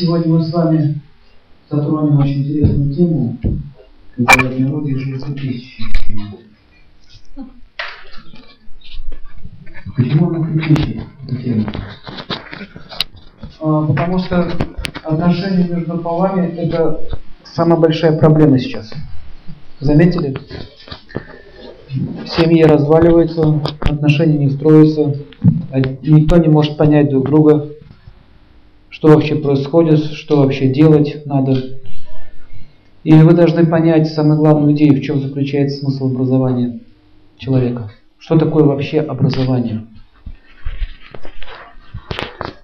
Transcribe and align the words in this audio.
Сегодня 0.00 0.32
мы 0.32 0.42
с 0.42 0.50
вами 0.50 0.98
затронем 1.68 2.16
очень 2.16 2.40
интересную 2.40 2.94
тему, 2.94 3.36
которая 4.16 4.56
в 4.56 4.60
народе 4.60 4.94
уже 4.94 5.20
тысячи. 5.34 5.84
Почему 9.94 10.30
она 10.30 10.46
критична, 10.46 11.02
эта 11.28 11.42
тема? 11.42 11.72
А, 13.60 13.86
потому 13.88 14.18
что 14.20 14.50
отношения 15.04 15.68
между 15.68 15.98
полами– 15.98 16.46
это 16.56 17.02
самая 17.44 17.78
большая 17.78 18.18
проблема 18.18 18.58
сейчас. 18.58 18.90
Заметили? 19.80 20.34
Семьи 22.26 22.64
разваливаются, 22.64 23.60
отношения 23.80 24.46
не 24.46 24.50
строятся, 24.50 25.14
никто 26.02 26.38
не 26.38 26.48
может 26.48 26.78
понять 26.78 27.10
друг 27.10 27.26
друга, 27.26 27.68
что 29.00 29.08
вообще 29.08 29.34
происходит, 29.34 30.12
что 30.12 30.36
вообще 30.36 30.68
делать 30.68 31.22
надо. 31.24 31.78
И 33.02 33.14
вы 33.14 33.32
должны 33.32 33.64
понять 33.64 34.12
самую 34.12 34.36
главную 34.36 34.74
идею, 34.74 34.94
в 34.94 35.00
чем 35.00 35.22
заключается 35.22 35.78
смысл 35.78 36.08
образования 36.08 36.80
человека. 37.38 37.90
Что 38.18 38.36
такое 38.36 38.64
вообще 38.64 39.00
образование? 39.00 39.86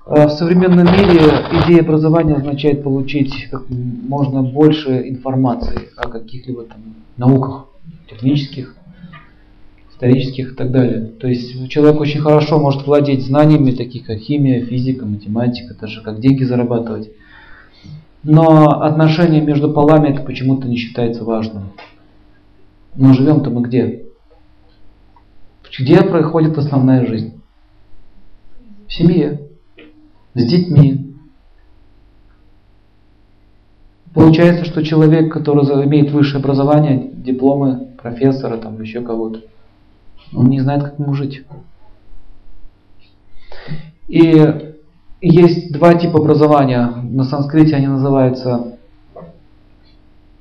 А 0.05 0.29
в 0.29 0.33
современном 0.33 0.85
мире 0.85 1.23
идея 1.65 1.81
образования 1.81 2.35
означает 2.35 2.85
получить 2.85 3.49
как 3.51 3.63
можно 3.71 4.43
больше 4.43 5.09
информации 5.09 5.89
о 5.97 6.07
каких-либо 6.07 6.65
там 6.65 6.97
науках, 7.17 7.69
технических, 8.11 8.77
исторических 9.97 10.53
и 10.53 10.55
так 10.55 10.71
далее. 10.71 11.07
То 11.19 11.27
есть 11.27 11.69
человек 11.71 12.01
очень 12.01 12.21
хорошо 12.21 12.59
может 12.59 12.87
владеть 12.87 13.25
знаниями, 13.25 13.71
таких 13.71 14.05
как 14.05 14.19
химия, 14.19 14.65
физика, 14.65 15.07
математика, 15.07 15.75
даже 15.75 16.03
как 16.03 16.21
деньги 16.21 16.45
зарабатывать. 16.45 17.11
Но 18.23 18.83
отношения 18.83 19.41
между 19.41 19.73
полами 19.73 20.09
это 20.09 20.23
почему-то 20.23 20.69
не 20.69 20.77
считается 20.77 21.25
важным. 21.25 21.73
Но 22.95 23.15
живем-то 23.15 23.51
мы 23.51 23.63
где? 23.63 24.05
Где 25.79 26.03
происходит 26.03 26.59
основная 26.59 27.07
жизнь? 27.07 27.41
В 28.89 28.93
семье, 28.93 29.41
с 30.35 30.45
детьми. 30.45 31.15
Получается, 34.15 34.65
что 34.65 34.83
человек, 34.83 35.33
который 35.33 35.65
имеет 35.87 36.11
высшее 36.11 36.41
образование, 36.41 37.11
дипломы 37.15 37.89
профессора, 38.01 38.57
там 38.57 38.81
еще 38.81 39.03
кого-то, 39.03 39.41
он 40.33 40.49
не 40.49 40.61
знает, 40.61 40.83
как 40.83 40.99
ему 40.99 41.15
жить. 41.15 41.45
И 44.09 44.73
есть 45.21 45.73
два 45.73 45.95
типа 45.95 46.19
образования. 46.19 46.87
На 47.03 47.25
санскрите 47.25 47.75
они 47.75 47.87
называются, 47.87 48.79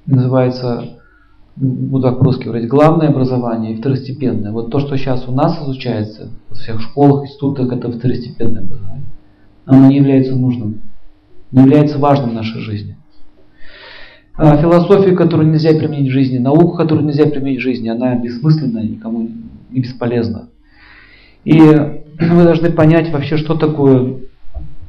называются 0.06 0.96
буду 1.56 2.04
так 2.04 2.20
по-русски 2.20 2.46
говорить, 2.46 2.68
главное 2.68 3.10
образование 3.10 3.74
и 3.74 3.78
второстепенное. 3.78 4.52
Вот 4.52 4.72
то, 4.72 4.80
что 4.80 4.98
сейчас 4.98 5.28
у 5.28 5.32
нас 5.32 5.62
изучается, 5.62 6.30
во 6.50 6.56
всех 6.56 6.82
школах, 6.82 7.24
институтах, 7.24 7.72
это 7.72 7.92
второстепенное 7.92 8.62
образование. 8.62 9.06
Оно 9.66 9.88
не 9.88 9.98
является 9.98 10.36
нужным, 10.36 10.82
не 11.52 11.62
является 11.62 11.98
важным 11.98 12.32
в 12.32 12.34
нашей 12.34 12.60
жизни. 12.62 12.98
А 14.36 14.58
философия, 14.58 15.16
которую 15.16 15.50
нельзя 15.50 15.70
применить 15.70 16.10
в 16.10 16.14
жизни, 16.14 16.40
наука, 16.40 16.84
которую 16.84 17.08
нельзя 17.08 17.26
применить 17.26 17.60
в 17.60 17.64
жизни, 17.64 17.88
она 17.88 18.16
бессмысленная, 18.16 18.84
никому 18.84 19.30
и 19.76 19.82
бесполезно. 19.82 20.50
И 21.44 21.60
вы 21.60 22.44
должны 22.44 22.72
понять 22.72 23.12
вообще, 23.12 23.36
что 23.36 23.56
такое 23.56 24.22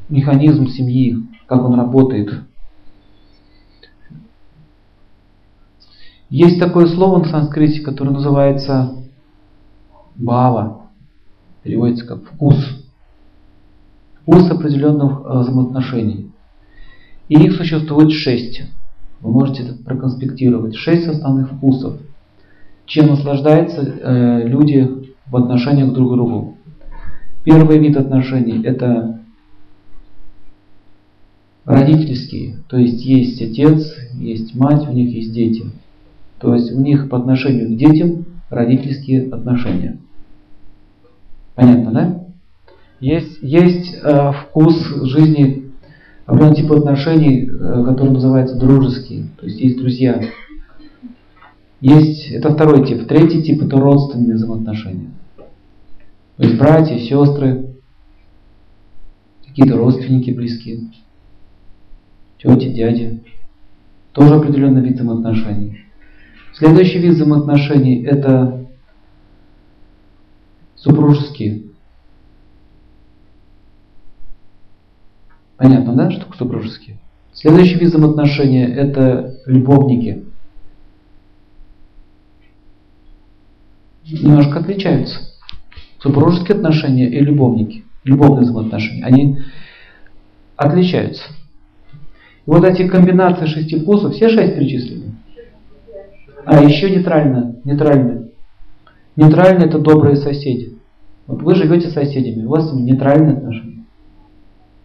механизм 0.09 0.69
семьи, 0.69 1.19
как 1.47 1.65
он 1.65 1.75
работает. 1.75 2.33
Есть 6.31 6.61
такое 6.61 6.87
слово 6.87 7.19
на 7.19 7.25
санскрите, 7.25 7.81
которое 7.81 8.11
называется 8.11 8.95
бава, 10.15 10.83
переводится 11.65 12.07
как 12.07 12.25
вкус. 12.25 12.57
Вкус 14.23 14.49
определенных 14.51 15.21
э, 15.25 15.39
взаимоотношений. 15.39 16.31
И 17.29 17.35
их 17.35 17.57
существует 17.57 18.13
шесть. 18.13 18.63
Вы 19.21 19.33
можете 19.33 19.65
это 19.65 19.83
проконспектировать. 19.83 20.77
Шесть 20.77 21.09
основных 21.09 21.53
вкусов– 21.53 22.01
чем 22.87 23.09
наслаждаются 23.09 23.83
э, 23.83 24.43
люди 24.47 24.89
в 25.27 25.37
отношениях 25.37 25.93
друг 25.93 26.13
к 26.13 26.15
другу. 26.15 26.57
Первый 27.45 27.79
вид 27.79 27.97
отношений– 27.97 28.63
это 28.65 29.21
родительские, 31.65 32.59
то 32.69 32.77
есть 32.77 33.05
есть 33.05 33.43
отец, 33.43 33.93
есть 34.15 34.55
мать, 34.55 34.89
у 34.89 34.93
них 34.93 35.13
есть 35.13 35.33
дети. 35.33 35.65
То 36.39 36.55
есть 36.55 36.73
у 36.73 36.81
них 36.81 37.09
по 37.09 37.19
отношению 37.19 37.69
к 37.69 37.77
детям 37.77 38.25
родительские 38.51 39.29
отношения. 39.33 39.99
Понятно, 41.55 41.91
да? 41.91 42.25
Есть, 43.01 43.39
есть 43.43 43.97
э, 44.03 44.33
вкус 44.33 44.77
жизни 45.05 45.73
определенного 46.27 46.57
типа 46.57 46.77
отношений, 46.79 47.49
э, 47.49 47.85
который 47.85 48.11
называется 48.11 48.59
дружеские. 48.59 49.29
То 49.39 49.47
есть 49.47 49.61
есть 49.61 49.79
друзья. 49.79 50.21
Есть, 51.87 52.33
это 52.33 52.53
второй 52.53 52.85
тип. 52.85 53.07
Третий 53.07 53.45
тип 53.45 53.63
это 53.63 53.79
родственные 53.79 54.35
взаимоотношения. 54.35 55.13
То 55.37 56.43
есть 56.43 56.59
братья, 56.59 56.99
сестры, 56.99 57.77
какие-то 59.47 59.77
родственники 59.77 60.33
близкие, 60.33 60.91
тети, 62.39 62.71
дяди. 62.71 63.23
Тоже 64.11 64.35
определенный 64.35 64.81
вид 64.81 64.95
взаимоотношений. 64.95 65.85
Следующий 66.55 66.99
вид 66.99 67.15
взаимоотношений 67.15 68.03
это 68.03 68.67
супружеские. 70.75 71.67
Понятно, 75.57 75.93
да, 75.93 76.11
что 76.11 76.27
супружеские? 76.37 76.99
Следующий 77.33 77.77
вид 77.77 77.91
взаимоотношения 77.91 78.67
это 78.67 79.37
любовники. 79.47 80.26
Немножко 84.11 84.61
отличаются. 84.61 85.21
Супружеские 85.99 86.57
отношения 86.57 87.09
и 87.09 87.21
любовники, 87.21 87.85
любовные 88.05 88.43
взаимоотношения, 88.43 89.05
они 89.05 89.39
отличаются. 90.57 91.25
И 92.47 92.51
вот 92.51 92.65
эти 92.65 92.87
комбинации 92.87 93.47
шести 93.47 93.79
вкусов, 93.79 94.15
все 94.15 94.29
шесть 94.29 94.55
перечислены. 94.55 95.15
А 96.45 96.63
еще 96.63 96.91
нейтрально, 96.91 97.57
нейтральные. 97.65 98.29
Нейтральные 99.17 99.67
это 99.67 99.79
добрые 99.79 100.17
соседи. 100.17 100.77
Вот 101.27 101.43
вы 101.43 101.55
живете 101.57 101.89
с 101.89 101.95
соседями, 101.95 102.45
у 102.45 102.51
вас 102.51 102.73
нейтральные 102.73 103.39
отношения. 103.39 103.85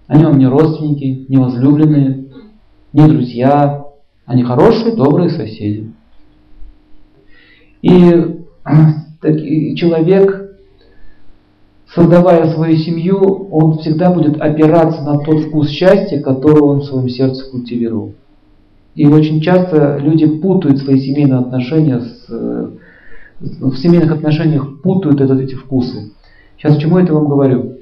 Они 0.07 0.25
вам 0.25 0.39
не 0.39 0.47
родственники, 0.47 1.25
не 1.29 1.37
возлюбленные, 1.37 2.25
не 2.93 3.07
друзья. 3.07 3.85
Они 4.25 4.43
хорошие, 4.43 4.95
добрые 4.95 5.29
соседи. 5.29 5.91
И 7.81 8.41
так, 9.21 9.37
человек, 9.75 10.57
создавая 11.93 12.51
свою 12.53 12.75
семью, 12.77 13.19
он 13.51 13.77
всегда 13.77 14.11
будет 14.11 14.41
опираться 14.41 15.01
на 15.03 15.19
тот 15.19 15.45
вкус 15.45 15.69
счастья, 15.69 16.19
который 16.21 16.61
он 16.61 16.79
в 16.79 16.85
своем 16.85 17.07
сердце 17.07 17.49
культивировал. 17.49 18.13
И 18.95 19.05
очень 19.05 19.39
часто 19.39 19.97
люди 19.97 20.25
путают 20.25 20.79
свои 20.79 20.99
семейные 20.99 21.39
отношения 21.39 22.01
с, 22.01 22.27
в 23.39 23.75
семейных 23.77 24.11
отношениях 24.11 24.81
путают 24.81 25.21
этот, 25.21 25.39
эти 25.39 25.55
вкусы. 25.55 26.11
Сейчас 26.57 26.77
чему 26.77 26.97
это 26.97 27.13
вам 27.13 27.27
говорю? 27.27 27.77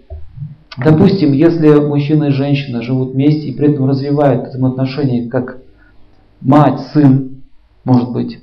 Допустим, 0.78 1.34
если 1.34 1.68
мужчина 1.70 2.26
и 2.26 2.32
женщина 2.32 2.82
живут 2.82 3.14
вместе 3.14 3.50
и 3.50 3.54
при 3.54 3.74
этом 3.74 3.90
развивают 3.90 4.50
взаимоотношения 4.50 5.28
как 5.30 5.58
мать, 6.42 6.80
сын, 6.94 7.42
может 7.84 8.12
быть, 8.12 8.40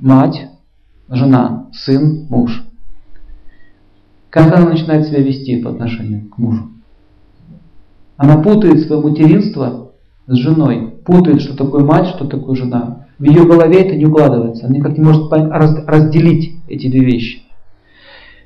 мать, 0.00 0.48
жена, 1.08 1.66
сын, 1.72 2.26
муж. 2.28 2.64
Как 4.30 4.54
она 4.54 4.70
начинает 4.70 5.06
себя 5.06 5.20
вести 5.20 5.56
по 5.62 5.70
отношению 5.70 6.28
к 6.28 6.38
мужу? 6.38 6.68
Она 8.16 8.38
путает 8.38 8.86
свое 8.86 9.02
материнство 9.02 9.92
с 10.26 10.36
женой, 10.36 10.94
путает, 11.04 11.40
что 11.42 11.56
такое 11.56 11.84
мать, 11.84 12.08
что 12.08 12.26
такое 12.26 12.56
жена. 12.56 13.06
В 13.18 13.24
ее 13.24 13.44
голове 13.44 13.80
это 13.80 13.94
не 13.96 14.06
укладывается, 14.06 14.66
она 14.66 14.76
никак 14.76 14.98
не 14.98 15.04
может 15.04 15.32
разделить 15.32 16.56
эти 16.68 16.88
две 16.88 17.00
вещи. 17.00 17.42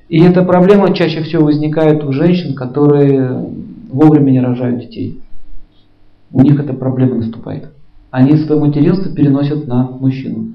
И 0.08 0.20
эта 0.20 0.42
проблема 0.42 0.92
чаще 0.92 1.22
всего 1.22 1.44
возникает 1.44 2.04
у 2.04 2.12
женщин, 2.12 2.54
которые 2.54 3.46
вовремя 3.90 4.30
не 4.30 4.40
рожают 4.40 4.80
детей. 4.80 5.20
У 6.32 6.42
них 6.42 6.58
эта 6.58 6.72
проблема 6.72 7.16
наступает. 7.16 7.70
Они 8.10 8.36
свое 8.36 8.60
материнство 8.60 9.12
переносят 9.12 9.66
на 9.66 9.88
мужчину. 9.88 10.54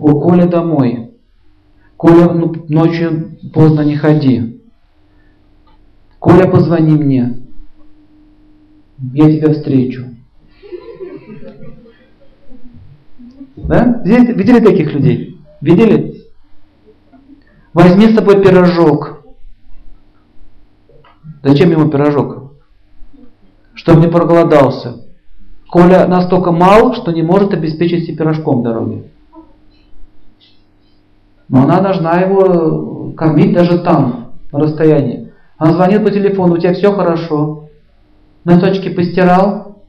Коля 0.00 0.46
домой. 0.46 1.10
Коля, 1.96 2.32
ну, 2.32 2.54
ночью 2.68 3.36
поздно 3.52 3.80
не 3.80 3.96
ходи. 3.96 4.62
Коля, 6.20 6.48
позвони 6.48 6.92
мне. 6.92 7.42
я 9.12 9.36
тебя 9.36 9.52
встречу. 9.52 10.04
Да? 13.56 14.00
Видели 14.04 14.60
таких 14.60 14.94
людей? 14.94 15.40
Видели? 15.60 16.24
Возьми 17.74 18.06
с 18.06 18.14
собой 18.14 18.42
пирожок. 18.42 19.24
Зачем 21.42 21.70
ему 21.70 21.90
пирожок? 21.90 22.52
Чтобы 23.74 24.00
не 24.02 24.08
проголодался. 24.08 25.04
Коля 25.68 26.06
настолько 26.06 26.52
мал, 26.52 26.94
что 26.94 27.10
не 27.10 27.22
может 27.22 27.52
обеспечить 27.52 28.04
себе 28.04 28.16
пирожком 28.16 28.62
дороги. 28.62 29.10
Но 31.48 31.64
она 31.64 31.80
должна 31.80 32.20
его 32.20 33.12
кормить 33.16 33.54
даже 33.54 33.78
там, 33.78 34.34
на 34.52 34.58
расстоянии. 34.58 35.32
Она 35.56 35.72
звонит 35.72 36.04
по 36.04 36.10
телефону, 36.10 36.54
у 36.54 36.58
тебя 36.58 36.74
все 36.74 36.92
хорошо. 36.92 37.68
Носочки 38.44 38.90
постирал, 38.90 39.82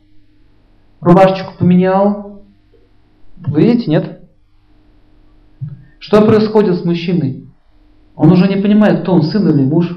рубашечку 1.01 1.53
поменял. 1.57 2.43
Вы 3.37 3.61
видите, 3.63 3.91
нет? 3.91 4.19
Что 5.99 6.25
происходит 6.25 6.75
с 6.75 6.85
мужчиной? 6.85 7.45
Он 8.15 8.31
уже 8.31 8.47
не 8.47 8.61
понимает, 8.61 9.01
кто 9.01 9.13
он, 9.13 9.23
сын 9.23 9.47
или 9.47 9.63
муж. 9.63 9.89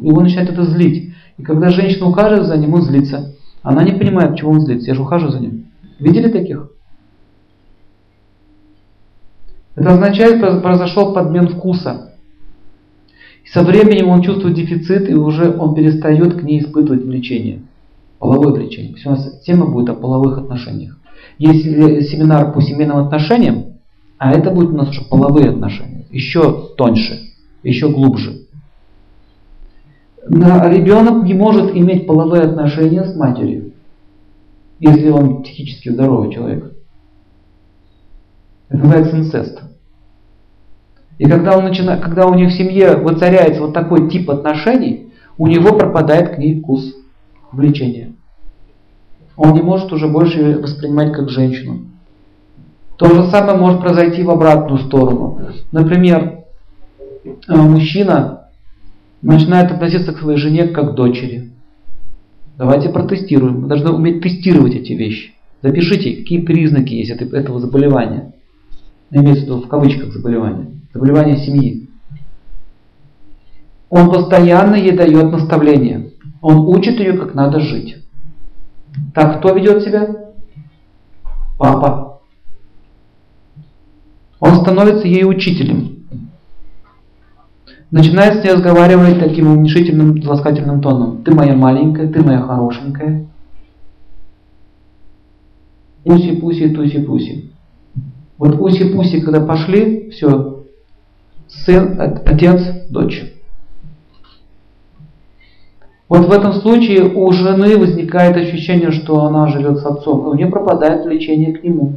Его 0.00 0.20
начинает 0.20 0.50
это 0.50 0.64
злить. 0.64 1.14
И 1.36 1.42
когда 1.42 1.70
женщина 1.70 2.06
ухаживает 2.06 2.46
за 2.46 2.56
ним, 2.56 2.74
он 2.74 2.82
злится. 2.82 3.34
Она 3.62 3.82
не 3.82 3.92
понимает, 3.92 4.36
чего 4.36 4.52
он 4.52 4.60
злится. 4.60 4.88
Я 4.88 4.94
же 4.94 5.02
ухожу 5.02 5.30
за 5.30 5.40
ним. 5.40 5.66
Видели 5.98 6.30
таких? 6.30 6.70
Это 9.80 9.94
означает, 9.94 10.44
что 10.44 10.60
произошел 10.60 11.14
подмен 11.14 11.48
вкуса. 11.48 12.12
И 13.44 13.48
со 13.48 13.62
временем 13.62 14.08
он 14.08 14.20
чувствует 14.20 14.54
дефицит, 14.54 15.08
и 15.08 15.14
уже 15.14 15.56
он 15.56 15.74
перестает 15.74 16.34
к 16.38 16.42
ней 16.42 16.60
испытывать 16.60 17.02
влечение. 17.02 17.62
Половое 18.18 18.52
влечение. 18.52 18.94
Все 18.96 19.08
у 19.08 19.12
нас 19.12 19.40
тема 19.40 19.64
будет 19.64 19.88
о 19.88 19.94
половых 19.94 20.36
отношениях. 20.36 20.98
Есть 21.38 21.62
семинар 22.10 22.52
по 22.52 22.60
семейным 22.60 22.98
отношениям, 22.98 23.78
а 24.18 24.32
это 24.32 24.50
будет 24.50 24.68
у 24.68 24.76
нас 24.76 24.90
уже 24.90 25.02
половые 25.08 25.48
отношения. 25.48 26.04
Еще 26.10 26.68
тоньше, 26.76 27.18
еще 27.62 27.88
глубже. 27.88 28.42
Но 30.28 30.68
ребенок 30.68 31.24
не 31.24 31.32
может 31.32 31.74
иметь 31.74 32.06
половые 32.06 32.42
отношения 32.42 33.06
с 33.06 33.16
матерью, 33.16 33.72
если 34.78 35.08
он 35.08 35.42
психически 35.42 35.88
здоровый 35.88 36.30
человек. 36.34 36.70
Это 38.68 38.78
называется 38.78 39.16
инцест. 39.16 39.69
И 41.20 41.26
когда, 41.28 41.58
он 41.58 41.64
начинает, 41.64 42.00
когда 42.00 42.26
у 42.26 42.32
них 42.32 42.48
в 42.48 42.56
семье 42.56 42.96
воцаряется 42.96 43.60
вот 43.60 43.74
такой 43.74 44.08
тип 44.08 44.30
отношений, 44.30 45.12
у 45.36 45.48
него 45.48 45.76
пропадает 45.76 46.34
к 46.34 46.38
ней 46.38 46.58
вкус, 46.58 46.94
влечение. 47.52 48.12
Он 49.36 49.52
не 49.52 49.60
может 49.60 49.92
уже 49.92 50.08
больше 50.08 50.58
воспринимать 50.58 51.12
как 51.12 51.28
женщину. 51.28 51.82
То 52.96 53.04
же 53.14 53.30
самое 53.30 53.58
может 53.58 53.82
произойти 53.82 54.22
в 54.22 54.30
обратную 54.30 54.78
сторону. 54.78 55.40
Например, 55.72 56.44
э, 57.24 57.54
мужчина 57.54 58.46
начинает 59.20 59.70
относиться 59.70 60.14
к 60.14 60.20
своей 60.20 60.38
жене 60.38 60.68
как 60.68 60.92
к 60.92 60.94
дочери. 60.94 61.50
Давайте 62.56 62.88
протестируем. 62.88 63.60
Мы 63.60 63.68
должны 63.68 63.90
уметь 63.90 64.22
тестировать 64.22 64.74
эти 64.74 64.94
вещи. 64.94 65.34
Запишите, 65.60 66.16
какие 66.16 66.40
признаки 66.40 66.94
есть 66.94 67.10
этого 67.10 67.60
заболевания 67.60 68.32
имеется 69.10 69.42
в 69.42 69.46
виду 69.46 69.60
в 69.60 69.68
кавычках 69.68 70.12
заболевание, 70.12 70.79
заболевание 70.92 71.38
семьи. 71.38 71.88
Он 73.88 74.10
постоянно 74.10 74.76
ей 74.76 74.92
дает 74.92 75.30
наставления. 75.32 76.10
Он 76.40 76.58
учит 76.68 76.98
ее, 77.00 77.14
как 77.14 77.34
надо 77.34 77.60
жить. 77.60 77.96
Так 79.14 79.38
кто 79.38 79.54
ведет 79.54 79.82
себя? 79.82 80.08
Папа. 81.58 82.20
Он 84.38 84.56
становится 84.56 85.06
ей 85.06 85.24
учителем. 85.24 86.06
Начинает 87.90 88.40
с 88.40 88.44
ней 88.44 88.52
разговаривать 88.52 89.18
таким 89.18 89.48
уменьшительным, 89.48 90.22
ласкательным 90.24 90.80
тоном. 90.80 91.24
Ты 91.24 91.34
моя 91.34 91.54
маленькая, 91.54 92.08
ты 92.08 92.22
моя 92.22 92.40
хорошенькая. 92.42 93.26
Пуси-пуси, 96.04 96.70
туси-пуси. 96.70 97.50
Вот 98.38 98.54
уси-пуси, 98.60 99.20
когда 99.20 99.44
пошли, 99.44 100.10
все, 100.10 100.59
сын, 101.50 102.00
отец, 102.24 102.62
дочь. 102.88 103.24
Вот 106.08 106.26
в 106.26 106.32
этом 106.32 106.54
случае 106.54 107.04
у 107.04 107.30
жены 107.30 107.78
возникает 107.78 108.36
ощущение, 108.36 108.90
что 108.90 109.24
она 109.24 109.46
живет 109.46 109.78
с 109.78 109.86
отцом, 109.86 110.26
и 110.26 110.30
у 110.30 110.34
нее 110.34 110.48
пропадает 110.48 111.04
влечение 111.04 111.52
к 111.52 111.62
нему. 111.62 111.92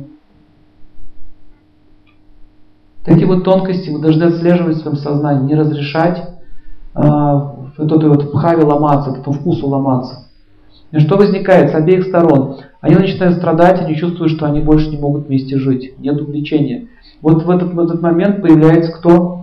Такие 3.04 3.26
вот 3.26 3.44
тонкости 3.44 3.90
вы 3.90 4.00
должны 4.00 4.26
отслеживать 4.26 4.78
в 4.78 4.82
своем 4.82 4.98
сознании, 4.98 5.48
не 5.48 5.56
разрешать 5.56 6.20
э, 6.96 7.02
вот 7.02 7.92
этой 7.92 8.08
вот 8.08 8.32
пхаве 8.32 8.64
ломаться, 8.64 9.12
этому 9.12 9.36
вкусу 9.36 9.68
ломаться. 9.68 10.28
И 10.92 11.00
что 11.00 11.18
возникает 11.18 11.72
с 11.72 11.76
обеих 11.76 12.06
сторон? 12.06 12.58
Они 12.82 12.96
начинают 12.96 13.38
страдать, 13.38 13.82
они 13.82 13.96
чувствуют, 13.96 14.34
что 14.34 14.46
они 14.46 14.62
больше 14.62 14.90
не 14.90 14.98
могут 14.98 15.26
вместе 15.26 15.58
жить. 15.58 15.96
Нет 15.98 16.22
увлечения. 16.22 16.88
Вот 17.22 17.44
в 17.44 17.50
этот, 17.50 17.74
в 17.74 17.80
этот 17.80 18.02
момент 18.02 18.44
появляется 18.44 18.92
кто? 18.92 19.43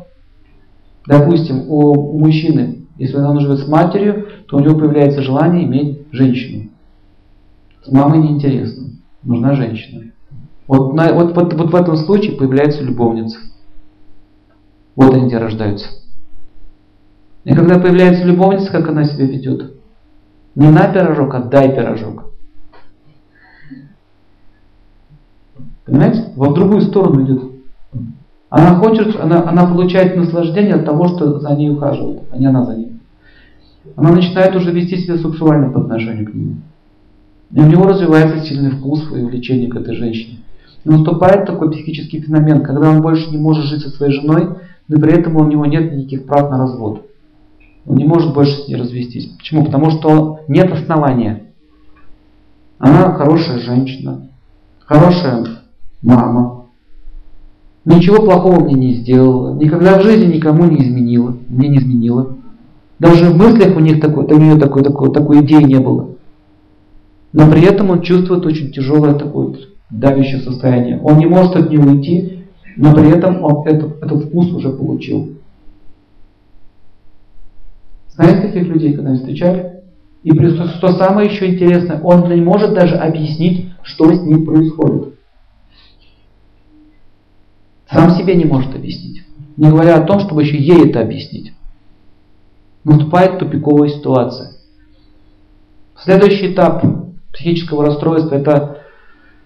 Допустим, 1.07 1.65
у 1.69 2.19
мужчины, 2.19 2.87
если 2.97 3.17
он 3.17 3.41
живет 3.41 3.61
с 3.61 3.69
матерью, 3.69 4.27
то 4.47 4.57
у 4.57 4.61
него 4.61 4.79
появляется 4.79 5.23
желание 5.23 5.65
иметь 5.65 6.07
женщину. 6.13 6.71
С 7.85 7.91
мамой 7.91 8.19
неинтересно. 8.19 8.89
Нужна 9.23 9.55
женщина. 9.55 10.13
Вот, 10.67 10.95
на, 10.95 11.13
вот, 11.13 11.35
вот, 11.35 11.53
вот 11.55 11.71
в 11.73 11.75
этом 11.75 11.97
случае 11.97 12.37
появляется 12.37 12.83
любовница. 12.83 13.39
Вот 14.95 15.15
они 15.15 15.27
где 15.27 15.39
рождаются. 15.39 15.89
И 17.45 17.55
когда 17.55 17.79
появляется 17.79 18.25
любовница, 18.25 18.71
как 18.71 18.89
она 18.89 19.05
себя 19.05 19.27
ведет? 19.27 19.75
Не 20.55 20.69
на 20.69 20.93
пирожок, 20.93 21.35
а 21.35 21.41
дай 21.41 21.75
пирожок. 21.75 22.33
Понимаете? 25.87 26.33
Во 26.37 26.53
другую 26.53 26.83
сторону 26.83 27.25
идет. 27.25 27.50
Она 28.51 28.75
хочет, 28.75 29.17
она, 29.19 29.49
она 29.49 29.65
получает 29.65 30.17
наслаждение 30.17 30.75
от 30.75 30.85
того, 30.85 31.07
что 31.07 31.39
за 31.39 31.55
ней 31.55 31.71
ухаживают, 31.71 32.23
а 32.33 32.37
не 32.37 32.47
она 32.47 32.65
за 32.65 32.77
ней. 32.77 32.93
Она 33.97 34.11
начинает 34.11 34.55
уже 34.57 34.73
вести 34.73 34.97
себя 34.97 35.19
сексуально 35.19 35.71
по 35.71 35.81
отношению 35.81 36.27
к 36.27 36.35
нему. 36.35 36.57
И 37.53 37.61
у 37.61 37.67
него 37.67 37.85
развивается 37.85 38.45
сильный 38.45 38.73
вкус 38.73 39.09
и 39.13 39.23
влечение 39.23 39.71
к 39.71 39.77
этой 39.77 39.95
женщине. 39.95 40.39
И 40.85 40.89
наступает 40.89 41.47
такой 41.47 41.71
психический 41.71 42.21
феномен, 42.21 42.63
когда 42.63 42.91
он 42.91 43.03
больше 43.03 43.31
не 43.31 43.39
может 43.39 43.67
жить 43.67 43.83
со 43.83 43.91
своей 43.91 44.13
женой, 44.13 44.49
но 44.89 44.99
при 44.99 45.13
этом 45.13 45.37
у 45.37 45.45
него 45.45 45.65
нет 45.67 45.93
никаких 45.93 46.27
прав 46.27 46.51
на 46.51 46.59
развод. 46.59 47.07
Он 47.87 47.97
не 47.97 48.05
может 48.05 48.35
больше 48.35 48.53
с 48.53 48.69
ней 48.69 48.77
развестись. 48.77 49.27
Почему? 49.39 49.65
Потому 49.65 49.91
что 49.91 50.41
нет 50.49 50.73
основания. 50.73 51.45
Она 52.79 53.13
хорошая 53.13 53.59
женщина, 53.59 54.29
хорошая 54.81 55.47
мама. 56.03 56.60
Ничего 57.85 58.23
плохого 58.23 58.61
мне 58.61 58.75
не 58.75 58.95
сделала. 58.95 59.55
Никогда 59.55 59.99
в 59.99 60.03
жизни 60.03 60.35
никому 60.35 60.65
не 60.65 60.83
изменила. 60.83 61.37
Мне 61.49 61.69
не 61.69 61.79
изменила. 61.79 62.37
Даже 62.99 63.31
в 63.31 63.37
мыслях 63.37 63.77
у 63.77 63.81
них 63.81 64.01
такой, 64.01 64.25
у 64.25 64.39
нее 64.39 64.57
такой, 64.57 64.83
такой, 64.83 65.13
такой 65.13 65.41
идеи 65.41 65.63
не 65.63 65.79
было. 65.79 66.11
Но 67.33 67.51
при 67.51 67.63
этом 67.63 67.91
он 67.91 68.03
чувствует 68.03 68.45
очень 68.45 68.73
тяжелое 68.73 69.15
такое 69.15 69.55
давящее 69.91 70.41
состояние. 70.41 71.01
Он 71.03 71.19
не 71.19 71.27
может 71.27 71.57
от 71.57 71.71
нее 71.71 71.81
уйти, 71.81 72.45
но 72.77 72.95
при 72.95 73.11
этом 73.11 73.43
он 73.43 73.67
этот, 73.67 74.03
этот 74.03 74.25
вкус 74.27 74.53
уже 74.53 74.71
получил. 74.71 75.37
Знаете 78.15 78.49
таких 78.49 78.67
людей, 78.69 78.93
когда 78.93 79.15
встречали? 79.15 79.81
И 80.23 80.31
что 80.33 80.93
самое 80.93 81.31
еще 81.31 81.47
интересное, 81.55 82.01
он 82.03 82.29
не 82.29 82.43
может 82.43 82.75
даже 82.75 82.97
объяснить, 82.97 83.71
что 83.83 84.13
с 84.13 84.21
ним 84.23 84.45
происходит. 84.45 85.15
Сам 87.93 88.11
себе 88.11 88.37
не 88.37 88.45
может 88.45 88.75
объяснить. 88.75 89.25
Не 89.57 89.69
говоря 89.69 89.97
о 89.97 90.05
том, 90.05 90.21
чтобы 90.21 90.43
еще 90.43 90.57
ей 90.57 90.89
это 90.89 91.01
объяснить. 91.01 91.53
Наступает 92.85 93.39
тупиковая 93.39 93.89
ситуация. 93.89 94.53
Следующий 95.97 96.53
этап 96.53 96.85
психического 97.33 97.85
расстройства– 97.85 98.35
это 98.37 98.79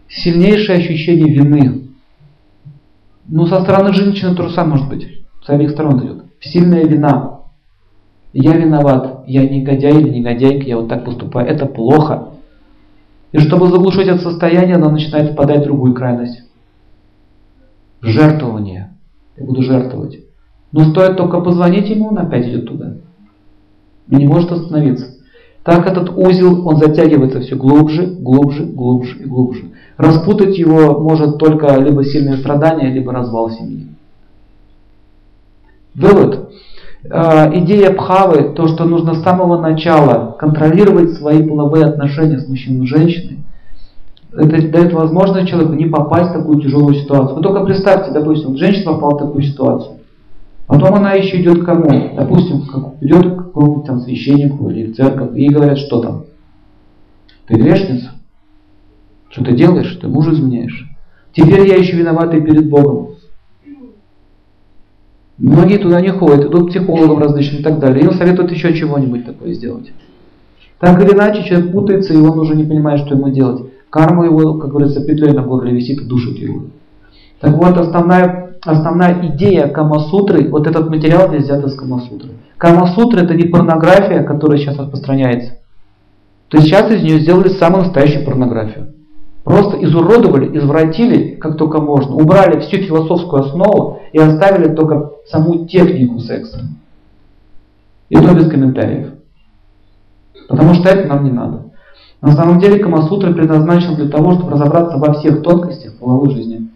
сильнейшее 0.08 0.78
ощущение 0.78 1.32
вины. 1.32 1.88
Ну, 3.26 3.46
со 3.46 3.62
стороны 3.62 3.92
женщины 3.92 4.36
самое 4.50 4.76
может 4.76 4.88
быть. 4.88 5.24
С 5.44 5.48
обеих 5.48 5.70
сторон 5.70 6.04
идет. 6.04 6.24
Сильная 6.40 6.84
вина. 6.84 7.40
Я 8.32 8.52
виноват, 8.56 9.24
я 9.26 9.48
негодяй 9.48 10.00
или 10.00 10.10
негодяйка, 10.10 10.66
я 10.66 10.76
вот 10.76 10.88
так 10.88 11.04
поступаю. 11.04 11.48
Это 11.48 11.66
плохо. 11.66 12.28
И 13.32 13.38
чтобы 13.38 13.68
заглушить 13.68 14.06
это 14.06 14.18
состояние, 14.18 14.76
она 14.76 14.90
начинает 14.90 15.32
впадать 15.32 15.62
в 15.62 15.64
другую 15.64 15.94
крайность 15.94 16.42
жертвование. 18.10 18.96
Я 19.36 19.44
буду 19.44 19.62
жертвовать. 19.62 20.20
Но 20.72 20.90
стоит 20.90 21.16
только 21.16 21.40
позвонить 21.40 21.88
ему, 21.88 22.08
он 22.08 22.18
опять 22.18 22.46
идет 22.46 22.66
туда. 22.66 22.94
И 24.08 24.16
не 24.16 24.26
может 24.26 24.52
остановиться. 24.52 25.06
так 25.62 25.86
этот 25.86 26.10
узел, 26.16 26.66
он 26.66 26.76
затягивается 26.76 27.40
все 27.40 27.56
глубже, 27.56 28.06
глубже, 28.06 28.64
глубже 28.64 29.18
и 29.18 29.24
глубже. 29.24 29.70
Распутать 29.96 30.58
его 30.58 31.00
может 31.00 31.38
только 31.38 31.76
либо 31.76 32.04
сильное 32.04 32.36
страдание, 32.36 32.92
либо 32.92 33.12
развал 33.12 33.50
семьи. 33.50 33.88
Вывод. 35.94 36.50
Э, 37.04 37.50
идея 37.58 37.92
Пхавы, 37.92 38.54
то, 38.54 38.66
что 38.66 38.84
нужно 38.84 39.14
с 39.14 39.22
самого 39.22 39.60
начала 39.60 40.36
контролировать 40.38 41.14
свои 41.14 41.46
половые 41.46 41.84
отношения 41.84 42.40
с 42.40 42.48
мужчиной 42.48 42.84
и 42.84 42.88
женщиной, 42.88 43.38
это 44.36 44.68
дает 44.68 44.92
возможность 44.92 45.48
человеку 45.48 45.74
не 45.74 45.86
попасть 45.86 46.30
в 46.30 46.32
такую 46.34 46.60
тяжелую 46.60 46.94
ситуацию. 46.94 47.36
Вы 47.36 47.42
только 47.42 47.64
представьте, 47.64 48.12
допустим, 48.12 48.56
женщина 48.56 48.92
попала 48.92 49.16
в 49.16 49.18
такую 49.18 49.42
ситуацию. 49.42 49.98
Потом 50.66 50.94
она 50.94 51.12
еще 51.12 51.40
идет 51.40 51.62
к 51.62 51.66
кому? 51.66 52.14
Допустим, 52.16 52.62
идет 53.00 53.34
к 53.34 53.36
какому-нибудь 53.36 53.86
там 53.86 54.00
священнику 54.00 54.70
или 54.70 54.90
в 54.90 54.96
церковь, 54.96 55.36
и 55.36 55.48
говорят, 55.48 55.78
что 55.78 56.00
там? 56.00 56.24
Ты 57.46 57.54
грешница? 57.54 58.12
Что 59.28 59.44
ты 59.44 59.54
делаешь? 59.54 59.98
Ты 60.00 60.08
мужу 60.08 60.32
изменяешь. 60.32 60.88
Теперь 61.32 61.68
я 61.68 61.76
еще 61.76 61.96
виноватый 61.96 62.40
перед 62.40 62.68
Богом. 62.68 63.16
Многие 65.36 65.78
туда 65.78 66.00
не 66.00 66.10
ходят, 66.10 66.46
идут 66.46 66.70
психологам 66.70 67.18
различным 67.18 67.60
и 67.60 67.64
так 67.64 67.78
далее. 67.80 68.04
Им 68.04 68.12
советуют 68.12 68.52
еще 68.52 68.72
чего-нибудь 68.72 69.26
такое 69.26 69.52
сделать. 69.52 69.92
Так 70.78 71.02
или 71.02 71.12
иначе, 71.12 71.44
человек 71.44 71.72
путается, 71.72 72.14
и 72.14 72.16
он 72.16 72.38
уже 72.38 72.54
не 72.54 72.64
понимает, 72.64 73.00
что 73.00 73.16
ему 73.16 73.30
делать. 73.30 73.73
Карма 73.94 74.24
его, 74.24 74.54
как 74.54 74.70
говорится, 74.70 75.04
петлей 75.04 75.30
на 75.30 75.42
горле 75.42 75.70
висит 75.70 76.00
и 76.00 76.04
душит 76.04 76.36
его. 76.36 76.62
Так 77.38 77.54
вот, 77.54 77.78
основная, 77.78 78.56
основная 78.64 79.24
идея 79.28 79.68
Камасутры, 79.68 80.50
вот 80.50 80.66
этот 80.66 80.90
материал 80.90 81.28
здесь 81.28 81.44
взят 81.44 81.64
из 81.64 81.76
Камасутры. 81.76 82.30
Камасутра 82.58 83.20
это 83.20 83.34
не 83.34 83.44
порнография, 83.44 84.24
которая 84.24 84.58
сейчас 84.58 84.76
распространяется. 84.76 85.58
То 86.48 86.56
есть 86.56 86.70
сейчас 86.70 86.90
из 86.90 87.04
нее 87.04 87.20
сделали 87.20 87.50
самую 87.50 87.84
настоящую 87.84 88.26
порнографию. 88.26 88.94
Просто 89.44 89.76
изуродовали, 89.84 90.58
извратили, 90.58 91.36
как 91.36 91.56
только 91.56 91.80
можно. 91.80 92.16
Убрали 92.16 92.58
всю 92.62 92.78
философскую 92.78 93.42
основу 93.44 94.00
и 94.12 94.18
оставили 94.18 94.74
только 94.74 95.12
саму 95.30 95.66
технику 95.66 96.18
секса. 96.18 96.62
И 98.08 98.16
то 98.16 98.34
без 98.34 98.50
комментариев. 98.50 99.12
Потому 100.48 100.74
что 100.74 100.88
это 100.88 101.06
нам 101.06 101.22
не 101.22 101.30
надо. 101.30 101.73
На 102.20 102.32
самом 102.32 102.58
деле 102.58 102.78
Камасутра 102.78 103.32
предназначен 103.32 103.96
для 103.96 104.08
того, 104.08 104.34
чтобы 104.34 104.52
разобраться 104.52 104.96
во 104.96 105.14
всех 105.14 105.42
тонкостях 105.42 105.98
половой 105.98 106.30
жизни. 106.30 106.68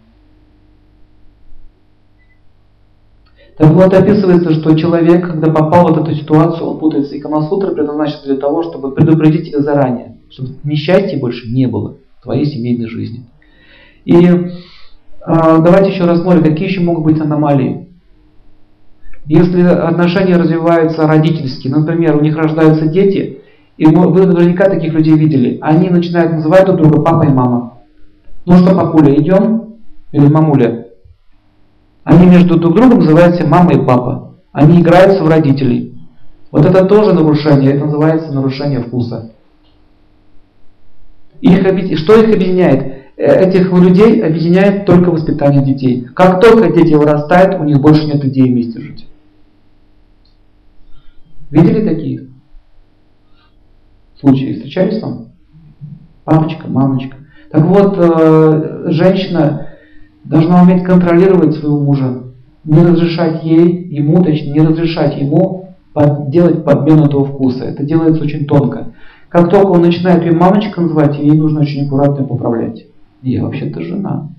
Так 3.57 3.71
вот, 3.71 3.93
описывается, 3.93 4.53
что 4.53 4.73
человек, 4.77 5.27
когда 5.27 5.51
попал 5.51 5.93
в 5.93 5.99
эту 5.99 6.15
ситуацию, 6.15 6.65
он 6.65 6.79
путается. 6.79 7.15
И 7.15 7.19
Камасутра 7.19 7.71
предназначен 7.71 8.19
для 8.23 8.37
того, 8.37 8.63
чтобы 8.63 8.91
предупредить 8.91 9.47
тебя 9.47 9.59
заранее, 9.59 10.15
чтобы 10.29 10.51
несчастья 10.63 11.19
больше 11.19 11.51
не 11.51 11.67
было 11.67 11.97
твоей 12.23 12.45
семейной 12.45 12.87
жизни. 12.87 13.25
И 14.05 14.15
э, 14.15 14.47
давайте 15.25 15.91
еще 15.91 16.05
рассмотрим, 16.05 16.43
какие 16.43 16.69
еще 16.69 16.79
могут 16.79 17.03
быть 17.03 17.19
аномалии. 17.19 17.89
Если 19.25 19.61
отношения 19.61 20.37
развиваются 20.37 21.05
родительски, 21.05 21.67
например, 21.67 22.15
у 22.15 22.21
них 22.21 22.37
рождаются 22.37 22.87
дети, 22.87 23.38
и 23.79 23.85
вы 23.85 24.25
наверняка 24.25 24.65
таких 24.65 24.91
людей 24.91 25.13
видели, 25.13 25.57
они 25.61 25.89
начинают 25.89 26.33
называть 26.33 26.65
друг 26.65 26.79
друга 26.79 27.01
папа 27.01 27.23
и 27.23 27.29
мама. 27.29 27.77
Ну 28.45 28.57
что, 28.57 28.75
папуля, 28.75 29.15
идем? 29.15 29.77
Или 30.11 30.27
мамуля? 30.27 30.87
Они 32.03 32.25
между 32.25 32.59
друг 32.59 32.75
другом 32.75 32.99
называются 32.99 33.47
мама 33.47 33.71
и 33.71 33.85
папа. 33.85 34.35
Они 34.51 34.81
играются 34.81 35.23
в 35.23 35.29
родителей. 35.29 35.97
Вот 36.51 36.65
это 36.65 36.83
тоже 36.87 37.13
нарушение, 37.13 37.75
это 37.75 37.85
называется 37.85 38.33
нарушение 38.33 38.81
вкуса. 38.81 39.31
Их, 41.39 41.59
что 41.99 42.21
их 42.21 42.35
объединяет? 42.35 43.05
Э, 43.15 43.47
этих 43.47 43.71
людей 43.71 44.21
объединяет 44.21 44.85
только 44.85 45.09
воспитание 45.09 45.63
детей. 45.63 46.05
Как 46.13 46.41
только 46.41 46.73
дети 46.73 46.95
вырастают, 46.95 47.57
у 47.57 47.63
них 47.63 47.79
больше 47.79 48.05
нет 48.07 48.25
идеи 48.25 48.49
вместе 48.49 48.81
жить. 48.81 49.07
Видели 51.49 51.87
такие 51.87 52.28
случаи? 54.19 54.53
Встречались 54.53 54.99
там? 54.99 55.27
Папочка, 56.23 56.67
мамочка. 56.67 57.17
Так 57.51 57.65
вот, 57.65 57.95
э, 57.97 58.91
женщина 58.91 59.67
должна 60.23 60.61
уметь 60.61 60.83
контролировать 60.83 61.55
своего 61.55 61.79
мужа, 61.79 62.23
не 62.63 62.83
разрешать 62.83 63.43
ей, 63.43 63.87
ему, 63.87 64.23
точнее, 64.23 64.51
не 64.51 64.61
разрешать 64.61 65.17
ему 65.17 65.75
делать 66.27 66.63
подмену 66.63 67.05
этого 67.05 67.25
вкуса. 67.25 67.65
Это 67.65 67.83
делается 67.83 68.23
очень 68.23 68.45
тонко. 68.45 68.93
Как 69.29 69.49
только 69.49 69.67
он 69.67 69.81
начинает 69.81 70.23
ее 70.23 70.33
мамочка 70.33 70.81
называть, 70.81 71.17
ей 71.17 71.31
нужно 71.31 71.61
очень 71.61 71.85
аккуратно 71.85 72.25
поправлять. 72.25 72.85
Я 73.21 73.43
вообще-то 73.43 73.81
жена. 73.81 74.29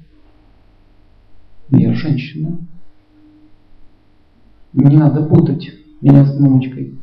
Я 1.71 1.93
женщина. 1.95 2.59
Не 4.73 4.97
надо 4.97 5.25
путать 5.25 5.71
меня 6.01 6.25
с 6.25 6.39
мамочкой. 6.39 7.00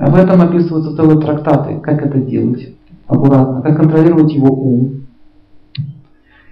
Об 0.00 0.14
этом 0.14 0.40
описываются 0.40 0.96
целые 0.96 1.20
трактаты, 1.20 1.78
как 1.80 2.04
это 2.04 2.18
делать 2.18 2.74
аккуратно, 3.06 3.60
как 3.60 3.76
контролировать 3.76 4.32
его 4.32 4.48
ум. 4.48 5.06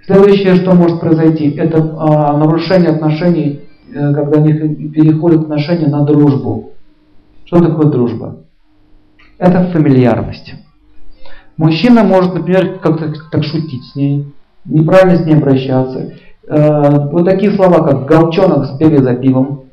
Следующее, 0.05 0.55
что 0.55 0.75
может 0.75 0.99
произойти, 0.99 1.49
это 1.55 1.95
а, 1.97 2.37
нарушение 2.37 2.91
отношений, 2.91 3.61
э, 3.91 4.13
когда 4.13 4.37
они 4.37 4.53
переходят 4.53 5.41
отношения 5.41 5.87
на 5.87 6.05
дружбу. 6.05 6.73
Что 7.45 7.59
такое 7.59 7.91
дружба? 7.91 8.37
это 9.39 9.71
фамильярность. 9.71 10.53
Мужчина 11.57 12.03
может, 12.03 12.35
например, 12.35 12.77
как-то 12.79 13.13
так 13.31 13.43
шутить 13.43 13.83
с 13.85 13.95
ней, 13.95 14.31
неправильно 14.65 15.17
с 15.17 15.25
ней 15.25 15.35
обращаться. 15.35 16.13
Э, 16.47 17.09
вот 17.09 17.25
такие 17.25 17.53
слова, 17.53 17.87
как 17.87 18.05
«голчонок, 18.05 18.65
сбегай 18.65 18.99
за 18.99 19.15
пивом». 19.15 19.63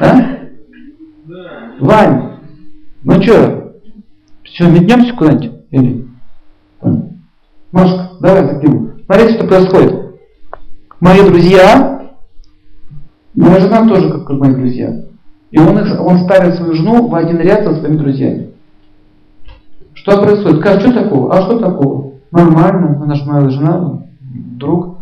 А? 0.00 0.27
Вань, 1.80 2.38
ну 3.04 3.22
что, 3.22 3.74
все, 4.42 4.68
метнемся 4.68 5.14
куда-нибудь? 5.14 5.52
Или? 5.70 6.08
Машка, 7.70 8.10
давай 8.20 8.46
за 8.46 8.60
пивом. 8.60 8.92
Смотрите, 9.06 9.34
что 9.34 9.46
происходит. 9.46 10.18
Мои 11.00 11.22
друзья, 11.22 12.12
моя 13.34 13.60
жена 13.60 13.86
тоже 13.86 14.10
как 14.10 14.30
мои 14.30 14.52
друзья. 14.52 15.04
И 15.50 15.58
он, 15.58 15.78
их, 15.78 16.00
он 16.00 16.18
ставит 16.24 16.56
свою 16.56 16.74
жену 16.74 17.08
в 17.08 17.14
один 17.14 17.38
ряд 17.38 17.64
со 17.64 17.74
своими 17.76 17.96
друзьями. 17.96 18.50
Что 19.94 20.20
происходит? 20.20 20.60
Скажет, 20.60 20.82
что 20.82 21.04
такого? 21.04 21.34
А 21.34 21.42
что 21.42 21.58
такого? 21.58 22.12
Нормально, 22.30 23.00
она 23.02 23.14
же 23.14 23.24
моя 23.24 23.48
жена, 23.48 24.02
друг. 24.20 24.98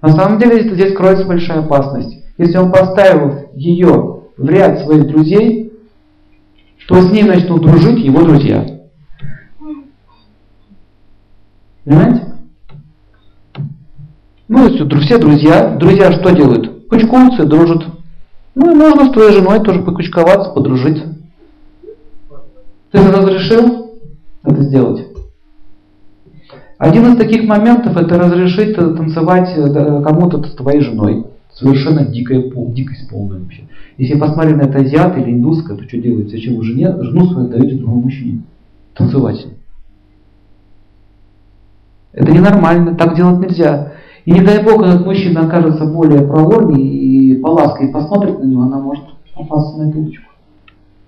На 0.00 0.08
самом 0.10 0.38
деле 0.38 0.72
здесь 0.74 0.94
кроется 0.94 1.26
большая 1.26 1.60
опасность. 1.60 2.24
Если 2.38 2.56
он 2.56 2.72
поставил 2.72 3.48
ее 3.54 4.22
в 4.36 4.48
ряд 4.48 4.80
своих 4.80 5.06
друзей, 5.08 5.61
то 6.88 7.00
с 7.00 7.10
ней 7.10 7.22
начнут 7.22 7.62
дружить 7.62 8.04
его 8.04 8.22
друзья. 8.22 8.66
Понимаете? 11.84 12.34
Ну, 14.48 14.68
все 15.00 15.18
друзья, 15.18 15.76
друзья 15.76 16.12
что 16.12 16.30
делают? 16.30 16.88
Кучкуются, 16.88 17.44
дружат. 17.44 17.84
Ну 18.54 18.70
и 18.70 18.74
можно 18.74 19.06
с 19.06 19.12
твоей 19.12 19.32
женой 19.32 19.60
тоже 19.60 19.80
покучковаться, 19.80 20.50
подружиться. 20.50 21.16
Ты 22.90 22.98
же 22.98 23.10
разрешил 23.10 23.98
это 24.44 24.62
сделать? 24.62 25.06
Один 26.76 27.12
из 27.12 27.16
таких 27.16 27.44
моментов 27.44 27.96
это 27.96 28.18
разрешить 28.18 28.74
танцевать 28.74 29.50
э, 29.56 30.02
кому-то 30.02 30.42
с 30.42 30.54
твоей 30.54 30.80
женой. 30.80 31.26
Совершенно 31.54 32.04
дикая, 32.04 32.50
дикость 32.68 33.08
полная 33.10 33.40
вообще. 33.40 33.64
Если 33.98 34.18
посмотреть 34.18 34.56
на 34.56 34.62
это 34.62 34.78
азиат 34.78 35.16
или 35.18 35.32
индусское, 35.32 35.76
то 35.76 35.84
что 35.84 35.98
делать? 35.98 36.30
Зачем 36.30 36.56
вы 36.56 36.64
жене, 36.64 36.90
жену 37.02 37.26
свою 37.26 37.48
даете 37.48 37.76
другому 37.76 38.02
мужчине? 38.02 38.42
Танцевать. 38.94 39.46
Это 42.12 42.30
ненормально, 42.30 42.94
так 42.94 43.16
делать 43.16 43.40
нельзя. 43.40 43.92
И 44.24 44.32
не 44.32 44.40
дай 44.40 44.62
бог, 44.62 44.82
этот 44.82 45.04
мужчина 45.04 45.46
окажется 45.46 45.84
более 45.86 46.22
проворнее 46.22 46.86
и 46.86 47.36
полаской 47.40 47.88
и 47.88 47.92
посмотрит 47.92 48.38
на 48.38 48.44
него, 48.44 48.62
она 48.62 48.78
может 48.78 49.04
попасться 49.34 49.78
на 49.78 49.90
эту 49.90 50.00
удочку. 50.00 50.30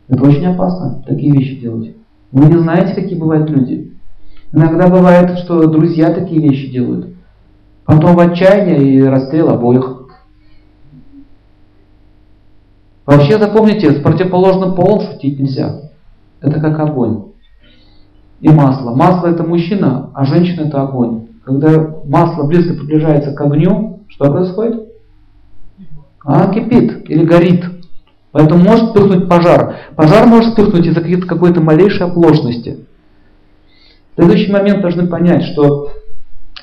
Это 0.08 0.24
очень 0.24 0.46
опасно, 0.46 1.02
такие 1.06 1.32
вещи 1.32 1.60
делать. 1.60 1.94
Вы 2.32 2.46
не 2.46 2.58
знаете, 2.58 2.94
какие 2.94 3.18
бывают 3.18 3.48
люди. 3.48 3.92
Иногда 4.52 4.88
бывает, 4.88 5.38
что 5.38 5.66
друзья 5.68 6.12
такие 6.12 6.40
вещи 6.40 6.70
делают. 6.70 7.14
Потом 7.84 8.16
в 8.16 8.20
отчаянии 8.20 8.94
и 8.94 9.02
расстрел 9.02 9.50
обоих. 9.50 9.93
Вообще 13.06 13.38
запомните, 13.38 13.92
с 13.92 14.02
противоположным 14.02 14.74
полом 14.74 15.02
шутить 15.02 15.38
нельзя. 15.38 15.90
Это 16.40 16.60
как 16.60 16.78
огонь. 16.78 17.24
И 18.40 18.48
масло. 18.48 18.94
Масло 18.94 19.28
это 19.28 19.42
мужчина, 19.42 20.10
а 20.14 20.24
женщина 20.24 20.66
это 20.66 20.82
огонь. 20.82 21.26
Когда 21.44 21.94
масло 22.06 22.44
близко 22.44 22.74
приближается 22.74 23.32
к 23.32 23.40
огню, 23.40 24.00
что 24.08 24.30
происходит? 24.30 24.88
Она 26.24 26.52
кипит 26.52 27.08
или 27.10 27.24
горит. 27.24 27.64
Поэтому 28.32 28.64
может 28.64 28.86
вспыхнуть 28.86 29.28
пожар. 29.28 29.76
Пожар 29.94 30.26
может 30.26 30.50
вспыхнуть 30.50 30.86
из-за 30.86 31.02
какой-то 31.26 31.60
малейшей 31.60 32.06
оплошности. 32.06 32.86
В 34.12 34.20
следующий 34.20 34.50
момент 34.50 34.80
должны 34.80 35.06
понять, 35.06 35.44
что 35.44 35.90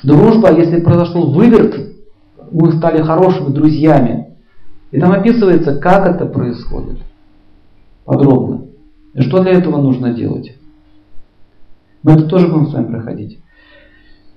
дружба, 0.02 0.52
если 0.52 0.80
произошел 0.80 1.32
выверт, 1.32 1.76
мы 2.50 2.72
стали 2.72 3.02
хорошими 3.02 3.52
друзьями. 3.52 4.31
И 4.92 5.00
там 5.00 5.10
описывается, 5.10 5.76
как 5.76 6.06
это 6.06 6.26
происходит. 6.26 6.98
Подробно. 8.04 8.66
И 9.14 9.22
что 9.22 9.42
для 9.42 9.52
этого 9.52 9.80
нужно 9.80 10.12
делать. 10.12 10.54
Мы 12.02 12.12
это 12.12 12.24
тоже 12.26 12.48
будем 12.48 12.68
с 12.68 12.74
вами 12.74 12.86
проходить. 12.86 13.38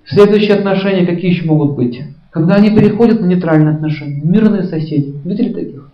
Следующие 0.06 0.56
отношения 0.56 1.06
какие 1.06 1.32
еще 1.32 1.46
могут 1.46 1.76
быть? 1.76 2.02
Когда 2.32 2.56
они 2.56 2.70
переходят 2.70 3.22
на 3.22 3.26
нейтральные 3.26 3.76
отношения, 3.76 4.22
мирные 4.22 4.64
соседи. 4.64 5.14
Видели 5.26 5.54
таких? 5.54 5.92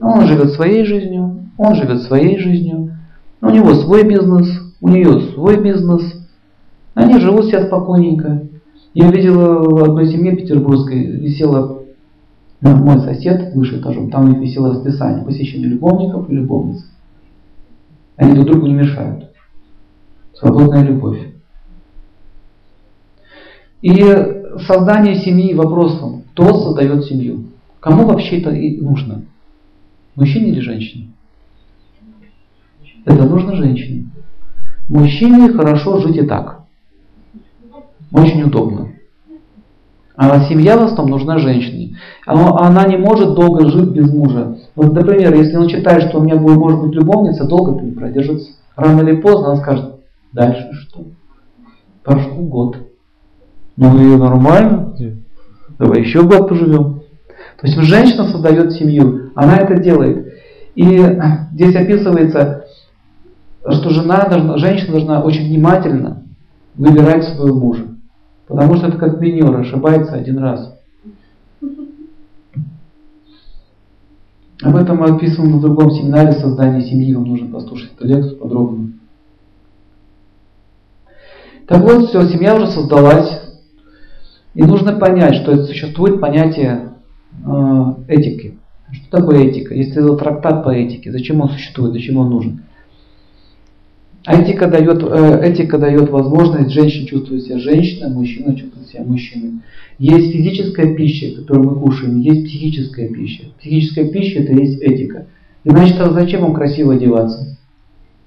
Он 0.00 0.26
живет 0.26 0.52
своей 0.52 0.84
жизнью, 0.84 1.46
он 1.56 1.74
живет 1.74 2.02
своей 2.02 2.38
жизнью, 2.38 2.96
у 3.40 3.50
него 3.50 3.74
свой 3.74 4.04
бизнес, 4.04 4.48
у 4.80 4.88
нее 4.88 5.32
свой 5.32 5.60
бизнес. 5.60 6.02
Они 6.94 7.18
живут 7.18 7.46
себе 7.46 7.66
спокойненько. 7.66 8.42
Я 8.94 9.10
видела 9.10 9.60
в 9.60 9.84
одной 9.84 10.08
семье 10.08 10.36
петербургской, 10.36 11.04
висела 11.04 11.66
ну, 11.66 11.78
мой 12.60 13.00
сосед 13.00 13.54
выше 13.54 13.78
этажом, 13.78 14.10
там 14.10 14.24
у 14.24 14.28
них 14.28 14.38
висело 14.38 14.70
расписание, 14.70 15.24
посещение 15.24 15.68
любовников 15.68 16.28
и 16.28 16.34
любовниц. 16.34 16.84
Они 18.16 18.34
друг 18.34 18.46
другу 18.46 18.66
не 18.66 18.74
мешают. 18.74 19.30
Свободная 20.34 20.82
любовь. 20.82 21.20
И 23.80 23.94
создание 24.66 25.14
семьи 25.16 25.54
вопросом, 25.54 26.24
кто 26.32 26.52
создает 26.62 27.04
семью? 27.04 27.44
Кому 27.78 28.06
вообще 28.06 28.40
это 28.40 28.50
и 28.50 28.80
нужно? 28.80 29.22
Мужчине 30.16 30.50
или 30.50 30.60
женщине? 30.60 31.12
Это 33.04 33.22
нужно 33.24 33.54
женщине. 33.54 34.10
Мужчине 34.88 35.52
хорошо 35.52 36.00
жить 36.00 36.16
и 36.16 36.26
так. 36.26 36.62
Очень 38.10 38.42
удобно. 38.42 38.92
А 40.20 40.40
семья 40.48 40.76
в 40.76 40.82
основном 40.82 41.20
нужна 41.20 41.38
женщине. 41.38 41.96
Она 42.26 42.88
не 42.88 42.96
может 42.96 43.34
долго 43.34 43.68
жить 43.68 43.90
без 43.90 44.12
мужа. 44.12 44.58
Вот, 44.74 44.92
например, 44.92 45.32
если 45.32 45.56
он 45.56 45.68
считает, 45.68 46.08
что 46.08 46.18
у 46.18 46.24
меня 46.24 46.34
будет, 46.34 46.58
может 46.58 46.80
быть 46.80 46.92
любовница, 46.92 47.44
долго 47.44 47.80
не 47.80 47.92
продержится. 47.92 48.50
Рано 48.74 49.02
или 49.02 49.20
поздно 49.20 49.50
он 49.50 49.58
скажет, 49.58 49.94
дальше 50.32 50.72
что? 50.72 51.04
Прошел 52.02 52.34
год. 52.34 52.78
Ну 53.76 53.96
и 53.96 54.16
нормально. 54.16 54.92
Давай 55.78 56.00
еще 56.00 56.24
год 56.24 56.48
поживем. 56.48 57.02
То 57.60 57.66
есть 57.68 57.78
женщина 57.78 58.24
создает 58.24 58.72
семью, 58.72 59.30
она 59.36 59.58
это 59.58 59.80
делает. 59.80 60.34
И 60.74 60.98
здесь 61.52 61.76
описывается, 61.76 62.64
что 63.68 63.90
жена 63.90 64.26
должна, 64.28 64.58
женщина 64.58 64.92
должна 64.94 65.22
очень 65.22 65.46
внимательно 65.46 66.24
выбирать 66.74 67.22
своего 67.22 67.56
мужа. 67.56 67.84
Потому 68.48 68.76
что 68.76 68.88
это 68.88 68.96
как 68.96 69.20
минер, 69.20 69.54
ошибается 69.54 70.14
один 70.14 70.38
раз. 70.38 70.74
Об 74.62 74.74
этом 74.74 74.96
мы 74.96 75.14
описываем 75.14 75.52
на 75.52 75.60
другом 75.60 75.90
семинаре 75.90 76.32
создания 76.32 76.82
семьи. 76.82 77.14
Вам 77.14 77.24
нужно 77.24 77.52
послушать 77.52 77.92
эту 77.94 78.06
лекцию 78.06 78.38
подробно. 78.38 78.92
Так 81.66 81.82
вот, 81.82 82.08
все, 82.08 82.26
семья 82.26 82.56
уже 82.56 82.68
создалась. 82.68 83.40
И 84.54 84.62
нужно 84.62 84.94
понять, 84.94 85.36
что 85.36 85.64
существует 85.64 86.20
понятие 86.20 86.94
э, 87.46 87.84
этики. 88.08 88.58
Что 88.90 89.18
такое 89.18 89.44
этика? 89.44 89.74
Есть 89.74 89.92
целый 89.92 90.18
трактат 90.18 90.64
по 90.64 90.70
этике. 90.70 91.12
Зачем 91.12 91.42
он 91.42 91.50
существует, 91.50 91.92
зачем 91.92 92.16
он 92.16 92.30
нужен? 92.30 92.62
Этика 94.28 94.66
дает, 94.66 95.02
э, 95.02 95.40
этика 95.42 95.78
дает 95.78 96.10
возможность 96.10 96.70
женщине 96.70 97.06
чувствовать 97.06 97.44
себя 97.44 97.58
женщиной, 97.58 98.10
мужчина 98.10 98.54
чувствовать 98.54 98.90
себя 98.90 99.02
мужчиной. 99.02 99.60
Есть 99.98 100.32
физическая 100.32 100.94
пища, 100.94 101.34
которую 101.34 101.70
мы 101.70 101.80
кушаем, 101.80 102.20
есть 102.20 102.44
психическая 102.44 103.08
пища. 103.08 103.44
Психическая 103.58 104.08
пища 104.08 104.40
это 104.40 104.52
есть 104.52 104.82
этика. 104.82 105.26
Иначе 105.64 105.94
то 105.94 106.12
зачем 106.12 106.42
вам 106.42 106.52
красиво 106.52 106.92
одеваться? 106.92 107.56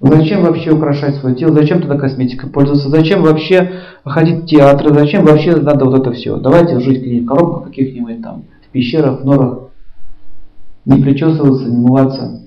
Зачем 0.00 0.42
вообще 0.42 0.72
украшать 0.72 1.14
свое 1.14 1.36
тело? 1.36 1.54
Зачем 1.54 1.80
тогда 1.80 1.96
косметикой 1.96 2.50
пользоваться? 2.50 2.88
Зачем 2.88 3.22
вообще 3.22 3.70
ходить 4.04 4.42
в 4.42 4.46
театры? 4.46 4.92
Зачем 4.92 5.24
вообще 5.24 5.54
надо 5.54 5.84
вот 5.84 6.00
это 6.00 6.10
все? 6.10 6.36
Давайте 6.36 6.80
жить 6.80 7.00
в 7.00 7.26
коробках 7.26 7.68
каких-нибудь 7.68 8.20
там, 8.20 8.42
в 8.66 8.72
пещерах, 8.72 9.20
в 9.20 9.24
норах. 9.24 9.68
Не 10.84 11.00
причесываться, 11.00 11.66
не 11.66 11.76
мываться. 11.76 12.42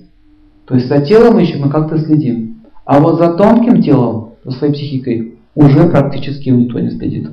То 0.66 0.74
есть 0.74 0.88
за 0.88 1.00
телом 1.00 1.38
еще 1.38 1.56
мы 1.56 1.70
как-то 1.70 1.98
следим. 1.98 2.45
А 2.86 3.00
вот 3.00 3.18
за 3.18 3.34
тонким 3.34 3.82
телом, 3.82 4.30
за 4.44 4.52
своей 4.52 4.72
психикой, 4.72 5.34
уже 5.54 5.88
практически 5.88 6.48
никто 6.48 6.80
не 6.80 6.90
следит. 6.90 7.28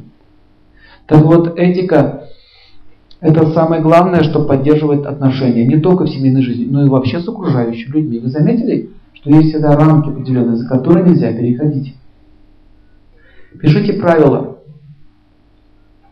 Так 1.07 1.21
вот, 1.21 1.57
этика– 1.57 2.25
это 3.21 3.51
самое 3.53 3.81
главное, 3.81 4.23
что 4.23 4.43
поддерживает 4.43 5.05
отношения. 5.05 5.65
Не 5.65 5.79
только 5.79 6.03
в 6.03 6.09
семейной 6.09 6.41
жизни, 6.41 6.65
но 6.69 6.85
и 6.85 6.89
вообще 6.89 7.21
с 7.21 7.27
окружающими 7.27 7.93
людьми. 7.93 8.19
Вы 8.19 8.29
заметили? 8.29 8.89
что 9.23 9.29
есть 9.29 9.49
всегда 9.49 9.77
рамки 9.77 10.09
определенные, 10.09 10.57
за 10.57 10.67
которые 10.67 11.05
нельзя 11.05 11.31
переходить. 11.31 11.95
Пишите 13.59 13.93
правила. 13.93 14.57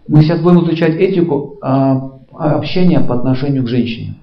Мы 0.07 0.21
сейчас 0.21 0.41
будем 0.41 0.63
изучать 0.63 0.95
этику 0.95 1.57
а, 1.61 2.19
общения 2.31 3.01
по 3.01 3.15
отношению 3.15 3.63
к 3.63 3.67
женщине. 3.67 4.15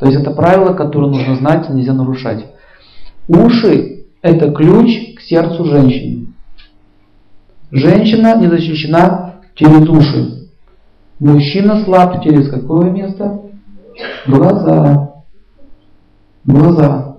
То 0.00 0.06
есть 0.06 0.18
это 0.18 0.32
правило, 0.32 0.74
которое 0.74 1.06
нужно 1.06 1.36
знать 1.36 1.70
нельзя 1.70 1.94
нарушать. 1.94 2.46
Уши– 3.28 4.06
это 4.22 4.50
ключ 4.52 5.16
к 5.16 5.20
сердцу 5.20 5.64
женщины. 5.64 6.26
Женщина 7.70 8.38
не 8.38 8.48
защищена 8.48 9.40
через 9.54 9.88
уши. 9.88 10.48
Мужчина 11.18 11.84
слаб 11.84 12.22
через 12.22 12.48
какое 12.48 12.90
место? 12.90 13.40
Глаза 14.26 15.14
глаза. 16.44 17.16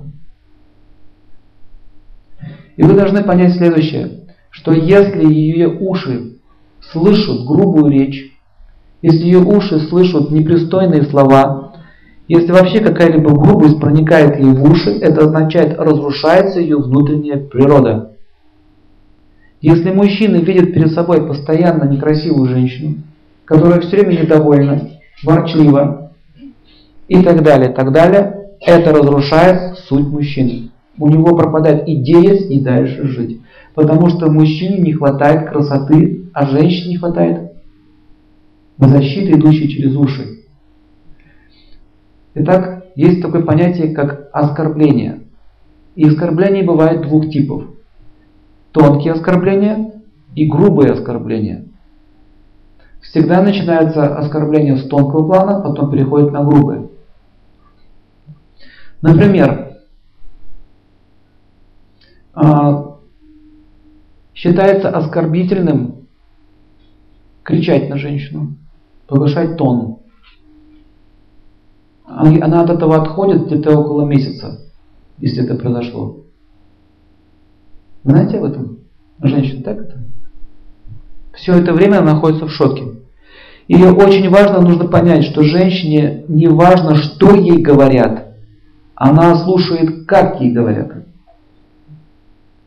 И 2.77 2.83
вы 2.83 2.93
должны 2.93 3.23
понять 3.23 3.55
следующее, 3.55 4.25
что 4.49 4.71
если 4.71 5.25
ее 5.31 5.69
уши 5.69 6.37
слышат 6.91 7.45
грубую 7.45 7.91
речь, 7.91 8.31
если 9.01 9.23
ее 9.25 9.39
уши 9.39 9.79
слышат 9.87 10.31
непристойные 10.31 11.03
слова, 11.03 11.64
если 12.27 12.51
вообще 12.51 12.79
какая-либо 12.79 13.31
грубость 13.31 13.79
проникает 13.79 14.39
ей 14.39 14.51
в 14.51 14.63
уши, 14.63 14.91
это 14.91 15.25
означает, 15.25 15.77
разрушается 15.77 16.59
ее 16.59 16.77
внутренняя 16.77 17.37
природа. 17.37 18.13
Если 19.61 19.91
мужчина 19.91 20.37
видит 20.37 20.73
перед 20.73 20.91
собой 20.91 21.27
постоянно 21.27 21.83
некрасивую 21.85 22.49
женщину, 22.49 22.95
которая 23.45 23.79
все 23.81 23.97
время 23.97 24.21
недовольна, 24.21 24.89
ворчлива 25.23 26.13
и 27.07 27.21
так 27.21 27.43
далее, 27.43 27.69
так 27.69 27.91
далее, 27.91 28.49
это 28.59 28.91
разрушает 28.91 29.77
суть 29.87 30.07
мужчины. 30.07 30.71
У 30.97 31.09
него 31.09 31.35
пропадает 31.35 31.87
идея 31.87 32.37
с 32.37 32.49
ней 32.49 32.61
дальше 32.61 33.07
жить. 33.07 33.41
Потому 33.75 34.09
что 34.09 34.31
мужчине 34.31 34.79
не 34.79 34.93
хватает 34.93 35.49
красоты, 35.49 36.23
а 36.33 36.47
женщине 36.47 36.91
не 36.91 36.97
хватает 36.97 37.51
защиты, 38.77 39.31
идущей 39.31 39.69
через 39.69 39.95
уши. 39.95 40.34
Итак, 42.35 42.85
есть 42.95 43.21
такое 43.21 43.43
понятие, 43.43 43.93
как 43.93 44.29
оскорбление. 44.33 45.23
И 45.95 46.05
оскорбление 46.05 46.63
бывает 46.63 47.01
двух 47.01 47.29
типов. 47.29 47.63
Тонкие 48.73 49.13
оскорбления 49.13 49.93
и 50.35 50.45
грубые 50.45 50.91
оскорбления. 50.91 51.65
Всегда 53.01 53.41
начинается 53.41 54.17
оскорбление 54.17 54.75
с 54.75 54.87
тонкого 54.87 55.25
плана, 55.25 55.61
потом 55.61 55.89
переходит 55.89 56.33
на 56.33 56.43
грубые. 56.43 56.89
Например, 59.01 59.77
а, 62.33 62.97
считается 64.33 64.89
оскорбительным 64.89 66.07
кричать 67.43 67.89
на 67.89 67.97
женщину, 67.97 68.55
повышать 69.07 69.55
тон. 69.55 69.99
Она 72.07 72.61
от 72.61 72.69
этого 72.69 72.97
отходит 72.97 73.47
где-то 73.47 73.77
около 73.77 74.05
месяца, 74.05 74.59
если 75.17 75.43
это 75.43 75.55
произошло. 75.55 76.21
Знаете 78.03 78.37
об 78.37 78.45
этом? 78.45 78.79
Женщина 79.21 79.63
так 79.63 79.79
это? 79.79 79.97
Все 81.33 81.53
это 81.53 81.73
время 81.73 81.97
она 81.99 82.13
находится 82.13 82.45
в 82.45 82.51
шоке. 82.51 82.83
И 83.67 83.83
очень 83.83 84.29
важно, 84.29 84.61
нужно 84.61 84.87
понять, 84.87 85.23
что 85.23 85.41
женщине 85.41 86.23
не 86.27 86.47
важно, 86.47 86.95
что 86.95 87.33
ей 87.33 87.57
говорят, 87.57 88.35
она 88.93 89.35
слушает, 89.43 90.05
как 90.05 90.39
ей 90.39 90.51
говорят. 90.51 90.91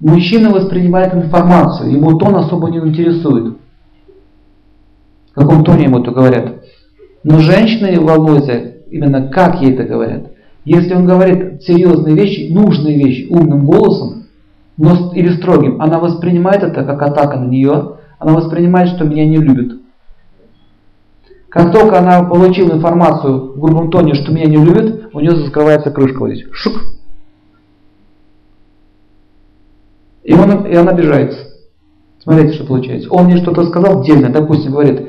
Мужчина 0.00 0.50
воспринимает 0.50 1.14
информацию, 1.14 1.92
ему 1.92 2.18
тон 2.18 2.34
особо 2.36 2.68
не 2.68 2.78
интересует. 2.78 3.56
В 5.30 5.40
каком 5.40 5.64
тоне 5.64 5.84
ему 5.84 6.00
это 6.00 6.10
говорят. 6.10 6.64
Но 7.22 7.38
женщины 7.38 8.00
волнуются, 8.00 8.77
именно 8.90 9.28
как 9.28 9.60
ей 9.60 9.74
это 9.74 9.84
говорят. 9.84 10.30
Если 10.64 10.94
он 10.94 11.06
говорит 11.06 11.62
серьезные 11.62 12.14
вещи, 12.14 12.52
нужные 12.52 12.96
вещи 12.96 13.26
умным 13.30 13.64
голосом, 13.64 14.24
но 14.76 15.12
или 15.14 15.30
строгим, 15.30 15.80
она 15.80 15.98
воспринимает 15.98 16.62
это 16.62 16.84
как 16.84 17.02
атака 17.02 17.38
на 17.38 17.46
нее, 17.46 17.96
она 18.18 18.34
воспринимает, 18.34 18.90
что 18.90 19.04
меня 19.04 19.26
не 19.26 19.38
любят. 19.38 19.78
Как 21.48 21.72
только 21.72 21.98
она 21.98 22.24
получила 22.24 22.74
информацию 22.74 23.54
в 23.54 23.60
грубом 23.60 23.90
тоне, 23.90 24.14
что 24.14 24.32
меня 24.32 24.46
не 24.46 24.56
любят, 24.56 25.08
у 25.12 25.20
нее 25.20 25.34
закрывается 25.36 25.90
крышка 25.90 26.18
вот 26.18 26.30
здесь. 26.30 26.46
Шук. 26.52 26.74
И, 30.22 30.34
он, 30.34 30.66
и 30.66 30.74
она 30.74 30.90
обижается. 30.90 31.38
Смотрите, 32.22 32.52
что 32.52 32.66
получается. 32.66 33.08
Он 33.10 33.24
мне 33.24 33.38
что-то 33.38 33.64
сказал 33.64 34.02
дельно, 34.02 34.28
допустим, 34.28 34.72
говорит, 34.72 35.08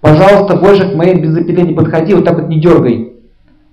пожалуйста, 0.00 0.56
больше 0.56 0.90
к 0.90 0.96
моей 0.96 1.14
бензопиле 1.14 1.62
не 1.62 1.74
подходи, 1.74 2.14
вот 2.14 2.24
так 2.24 2.40
вот 2.40 2.48
не 2.48 2.60
дергай. 2.60 3.15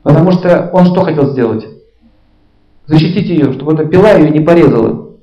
Потому 0.03 0.31
что 0.33 0.69
он 0.73 0.85
что 0.87 1.01
хотел 1.03 1.31
сделать? 1.31 1.65
Защитить 2.85 3.29
ее, 3.29 3.53
чтобы 3.53 3.73
эта 3.73 3.85
пила 3.85 4.11
ее 4.11 4.29
не 4.29 4.41
порезала. 4.41 5.13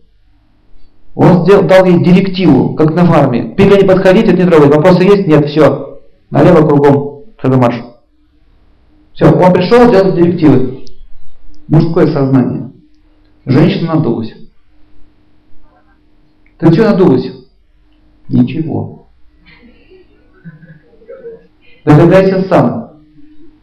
Он 1.15 1.45
сделал, 1.45 1.65
дал 1.65 1.85
ей 1.85 2.03
директиву, 2.03 2.75
как 2.75 2.95
на 2.95 3.05
фарме. 3.05 3.55
Пиля 3.55 3.77
не 3.77 3.87
подходить, 3.87 4.27
это 4.29 4.43
не 4.43 4.51
трогать. 4.51 4.75
Вопросы 4.75 5.03
есть? 5.03 5.27
Нет, 5.27 5.47
все. 5.47 6.01
Налево 6.31 6.67
кругом. 6.67 7.25
Шагомаш. 7.41 7.75
Все, 9.13 9.31
он 9.31 9.53
пришел, 9.53 9.89
сделал 9.89 10.15
директивы. 10.15 10.85
Мужское 11.69 12.07
сознание. 12.07 12.71
Женщина 13.45 13.97
надулась. 13.97 14.33
Ты 16.59 16.73
что 16.73 16.85
надулась? 16.85 17.31
Ничего. 18.29 19.09
Догадайся 21.85 22.49
сам. 22.49 22.90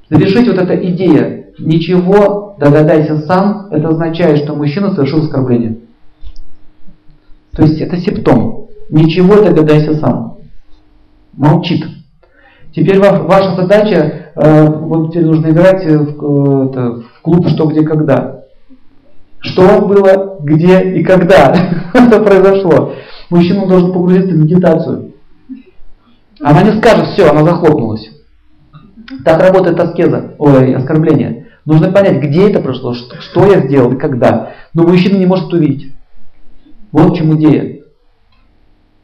Завершить 0.09 0.47
вот 0.47 0.57
эта 0.57 0.75
идея. 0.89 1.47
Ничего, 1.59 2.55
догадайся 2.59 3.19
сам, 3.21 3.67
это 3.71 3.89
означает, 3.89 4.39
что 4.39 4.55
мужчина 4.55 4.93
совершил 4.93 5.23
оскорбление. 5.23 5.77
То 7.51 7.63
есть 7.63 7.81
это 7.81 7.97
симптом. 7.97 8.67
Ничего, 8.89 9.41
догадайся 9.41 9.95
сам. 9.95 10.37
Молчит. 11.33 11.85
Теперь 12.73 12.99
ваша 12.99 13.55
задача, 13.55 14.31
э, 14.35 14.65
вот 14.67 15.09
теперь 15.09 15.25
нужно 15.25 15.49
играть 15.49 15.83
в, 15.83 16.69
это, 16.69 17.01
в 17.01 17.21
клуб 17.23 17.47
«Что, 17.49 17.65
где, 17.65 17.81
когда». 17.81 18.43
Что 19.39 19.81
было, 19.81 20.37
где 20.41 20.81
и 20.81 21.03
когда 21.03 21.55
это 21.93 22.19
произошло. 22.19 22.93
Мужчина 23.29 23.67
должен 23.67 23.93
погрузиться 23.93 24.33
в 24.33 24.37
медитацию. 24.37 25.13
Она 26.39 26.63
не 26.63 26.79
скажет, 26.79 27.07
все, 27.07 27.29
она 27.29 27.43
захлопнулась. 27.43 28.09
Так 29.23 29.41
работает 29.41 29.79
аскеза, 29.79 30.35
ой, 30.37 30.75
оскорбление. 30.75 31.47
Нужно 31.65 31.91
понять, 31.91 32.21
где 32.21 32.49
это 32.49 32.59
прошло, 32.61 32.93
что, 32.93 33.19
что 33.21 33.45
я 33.45 33.59
сделал 33.65 33.91
и 33.93 33.97
когда. 33.97 34.53
Но 34.73 34.83
мужчина 34.83 35.17
не 35.17 35.25
может 35.25 35.51
увидеть. 35.53 35.93
Вот 36.91 37.11
в 37.11 37.15
чем 37.15 37.37
идея. 37.37 37.83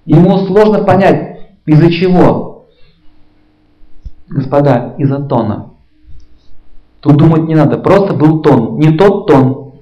Ему 0.06 0.46
сложно 0.46 0.84
понять, 0.84 1.40
из-за 1.66 1.92
чего. 1.92 2.68
Господа, 4.30 4.96
из-за 4.98 5.20
тона. 5.20 5.72
Тут 7.00 7.18
думать 7.18 7.44
не 7.44 7.56
надо, 7.56 7.78
просто 7.78 8.14
был 8.14 8.42
тон, 8.42 8.80
не 8.80 8.98
тот 8.98 9.28
тон. 9.28 9.74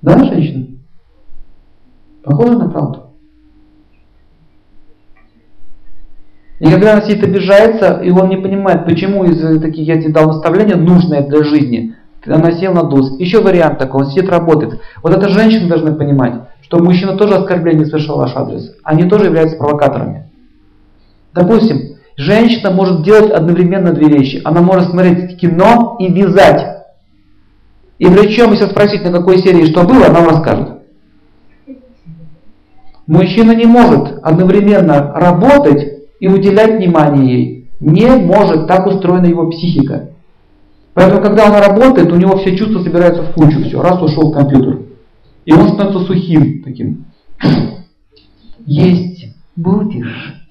Да, 0.00 0.18
женщина? 0.18 0.66
Похоже 2.24 2.58
на 2.58 2.70
правду. 2.70 3.01
И 6.62 6.70
когда 6.70 7.00
сидит 7.02 7.24
обижается, 7.24 8.00
и 8.04 8.10
он 8.10 8.28
не 8.28 8.36
понимает, 8.36 8.84
почему 8.84 9.24
из 9.24 9.60
таких 9.60 9.84
я 9.84 10.00
тебе 10.00 10.12
дал 10.12 10.28
наставления, 10.28 10.76
нужное 10.76 11.26
для 11.26 11.42
жизни, 11.42 11.96
она 12.24 12.52
сел 12.52 12.72
на 12.72 12.84
дус. 12.84 13.18
Еще 13.18 13.42
вариант 13.42 13.80
такой, 13.80 14.04
он 14.04 14.10
сидит, 14.12 14.30
работает. 14.30 14.80
Вот 15.02 15.12
эта 15.12 15.28
женщина 15.28 15.68
должна 15.68 15.90
понимать, 15.90 16.34
что 16.60 16.78
мужчина 16.78 17.16
тоже 17.16 17.34
оскорбление 17.34 17.86
совершил 17.86 18.16
ваш 18.16 18.36
адрес. 18.36 18.76
Они 18.84 19.08
тоже 19.08 19.24
являются 19.24 19.56
провокаторами. 19.56 20.30
Допустим, 21.34 21.96
женщина 22.16 22.70
может 22.70 23.02
делать 23.02 23.32
одновременно 23.32 23.92
две 23.92 24.06
вещи. 24.06 24.40
Она 24.44 24.60
может 24.60 24.90
смотреть 24.90 25.40
кино 25.40 25.96
и 25.98 26.12
вязать. 26.12 26.84
И 27.98 28.06
причем, 28.06 28.52
если 28.52 28.66
спросить, 28.66 29.02
на 29.02 29.10
какой 29.10 29.38
серии 29.38 29.66
что 29.66 29.82
было, 29.82 30.06
она 30.06 30.20
вам 30.20 30.28
расскажет. 30.28 30.68
Мужчина 33.08 33.50
не 33.50 33.66
может 33.66 34.20
одновременно 34.22 35.12
работать 35.12 35.91
и 36.22 36.28
уделять 36.28 36.76
внимание 36.76 37.34
ей. 37.34 37.70
Не 37.80 38.06
может, 38.06 38.68
так 38.68 38.86
устроена 38.86 39.26
его 39.26 39.50
психика. 39.50 40.10
Поэтому, 40.94 41.20
когда 41.20 41.46
он 41.46 41.60
работает, 41.60 42.12
у 42.12 42.16
него 42.16 42.36
все 42.36 42.56
чувства 42.56 42.78
собираются 42.78 43.24
в 43.24 43.32
кучу, 43.34 43.60
все, 43.64 43.82
раз 43.82 44.00
ушел 44.00 44.30
компьютер. 44.30 44.82
И 45.44 45.52
он 45.52 45.70
становится 45.70 46.04
сухим 46.04 46.62
таким. 46.62 47.06
Есть 48.66 49.34
будешь? 49.56 50.44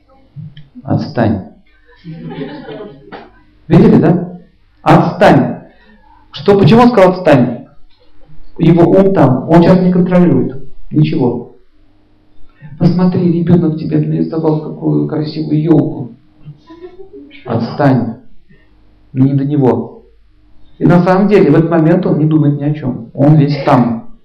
Отстань. 0.83 1.53
Видели, 3.69 3.95
да? 3.95 4.41
Отстань. 4.81 5.69
Что, 6.33 6.59
почему 6.59 6.81
он 6.81 6.89
сказал 6.89 7.13
отстань? 7.13 7.67
Его 8.57 8.91
ум 8.91 9.13
там, 9.13 9.49
он 9.49 9.63
сейчас 9.63 9.79
не 9.79 9.93
контролирует. 9.93 10.65
Ничего. 10.91 11.50
Посмотри, 12.81 13.31
ребенок 13.31 13.77
тебе 13.77 13.99
нарисовал 13.99 14.59
какую 14.61 15.07
красивую 15.07 15.61
елку. 15.61 16.09
Отстань. 17.45 18.15
Не 19.13 19.33
до 19.33 19.45
него. 19.45 20.05
И 20.79 20.85
на 20.85 21.03
самом 21.03 21.27
деле 21.27 21.51
в 21.51 21.55
этот 21.55 21.69
момент 21.69 22.03
он 22.07 22.17
не 22.17 22.25
думает 22.25 22.59
ни 22.59 22.63
о 22.63 22.73
чем. 22.73 23.11
Он 23.13 23.35
весь 23.35 23.63
там. 23.65 24.15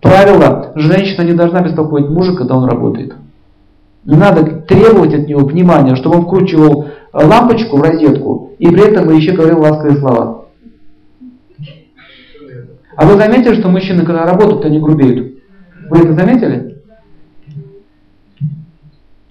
Правило, 0.00 0.72
женщина 0.74 1.22
не 1.22 1.34
должна 1.34 1.60
беспокоить 1.60 2.08
мужа, 2.08 2.34
когда 2.34 2.56
он 2.56 2.64
работает. 2.64 3.14
Не 4.06 4.16
надо 4.16 4.62
требовать 4.62 5.12
от 5.12 5.28
него 5.28 5.40
внимания, 5.40 5.96
чтобы 5.96 6.16
он 6.16 6.22
вкручивал 6.22 6.86
лампочку 7.12 7.76
в 7.76 7.82
розетку 7.82 8.52
и 8.58 8.68
при 8.68 8.88
этом 8.88 9.14
еще 9.14 9.32
говорил 9.32 9.60
ласковые 9.60 9.98
слова. 9.98 10.46
А 12.96 13.06
вы 13.06 13.18
заметили, 13.18 13.60
что 13.60 13.68
мужчины, 13.68 14.06
когда 14.06 14.24
работают, 14.24 14.64
они 14.64 14.80
грубеют? 14.80 15.34
Вы 15.90 15.98
это 15.98 16.14
заметили? 16.14 16.79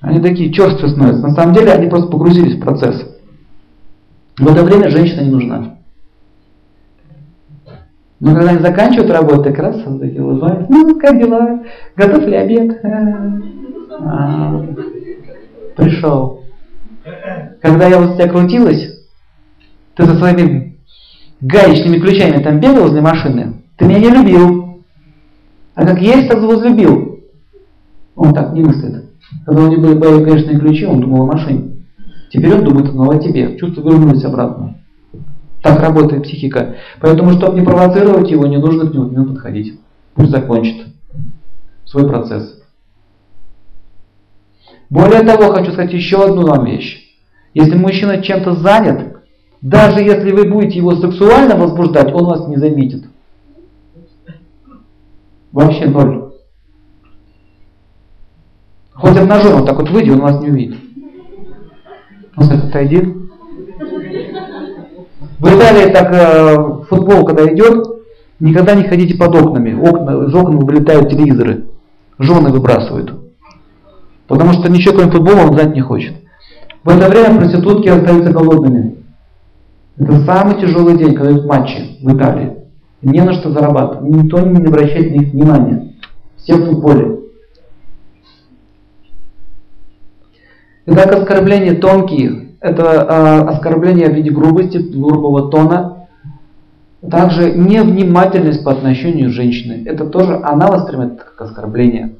Они 0.02 0.22
такие 0.22 0.52
черствые 0.54 0.90
становятся. 0.92 1.28
На 1.28 1.36
самом 1.36 1.54
деле 1.54 1.72
они 1.72 1.88
просто 1.90 2.10
погрузились 2.10 2.56
в 2.56 2.62
процесс. 2.62 3.06
В 4.38 4.48
это 4.48 4.64
время 4.64 4.90
женщина 4.90 5.22
не 5.22 5.32
нужна. 5.32 5.76
Но 8.22 8.34
когда 8.34 8.52
они 8.52 8.60
заканчивают 8.60 9.12
работу, 9.12 9.44
так 9.44 9.58
раз 9.58 9.78
такие 9.78 10.24
улыбаются. 10.24 10.66
Ну, 10.70 11.00
как 11.00 11.18
дела? 11.18 11.64
Готов 11.96 12.26
ли 12.26 12.36
обед? 12.36 12.80
А, 14.02 14.66
пришел. 15.76 16.44
Когда 17.62 17.88
я 17.88 18.00
вот 18.00 18.16
тебя 18.16 18.28
крутилась, 18.28 18.88
ты 19.96 20.06
со 20.06 20.16
своими 20.18 20.78
гаечными 21.42 22.00
ключами 22.00 22.42
там 22.42 22.60
бегал 22.60 22.84
возле 22.84 23.02
машины, 23.02 23.64
ты 23.78 23.86
меня 23.86 24.00
не 24.00 24.10
любил. 24.10 24.84
А 25.76 25.86
как 25.86 26.00
есть, 26.02 26.28
так 26.30 26.42
возлюбил. 26.42 27.20
Он 28.16 28.34
так 28.34 28.54
не 28.54 28.62
мыслит. 28.62 29.09
Когда 29.46 29.64
у 29.64 29.68
него 29.68 29.96
были 29.96 30.24
гаечные 30.24 30.60
ключи, 30.60 30.86
он 30.86 31.02
думал 31.02 31.24
о 31.24 31.34
машине. 31.34 31.86
Теперь 32.32 32.54
он 32.54 32.64
думает 32.64 32.92
снова 32.92 33.16
о 33.16 33.20
тебе. 33.20 33.58
Чувства 33.58 33.82
вернулись 33.82 34.24
обратно. 34.24 34.76
Так 35.62 35.80
работает 35.82 36.24
психика. 36.24 36.76
Поэтому, 37.02 37.32
чтобы 37.32 37.60
не 37.60 37.66
провоцировать 37.66 38.30
его, 38.30 38.46
не 38.46 38.58
нужно 38.58 38.90
к 38.90 38.94
нему, 38.94 39.10
к 39.10 39.12
нему 39.12 39.26
подходить. 39.26 39.80
Пусть 40.16 40.32
закончит 40.32 40.88
свой 41.86 42.08
процесс. 42.08 42.60
Более 44.90 45.22
того, 45.22 45.54
хочу 45.54 45.72
сказать 45.72 45.94
еще 45.94 46.24
одну 46.24 46.48
вам 46.48 46.66
вещь. 46.66 47.18
Если 47.54 47.76
мужчина 47.76 48.22
чем-то 48.22 48.56
занят, 48.56 49.18
даже 49.62 50.02
если 50.02 50.32
вы 50.32 50.50
будете 50.50 50.78
его 50.78 50.96
сексуально 50.96 51.56
возбуждать, 51.56 52.14
он 52.14 52.26
вас 52.26 52.48
не 52.48 52.58
заметит. 52.58 53.06
Вообще 55.52 55.86
ноль. 55.86 56.29
Хоть 59.00 59.18
обнажен, 59.18 59.54
вот 59.56 59.66
так 59.66 59.78
вот 59.80 59.90
выйди, 59.90 60.10
он 60.10 60.20
вас 60.20 60.42
не 60.42 60.50
увидит. 60.50 60.78
Он 62.36 62.44
скажет, 62.44 62.66
отойди. 62.66 62.98
В 65.40 65.48
Италии 65.48 65.94
так 65.94 66.14
э, 66.14 66.84
футбол, 66.90 67.24
когда 67.24 67.46
идет, 67.46 67.88
никогда 68.42 68.76
не 68.76 68.84
ходите 68.84 69.18
под 69.18 69.34
окнами. 69.36 69.74
Окна, 69.74 70.26
из 70.26 70.34
окон 70.36 70.60
вылетают 70.60 71.10
телевизоры. 71.10 71.68
Жены 72.18 72.50
выбрасывают. 72.50 73.14
Потому 74.28 74.52
что 74.52 74.70
ничего 74.70 74.96
кроме 74.96 75.12
футбола 75.12 75.48
он 75.48 75.54
знать 75.54 75.74
не 75.74 75.82
хочет. 75.82 76.16
В 76.84 76.90
это 76.90 77.10
время 77.10 77.40
проститутки 77.40 77.88
остаются 77.88 78.34
голодными. 78.34 78.98
Это 79.98 80.26
самый 80.26 80.60
тяжелый 80.60 80.98
день, 80.98 81.14
когда 81.14 81.32
идут 81.32 81.46
матчи 81.46 81.98
в 82.02 82.16
Италии. 82.16 82.58
Не 83.02 83.22
на 83.22 83.32
что 83.34 83.52
зарабатывать. 83.52 84.10
Никто 84.10 84.42
не 84.42 84.66
обращает 84.66 85.12
на 85.12 85.20
них 85.20 85.34
внимания. 85.34 85.94
Все 86.38 86.56
в 86.56 86.66
футболе. 86.66 87.19
Итак, 90.92 91.14
оскорбления 91.14 91.76
тонкие, 91.76 92.56
это 92.62 92.84
э, 92.84 93.50
оскорбление 93.52 94.10
в 94.10 94.16
виде 94.16 94.32
грубости, 94.32 94.78
грубого 94.78 95.52
тона, 95.52 96.08
также 97.08 97.52
невнимательность 97.52 98.64
по 98.64 98.72
отношению 98.72 99.30
к 99.30 99.34
женщине. 99.34 99.84
Это 99.86 100.08
тоже 100.08 100.40
она 100.42 100.66
воспринимает 100.66 101.20
как 101.20 101.40
оскорбление. 101.48 102.16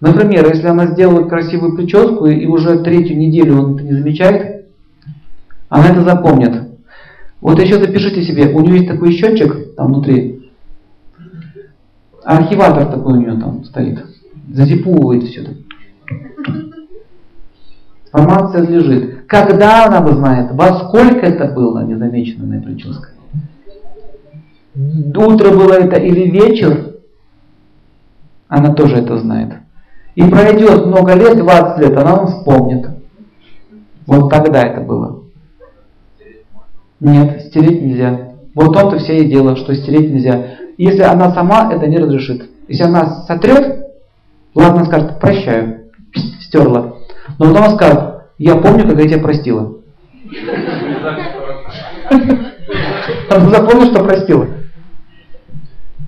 Например, 0.00 0.48
если 0.48 0.66
она 0.66 0.86
сделала 0.86 1.28
красивую 1.28 1.76
прическу 1.76 2.24
и 2.24 2.46
уже 2.46 2.78
третью 2.78 3.18
неделю 3.18 3.60
он 3.60 3.74
это 3.74 3.84
не 3.84 3.92
замечает, 3.92 4.64
она 5.68 5.88
это 5.88 6.04
запомнит. 6.04 6.62
Вот 7.42 7.60
еще 7.60 7.78
запишите 7.78 8.22
себе, 8.22 8.48
у 8.48 8.60
нее 8.60 8.76
есть 8.78 8.88
такой 8.88 9.12
счетчик 9.12 9.74
там 9.76 9.88
внутри, 9.88 10.50
архиватор 12.22 12.86
такой 12.86 13.18
у 13.18 13.20
нее 13.20 13.38
там 13.38 13.62
стоит, 13.64 14.02
зазипувывает 14.48 15.24
все 15.24 15.42
это. 15.42 15.50
Информация 18.14 18.62
лежит. 18.62 19.26
Когда 19.26 19.86
она 19.86 20.06
узнает, 20.06 20.52
во 20.52 20.78
сколько 20.78 21.26
это 21.26 21.52
было 21.52 21.84
незамеченная 21.84 22.60
прическа? 22.60 23.08
Утро 24.76 25.50
было 25.50 25.72
это 25.72 25.96
или 25.96 26.30
вечер? 26.30 26.94
Она 28.46 28.72
тоже 28.72 28.98
это 28.98 29.18
знает. 29.18 29.54
И 30.14 30.22
пройдет 30.22 30.86
много 30.86 31.14
лет, 31.14 31.38
20 31.38 31.78
лет, 31.80 31.98
она 31.98 32.14
вам 32.14 32.26
вспомнит. 32.28 32.86
Вот 34.06 34.30
тогда 34.30 34.62
это 34.62 34.80
было. 34.80 35.24
Нет, 37.00 37.46
стереть 37.48 37.82
нельзя. 37.82 38.34
Вот 38.54 38.68
в 38.68 38.72
том-то 38.74 38.98
все 38.98 39.24
и 39.24 39.28
дело, 39.28 39.56
что 39.56 39.74
стереть 39.74 40.12
нельзя. 40.12 40.50
Если 40.78 41.02
она 41.02 41.34
сама 41.34 41.72
это 41.72 41.88
не 41.88 41.98
разрешит. 41.98 42.48
Если 42.68 42.84
она 42.84 43.24
сотрет, 43.26 43.88
ладно, 44.54 44.84
скажет, 44.84 45.18
прощаю, 45.18 45.90
стерла. 46.42 46.93
Но 47.38 47.46
она 47.46 47.70
скажет, 47.70 48.00
я 48.38 48.56
помню, 48.56 48.88
как 48.88 48.98
я 48.98 49.08
тебя 49.08 49.22
простила. 49.22 49.74
Она 53.30 53.50
запомнит, 53.50 53.92
что 53.92 54.04
простила. 54.04 54.46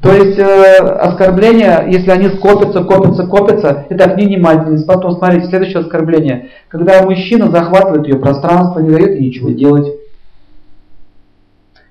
То 0.03 0.13
есть 0.13 0.39
э, 0.39 0.77
оскорбления, 0.79 1.87
если 1.89 2.11
они 2.11 2.29
скопятся, 2.29 2.85
копятся, 2.85 3.27
копятся, 3.27 3.87
это 3.89 4.15
внимательность. 4.15 4.87
Потом 4.87 5.13
смотрите, 5.13 5.49
следующее 5.49 5.81
оскорбление. 5.81 6.51
Когда 6.69 7.03
мужчина 7.03 7.51
захватывает 7.51 8.07
ее 8.07 8.17
пространство, 8.17 8.81
не 8.81 8.91
дает 8.91 9.19
ей 9.19 9.29
ничего 9.29 9.51
делать. 9.51 9.93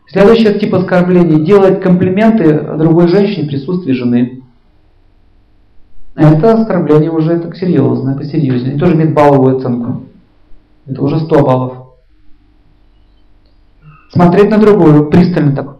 Следующий 0.07 0.57
тип 0.59 0.73
оскорблений– 0.75 1.43
делать 1.45 1.81
комплименты 1.81 2.57
другой 2.77 3.09
женщине 3.09 3.47
в 3.47 3.49
присутствии 3.49 3.91
жены. 3.91 4.43
Это 6.15 6.53
оскорбление 6.53 7.11
уже 7.11 7.39
так 7.39 7.55
серьезное, 7.57 8.15
посерьезнее. 8.15 8.71
Они 8.71 8.79
тоже 8.79 8.93
имеют 8.93 9.13
балловую 9.13 9.57
оценку. 9.57 10.03
Это 10.87 11.01
уже 11.01 11.19
100 11.19 11.43
баллов. 11.43 11.77
Смотреть 14.11 14.49
на 14.49 14.57
другую, 14.57 15.09
пристально 15.09 15.55
так. 15.55 15.77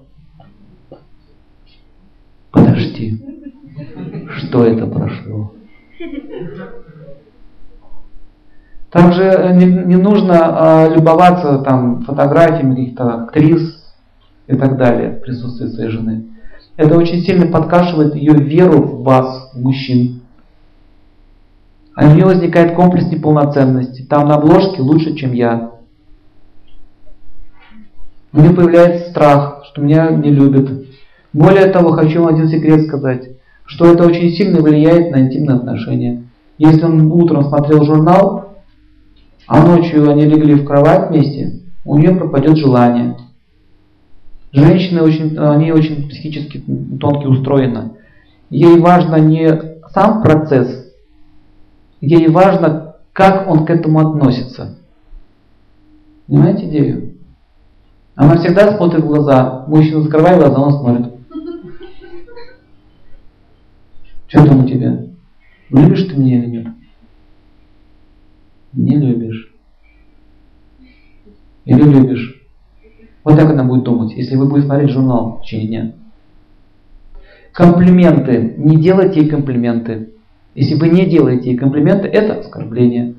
Подожди, 2.52 3.24
что 4.38 4.65
это 4.65 4.88
прошло? 4.88 5.54
Также 8.89 9.52
не, 9.54 9.65
не 9.65 9.95
нужно 9.98 10.36
а, 10.39 10.89
любоваться 10.89 11.60
там 11.60 12.04
фотографиями 12.04 12.76
каких-то 12.76 13.24
актрис 13.24 13.93
и 14.48 14.56
так 14.56 14.78
далее 14.78 15.12
в 15.12 15.21
присутствии 15.21 15.67
своей 15.67 15.89
жены. 15.89 16.26
Это 16.78 16.98
очень 16.98 17.21
сильно 17.21 17.48
подкашивает 17.48 18.15
ее 18.15 18.34
веру 18.34 18.82
в 18.82 19.04
вас, 19.04 19.52
в 19.54 19.62
мужчин. 19.62 20.21
А 21.95 22.08
у 22.08 22.13
нее 22.13 22.25
возникает 22.25 22.75
комплекс 22.75 23.08
неполноценности. 23.08 24.03
Там 24.03 24.27
на 24.27 24.36
обложке 24.36 24.81
лучше, 24.81 25.15
чем 25.15 25.31
я. 25.31 25.71
У 28.34 28.41
нее 28.41 28.53
появляется 28.53 29.12
страх, 29.12 29.63
что 29.71 29.81
меня 29.81 30.10
не 30.10 30.29
любят. 30.29 30.86
Более 31.31 31.67
того, 31.67 31.91
хочу 31.91 32.21
вам 32.21 32.36
один 32.36 32.49
секрет 32.49 32.86
сказать, 32.86 33.29
что 33.65 33.86
это 33.86 34.05
очень 34.05 34.29
сильно 34.31 34.62
влияет 34.62 35.12
на 35.12 35.21
интимные 35.21 35.55
отношения. 35.55 36.23
Если 36.58 36.84
он 36.84 37.12
утром 37.12 37.45
смотрел 37.45 37.86
журнал, 37.86 38.55
а 39.47 39.65
ночью 39.65 40.10
они 40.10 40.25
легли 40.25 40.55
в 40.55 40.65
кровать 40.65 41.10
вместе, 41.10 41.62
у 41.86 41.97
нее 41.97 42.15
пропадет 42.15 42.58
желание. 42.58 43.15
Женщины 44.51 45.01
очень, 45.01 45.38
они 45.38 45.71
очень 45.71 46.10
психически 46.10 46.63
тонко 46.99 47.27
устроены. 47.27 47.91
Ей 48.49 48.79
важно 48.79 49.15
не 49.17 49.49
сам 49.93 50.21
процесс, 50.21 50.85
ей 52.06 52.28
важно, 52.28 52.96
как 53.13 53.48
он 53.50 53.65
к 53.65 53.70
этому 53.70 54.00
относится. 54.00 54.80
Понимаете 56.28 56.68
идею? 56.70 57.15
Она 58.15 58.38
всегда 58.38 58.76
смотрит 58.78 59.04
в 59.04 59.08
глаза. 59.08 59.65
Мужчина 59.68 60.02
закрывает 60.02 60.39
глаза, 60.39 60.62
он 60.62 60.72
смотрит. 60.74 61.13
Что 64.28 64.46
там 64.46 64.65
у 64.65 64.68
тебя? 64.68 65.06
Любишь 65.70 66.04
ты 66.04 66.18
меня 66.18 66.44
или 66.44 66.48
нет? 66.48 66.68
Не 68.74 68.98
любишь. 68.98 69.54
Или 71.65 71.82
любишь? 71.82 72.41
Вот 73.24 73.38
так 73.38 73.50
она 73.50 73.63
будет 73.63 73.84
думать, 73.84 74.13
если 74.13 74.36
вы 74.36 74.48
будете 74.48 74.68
смотреть 74.68 74.91
журнал 74.91 75.38
в 75.38 75.41
течение 75.41 75.68
дня. 75.68 75.94
Комплименты. 77.54 78.56
Не 78.58 78.78
делайте 78.78 79.22
ей 79.22 79.30
комплименты. 79.30 80.14
Если 80.56 80.76
вы 80.76 80.88
не 80.88 81.06
делаете 81.06 81.52
ей 81.52 81.58
комплименты, 81.58 82.08
это 82.08 82.39
оскорбление. 82.39 83.15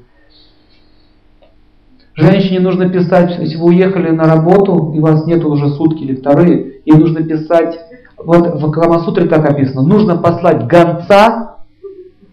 Женщине 2.15 2.61
нужно 2.61 2.89
писать, 2.89 3.39
если 3.39 3.59
вы 3.59 3.67
уехали 3.67 4.11
на 4.11 4.25
работу, 4.25 4.93
и 4.95 5.01
вас 5.01 5.27
нет 5.27 5.45
уже 5.45 5.69
сутки 5.69 6.03
или 6.03 6.17
вторые, 6.17 6.81
ей 6.87 6.97
нужно 6.97 7.23
писать, 7.23 7.79
вот 8.17 8.61
в 8.61 8.71
Камасутре 8.71 9.27
так 9.27 9.45
описано, 9.45 9.83
нужно 9.83 10.17
послать 10.17 10.67
гонца 10.67 11.57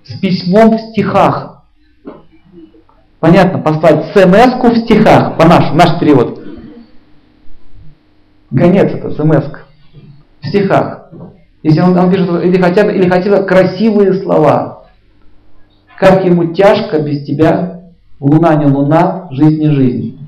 с 0.06 0.18
письмом 0.20 0.78
в 0.78 0.80
стихах. 0.80 1.66
Понятно, 3.20 3.60
послать 3.60 4.06
смс 4.14 4.56
в 4.56 4.78
стихах, 4.86 5.38
по 5.38 5.46
нашему, 5.46 5.76
наш 5.76 6.00
перевод. 6.00 6.42
Гонец 8.52 8.94
это 8.94 9.12
смс 9.12 9.46
в 10.42 10.48
стихах. 10.48 11.10
Если 11.62 11.82
он, 11.82 11.98
он 11.98 12.10
пишет, 12.10 12.30
или 12.42 12.62
хотя 12.62 12.86
бы, 12.86 12.94
или 12.94 13.10
хотя 13.10 13.30
бы 13.30 13.46
красивые 13.46 14.14
слова. 14.22 14.73
Как 16.04 16.26
ему 16.26 16.54
тяжко 16.54 17.00
без 17.00 17.24
тебя, 17.24 17.84
луна 18.20 18.56
не 18.56 18.66
луна, 18.66 19.30
жизнь 19.32 19.62
не 19.62 19.70
жизнь. 19.70 20.20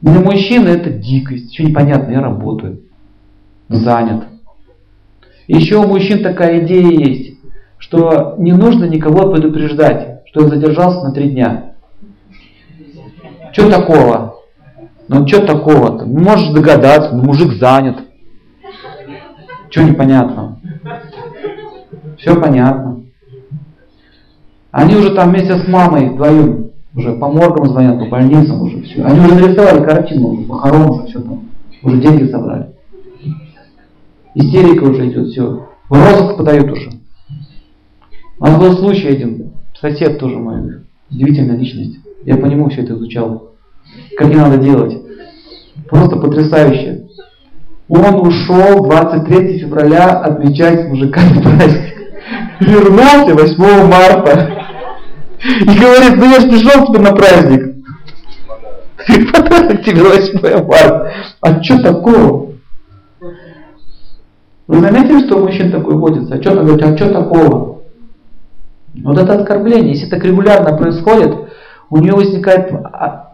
Для 0.00 0.20
мужчины 0.20 0.68
это 0.68 0.88
дикость, 0.88 1.52
еще 1.52 1.64
непонятно, 1.64 2.12
я 2.12 2.22
работаю, 2.22 2.80
занят. 3.68 4.24
Еще 5.48 5.76
у 5.76 5.86
мужчин 5.86 6.22
такая 6.22 6.64
идея 6.64 6.88
есть, 6.88 7.40
что 7.76 8.36
не 8.38 8.54
нужно 8.54 8.86
никого 8.86 9.30
предупреждать, 9.30 10.22
что 10.28 10.44
я 10.44 10.48
задержался 10.48 11.04
на 11.04 11.12
три 11.12 11.28
дня. 11.28 11.74
Что 13.52 13.68
такого? 13.68 14.36
Ну 15.08 15.28
что 15.28 15.44
такого-то? 15.44 16.06
Можешь 16.06 16.54
догадаться, 16.54 17.14
ну 17.14 17.24
мужик 17.24 17.52
занят. 17.60 17.98
Что 19.68 19.82
непонятно? 19.82 20.58
Все 22.16 22.34
понятно. 22.40 23.01
Они 24.72 24.96
уже 24.96 25.14
там 25.14 25.30
вместе 25.30 25.58
с 25.58 25.68
мамой 25.68 26.08
вдвоем 26.08 26.70
уже 26.94 27.12
по 27.12 27.28
моргам 27.28 27.68
звонят, 27.68 27.98
по 27.98 28.06
больницам 28.06 28.62
уже 28.62 28.82
все. 28.82 29.04
Они 29.04 29.20
уже 29.20 29.34
нарисовали 29.34 29.84
картину, 29.84 30.28
уже 30.28 30.42
похорон, 30.44 31.06
все 31.06 31.20
там. 31.20 31.48
Уже 31.82 31.98
деньги 31.98 32.30
собрали. 32.30 32.68
Истерика 34.34 34.84
уже 34.84 35.08
идет, 35.08 35.28
все. 35.28 35.68
В 35.88 35.94
розыск 35.94 36.38
подают 36.38 36.70
уже. 36.72 36.90
У 38.38 38.44
нас 38.44 38.58
был 38.58 38.72
случай 38.72 39.08
один, 39.08 39.52
сосед 39.78 40.18
тоже 40.18 40.38
мой, 40.38 40.80
удивительная 41.10 41.56
личность. 41.56 41.98
Я 42.24 42.36
по 42.36 42.46
нему 42.46 42.70
все 42.70 42.82
это 42.82 42.94
изучал. 42.94 43.50
Как 44.16 44.28
не 44.28 44.36
надо 44.36 44.56
делать. 44.56 44.96
Просто 45.88 46.16
потрясающе. 46.16 47.08
Он 47.88 48.26
ушел 48.26 48.84
23 48.84 49.58
февраля 49.58 50.20
отмечать 50.20 50.86
с 50.86 50.88
мужиками 50.88 51.42
праздник. 51.42 51.92
Вернулся 52.60 53.34
8 53.34 53.86
марта. 53.86 54.61
И 55.42 55.78
говорит, 55.78 56.16
ну 56.16 56.24
я 56.24 56.40
же 56.40 56.48
пришел 56.48 56.86
тебе 56.86 57.00
на 57.00 57.12
праздник. 57.12 57.76
Подарок 59.32 59.84
тебе 59.84 60.02
8 60.02 60.40
марта. 60.66 61.12
А 61.40 61.62
что 61.62 61.82
такого? 61.82 62.52
Вы 64.68 64.80
заметили, 64.80 65.26
что 65.26 65.38
у 65.38 65.46
мужчин 65.46 65.72
такой 65.72 65.96
водится? 65.96 66.34
А 66.34 66.40
что 66.40 66.54
говорит, 66.54 66.84
а 66.84 66.96
что 66.96 67.12
такого? 67.12 67.82
Вот 68.94 69.18
это 69.18 69.34
оскорбление, 69.34 69.94
если 69.94 70.08
так 70.08 70.22
регулярно 70.24 70.76
происходит, 70.76 71.34
у 71.90 71.98
нее 71.98 72.12
возникает 72.12 72.72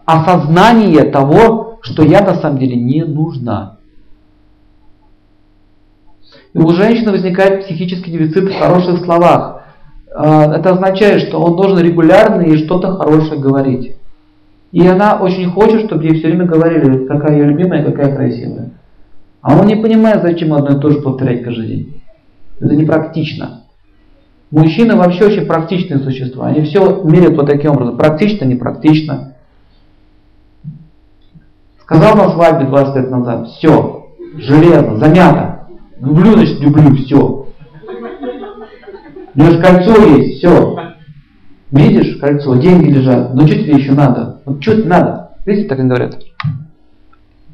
осознание 0.05 1.03
того, 1.03 1.79
что 1.81 2.03
я 2.03 2.21
на 2.21 2.35
самом 2.35 2.57
деле 2.57 2.75
не 2.75 3.03
нужна. 3.03 3.77
И 6.53 6.57
у 6.57 6.69
женщины 6.71 7.11
возникает 7.11 7.65
психический 7.65 8.11
дефицит 8.11 8.51
в 8.51 8.57
хороших 8.57 9.05
словах. 9.05 9.58
А, 10.15 10.55
это 10.55 10.71
означает, 10.71 11.23
что 11.23 11.39
он 11.39 11.55
должен 11.55 11.79
регулярно 11.79 12.41
и 12.41 12.57
что-то 12.65 12.95
хорошее 12.95 13.39
говорить. 13.39 13.95
И 14.71 14.85
она 14.85 15.19
очень 15.19 15.49
хочет, 15.49 15.85
чтобы 15.85 16.03
ей 16.03 16.19
все 16.19 16.27
время 16.27 16.45
говорили, 16.45 17.05
какая 17.05 17.37
ее 17.37 17.45
любимая, 17.45 17.83
какая 17.83 18.15
красивая. 18.15 18.71
А 19.41 19.57
он 19.57 19.67
не 19.67 19.75
понимает, 19.75 20.21
зачем 20.21 20.53
одно 20.53 20.77
и 20.77 20.81
то 20.81 20.89
же 20.89 21.01
повторять 21.01 21.43
каждый 21.43 21.67
день. 21.67 22.01
Это 22.59 22.75
непрактично. 22.75 23.63
Мужчины 24.51 24.95
вообще 24.95 25.25
очень 25.25 25.45
практичные 25.45 25.99
существа. 25.99 26.47
Они 26.47 26.61
все 26.61 27.03
меряют 27.03 27.37
вот 27.37 27.47
таким 27.47 27.71
образом. 27.71 27.97
Практично, 27.97 28.45
непрактично. 28.45 29.35
Сказал 31.81 32.15
на 32.15 32.29
свадьбе 32.31 32.65
20 32.65 32.95
лет 32.95 33.09
назад, 33.09 33.47
все, 33.47 34.09
железно, 34.35 34.97
замято. 34.97 35.67
Люблю, 35.99 36.33
значит, 36.33 36.59
люблю, 36.59 36.95
все. 36.95 37.48
У 39.39 39.41
же 39.41 39.61
кольцо 39.61 39.95
есть, 40.17 40.39
все. 40.39 40.77
Видишь 41.71 42.17
кольцо, 42.17 42.57
деньги 42.57 42.91
лежат. 42.91 43.33
Ну 43.33 43.47
что 43.47 43.55
тебе 43.55 43.77
еще 43.77 43.93
надо? 43.93 44.41
Вот 44.43 44.61
что 44.61 44.75
тебе 44.75 44.89
надо? 44.89 45.31
Видите, 45.45 45.69
так 45.69 45.79
они 45.79 45.87
говорят. 45.87 46.19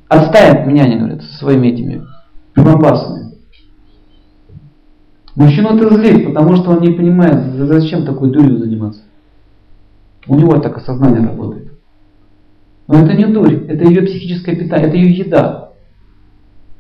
Отставим 0.08 0.62
от 0.62 0.68
меня, 0.68 0.86
они 0.86 0.96
говорят, 0.96 1.22
со 1.22 1.38
своими 1.38 1.68
этими 1.68 2.04
прибамбасами. 2.54 3.36
Мужчину 5.36 5.76
это 5.76 5.96
злит, 5.96 6.26
потому 6.26 6.56
что 6.56 6.72
он 6.72 6.82
не 6.82 6.90
понимает, 6.90 7.54
зачем 7.54 8.04
такой 8.04 8.32
дурью 8.32 8.58
заниматься. 8.58 9.02
У 10.28 10.36
него 10.36 10.58
так 10.58 10.78
осознание 10.78 11.22
работает. 11.22 11.72
Но 12.88 13.00
это 13.00 13.14
не 13.14 13.26
дурь, 13.26 13.66
это 13.68 13.86
ее 13.86 14.02
психическое 14.02 14.56
питание, 14.56 14.88
это 14.88 14.98
ее 14.98 15.16
еда. 15.16 15.65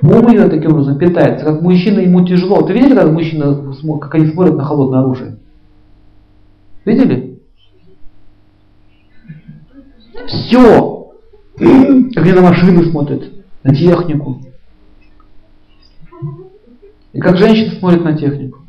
Ум 0.01 0.27
ее 0.27 0.49
таким 0.49 0.71
образом 0.71 0.97
питается. 0.97 1.45
Как 1.45 1.61
мужчина, 1.61 1.99
ему 1.99 2.25
тяжело. 2.25 2.61
Ты 2.61 2.73
видели, 2.73 2.95
когда 2.95 3.11
мужчина, 3.11 3.73
как 3.99 4.15
они 4.15 4.27
смотрят 4.27 4.55
на 4.55 4.63
холодное 4.63 4.99
оружие? 4.99 5.37
Видели? 6.83 7.39
Все. 10.27 11.11
Как 11.57 12.23
они 12.23 12.33
на 12.33 12.41
машины 12.41 12.85
смотрят, 12.85 13.23
на 13.63 13.73
технику. 13.73 14.41
И 17.13 17.19
как 17.19 17.37
женщина 17.37 17.79
смотрит 17.79 18.03
на 18.03 18.17
технику. 18.17 18.59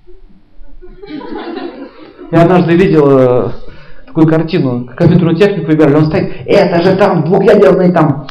Я 2.31 2.43
однажды 2.43 2.77
видел 2.77 3.07
э, 3.19 3.51
такую 4.07 4.27
картину, 4.27 4.89
компьютерную 4.97 5.37
технику 5.37 5.67
выбирали, 5.67 5.95
он 5.95 6.07
стоит, 6.07 6.33
это 6.47 6.83
же 6.83 6.97
там 6.97 7.25
двухъядерный 7.25 7.93
там 7.93 8.27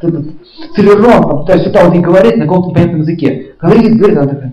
целлюрон, 0.00 0.37
там, 1.28 1.46
то 1.46 1.52
есть 1.52 1.64
сюда 1.64 1.84
вот 1.84 1.94
и 1.94 2.00
говорит 2.00 2.36
на 2.36 2.44
каком-то 2.44 2.70
непонятном 2.70 3.00
языке. 3.00 3.54
Говорит, 3.60 3.96
говорит, 3.96 4.18
она 4.18 4.28
такая. 4.28 4.52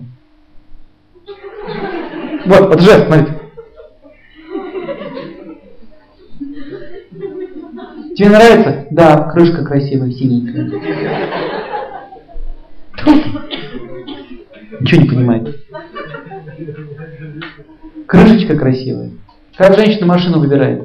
Вот, 2.46 2.68
вот 2.68 2.80
жест, 2.80 3.06
смотрите. 3.06 3.32
Тебе 8.16 8.28
нравится? 8.30 8.86
Да, 8.90 9.30
крышка 9.30 9.64
красивая, 9.64 10.10
синенькая. 10.10 10.64
Ничего 14.80 15.02
не 15.02 15.08
понимает. 15.08 15.66
Крышечка 18.06 18.56
красивая. 18.56 19.10
Как 19.56 19.74
женщина 19.76 20.06
машину 20.06 20.38
выбирает? 20.38 20.82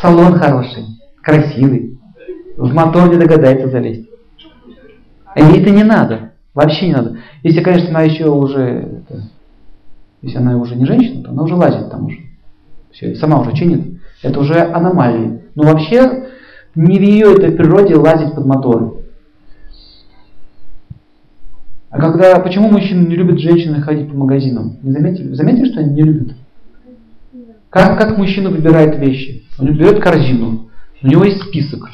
Салон 0.00 0.38
хороший, 0.38 0.84
красивый. 1.22 1.89
В 2.60 2.74
мотор 2.74 3.08
не 3.08 3.16
догадается 3.16 3.68
залезть. 3.68 4.06
Ей 5.34 5.62
это 5.62 5.70
не 5.70 5.82
надо. 5.82 6.32
Вообще 6.52 6.88
не 6.88 6.92
надо. 6.92 7.16
Если, 7.42 7.62
конечно, 7.62 7.88
она 7.88 8.02
еще 8.02 8.28
уже... 8.28 9.02
Это, 9.08 9.22
если 10.20 10.36
она 10.36 10.58
уже 10.58 10.76
не 10.76 10.84
женщина, 10.84 11.22
то 11.22 11.30
она 11.30 11.44
уже 11.44 11.54
лазит 11.54 11.90
там 11.90 12.04
уже. 12.04 12.18
Все, 12.90 13.14
сама 13.14 13.40
уже 13.40 13.56
чинит. 13.56 13.98
Это 14.22 14.38
уже 14.38 14.60
аномалии. 14.60 15.40
Но 15.54 15.62
вообще 15.62 16.26
не 16.74 16.98
в 16.98 17.02
ее 17.02 17.32
этой 17.32 17.52
природе 17.52 17.94
лазить 17.94 18.34
под 18.34 18.44
моторы. 18.44 18.90
А 21.88 21.98
когда, 21.98 22.38
почему 22.40 22.68
мужчины 22.68 23.08
не 23.08 23.16
любят 23.16 23.38
женщины 23.38 23.80
ходить 23.80 24.10
по 24.10 24.16
магазинам? 24.16 24.76
Не 24.82 24.92
заметили? 24.92 25.32
Заметили, 25.32 25.72
что 25.72 25.80
они 25.80 25.94
не 25.94 26.02
любят? 26.02 26.36
Как, 27.70 27.98
как 27.98 28.18
мужчина 28.18 28.50
выбирает 28.50 28.98
вещи? 28.98 29.44
Он 29.58 29.72
берет 29.74 30.02
корзину, 30.02 30.68
у 31.02 31.06
него 31.06 31.24
есть 31.24 31.42
список. 31.42 31.88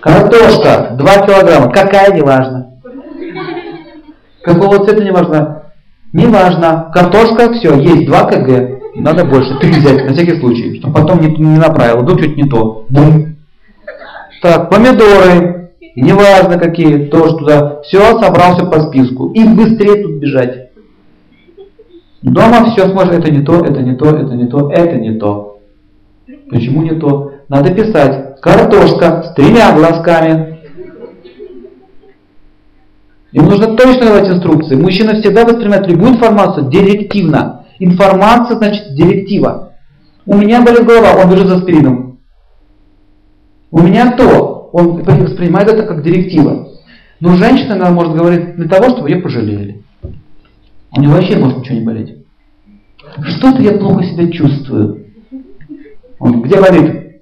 Картошка 0.00 0.96
2 0.98 1.26
килограмма, 1.26 1.72
какая, 1.72 2.14
неважно. 2.14 2.74
Какого 4.42 4.84
цвета, 4.84 5.02
неважно. 5.02 5.62
Неважно, 6.12 6.90
картошка, 6.94 7.52
все, 7.54 7.74
есть 7.74 8.06
2 8.06 8.24
кг, 8.24 8.80
надо 8.96 9.24
больше, 9.24 9.58
3 9.58 9.70
взять, 9.70 10.04
на 10.04 10.12
всякий 10.12 10.38
случай, 10.38 10.78
чтобы 10.78 10.94
потом 10.94 11.20
не, 11.20 11.28
не 11.28 11.58
направило, 11.58 12.02
вдруг 12.02 12.20
чуть 12.20 12.36
не 12.36 12.44
то. 12.44 12.84
Бум. 12.88 13.36
Так, 14.42 14.70
помидоры, 14.70 15.70
неважно 15.96 16.58
какие, 16.58 17.06
тоже 17.06 17.36
туда, 17.38 17.80
все, 17.82 18.20
собрался 18.20 18.66
по 18.66 18.80
списку. 18.80 19.32
И 19.32 19.42
быстрее 19.42 20.02
тут 20.02 20.12
бежать. 20.20 20.68
Дома 22.22 22.66
все 22.66 22.88
смотришь, 22.88 23.18
это 23.20 23.32
не 23.32 23.42
то, 23.42 23.64
это 23.64 23.80
не 23.80 23.96
то, 23.96 24.10
это 24.10 24.34
не 24.34 24.46
то, 24.46 24.70
это 24.70 24.96
не 24.96 25.18
то. 25.18 25.53
Почему 26.50 26.82
не 26.82 26.98
то? 26.98 27.32
Надо 27.48 27.74
писать 27.74 28.40
картошка 28.40 29.22
с 29.24 29.34
тремя 29.34 29.72
глазками. 29.72 30.60
Им 33.32 33.46
нужно 33.46 33.76
точно 33.76 34.06
давать 34.06 34.28
инструкции. 34.28 34.76
Мужчина 34.76 35.20
всегда 35.20 35.44
воспринимает 35.44 35.88
любую 35.88 36.12
информацию 36.12 36.70
директивно. 36.70 37.66
Информация 37.78 38.56
значит 38.56 38.94
директива. 38.94 39.72
У 40.24 40.36
меня 40.36 40.62
болит 40.62 40.86
голова, 40.86 41.22
он 41.22 41.30
бежит 41.30 41.48
за 41.48 41.56
аспирином. 41.56 42.18
У 43.70 43.82
меня 43.82 44.12
то, 44.12 44.70
он 44.72 45.02
воспринимает 45.02 45.68
это 45.68 45.82
как 45.82 46.02
директива. 46.02 46.68
Но 47.20 47.36
женщина, 47.36 47.74
она 47.74 47.90
может 47.90 48.14
говорить 48.14 48.56
для 48.56 48.68
того, 48.68 48.90
чтобы 48.90 49.10
ее 49.10 49.20
пожалели. 49.20 49.82
У 50.96 51.00
него 51.00 51.14
вообще 51.14 51.36
может 51.36 51.58
ничего 51.58 51.78
не 51.78 51.84
болеть. 51.84 52.14
Что-то 53.22 53.60
я 53.60 53.72
плохо 53.72 54.04
себя 54.04 54.30
чувствую. 54.30 55.03
Он 56.24 56.40
где 56.40 56.58
болит? 56.58 57.20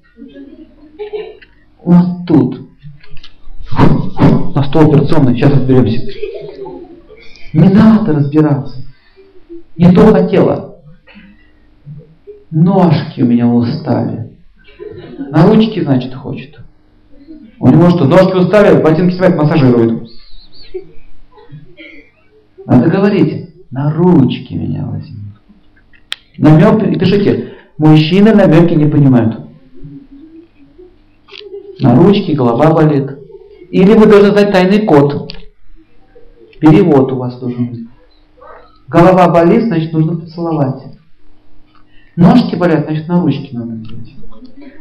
Вот 1.83 2.25
тут. 2.25 2.61
На 4.55 4.63
стол 4.63 4.93
операционный, 4.93 5.35
сейчас 5.35 5.51
разберемся. 5.51 6.07
Не 7.53 7.69
надо 7.69 8.13
разбираться. 8.13 8.77
Не 9.77 9.91
то 9.91 10.07
хотела. 10.13 10.77
Ножки 12.53 13.23
у 13.23 13.27
меня 13.27 13.49
устали. 13.49 14.37
На 15.19 15.47
ручки, 15.49 15.83
значит, 15.83 16.15
хочет. 16.15 16.61
У 17.59 17.67
него 17.67 17.91
что, 17.91 18.05
ножки 18.05 18.37
устали, 18.37 18.81
ботинки 18.81 19.15
снимает, 19.15 19.37
массажирует. 19.37 20.11
Надо 22.67 22.89
говорить, 22.89 23.51
на 23.73 23.93
ручки 23.93 24.55
меня 24.55 24.87
возьми. 24.87 25.33
Намек, 26.39 26.85
и 26.85 26.97
пишите, 26.97 27.52
мужчины 27.83 28.33
намеки 28.33 28.75
не 28.75 28.87
понимают. 28.87 29.41
На 31.81 31.97
ручки 31.97 32.31
голова 32.31 32.73
болит. 32.73 33.19
Или 33.71 33.95
вы 33.95 34.07
должны 34.07 34.31
знать 34.31 34.53
тайный 34.53 34.87
код. 34.87 35.33
Перевод 36.61 37.11
у 37.11 37.17
вас 37.17 37.39
должен 37.41 37.71
быть. 37.71 37.81
Голова 38.87 39.29
болит, 39.29 39.65
значит 39.65 39.93
нужно 39.93 40.17
поцеловать. 40.17 40.83
Ножки 42.15 42.55
болят, 42.55 42.85
значит 42.85 43.09
на 43.09 43.21
ручки 43.21 43.53
надо 43.53 43.73
взять. 43.73 44.15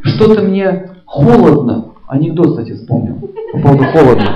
Что-то 0.03 0.43
мне 0.43 0.91
холодно. 1.05 1.93
Анекдот, 2.07 2.49
кстати, 2.51 2.73
вспомнил. 2.73 3.15
По 3.53 3.59
поводу 3.59 3.83
холодно. 3.85 4.35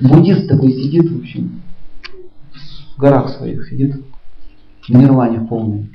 Буддист 0.00 0.48
такой 0.48 0.72
сидит, 0.72 1.08
в 1.08 1.20
общем, 1.20 1.62
в 2.96 3.00
горах 3.00 3.28
своих 3.28 3.68
сидит, 3.68 3.94
в 4.88 4.88
нирване 4.88 5.46
полной. 5.46 5.90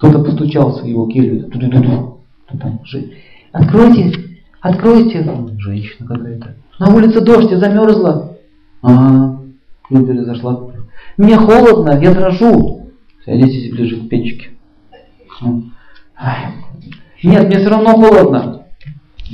Кто-то 0.00 0.20
постучался 0.20 0.82
в 0.82 0.86
его 0.86 1.06
келью. 1.08 1.50
Откройте, 3.52 4.12
откройте. 4.62 5.30
Женщина 5.58 6.08
какая-то. 6.08 6.54
На 6.78 6.94
улице 6.94 7.20
дождь, 7.20 7.50
я 7.50 7.58
замерзла. 7.58 8.38
Ага, 8.80 9.40
Клюбер 9.86 10.24
зашла. 10.24 10.70
Мне 11.18 11.36
холодно, 11.36 12.00
я 12.00 12.14
дрожу. 12.14 12.88
Садитесь 13.26 13.70
ближе 13.72 13.96
к 13.96 14.08
печке. 14.08 14.48
Нет, 17.22 17.46
мне 17.48 17.58
все 17.58 17.68
равно 17.68 17.92
холодно. 17.92 18.62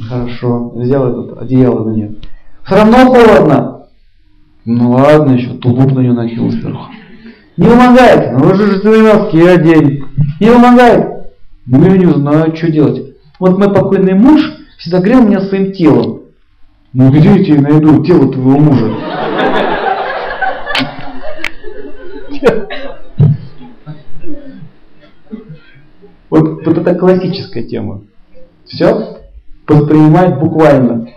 Хорошо, 0.09 0.71
взял 0.71 1.07
этот 1.09 1.43
одеяло 1.43 1.85
на 1.85 1.95
нее. 1.95 2.17
Все 2.65 2.75
равно 2.75 2.97
холодно. 3.07 3.87
Ну 4.65 4.91
ладно, 4.91 5.35
еще 5.35 5.55
тулуп 5.59 5.93
на 5.93 6.01
нее 6.01 6.13
накинул 6.13 6.51
сверху. 6.51 6.91
Не 7.57 7.69
помогает. 7.69 8.33
Ну 8.33 8.49
вы 8.49 8.55
же 8.57 8.81
свои 8.81 9.01
носки 9.01 9.41
одень. 9.41 10.06
Не 10.41 10.51
помогает. 10.51 11.33
Ну 11.67 11.85
я 11.85 11.97
не 11.99 12.07
знаю, 12.07 12.57
что 12.57 12.71
делать. 12.71 13.17
Вот 13.39 13.59
мой 13.59 13.73
покойный 13.73 14.15
муж 14.15 14.41
всегда 14.79 15.01
грел 15.01 15.23
меня 15.23 15.41
своим 15.41 15.73
телом. 15.73 16.23
Ну 16.93 17.11
где 17.11 17.31
я 17.31 17.45
тебе 17.45 17.61
найду 17.61 18.05
тело 18.05 18.33
твоего 18.33 18.59
мужа? 18.59 18.97
это 26.87 26.99
классическая 26.99 27.65
тема. 27.65 28.03
Все 28.65 29.19
воспринимать 29.67 30.39
буквально. 30.39 31.09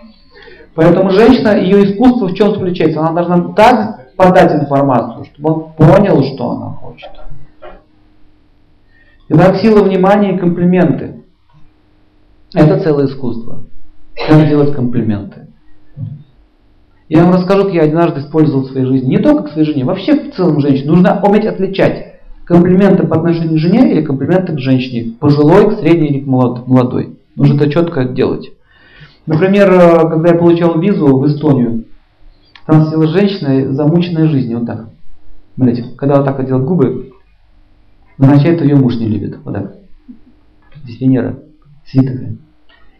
Поэтому 0.74 1.10
женщина, 1.10 1.56
ее 1.56 1.84
искусство 1.84 2.28
в 2.28 2.34
чем 2.34 2.52
заключается? 2.52 3.00
Она 3.00 3.12
должна 3.12 3.52
так 3.54 4.14
подать 4.16 4.52
информацию, 4.52 5.26
чтобы 5.26 5.52
он 5.52 5.72
понял, 5.72 6.22
что 6.22 6.50
она 6.50 6.68
Итак, 9.32 9.58
сила 9.58 9.84
внимания 9.84 10.34
и 10.34 10.38
комплименты. 10.38 11.22
Это 12.52 12.80
целое 12.80 13.06
искусство. 13.06 13.62
Как 14.16 14.48
делать 14.48 14.74
комплименты. 14.74 15.46
Я 17.08 17.22
вам 17.22 17.34
расскажу, 17.34 17.66
как 17.66 17.74
я 17.74 17.84
однажды 17.84 18.22
использовал 18.22 18.64
в 18.64 18.72
своей 18.72 18.86
жизни. 18.86 19.10
Не 19.10 19.18
только 19.18 19.44
к 19.44 19.52
своей 19.52 19.68
жене, 19.68 19.84
вообще 19.84 20.30
в 20.30 20.34
целом 20.34 20.58
женщине. 20.58 20.90
Нужно 20.90 21.20
уметь 21.22 21.46
отличать 21.46 22.16
комплименты 22.44 23.06
по 23.06 23.18
отношению 23.18 23.54
к 23.54 23.58
жене 23.58 23.92
или 23.92 24.04
комплименты 24.04 24.52
к 24.52 24.58
женщине. 24.58 25.12
Пожилой, 25.20 25.70
к 25.70 25.78
средней 25.78 26.08
или 26.08 26.24
к 26.24 26.26
молодой. 26.26 27.16
Нужно 27.36 27.54
это 27.54 27.70
четко 27.70 28.06
делать. 28.06 28.50
Например, 29.26 29.70
э, 29.70 30.10
когда 30.10 30.30
я 30.30 30.38
получал 30.38 30.80
визу 30.80 31.18
в 31.18 31.26
Эстонию, 31.28 31.84
там 32.66 32.86
сидела 32.86 33.06
женщина, 33.06 33.72
замученная 33.74 34.26
жизнью, 34.26 34.58
вот 34.58 34.66
так. 34.66 34.88
Смотрите, 35.54 35.84
когда 35.96 36.16
вот 36.16 36.24
так 36.24 36.36
вот 36.36 36.46
делает 36.48 36.66
губы, 36.66 37.09
означает, 38.26 38.56
что 38.58 38.64
ее 38.64 38.76
муж 38.76 38.96
не 38.96 39.06
любит. 39.06 39.38
Вот 39.44 39.54
так. 39.54 39.74
Здесь 40.84 41.00
Венера 41.00 41.38
сидит. 41.86 42.38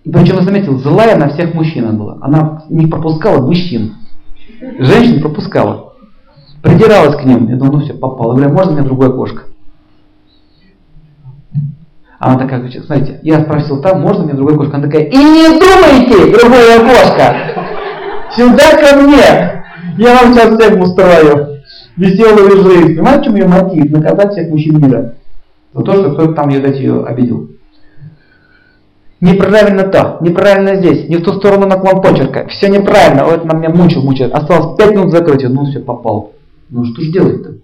И 0.04 0.10
причем 0.10 0.36
я 0.36 0.42
заметил, 0.42 0.78
злая 0.78 1.16
на 1.16 1.28
всех 1.28 1.54
мужчин 1.54 1.96
была. 1.98 2.18
Она 2.20 2.64
не 2.70 2.86
пропускала 2.86 3.44
мужчин. 3.44 3.94
Женщин 4.78 5.20
пропускала. 5.20 5.94
Придиралась 6.62 7.16
к 7.16 7.24
ним. 7.24 7.48
Я 7.48 7.56
думаю, 7.56 7.78
ну 7.78 7.80
все, 7.80 7.94
попало. 7.94 8.32
Я 8.32 8.38
говорю, 8.38 8.54
можно 8.54 8.72
мне 8.72 8.82
другое 8.82 9.08
окошко? 9.08 9.44
Она 12.18 12.38
такая, 12.38 12.70
смотрите, 12.70 13.18
я 13.22 13.40
спросил 13.40 13.80
там, 13.80 14.02
можно 14.02 14.24
мне 14.24 14.34
другое 14.34 14.54
окошко? 14.54 14.76
Она 14.76 14.86
такая, 14.86 15.04
и 15.04 15.16
не 15.16 15.48
думайте, 15.48 16.38
другое 16.38 16.78
окошко! 16.78 17.34
Сюда 18.36 18.76
ко 18.76 18.96
мне! 19.00 19.64
Я 19.96 20.14
вам 20.14 20.34
сейчас 20.34 20.54
всех 20.54 20.78
устрою. 20.78 21.59
Веселую 22.01 22.62
жизнь. 22.62 22.96
Понимаете, 22.96 23.20
в 23.20 23.24
чем 23.24 23.34
ее 23.34 23.46
мотив? 23.46 23.90
Наказать 23.90 24.32
всех 24.32 24.48
мужчин 24.48 24.80
мира. 24.80 25.14
За 25.74 25.82
то, 25.82 25.92
что 25.92 26.14
кто-то 26.14 26.32
там, 26.32 26.48
ее 26.48 26.61
дать 26.61 26.78
ее 26.78 27.05
обидел. 27.05 27.51
Неправильно 29.20 29.82
то, 29.82 30.16
неправильно 30.22 30.76
здесь, 30.76 31.11
не 31.11 31.16
в 31.16 31.22
ту 31.22 31.34
сторону 31.34 31.66
наклон 31.66 32.01
почерка. 32.01 32.46
Все 32.48 32.68
неправильно, 32.68 33.26
вот 33.26 33.44
на 33.44 33.55
меня 33.55 33.68
мучил, 33.68 34.03
мучает. 34.03 34.32
Осталось 34.32 34.78
5 34.78 34.90
минут 34.92 35.11
закрыть, 35.11 35.44
ну 35.46 35.66
все, 35.66 35.80
попал. 35.80 36.32
Ну 36.70 36.86
что 36.86 37.03
ж 37.03 37.12
делать-то? 37.12 37.57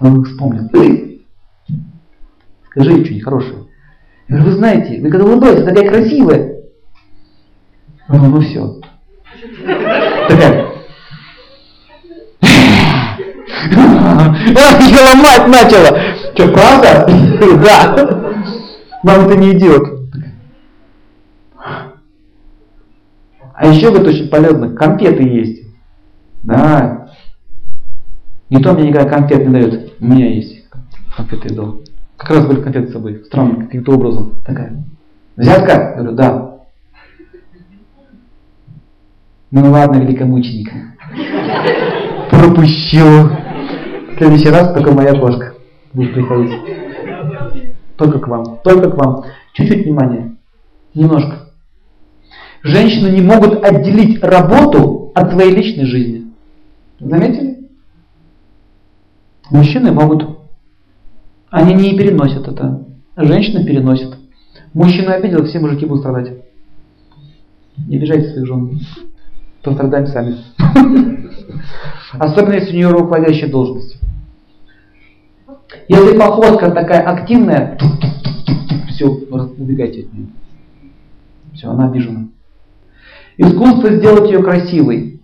Он 0.00 0.24
вспомнил. 0.24 0.68
Скажи 2.66 2.90
что-нибудь 2.90 3.22
хорошее. 3.22 3.58
Я 4.28 4.36
говорю, 4.38 4.50
вы 4.50 4.56
знаете, 4.56 5.00
вы 5.00 5.08
когда 5.08 5.24
улыбаетесь, 5.24 5.64
такая 5.64 5.88
красивая. 5.88 6.56
Ну, 8.08 8.26
ну 8.26 8.40
все. 8.40 8.80
Такая. 10.28 10.61
Ее 14.22 15.00
ломать 15.08 15.46
начала. 15.48 15.98
Что, 16.34 16.48
правда? 16.48 17.06
Да. 17.62 18.22
Мам, 19.02 19.28
ты 19.28 19.36
не 19.36 19.52
идиот. 19.52 20.02
А 23.54 23.66
еще 23.66 23.90
вот 23.90 24.06
очень 24.06 24.28
полезно, 24.28 24.74
конфеты 24.74 25.22
есть. 25.22 25.62
Да. 26.42 27.08
Никто 28.48 28.72
мне 28.72 28.88
никогда 28.88 29.08
конфет 29.08 29.46
не 29.46 29.52
дает. 29.52 29.92
У 30.00 30.04
меня 30.04 30.28
есть 30.28 30.62
конфеты 31.16 31.48
я 31.50 31.56
дал. 31.56 31.80
Как 32.16 32.30
раз 32.30 32.46
были 32.46 32.60
конфеты 32.60 32.88
с 32.88 32.92
собой. 32.92 33.22
Странно, 33.24 33.64
каким-то 33.66 33.92
образом. 33.92 34.34
Такая. 34.44 34.84
Взятка? 35.36 35.72
Я 35.72 35.94
говорю, 35.94 36.12
да. 36.12 36.52
Ну 39.50 39.70
ладно, 39.70 40.00
великомученик. 40.00 40.70
Пропущу. 42.30 43.30
В 44.22 44.24
следующий 44.24 44.50
раз 44.50 44.72
только 44.72 44.92
моя 44.92 45.18
кошка 45.18 45.54
будет 45.92 46.14
приходить. 46.14 46.52
Только 47.96 48.20
к 48.20 48.28
вам. 48.28 48.60
Только 48.62 48.88
к 48.88 48.96
вам. 48.96 49.24
Чуть-чуть 49.52 49.84
внимания. 49.84 50.36
Немножко. 50.94 51.48
Женщины 52.62 53.08
не 53.08 53.20
могут 53.20 53.64
отделить 53.64 54.22
работу 54.22 55.10
от 55.16 55.32
своей 55.32 55.52
личной 55.52 55.86
жизни. 55.86 56.30
Заметили? 57.00 57.68
Мужчины 59.50 59.90
могут. 59.90 60.38
Они 61.50 61.74
не 61.74 61.98
переносят 61.98 62.46
это. 62.46 62.86
Женщины 63.16 63.66
переносят. 63.66 64.18
Мужчина 64.72 65.14
обидел, 65.14 65.44
все 65.46 65.58
мужики 65.58 65.84
будут 65.84 66.02
страдать. 66.02 66.32
Не 67.76 67.96
обижайте 67.96 68.28
своих 68.28 68.46
жен. 68.46 68.80
Пострадаем 69.64 70.06
сами. 70.06 70.36
Особенно 72.12 72.52
если 72.52 72.70
у 72.70 72.76
нее 72.76 72.90
руководящая 72.90 73.50
должность. 73.50 73.98
Если 75.88 76.18
походка 76.18 76.70
такая 76.70 77.00
активная, 77.02 77.78
все, 78.88 79.06
убегайте 79.06 80.02
от 80.02 80.12
нее. 80.12 80.26
Все, 81.54 81.70
она 81.70 81.86
обижена. 81.86 82.28
Искусство 83.36 83.90
сделать 83.90 84.30
ее 84.30 84.42
красивой. 84.42 85.20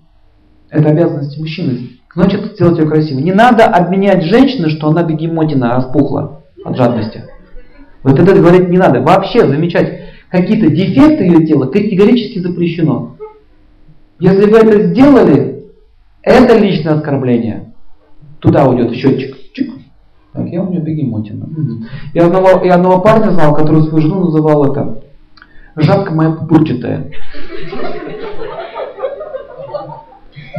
Это 0.70 0.90
обязанность 0.90 1.38
мужчины. 1.38 1.90
Значит, 2.14 2.54
сделать 2.54 2.78
ее 2.78 2.86
красивой. 2.86 3.22
Не 3.22 3.32
надо 3.32 3.64
обменять 3.64 4.24
женщину, 4.24 4.68
что 4.70 4.88
она 4.88 5.02
бегемотина 5.02 5.74
распухла 5.74 6.42
от 6.64 6.76
жадности. 6.76 7.24
Вот 8.02 8.18
это 8.18 8.34
говорить 8.34 8.68
не 8.68 8.78
надо. 8.78 9.00
Вообще 9.00 9.46
замечать 9.46 10.00
какие-то 10.30 10.68
дефекты 10.68 11.24
ее 11.24 11.46
тела 11.46 11.66
категорически 11.66 12.38
запрещено. 12.40 13.16
Если 14.18 14.50
вы 14.50 14.58
это 14.58 14.88
сделали, 14.88 15.64
это 16.22 16.58
личное 16.58 16.94
оскорбление. 16.94 17.72
Туда 18.40 18.66
уйдет 18.66 18.94
счетчик. 18.94 19.36
Чик. 19.52 19.70
Так, 20.32 20.48
я 20.48 20.62
у 20.62 20.70
нее 20.70 20.80
бегемотина. 20.80 21.46
Угу. 21.46 21.84
Я, 22.14 22.26
одного, 22.26 22.64
я 22.64 22.74
одного 22.74 23.00
парня 23.00 23.30
знал, 23.30 23.54
который 23.54 23.82
свою 23.82 24.02
жену 24.02 24.24
называл 24.26 24.72
это 24.72 25.02
жабка 25.76 26.12
моя 26.12 26.30
пупырчатая. 26.32 27.10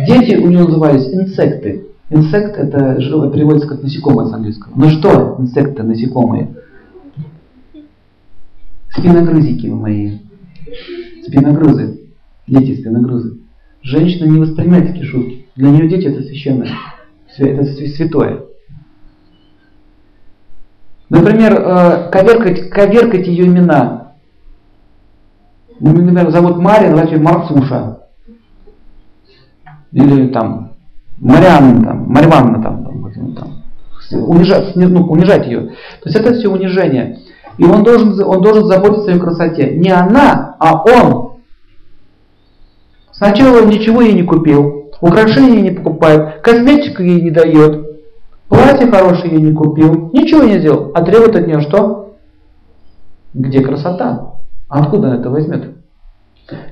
Дети 0.07 0.35
у 0.35 0.49
него 0.49 0.65
назывались 0.65 1.13
инсекты. 1.13 1.85
Инсект 2.09 2.57
это 2.57 2.95
переводится 2.95 3.67
как 3.67 3.83
насекомое 3.83 4.27
с 4.27 4.33
английского. 4.33 4.71
Ну 4.75 4.89
что, 4.89 5.35
инсекты, 5.39 5.83
насекомые? 5.83 6.55
Спиногрызики 8.89 9.67
мои. 9.67 10.17
Спиногрызы. 11.23 11.99
Дети 12.47 12.79
спиногрызы. 12.79 13.39
Женщина 13.83 14.25
не 14.25 14.39
воспринимает 14.39 14.87
такие 14.87 15.05
шутки. 15.05 15.45
Для 15.55 15.69
нее 15.69 15.87
дети 15.87 16.07
это 16.07 16.23
священное. 16.23 16.71
Это 17.37 17.63
святое. 17.65 18.48
Например, 21.09 21.53
э, 21.53 22.09
коверкать, 22.11 22.69
коверкать 22.69 23.27
ее 23.27 23.47
имена. 23.47 24.13
Ну, 25.79 25.93
например, 25.93 26.29
зовут 26.29 26.57
Мария, 26.57 26.89
называть 26.89 27.11
ее 27.11 27.19
Марцуша. 27.19 27.99
Или 29.91 30.27
там 30.27 30.73
Марианна, 31.17 31.83
там, 31.83 32.05
Марьванна, 32.07 32.61
там, 32.61 32.85
там, 32.85 33.33
там, 33.33 33.63
унижать, 34.11 34.75
ну, 34.75 35.03
унижать 35.07 35.47
ее. 35.47 35.69
То 36.01 36.09
есть 36.09 36.15
это 36.15 36.33
все 36.33 36.47
унижение. 36.47 37.19
И 37.57 37.65
он 37.65 37.83
должен, 37.83 38.21
он 38.23 38.41
должен 38.41 38.65
заботиться 38.65 39.09
о 39.09 39.13
ее 39.13 39.19
красоте. 39.19 39.75
Не 39.75 39.89
она, 39.89 40.55
а 40.59 40.83
он. 40.83 41.39
Сначала 43.11 43.63
он 43.63 43.69
ничего 43.69 44.01
ей 44.01 44.13
не 44.13 44.23
купил, 44.23 44.91
украшения 45.01 45.61
не 45.61 45.71
покупает, 45.71 46.39
косметику 46.41 47.03
ей 47.03 47.21
не 47.21 47.31
дает, 47.31 47.88
платье 48.49 48.87
хорошее 48.87 49.33
ей 49.33 49.41
не 49.41 49.53
купил, 49.53 50.09
ничего 50.11 50.43
не 50.43 50.59
сделал, 50.59 50.91
а 50.93 51.03
требует 51.03 51.35
от 51.35 51.47
нее 51.47 51.61
что? 51.61 52.15
Где 53.33 53.61
красота? 53.61 54.33
Откуда 54.67 55.07
она 55.07 55.19
это 55.19 55.29
возьмет? 55.29 55.75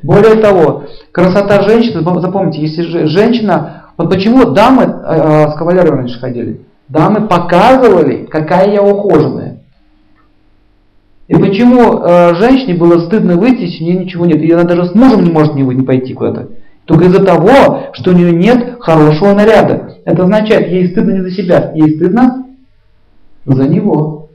Более 0.02 0.36
того, 0.36 0.84
красота 1.12 1.62
женщины, 1.62 2.02
запомните, 2.20 2.62
если 2.62 3.06
женщина, 3.06 3.84
вот 3.98 4.10
почему 4.10 4.52
дамы 4.52 4.84
э, 4.84 4.88
э, 4.88 5.52
с 5.52 5.56
кавалерами 5.56 5.98
раньше 5.98 6.20
ходили, 6.20 6.62
дамы 6.90 7.28
показывали, 7.28 8.26
какая 8.26 8.72
я 8.72 8.82
ухоженная. 8.82 9.60
И 11.28 11.36
почему 11.36 12.00
э, 12.00 12.36
женщине 12.36 12.76
было 12.76 13.06
стыдно 13.06 13.36
выйти, 13.36 13.64
если 13.64 13.84
у 13.84 13.88
нее 13.88 14.06
ничего 14.06 14.26
нет, 14.26 14.42
и 14.42 14.52
она 14.52 14.64
даже 14.64 14.86
с 14.86 14.96
мужем 14.96 15.24
не 15.24 15.32
может 15.32 15.56
не 15.56 15.84
пойти 15.84 16.14
куда-то. 16.14 16.50
Только 16.88 17.06
из-за 17.06 17.24
того, 17.24 17.90
что 17.92 18.12
у 18.12 18.14
нее 18.14 18.32
нет 18.32 18.78
хорошего 18.80 19.34
наряда. 19.34 19.98
Это 20.06 20.24
означает, 20.24 20.70
ей 20.70 20.88
стыдно 20.88 21.12
не 21.12 21.22
за 21.22 21.32
себя, 21.32 21.72
ей 21.76 21.98
стыдно 21.98 22.46
за 23.46 23.68
него. 23.68 24.30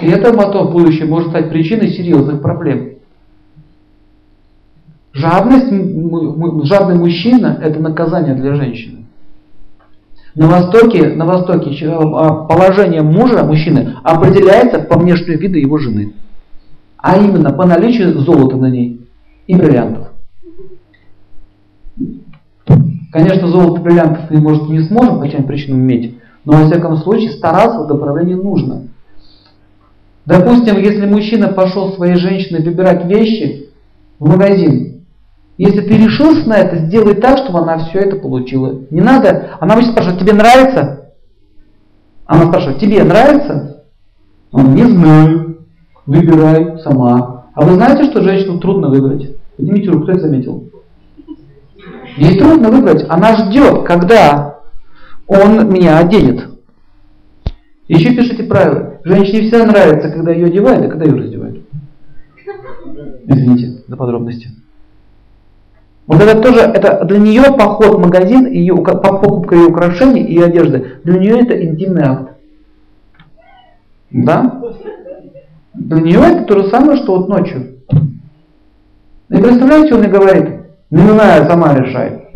И 0.00 0.06
это 0.06 0.32
потом 0.32 0.68
в 0.68 0.72
будущем 0.72 1.10
может 1.10 1.28
стать 1.28 1.50
причиной 1.50 1.90
серьезных 1.90 2.40
проблем. 2.40 2.94
Жадность, 5.12 5.70
жадный 6.66 6.94
мужчина– 6.94 7.58
это 7.62 7.78
наказание 7.78 8.34
для 8.34 8.54
женщины. 8.54 9.04
На 10.34 10.46
Востоке, 10.46 11.08
на 11.08 11.26
Востоке 11.26 11.76
а, 11.90 12.46
положение 12.46 13.02
мужа, 13.02 13.44
мужчины, 13.44 13.96
определяется 14.02 14.78
по 14.78 14.98
внешнему 14.98 15.38
виду 15.38 15.58
его 15.58 15.76
жены. 15.76 16.14
А 16.96 17.18
именно 17.18 17.52
по 17.52 17.66
наличию 17.66 18.18
золота 18.20 18.56
на 18.56 18.70
ней 18.70 19.06
и 19.46 19.54
бриллиантов. 19.54 20.09
Конечно, 23.12 23.48
золото 23.48 23.80
бриллиантов 23.80 24.30
мы, 24.30 24.40
может, 24.40 24.68
не 24.68 24.80
сможем 24.80 25.20
по 25.20 25.28
тем 25.28 25.44
причинам 25.44 25.80
иметь, 25.80 26.18
но 26.44 26.52
во 26.52 26.66
всяком 26.66 26.96
случае 26.98 27.30
стараться 27.30 27.80
в 27.80 27.88
направлении 27.88 28.34
нужно. 28.34 28.88
Допустим, 30.26 30.78
если 30.78 31.06
мужчина 31.06 31.48
пошел 31.48 31.92
своей 31.92 32.14
женщиной 32.14 32.62
выбирать 32.62 33.04
вещи 33.06 33.70
в 34.18 34.28
магазин, 34.28 35.02
если 35.58 35.80
ты 35.80 35.96
решился 35.96 36.48
на 36.48 36.54
это, 36.54 36.86
сделай 36.86 37.14
так, 37.14 37.38
чтобы 37.38 37.58
она 37.58 37.78
все 37.78 37.98
это 37.98 38.16
получила. 38.16 38.80
Не 38.90 39.00
надо, 39.00 39.56
она 39.60 39.74
будет 39.74 39.90
спрашивать, 39.90 40.20
тебе 40.20 40.32
нравится? 40.32 41.10
Она 42.26 42.46
спрашивает, 42.46 42.78
тебе 42.78 43.02
нравится? 43.02 43.84
Он, 44.52 44.74
не 44.74 44.84
знаю, 44.84 45.58
выбирай 46.06 46.78
сама. 46.78 47.46
А 47.54 47.62
вы 47.62 47.74
знаете, 47.74 48.04
что 48.04 48.22
женщину 48.22 48.60
трудно 48.60 48.88
выбрать? 48.88 49.36
Поднимите 49.56 49.90
руку, 49.90 50.04
кто 50.04 50.12
это 50.12 50.20
заметил? 50.22 50.70
Ей 52.20 52.38
трудно 52.38 52.70
выбрать, 52.70 53.06
она 53.08 53.34
ждет, 53.34 53.84
когда 53.84 54.58
он 55.26 55.70
меня 55.72 55.98
оденет. 55.98 56.50
Еще 57.88 58.14
пишите 58.14 58.42
правила. 58.42 58.98
Женщине 59.04 59.48
всегда 59.48 59.64
нравится, 59.64 60.10
когда 60.10 60.30
ее 60.30 60.48
одевают, 60.48 60.84
а 60.84 60.88
когда 60.90 61.06
ее 61.06 61.14
раздевают. 61.14 61.64
Извините 63.26 63.84
за 63.88 63.96
подробности. 63.96 64.50
Вот 66.06 66.20
это 66.20 66.42
тоже, 66.42 66.60
это 66.60 67.06
для 67.06 67.18
нее 67.18 67.42
поход 67.56 67.94
в 67.94 68.00
магазин, 68.00 68.46
ее, 68.46 68.76
покупка 68.76 69.54
ее 69.54 69.68
украшений 69.68 70.22
и 70.22 70.38
одежды, 70.42 70.98
для 71.04 71.18
нее 71.18 71.40
это 71.40 71.64
интимный 71.64 72.02
акт. 72.02 72.32
Да? 74.10 74.60
Для 75.72 76.00
нее 76.02 76.20
это 76.20 76.44
то 76.44 76.62
же 76.62 76.68
самое, 76.68 76.98
что 76.98 77.16
вот 77.16 77.30
ночью. 77.30 77.76
И 79.30 79.36
представляете, 79.36 79.94
он 79.94 80.00
мне 80.00 80.10
говорит, 80.10 80.59
не 80.90 81.08
знаю, 81.08 81.48
сама 81.48 81.74
решай. 81.74 82.28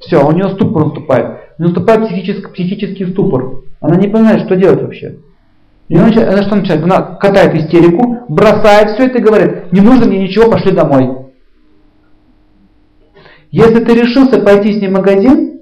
Все, 0.00 0.26
у 0.26 0.32
нее 0.32 0.48
ступор 0.50 0.86
наступает. 0.86 1.38
Наступает 1.58 2.06
психический, 2.06 2.52
психический 2.52 3.06
ступор. 3.06 3.62
Она 3.80 3.96
не 3.96 4.08
понимает, 4.08 4.42
что 4.42 4.56
делать 4.56 4.80
вообще. 4.80 5.16
И 5.88 5.96
она, 5.96 6.06
она 6.06 6.42
что 6.42 6.56
начинает? 6.56 6.84
Она 6.84 7.00
катает 7.00 7.54
истерику, 7.54 8.24
бросает 8.28 8.90
все 8.90 9.06
это 9.06 9.18
и 9.18 9.22
говорит, 9.22 9.72
не 9.72 9.80
нужно 9.80 10.06
мне 10.06 10.20
ничего, 10.20 10.50
пошли 10.50 10.72
домой. 10.72 11.10
Если 13.50 13.82
ты 13.82 13.94
решился 13.94 14.40
пойти 14.40 14.72
с 14.74 14.80
ней 14.80 14.88
в 14.88 14.92
магазин, 14.92 15.60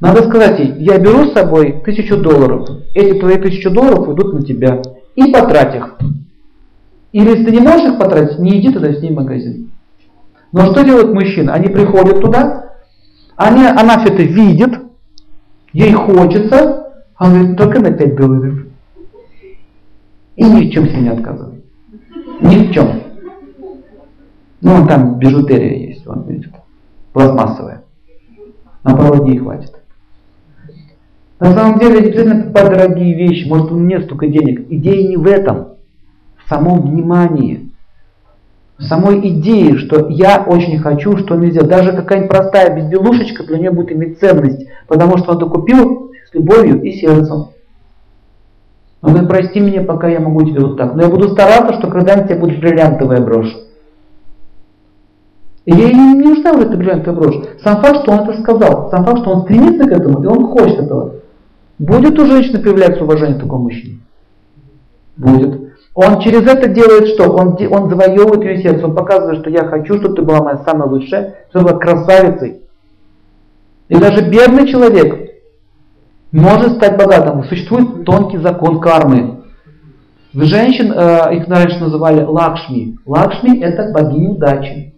надо 0.00 0.24
сказать 0.24 0.58
ей, 0.58 0.74
я 0.78 0.98
беру 0.98 1.26
с 1.26 1.32
собой 1.32 1.80
тысячу 1.84 2.16
долларов. 2.16 2.68
Эти 2.94 3.18
твои 3.18 3.36
тысячу 3.36 3.70
долларов 3.70 4.08
идут 4.08 4.34
на 4.34 4.42
тебя. 4.42 4.82
И 5.14 5.32
потрать 5.32 5.76
их. 5.76 5.96
Или 7.12 7.30
если 7.30 7.44
ты 7.44 7.50
не 7.52 7.60
можешь 7.60 7.92
их 7.92 7.98
потратить, 7.98 8.38
не 8.38 8.58
иди 8.58 8.72
тогда 8.72 8.92
с 8.92 9.00
ней 9.00 9.10
в 9.10 9.14
магазин. 9.14 9.71
Но 10.52 10.66
что 10.66 10.84
делают 10.84 11.14
мужчины? 11.14 11.50
Они 11.50 11.68
приходят 11.68 12.20
туда, 12.20 12.72
они, 13.36 13.64
она 13.64 13.98
все 13.98 14.12
это 14.12 14.22
видит, 14.22 14.78
ей 15.72 15.92
хочется, 15.92 16.92
а 17.16 17.26
он 17.26 17.32
говорит, 17.32 17.56
только 17.56 17.80
на 17.80 17.90
5 17.90 18.16
долларов. 18.16 18.58
И 20.36 20.44
ни 20.44 20.68
в 20.68 20.72
чем 20.72 20.88
себе 20.88 21.00
не 21.00 21.08
отказывает. 21.08 21.64
Ни 22.40 22.66
в 22.66 22.72
чем. 22.72 23.02
Ну, 24.60 24.74
он 24.74 24.88
там 24.88 25.18
бижутерия 25.18 25.88
есть, 25.88 26.06
он 26.06 26.24
видит. 26.26 26.52
Пластмассовая. 27.12 27.84
На 28.84 28.96
пару 28.96 29.24
дней 29.24 29.38
хватит. 29.38 29.72
На 31.40 31.52
самом 31.54 31.78
деле, 31.78 32.00
не 32.00 32.08
обязательно 32.08 32.42
покупать 32.42 32.70
дорогие 32.70 33.14
вещи, 33.14 33.48
может 33.48 33.72
у 33.72 33.76
меня 33.76 33.98
нет 33.98 34.06
столько 34.06 34.28
денег. 34.28 34.66
Идея 34.70 35.08
не 35.08 35.16
в 35.16 35.26
этом, 35.26 35.76
в 36.44 36.48
самом 36.48 36.82
внимании 36.82 37.61
самой 38.88 39.26
идеи, 39.28 39.76
что 39.76 40.08
я 40.08 40.44
очень 40.46 40.78
хочу, 40.78 41.16
что 41.18 41.36
нельзя. 41.36 41.62
Даже 41.62 41.92
какая-нибудь 41.92 42.30
простая 42.30 42.74
безделушечка 42.74 43.44
для 43.44 43.58
нее 43.58 43.70
будет 43.70 43.92
иметь 43.92 44.18
ценность, 44.18 44.66
потому 44.86 45.18
что 45.18 45.32
он 45.32 45.36
это 45.38 45.46
купил 45.46 46.12
с 46.30 46.34
любовью 46.34 46.82
и 46.82 46.92
сердцем. 46.92 47.48
Он 49.02 49.10
говорит, 49.10 49.28
прости 49.28 49.60
меня, 49.60 49.82
пока 49.82 50.08
я 50.08 50.20
могу 50.20 50.42
тебе 50.44 50.60
вот 50.60 50.76
так. 50.76 50.94
Но 50.94 51.02
я 51.02 51.08
буду 51.08 51.30
стараться, 51.30 51.74
что 51.74 51.88
когда-нибудь 51.88 52.28
тебе 52.28 52.38
будет 52.38 52.60
бриллиантовая 52.60 53.20
брошь. 53.20 53.56
И 55.64 55.72
ей 55.72 55.92
не 55.92 56.14
нужна 56.14 56.52
вот 56.52 56.66
эта 56.66 56.76
бриллиантовая 56.76 57.20
брошь. 57.20 57.48
Сам 57.62 57.82
факт, 57.82 58.02
что 58.02 58.12
он 58.12 58.28
это 58.28 58.40
сказал, 58.40 58.90
сам 58.90 59.04
факт, 59.04 59.20
что 59.20 59.30
он 59.30 59.42
стремится 59.42 59.88
к 59.88 59.92
этому, 59.92 60.22
и 60.22 60.26
он 60.26 60.46
хочет 60.46 60.78
этого. 60.80 61.14
Будет 61.78 62.18
у 62.18 62.26
женщины 62.26 62.60
появляться 62.60 63.02
уважение 63.02 63.38
такому 63.38 63.64
мужчине? 63.64 63.98
Будет. 65.16 65.61
Он 65.94 66.20
через 66.20 66.42
это 66.42 66.68
делает 66.68 67.08
что? 67.08 67.30
Он, 67.32 67.56
он 67.70 67.90
завоевывает 67.90 68.42
ее 68.42 68.62
сердце, 68.62 68.86
он 68.86 68.94
показывает, 68.94 69.40
что 69.40 69.50
я 69.50 69.64
хочу, 69.64 69.98
чтобы 69.98 70.14
ты 70.14 70.22
была 70.22 70.42
моя 70.42 70.58
самая 70.64 70.88
лучшая, 70.88 71.34
чтобы 71.50 71.70
была 71.70 71.78
красавицей. 71.78 72.62
И 73.88 73.96
даже 73.96 74.22
бедный 74.22 74.66
человек 74.68 75.32
может 76.30 76.76
стать 76.76 76.96
богатым. 76.96 77.44
Существует 77.44 78.04
тонкий 78.04 78.38
закон 78.38 78.80
кармы. 78.80 79.42
Женщин, 80.32 80.92
э, 80.92 81.36
их 81.36 81.46
раньше 81.46 81.78
называли 81.78 82.24
лакшми. 82.24 82.96
Лакшми 83.04 83.60
это 83.60 83.92
богиня 83.92 84.30
удачи. 84.30 84.94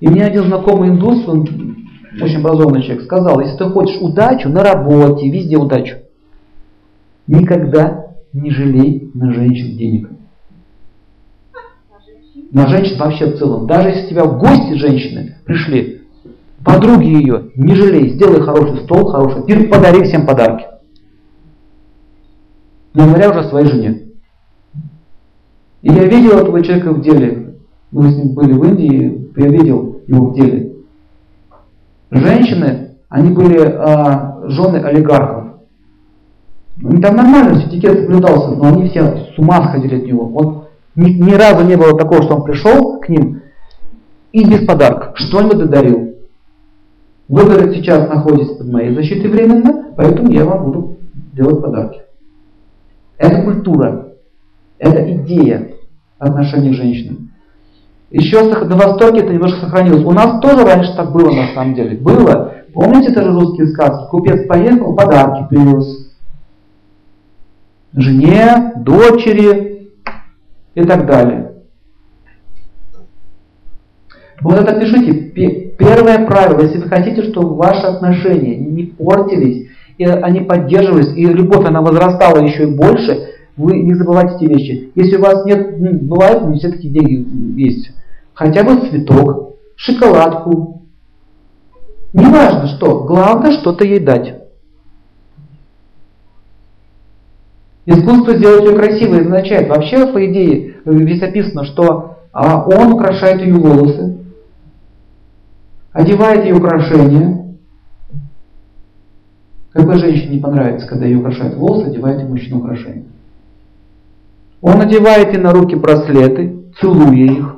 И 0.00 0.08
мне 0.08 0.22
один 0.22 0.44
знакомый 0.44 0.90
индус, 0.90 1.26
он 1.26 1.76
очень 2.20 2.40
образованный 2.40 2.82
человек, 2.82 3.04
сказал, 3.04 3.40
если 3.40 3.56
ты 3.56 3.64
хочешь 3.70 3.96
удачу 4.02 4.50
на 4.50 4.62
работе, 4.62 5.30
везде 5.30 5.56
удачу, 5.56 5.96
никогда 7.26 8.03
не 8.34 8.50
жалей 8.50 9.10
на 9.14 9.32
женщин 9.32 9.78
денег. 9.78 10.10
На 12.50 12.66
женщин 12.68 12.98
вообще 12.98 13.26
в 13.26 13.38
целом. 13.38 13.66
Даже 13.66 13.88
если 13.88 14.10
тебя 14.10 14.24
в 14.24 14.38
гости 14.38 14.74
женщины 14.74 15.38
пришли, 15.44 16.02
подруги 16.64 17.06
ее, 17.06 17.50
не 17.56 17.74
жалей, 17.74 18.10
сделай 18.10 18.42
хороший 18.42 18.82
стол, 18.84 19.10
хороший 19.10 19.44
пир, 19.44 19.68
подари 19.68 20.02
всем 20.02 20.26
подарки. 20.26 20.66
Не 22.92 23.06
говоря 23.06 23.30
уже 23.30 23.40
о 23.40 23.48
своей 23.48 23.66
жене. 23.66 24.02
И 25.82 25.92
я 25.92 26.04
видел 26.04 26.38
этого 26.38 26.62
человека 26.62 26.92
в 26.92 27.02
деле. 27.02 27.56
Мы 27.90 28.10
с 28.10 28.16
ним 28.16 28.34
были 28.34 28.52
в 28.52 28.64
Индии, 28.64 29.30
я 29.36 29.48
видел 29.48 30.00
его 30.06 30.30
в 30.30 30.34
деле. 30.34 30.72
Женщины, 32.10 32.96
они 33.08 33.32
были 33.32 33.58
а, 33.60 34.42
жены 34.48 34.78
олигархов. 34.78 35.43
Ну, 36.76 37.00
там 37.00 37.16
нормально 37.16 37.54
все 37.54 37.68
этикет 37.68 38.00
соблюдался, 38.00 38.56
но 38.56 38.68
они 38.68 38.88
все 38.88 39.28
с 39.34 39.38
ума 39.38 39.68
сходили 39.68 39.96
от 39.96 40.06
него. 40.06 40.26
Вот 40.26 40.70
ни, 40.96 41.10
ни 41.10 41.32
разу 41.34 41.64
не 41.64 41.76
было 41.76 41.96
такого, 41.96 42.22
что 42.22 42.36
он 42.36 42.44
пришел 42.44 42.98
к 42.98 43.08
ним 43.08 43.42
и 44.32 44.44
без 44.44 44.66
подарка 44.66 45.12
что-нибудь 45.14 45.70
дарил. 45.70 46.14
Вы, 47.28 47.44
говорит, 47.44 47.74
сейчас 47.74 48.08
находитесь 48.08 48.56
под 48.56 48.70
моей 48.70 48.94
защитой 48.94 49.28
временно, 49.28 49.92
поэтому 49.96 50.30
я 50.30 50.44
вам 50.44 50.64
буду 50.64 50.96
делать 51.32 51.62
подарки. 51.62 52.00
Это 53.18 53.42
культура, 53.42 54.08
это 54.78 55.12
идея 55.16 55.70
отношений 56.18 56.70
к 56.70 56.74
женщинам. 56.74 57.30
Еще 58.10 58.42
на 58.42 58.76
Востоке 58.76 59.20
это 59.20 59.32
немножко 59.32 59.60
сохранилось. 59.60 60.04
У 60.04 60.12
нас 60.12 60.40
тоже 60.40 60.64
раньше 60.64 60.94
так 60.96 61.12
было 61.12 61.32
на 61.32 61.54
самом 61.54 61.74
деле. 61.74 61.96
Было. 61.96 62.52
Помните 62.72 63.12
тоже 63.12 63.32
русские 63.32 63.68
сказки? 63.68 64.10
Купец 64.10 64.46
поехал, 64.46 64.94
подарки 64.94 65.46
привез 65.48 66.03
жене, 67.94 68.72
дочери 68.76 69.90
и 70.74 70.84
так 70.84 71.06
далее. 71.06 71.52
Вот 74.40 74.58
это 74.58 74.78
пишите. 74.78 75.12
Первое 75.78 76.26
правило, 76.26 76.62
если 76.62 76.78
вы 76.78 76.88
хотите, 76.88 77.22
чтобы 77.30 77.56
ваши 77.56 77.86
отношения 77.86 78.56
не 78.56 78.84
портились, 78.84 79.68
и 79.98 80.04
они 80.04 80.40
поддерживались, 80.40 81.16
и 81.16 81.24
любовь 81.24 81.66
она 81.66 81.80
возрастала 81.80 82.42
еще 82.42 82.64
и 82.64 82.74
больше, 82.74 83.28
вы 83.56 83.78
не 83.78 83.94
забывайте 83.94 84.36
эти 84.36 84.52
вещи. 84.52 84.92
Если 84.94 85.16
у 85.16 85.20
вас 85.22 85.44
нет, 85.44 85.78
ну, 85.78 85.92
бывает, 85.92 86.48
не 86.48 86.58
все 86.58 86.70
такие 86.70 86.92
деньги 86.92 87.60
есть, 87.60 87.90
хотя 88.34 88.64
бы 88.64 88.88
цветок, 88.88 89.56
шоколадку, 89.76 90.82
неважно 92.12 92.66
что, 92.66 93.04
главное 93.04 93.52
что-то 93.52 93.84
ей 93.84 94.00
дать. 94.00 94.43
Искусство 97.86 98.34
сделать 98.34 98.64
ее 98.64 98.76
красивой 98.76 99.20
означает, 99.22 99.68
вообще 99.68 100.06
по 100.06 100.24
идее 100.24 100.76
здесь 100.86 101.22
описано, 101.22 101.64
что 101.64 102.18
а, 102.32 102.64
он 102.64 102.94
украшает 102.94 103.42
ее 103.42 103.54
волосы, 103.54 104.18
одевает 105.92 106.44
ее 106.44 106.54
украшения. 106.54 107.56
Какой 109.72 109.98
женщине 109.98 110.36
не 110.36 110.40
понравится, 110.40 110.86
когда 110.86 111.04
ее 111.04 111.18
украшают 111.18 111.56
волосы, 111.56 111.88
одевает 111.88 112.20
ей 112.20 112.28
мужчина 112.28 112.58
украшения? 112.58 113.04
Он 114.62 114.80
одевает 114.80 115.34
ей 115.34 115.38
на 115.38 115.52
руки 115.52 115.74
браслеты, 115.74 116.70
целуя 116.80 117.12
их. 117.12 117.56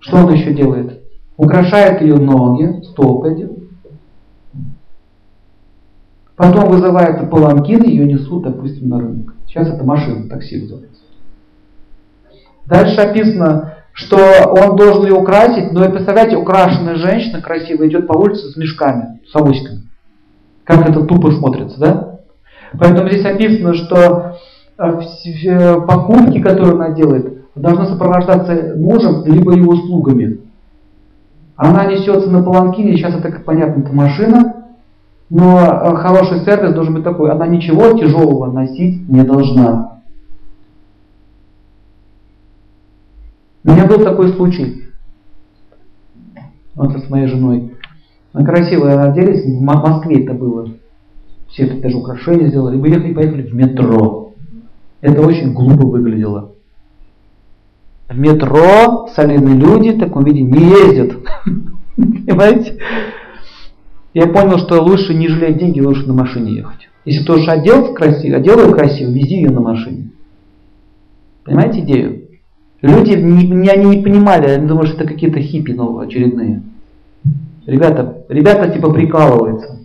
Что 0.00 0.18
он 0.18 0.32
еще 0.32 0.54
делает? 0.54 1.02
Украшает 1.36 2.00
ее 2.00 2.16
ноги, 2.16 2.82
стопы 2.84 3.55
Потом 6.36 6.70
вызывается 6.70 7.26
паланкин, 7.26 7.82
ее 7.84 8.06
несут, 8.06 8.42
допустим, 8.44 8.88
на 8.90 9.00
рынок. 9.00 9.34
Сейчас 9.46 9.68
это 9.68 9.82
машина, 9.84 10.28
такси 10.28 10.60
вызывается. 10.60 11.00
Дальше 12.66 13.00
описано, 13.00 13.74
что 13.92 14.18
он 14.50 14.76
должен 14.76 15.06
ее 15.06 15.14
украсить, 15.14 15.72
но 15.72 15.88
представляете, 15.90 16.36
украшенная 16.36 16.96
женщина 16.96 17.40
красивая 17.40 17.88
идет 17.88 18.06
по 18.06 18.12
улице 18.12 18.50
с 18.50 18.56
мешками, 18.56 19.20
с 19.26 19.34
авоськами. 19.34 19.88
Как 20.64 20.86
это 20.86 21.04
тупо 21.04 21.30
смотрится, 21.30 21.80
да? 21.80 22.18
Поэтому 22.78 23.08
здесь 23.08 23.24
описано, 23.24 23.72
что 23.72 24.36
э, 24.78 25.80
покупки, 25.86 26.40
которые 26.40 26.74
она 26.74 26.90
делает, 26.90 27.46
должны 27.54 27.86
сопровождаться 27.86 28.74
мужем 28.76 29.24
либо 29.24 29.54
его 29.54 29.72
услугами. 29.72 30.40
Она 31.56 31.86
несется 31.86 32.28
на 32.30 32.42
паланкине, 32.42 32.96
сейчас 32.96 33.14
это, 33.14 33.30
как 33.30 33.44
понятно, 33.44 33.80
это 33.80 33.94
машина, 33.94 34.55
но 35.28 35.60
э, 35.60 35.96
хороший 35.96 36.44
сервис 36.44 36.74
должен 36.74 36.94
быть 36.94 37.04
такой, 37.04 37.30
она 37.30 37.46
ничего 37.46 37.98
тяжелого 37.98 38.50
носить 38.52 39.08
не 39.08 39.22
должна. 39.22 40.02
У 43.64 43.70
меня 43.70 43.86
был 43.86 44.04
такой 44.04 44.32
случай. 44.34 44.84
Вот 46.76 46.92
с 46.92 47.10
моей 47.10 47.26
женой. 47.26 47.72
Мы 48.32 48.44
красиво 48.44 49.02
оделись, 49.02 49.44
в 49.44 49.60
Москве 49.60 50.22
это 50.22 50.34
было. 50.34 50.68
Все 51.48 51.64
это 51.64 51.80
даже 51.80 51.96
украшения 51.96 52.48
сделали. 52.48 52.76
Мы 52.76 52.88
ехали, 52.88 53.14
поехали 53.14 53.42
в 53.42 53.54
метро. 53.54 54.34
Это 55.00 55.22
очень 55.22 55.52
глупо 55.52 55.86
выглядело. 55.86 56.52
В 58.08 58.16
метро 58.16 59.08
солидные 59.16 59.56
люди 59.56 59.90
в 59.92 59.98
таком 59.98 60.22
виде 60.22 60.42
не 60.42 60.60
ездят. 60.60 61.16
Понимаете? 61.96 62.78
Я 64.16 64.28
понял, 64.28 64.56
что 64.56 64.82
лучше 64.82 65.12
не 65.12 65.28
жалеть 65.28 65.58
деньги, 65.58 65.78
лучше 65.78 66.06
на 66.06 66.14
машине 66.14 66.54
ехать. 66.54 66.88
Если 67.04 67.22
тоже 67.22 67.50
одел 67.50 67.92
красиво, 67.92 68.38
одел 68.38 68.72
красиво, 68.72 69.10
вези 69.10 69.34
ее 69.34 69.50
на 69.50 69.60
машине. 69.60 70.08
Понимаете 71.44 71.80
идею? 71.80 72.22
Люди, 72.80 73.10
не, 73.12 73.68
они 73.68 73.84
не 73.94 74.02
понимали, 74.02 74.48
они 74.48 74.66
думали, 74.66 74.86
что 74.86 75.04
это 75.04 75.12
какие-то 75.12 75.38
хиппи 75.40 75.72
новые, 75.72 76.06
очередные. 76.06 76.62
Ребята, 77.66 78.24
ребята 78.30 78.70
типа 78.70 78.90
прикалываются. 78.90 79.80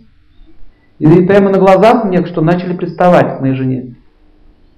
И 0.98 1.06
прямо 1.26 1.50
на 1.50 1.58
глазах 1.58 2.06
мне 2.06 2.24
что 2.24 2.40
начали 2.40 2.74
приставать 2.74 3.36
к 3.36 3.40
моей 3.42 3.54
жене. 3.54 3.96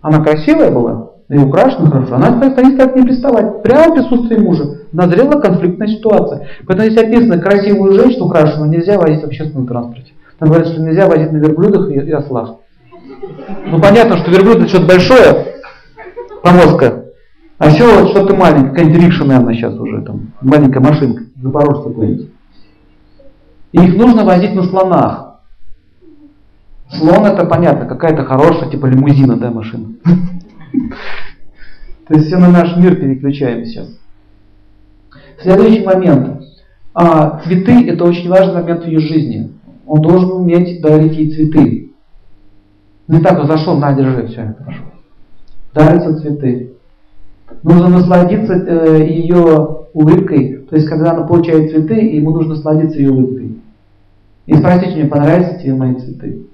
Она 0.00 0.20
красивая 0.20 0.72
была, 0.72 1.12
и 1.34 1.38
украшена 1.38 1.90
хорошо. 1.90 2.14
Она 2.14 2.50
стоит 2.52 2.76
так 2.76 2.94
не 2.94 3.02
приставать. 3.02 3.62
Прямо 3.62 3.90
в 3.90 3.94
присутствии 3.94 4.36
мужа. 4.36 4.78
Назрела 4.92 5.40
конфликтная 5.40 5.88
ситуация. 5.88 6.46
Поэтому 6.66 6.88
здесь 6.88 7.02
описано, 7.02 7.38
красивую 7.38 7.94
женщину 7.94 8.26
украшенную 8.26 8.70
нельзя 8.70 8.98
возить 8.98 9.22
в 9.22 9.26
общественном 9.26 9.66
транспорте. 9.66 10.12
Там 10.38 10.48
говорят, 10.48 10.68
что 10.68 10.80
нельзя 10.80 11.06
возить 11.06 11.32
на 11.32 11.38
верблюдах 11.38 11.90
и, 11.90 11.94
и 11.94 12.10
ослах. 12.12 12.56
Ну 13.66 13.80
понятно, 13.80 14.18
что 14.18 14.30
верблюд 14.30 14.58
это 14.58 14.68
что-то 14.68 14.86
большое, 14.86 15.46
повозка. 16.42 17.04
А 17.58 17.68
еще 17.68 17.84
вот 17.84 18.10
что-то 18.10 18.34
маленькое, 18.36 18.70
какая-нибудь 18.70 19.26
наверное, 19.26 19.54
сейчас 19.54 19.74
уже, 19.74 20.02
там, 20.02 20.32
маленькая 20.40 20.80
машинка, 20.80 21.22
запорожцы 21.40 21.88
какой-нибудь. 21.88 22.28
И 23.72 23.78
их 23.78 23.96
нужно 23.96 24.24
возить 24.24 24.54
на 24.54 24.64
слонах. 24.64 25.40
Слон 26.90 27.26
это 27.26 27.44
понятно, 27.44 27.86
какая-то 27.86 28.24
хорошая, 28.24 28.70
типа 28.70 28.86
лимузина, 28.86 29.36
да, 29.36 29.50
машина. 29.50 29.86
То 32.06 32.14
есть 32.14 32.26
все 32.26 32.38
на 32.38 32.50
наш 32.50 32.76
мир 32.76 32.96
переключаем 32.96 33.64
сейчас. 33.64 33.88
Следующий 35.40 35.84
момент. 35.84 36.42
А, 36.92 37.40
цветы 37.44 37.88
это 37.88 38.04
очень 38.04 38.28
важный 38.28 38.54
момент 38.54 38.84
в 38.84 38.86
ее 38.86 39.00
жизни. 39.00 39.52
Он 39.86 40.00
должен 40.00 40.30
уметь 40.32 40.80
дарить 40.80 41.16
ей 41.16 41.30
цветы. 41.30 41.90
Не 43.08 43.20
так 43.20 43.38
вот 43.38 43.48
зашел, 43.48 43.76
на, 43.76 43.92
держи, 43.92 44.26
все, 44.28 44.54
хорошо. 44.58 44.82
Дарятся 45.74 46.20
цветы. 46.20 46.72
Нужно 47.62 47.88
насладиться 47.88 48.54
э, 48.54 49.06
ее 49.08 49.86
улыбкой. 49.92 50.64
То 50.70 50.76
есть, 50.76 50.88
когда 50.88 51.12
она 51.12 51.26
получает 51.26 51.70
цветы, 51.70 51.94
ему 51.94 52.30
нужно 52.30 52.54
насладиться 52.54 52.98
ее 52.98 53.10
улыбкой. 53.10 53.58
И 54.46 54.54
спросить 54.54 54.92
у 54.92 54.96
нее, 54.96 55.06
понравятся 55.06 55.58
тебе 55.58 55.74
мои 55.74 55.94
цветы. 55.94 56.46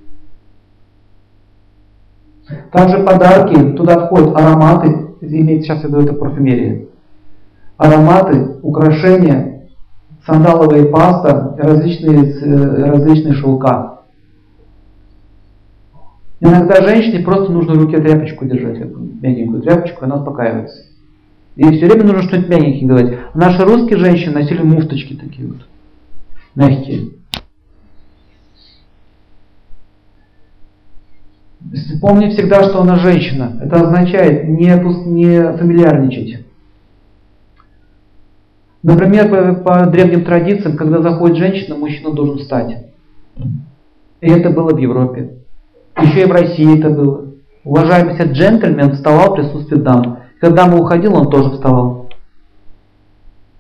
Также 2.73 3.05
подарки, 3.05 3.73
туда 3.73 4.07
входят 4.07 4.37
ароматы, 4.37 5.09
имеется 5.21 5.69
сейчас 5.69 5.83
в 5.83 5.89
виду 5.89 6.01
это 6.01 6.13
парфюмерия. 6.15 6.87
Ароматы, 7.77 8.59
украшения, 8.63 9.69
сандаловая 10.27 10.87
паста, 10.87 11.57
различные, 11.59 12.33
э, 12.33 12.91
различные 12.91 13.35
шелка. 13.35 14.01
Иногда 16.41 16.83
женщине 16.83 17.25
просто 17.25 17.53
нужно 17.53 17.75
в 17.75 17.85
руке 17.85 18.01
тряпочку 18.01 18.47
держать, 18.47 18.79
мягенькую 19.21 19.63
тряпочку, 19.63 20.03
и 20.03 20.05
она 20.05 20.17
успокаивается. 20.17 20.85
И 21.57 21.65
все 21.77 21.87
время 21.87 22.05
нужно 22.05 22.23
что-нибудь 22.23 22.49
мягенькое 22.51 22.87
говорить. 22.87 23.19
Наши 23.35 23.63
русские 23.63 23.99
женщины 23.99 24.35
носили 24.35 24.63
муфточки 24.63 25.15
такие 25.15 25.49
вот, 25.49 25.67
мягкие. 26.55 27.20
Помни 32.01 32.31
всегда, 32.31 32.63
что 32.63 32.81
она 32.81 32.97
женщина. 32.97 33.61
Это 33.63 33.83
означает 33.83 34.49
не, 34.49 34.71
не 35.07 35.57
фамильярничать. 35.57 36.45
Например, 38.83 39.29
по, 39.29 39.63
по 39.63 39.87
древним 39.87 40.25
традициям, 40.25 40.77
когда 40.77 41.03
заходит 41.03 41.37
женщина, 41.37 41.77
мужчина 41.77 42.13
должен 42.13 42.39
встать. 42.39 42.87
И 44.21 44.31
это 44.31 44.51
было 44.51 44.75
в 44.75 44.79
Европе. 44.79 45.35
Еще 46.01 46.23
и 46.23 46.27
в 46.27 46.33
России 46.33 46.79
это 46.79 46.89
было. 46.91 47.27
Уважаемый 47.63 48.17
джентльмен 48.17 48.93
вставал 48.95 49.33
в 49.33 49.37
присутствии 49.37 49.77
дам. 49.77 50.21
Когда 50.41 50.65
дама 50.65 50.79
уходила, 50.79 51.21
он 51.21 51.31
тоже 51.31 51.51
вставал. 51.51 52.09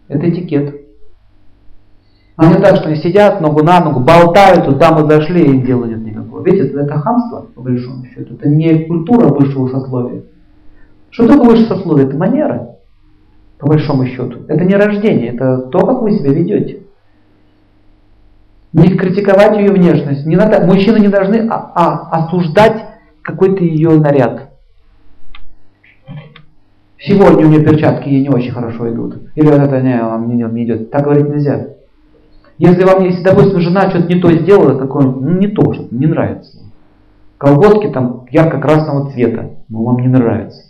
Это 0.09 0.29
этикет. 0.29 0.81
А 2.37 2.47
не 2.47 2.55
так, 2.55 2.77
что 2.77 2.89
они 2.89 2.97
сидят 2.97 3.43
ногу 3.43 3.63
на 3.63 3.81
ногу, 3.85 4.01
болтают, 4.01 4.65
тут 4.65 4.79
дамы 4.79 5.07
зашли 5.07 5.45
и 5.45 5.61
дела 5.61 5.85
никакого. 6.41 6.45
Видите, 6.45 6.81
это, 6.81 6.99
хамство, 6.99 7.47
по 7.55 7.63
большому 7.63 8.05
счету. 8.07 8.35
Это 8.35 8.49
не 8.49 8.87
культура 8.87 9.29
высшего 9.29 9.69
сословия. 9.69 10.23
Что 11.11 11.29
такое 11.29 11.51
высшее 11.51 11.69
сословие? 11.69 12.07
Это 12.07 12.17
манера, 12.17 12.77
по 13.59 13.67
большому 13.67 14.07
счету. 14.07 14.41
Это 14.49 14.65
не 14.65 14.75
рождение, 14.75 15.35
это 15.35 15.59
то, 15.59 15.87
как 15.87 16.03
вы 16.03 16.13
себя 16.13 16.33
ведете. 16.33 16.83
Не 18.73 18.97
критиковать 18.97 19.59
ее 19.59 19.73
внешность. 19.73 20.25
Не 20.27 20.37
надо, 20.37 20.65
мужчины 20.65 21.01
не 21.01 21.09
должны 21.09 21.49
а, 21.49 21.73
а, 21.75 22.19
осуждать 22.19 22.85
какой-то 23.23 23.65
ее 23.65 23.91
наряд. 23.99 24.51
Сегодня 26.99 27.47
у 27.47 27.49
нее 27.49 27.65
перчатки 27.65 28.09
ей 28.09 28.23
не 28.23 28.29
очень 28.29 28.53
хорошо 28.53 28.89
идут. 28.93 29.17
Или 29.35 29.47
вот 29.47 29.59
это 29.59 29.81
не, 29.81 30.01
вам 30.01 30.29
не, 30.29 30.45
не 30.45 30.65
идет. 30.65 30.91
Так 30.91 31.03
говорить 31.05 31.29
нельзя. 31.29 31.80
Если 32.61 32.85
вам, 32.85 33.03
если, 33.05 33.23
допустим, 33.23 33.59
жена 33.61 33.89
что-то 33.89 34.07
не 34.07 34.21
то 34.21 34.31
сделала, 34.31 34.75
такое, 34.75 35.07
ну 35.07 35.31
не 35.39 35.49
то, 35.49 35.73
что 35.73 35.89
не 35.91 36.07
нравится. 36.07 36.59
Колготки 37.39 37.89
там 37.89 38.27
ярко-красного 38.31 39.11
цвета, 39.13 39.53
но 39.71 39.83
вам 39.83 39.97
не 39.97 40.09
нравится. 40.09 40.61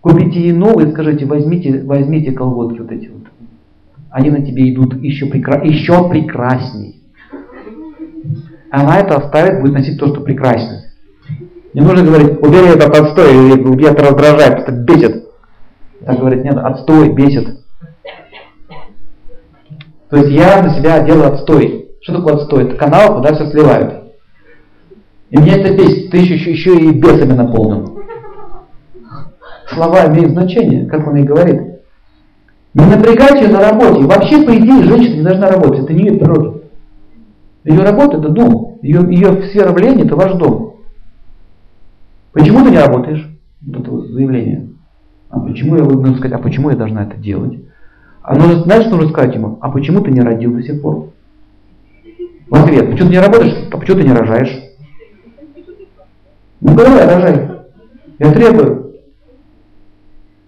Купите 0.00 0.40
ей 0.40 0.52
новые, 0.52 0.92
скажите, 0.92 1.26
возьмите, 1.26 1.82
возьмите 1.82 2.30
колготки 2.30 2.78
вот 2.78 2.92
эти 2.92 3.08
вот. 3.08 3.24
Они 4.10 4.30
на 4.30 4.46
тебе 4.46 4.72
идут 4.72 4.94
еще, 5.02 5.26
прекра... 5.26 5.60
еще 5.60 6.08
прекрасней. 6.08 7.02
Она 8.70 9.00
это 9.00 9.16
оставит, 9.16 9.60
будет 9.60 9.72
носить 9.72 9.98
то, 9.98 10.06
что 10.06 10.20
прекраснее. 10.20 10.92
Не 11.72 11.80
нужно 11.80 12.04
говорить, 12.04 12.38
убери 12.40 12.68
этот 12.68 12.96
отстой, 12.96 13.32
или 13.34 13.90
это 13.90 14.04
раздражает, 14.04 14.60
это 14.60 14.70
бесит. 14.70 15.24
Так 16.06 16.20
говорит, 16.20 16.44
нет, 16.44 16.58
отстой, 16.58 17.12
бесит. 17.12 17.64
То 20.14 20.20
есть 20.20 20.30
я 20.30 20.62
на 20.62 20.70
себя 20.70 21.00
делаю 21.00 21.32
отстой. 21.32 21.88
Что 22.00 22.14
такое 22.14 22.34
отстой? 22.34 22.66
Это 22.66 22.76
канал, 22.76 23.16
куда 23.16 23.34
все 23.34 23.50
сливают. 23.50 24.12
И 25.30 25.36
меня 25.36 25.56
это 25.56 25.74
бесит. 25.74 26.12
Ты 26.12 26.18
еще, 26.18 26.52
еще, 26.52 26.78
и 26.78 26.92
бесами 26.92 27.32
наполнен. 27.32 27.96
Слова 29.72 30.06
имеют 30.06 30.30
значение, 30.30 30.86
как 30.86 31.04
он 31.08 31.16
и 31.16 31.24
говорит. 31.24 31.62
Не 32.74 32.84
напрягайте 32.86 33.46
ее 33.46 33.48
на 33.48 33.68
работе. 33.68 34.04
Вообще, 34.04 34.42
по 34.42 34.56
идее, 34.56 34.84
женщина 34.84 35.16
не 35.16 35.22
должна 35.22 35.48
работать. 35.48 35.80
Это 35.80 35.92
не 35.92 36.04
ее 36.04 36.16
природа. 36.16 36.60
Ее 37.64 37.80
работа– 37.80 38.16
это 38.18 38.28
дом. 38.28 38.78
Ее, 38.82 39.04
ее 39.08 39.42
сфера 39.48 39.72
влияния– 39.72 40.04
это 40.04 40.14
ваш 40.14 40.34
дом. 40.34 40.76
Почему 42.30 42.64
ты 42.64 42.70
не 42.70 42.78
работаешь? 42.78 43.28
Вот 43.66 43.80
это 43.80 43.90
вот 43.90 44.06
заявление. 44.10 44.68
А 45.30 45.40
почему 45.40 45.74
я 45.74 45.82
нужно 45.82 46.16
сказать, 46.18 46.38
а 46.38 46.40
почему 46.40 46.70
я 46.70 46.76
должна 46.76 47.02
это 47.02 47.16
делать? 47.16 47.64
А 48.24 48.34
нужно, 48.34 48.62
знаешь, 48.62 48.86
нужно 48.86 49.10
сказать 49.10 49.34
ему, 49.34 49.58
а 49.60 49.70
почему 49.70 50.00
ты 50.00 50.10
не 50.10 50.22
родил 50.22 50.54
до 50.54 50.62
сих 50.62 50.80
пор? 50.80 51.10
В 52.48 52.54
ответ, 52.54 52.90
почему 52.90 53.08
ты 53.08 53.14
не 53.16 53.20
работаешь, 53.20 53.68
а 53.70 53.76
почему 53.76 53.98
ты 53.98 54.04
не 54.04 54.14
рожаешь? 54.14 54.62
Ну 56.62 56.74
говори, 56.74 57.04
рожай. 57.04 57.50
Я 58.18 58.32
требую. 58.32 58.94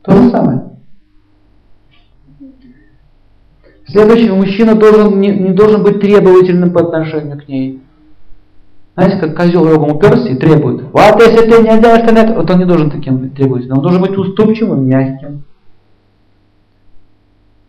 То 0.00 0.16
же 0.16 0.30
самое. 0.30 0.62
Следующий, 3.86 4.30
мужчина 4.30 4.74
должен, 4.74 5.20
не, 5.20 5.36
не 5.36 5.50
должен 5.50 5.82
быть 5.82 6.00
требовательным 6.00 6.72
по 6.72 6.80
отношению 6.80 7.38
к 7.38 7.46
ней. 7.46 7.82
Знаете, 8.94 9.18
как 9.18 9.36
козел 9.36 9.68
рогом 9.68 9.94
уперся 9.94 10.30
и 10.30 10.36
требует. 10.36 10.82
Вот 10.92 11.20
если 11.20 11.50
ты 11.50 11.62
не 11.62 11.78
делаешь, 11.78 12.06
то 12.06 12.14
нет. 12.14 12.34
Вот 12.34 12.50
он 12.50 12.58
не 12.58 12.64
должен 12.64 12.90
таким 12.90 13.18
быть 13.18 13.34
требовательным. 13.34 13.78
Он 13.78 13.82
должен 13.82 14.00
быть 14.00 14.16
уступчивым, 14.16 14.88
мягким. 14.88 15.44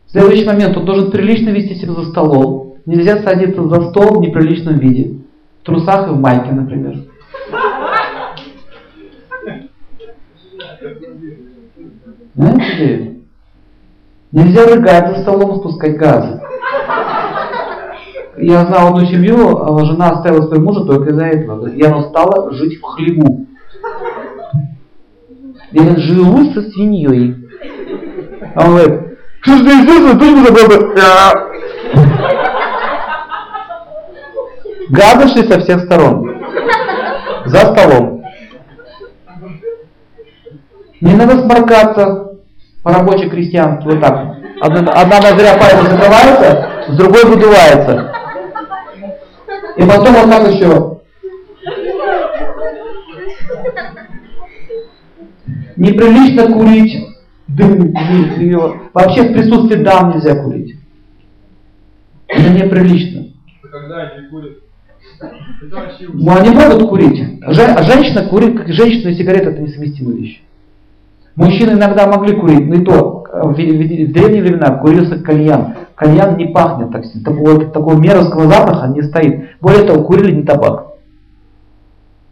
Следующий 0.07 0.45
момент. 0.45 0.77
Он 0.77 0.85
должен 0.85 1.11
прилично 1.11 1.49
вести 1.49 1.75
себя 1.75 1.93
за 1.93 2.05
столом. 2.05 2.77
Нельзя 2.85 3.21
садиться 3.23 3.67
за 3.67 3.89
стол 3.89 4.19
в 4.19 4.21
неприличном 4.21 4.79
виде. 4.79 5.19
В 5.61 5.65
трусах 5.65 6.07
и 6.07 6.11
в 6.11 6.19
майке, 6.19 6.51
например. 6.51 6.97
Знаете 12.35 13.17
Нельзя 14.31 14.65
рыгать 14.65 15.15
за 15.15 15.21
столом, 15.23 15.59
спускать 15.59 15.97
газы. 15.97 16.41
Я 18.37 18.65
знал 18.65 18.89
одну 18.89 19.05
семью, 19.05 19.57
а 19.63 19.85
жена 19.85 20.11
оставила 20.11 20.47
своего 20.47 20.65
мужа 20.65 20.85
только 20.85 21.11
из-за 21.11 21.25
этого. 21.25 21.67
И 21.67 21.81
она 21.81 22.03
стала 22.09 22.53
жить 22.53 22.77
в 22.77 22.83
хлеву. 22.83 23.47
Я 25.71 25.95
живу 25.95 26.53
со 26.53 26.61
свиньей. 26.69 27.35
А 28.53 28.65
он 28.65 28.75
говорит, 28.75 29.16
что 29.47 29.57
ж 29.57 29.61
ты 29.61 29.71
здесь, 29.81 30.19
ты 30.19 30.31
не 30.31 30.45
забыл 30.45 30.93
Газы 34.89 35.27
шли 35.29 35.47
со 35.47 35.59
всех 35.61 35.85
сторон. 35.85 36.43
За 37.45 37.57
столом. 37.57 38.23
Не 40.99 41.13
надо 41.13 41.37
сморкаться 41.39 42.31
по-рабоче-крестьянски, 42.83 43.85
вот 43.85 44.01
так. 44.01 44.35
Одна, 44.61 44.91
одна 44.93 45.21
ноздря 45.21 45.57
пальца 45.57 45.83
закрывается, 45.83 46.69
с 46.89 46.97
другой 46.97 47.25
выдувается. 47.25 48.11
И 49.77 49.81
потом 49.83 50.13
вот 50.13 50.29
так 50.29 50.47
еще. 50.51 50.99
Неприлично 55.75 56.51
курить 56.51 57.16
дым, 57.47 57.93
дым, 57.93 58.81
Вообще 58.93 59.23
в 59.23 59.33
присутствии 59.33 59.83
дам 59.83 60.11
нельзя 60.11 60.35
курить. 60.43 60.75
Это 62.27 62.49
неприлично. 62.49 63.27
Когда 63.61 63.97
они 64.01 64.27
курят? 64.27 64.57
Ну, 66.13 66.35
они 66.35 66.49
могут 66.49 66.89
курить. 66.89 67.41
Жен, 67.47 67.77
женщина 67.83 68.27
курит, 68.27 68.57
как 68.57 68.67
женщина 68.69 69.09
и 69.09 69.15
сигарета 69.15 69.49
это 69.49 69.61
несовместимые 69.61 70.17
вещи. 70.17 70.41
Мужчины 71.35 71.71
иногда 71.71 72.07
могли 72.07 72.35
курить, 72.35 72.67
но 72.67 72.75
и 72.75 72.83
то 72.83 73.23
в, 73.31 73.53
в, 73.53 73.53
в 73.53 74.11
древние 74.11 74.41
времена 74.41 74.71
курился 74.77 75.19
кальян. 75.19 75.75
Кальян 75.95 76.37
не 76.37 76.47
пахнет 76.47 76.91
так 76.91 77.05
сильно. 77.05 77.23
Такого, 77.23 77.65
такого 77.65 77.95
мерзкого 77.95 78.47
запаха 78.47 78.87
не 78.87 79.01
стоит. 79.03 79.49
Более 79.61 79.83
того, 79.83 80.03
курили 80.03 80.31
не 80.31 80.43
табак. 80.43 80.87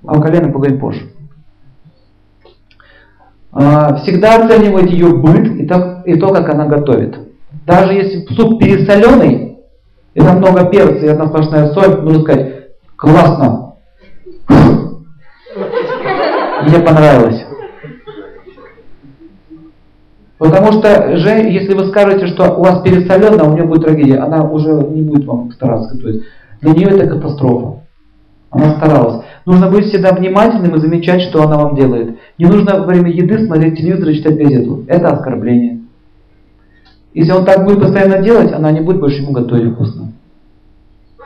О 0.05 0.21
кальяне 0.21 0.51
поговорим 0.51 0.79
позже. 0.79 1.11
А, 3.57 3.95
всегда 3.95 4.35
оценивать 4.35 4.91
ее 4.91 5.15
быт 5.15 5.47
и 5.47 5.65
то, 5.65 6.03
и 6.05 6.19
то, 6.19 6.33
как 6.33 6.49
она 6.49 6.65
готовит. 6.65 7.17
Даже 7.65 7.93
если 7.93 8.25
суп 8.35 8.59
пересоленый, 8.59 9.59
и 10.13 10.19
там 10.19 10.39
много 10.39 10.65
перца 10.65 11.05
и 11.05 11.07
одна 11.07 11.27
сплошная 11.27 11.71
соль, 11.73 12.01
нужно 12.01 12.21
сказать, 12.23 12.67
классно. 12.97 13.75
Мне 16.63 16.79
понравилось. 16.79 17.45
Потому 20.37 20.73
что 20.73 21.15
же, 21.15 21.29
если 21.29 21.73
вы 21.75 21.87
скажете, 21.87 22.27
что 22.27 22.55
у 22.55 22.61
вас 22.61 22.81
пересолено, 22.81 23.45
у 23.45 23.53
нее 23.53 23.63
будет 23.63 23.85
трагедия, 23.85 24.17
она 24.17 24.43
уже 24.43 24.69
не 24.69 25.01
будет 25.01 25.25
вам 25.25 25.51
стараться 25.53 25.95
готовить. 25.95 26.23
Для 26.59 26.73
нее 26.73 26.87
это 26.89 27.07
катастрофа. 27.07 27.79
Она 28.49 28.75
старалась. 28.75 29.23
Нужно 29.45 29.69
быть 29.69 29.85
всегда 29.85 30.11
внимательным 30.11 30.75
и 30.75 30.79
замечать, 30.79 31.21
что 31.21 31.43
она 31.43 31.57
вам 31.57 31.75
делает. 31.75 32.17
Не 32.37 32.45
нужно 32.45 32.79
во 32.79 32.85
время 32.85 33.11
еды 33.11 33.45
смотреть 33.45 33.77
телевизор 33.77 34.09
и 34.09 34.15
читать 34.15 34.37
газету. 34.37 34.83
Это 34.87 35.09
оскорбление. 35.09 35.81
Если 37.13 37.31
он 37.31 37.45
так 37.45 37.63
будет 37.63 37.79
постоянно 37.79 38.21
делать, 38.23 38.51
она 38.51 38.71
не 38.71 38.81
будет 38.81 38.99
больше 38.99 39.21
ему 39.21 39.31
готовить 39.31 39.73
вкусно. 39.73 40.11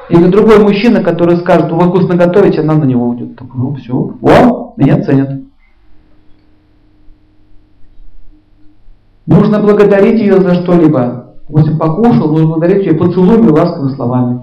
Или 0.09 0.27
другой 0.27 0.59
мужчина, 0.59 1.01
который 1.01 1.37
скажет, 1.37 1.71
вы 1.71 1.87
вкусно 1.87 2.15
готовите, 2.15 2.61
она 2.61 2.75
на 2.75 2.83
него 2.83 3.07
уйдет. 3.07 3.35
Так, 3.37 3.47
ну 3.53 3.75
все, 3.75 3.93
о, 3.93 4.73
меня 4.75 5.01
ценят. 5.01 5.41
Нужно 9.25 9.59
благодарить 9.59 10.19
ее 10.19 10.41
за 10.41 10.55
что-либо. 10.55 11.35
Допустим, 11.47 11.77
покушал, 11.77 12.29
нужно 12.29 12.47
благодарить 12.47 12.85
ее 12.85 12.93
поцелуями 12.95 13.49
ласковыми 13.49 13.95
словами. 13.95 14.41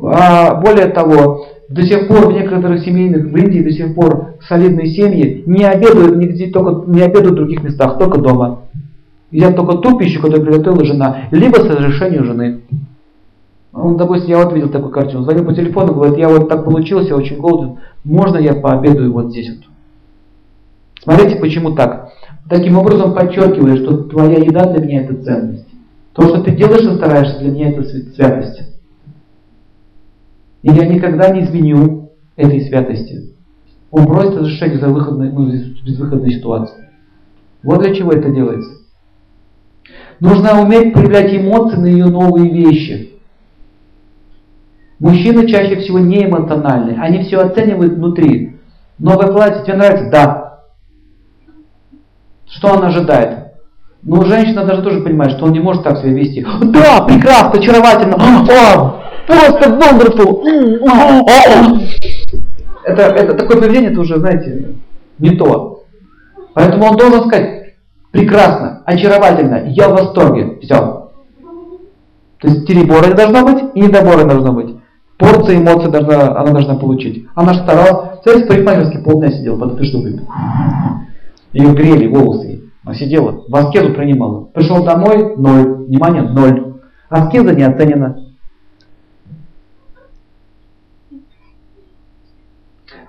А 0.00 0.54
более 0.54 0.86
того, 0.86 1.46
до 1.68 1.82
сих 1.82 2.08
пор 2.08 2.28
в 2.28 2.32
некоторых 2.32 2.82
семейных, 2.84 3.26
в 3.26 3.36
Индии 3.36 3.60
до 3.60 3.70
сих 3.70 3.94
пор 3.94 4.34
солидные 4.48 4.86
семьи 4.86 5.42
не 5.46 5.64
обедают 5.64 6.16
нигде, 6.16 6.48
только 6.48 6.88
не 6.90 7.02
обедают 7.02 7.32
в 7.32 7.36
других 7.36 7.62
местах, 7.62 7.98
только 7.98 8.20
дома. 8.20 8.60
Едят 9.30 9.56
только 9.56 9.78
ту 9.78 9.98
пищу, 9.98 10.20
которую 10.20 10.46
приготовила 10.46 10.84
жена, 10.84 11.28
либо 11.32 11.56
с 11.56 11.68
разрешения 11.68 12.22
жены. 12.22 12.60
Он, 13.72 13.96
допустим, 13.96 14.30
я 14.30 14.42
вот 14.42 14.54
видел 14.54 14.70
такую 14.70 14.90
картину, 14.90 15.24
звонил 15.24 15.44
по 15.44 15.54
телефону, 15.54 15.92
говорит, 15.92 16.16
я 16.16 16.28
вот 16.28 16.48
так 16.48 16.64
получился, 16.64 17.08
я 17.08 17.16
очень 17.16 17.38
голоден, 17.38 17.78
можно 18.04 18.38
я 18.38 18.54
пообедаю 18.54 19.12
вот 19.12 19.30
здесь 19.30 19.50
вот? 19.50 19.66
Смотрите, 21.02 21.38
почему 21.38 21.74
так. 21.74 22.10
Таким 22.48 22.78
образом 22.78 23.12
подчеркивая, 23.12 23.76
что 23.76 24.04
твоя 24.04 24.38
еда 24.38 24.72
для 24.72 24.84
меня 24.84 25.02
это 25.02 25.22
ценность. 25.22 25.66
То, 26.14 26.22
что 26.28 26.42
ты 26.42 26.52
делаешь 26.52 26.90
и 26.90 26.96
стараешься, 26.96 27.38
для 27.40 27.50
меня 27.50 27.70
это 27.70 27.82
святость. 27.82 28.75
И 30.62 30.70
я 30.70 30.86
никогда 30.86 31.30
не 31.30 31.44
изменю 31.44 32.10
этой 32.36 32.60
святости. 32.62 33.34
Он 33.90 34.06
просит 34.06 34.36
разрешения 34.36 34.78
за 34.78 34.88
выходной, 34.88 35.30
ну, 35.30 35.46
безвыходной 35.48 36.32
ситуации. 36.32 36.90
Вот 37.62 37.82
для 37.82 37.94
чего 37.94 38.12
это 38.12 38.30
делается. 38.30 38.70
Нужно 40.20 40.60
уметь 40.60 40.92
проявлять 40.92 41.34
эмоции 41.34 41.76
на 41.76 41.86
ее 41.86 42.06
новые 42.06 42.50
вещи. 42.50 43.12
Мужчины 44.98 45.46
чаще 45.46 45.76
всего 45.76 45.98
не 45.98 46.24
эмоциональны. 46.24 46.96
Они 46.98 47.22
все 47.22 47.38
оценивают 47.38 47.94
внутри. 47.94 48.56
Новое 48.98 49.28
платье 49.28 49.62
тебе 49.64 49.76
нравится? 49.76 50.10
Да. 50.10 50.62
Что 52.46 52.74
он 52.74 52.84
ожидает? 52.84 53.52
Ну, 54.02 54.24
женщина 54.24 54.64
даже 54.64 54.82
тоже 54.82 55.00
понимает, 55.00 55.32
что 55.32 55.44
он 55.44 55.52
не 55.52 55.60
может 55.60 55.82
так 55.82 55.98
себя 55.98 56.12
вести. 56.12 56.46
Да, 56.62 57.02
прекрасно, 57.02 57.58
очаровательно. 57.58 58.16
О, 58.16 59.02
просто 59.26 59.70
wonderful. 59.70 60.42
Это, 62.84 63.02
это 63.02 63.34
такое 63.34 63.60
поведение, 63.60 63.90
это 63.90 64.00
уже, 64.00 64.18
знаете, 64.18 64.76
не 65.18 65.30
то. 65.30 65.84
Поэтому 66.54 66.86
он 66.86 66.96
должен 66.96 67.26
сказать, 67.26 67.74
прекрасно, 68.12 68.82
очаровательно, 68.86 69.64
я 69.66 69.88
в 69.88 69.92
восторге. 69.92 70.58
Все. 70.62 71.10
То 72.38 72.48
есть 72.48 72.66
перебора 72.66 73.06
не 73.06 73.14
должно 73.14 73.44
быть 73.44 73.64
и 73.74 73.80
недобора 73.80 74.22
не 74.22 74.28
должно 74.28 74.52
быть. 74.52 74.76
Порция 75.18 75.56
эмоций 75.56 75.90
должна, 75.90 76.38
она 76.38 76.52
должна 76.52 76.76
получить. 76.76 77.26
Она 77.34 77.54
же 77.54 77.60
старалась. 77.60 78.20
Смотрите, 78.22 78.48
парикмахерский 78.48 79.02
полдня 79.02 79.30
сидела 79.30 79.58
под 79.58 79.74
этой 79.74 79.86
штукой. 79.86 80.20
Ее 81.52 81.72
грели 81.72 82.06
волосы. 82.06 82.60
Она 82.84 82.94
сидела, 82.94 83.44
в 83.48 83.56
аскезу 83.56 83.94
принимала. 83.94 84.44
Пришел 84.52 84.84
домой, 84.84 85.34
ноль. 85.36 85.86
Внимание, 85.86 86.22
ноль. 86.22 86.74
Аскеза 87.08 87.54
не 87.54 87.62
оценена. 87.62 88.25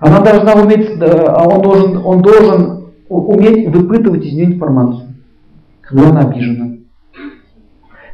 Она 0.00 0.20
должна 0.20 0.54
уметь, 0.54 1.00
а 1.00 1.48
он 1.48 1.62
должен, 1.62 2.06
он 2.06 2.22
должен 2.22 2.84
уметь 3.08 3.68
выпытывать 3.68 4.24
из 4.24 4.32
нее 4.32 4.46
информацию, 4.46 5.14
когда 5.80 6.10
она 6.10 6.20
обижена. 6.20 6.76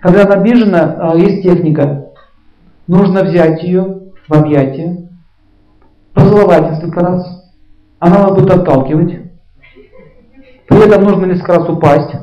Когда 0.00 0.22
она 0.24 0.34
обижена, 0.34 0.96
а, 0.98 1.16
есть 1.16 1.42
техника. 1.42 2.10
Нужно 2.86 3.22
взять 3.22 3.62
ее 3.62 4.00
в 4.28 4.32
объятия, 4.32 5.08
поцеловать 6.12 6.70
несколько 6.70 7.00
раз. 7.00 7.44
Она 7.98 8.18
вас 8.18 8.38
будет 8.38 8.50
отталкивать. 8.50 9.20
При 10.68 10.86
этом 10.86 11.04
нужно 11.04 11.26
несколько 11.26 11.54
раз 11.54 11.68
упасть, 11.68 12.14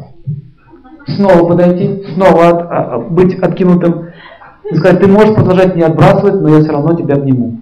снова 1.07 1.47
подойти, 1.47 2.03
снова 2.13 2.49
от, 2.49 2.67
а, 2.69 2.99
быть 2.99 3.35
откинутым 3.35 4.09
и 4.71 4.75
сказать, 4.75 5.01
ты 5.01 5.07
можешь 5.07 5.35
продолжать 5.35 5.75
не 5.75 5.83
отбрасывать, 5.83 6.39
но 6.41 6.49
я 6.49 6.61
все 6.61 6.71
равно 6.71 6.95
тебя 6.95 7.15
обниму. 7.15 7.61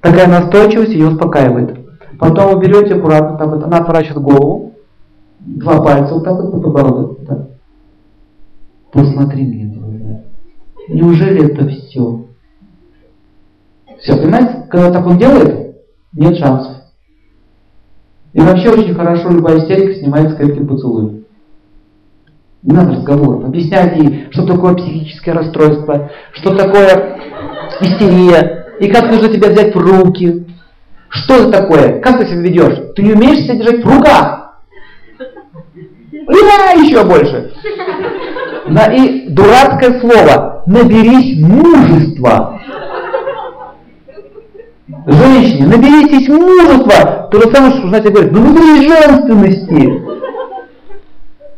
Такая 0.00 0.28
настойчивость 0.28 0.92
ее 0.92 1.08
успокаивает. 1.08 1.78
Потом 2.18 2.54
вы 2.54 2.60
берете 2.66 2.94
аккуратно, 2.94 3.38
так 3.38 3.48
вот, 3.48 3.64
она 3.64 3.78
отворачивает 3.78 4.22
голову, 4.22 4.74
два 5.40 5.82
пальца 5.82 6.14
вот 6.14 6.24
так 6.24 6.34
вот 6.34 6.54
на 6.54 6.60
подбородок. 6.60 7.26
Так. 7.26 7.38
Посмотри 8.92 9.44
мне, 9.44 9.70
неужели 10.88 11.50
это 11.50 11.68
все? 11.68 12.26
Все, 14.00 14.16
понимаете, 14.16 14.66
когда 14.70 14.90
так 14.90 15.06
он 15.06 15.18
делает, 15.18 15.76
нет 16.12 16.36
шансов. 16.38 16.76
И 18.32 18.40
вообще 18.40 18.70
очень 18.70 18.94
хорошо 18.94 19.28
любая 19.30 19.58
истерика 19.58 19.94
снимается 19.94 20.36
крепким 20.36 20.66
поцелуем. 20.66 21.24
Не 22.62 22.74
надо 22.74 22.92
разговоров. 22.92 23.44
Объяснять 23.44 23.96
ей, 23.96 24.28
что 24.30 24.46
такое 24.46 24.74
психическое 24.74 25.32
расстройство, 25.32 26.10
что 26.32 26.54
такое 26.54 27.18
истерия. 27.80 28.59
И 28.80 28.88
как 28.88 29.10
нужно 29.10 29.28
тебя 29.28 29.50
взять 29.50 29.74
в 29.74 29.78
руки. 29.78 30.46
Что 31.10 31.34
это 31.34 31.50
такое? 31.50 32.00
Как 32.00 32.18
ты 32.18 32.26
себя 32.26 32.40
ведешь? 32.40 32.78
Ты 32.96 33.02
не 33.02 33.12
умеешь 33.12 33.44
себя 33.44 33.56
держать 33.56 33.84
в 33.84 33.88
руках. 33.88 34.62
Ля 36.12 36.72
еще 36.82 37.04
больше. 37.04 37.52
На, 38.68 38.86
и 38.86 39.28
дурацкое 39.28 40.00
слово. 40.00 40.62
Наберись 40.66 41.38
мужества. 41.42 42.58
Женщине, 45.06 45.66
наберитесь 45.66 46.28
мужества. 46.28 47.28
То 47.30 47.40
же 47.42 47.54
самое, 47.54 47.72
что 47.72 47.82
жена 47.82 48.00
тебе 48.00 48.12
говорит, 48.12 48.32
ну 48.32 48.40
наберись 48.40 48.88
женственности. 48.88 50.02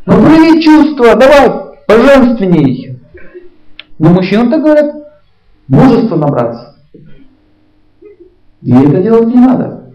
Ну 0.06 0.22
прояви 0.24 0.60
чувства, 0.60 1.14
давай, 1.14 1.50
поженственней. 1.86 2.98
Но 4.00 4.08
мужчинам 4.10 4.50
так 4.50 4.62
говорят, 4.62 4.94
мужество 5.68 6.16
набраться. 6.16 6.71
И 8.62 8.72
это 8.72 9.02
делать 9.02 9.26
не 9.26 9.40
надо. 9.40 9.92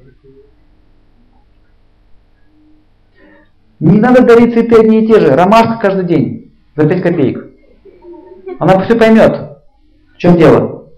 Не 3.80 4.00
надо 4.00 4.24
дарить 4.24 4.54
цветы 4.54 4.82
одни 4.82 5.04
и 5.04 5.08
те 5.08 5.20
же. 5.20 5.36
Ромашка 5.36 5.80
каждый 5.80 6.06
день. 6.06 6.54
За 6.76 6.88
5 6.88 7.02
копеек. 7.02 7.54
Она 8.60 8.80
все 8.82 8.96
поймет. 8.96 9.62
В 10.14 10.18
чем 10.18 10.36
дело? 10.38 10.90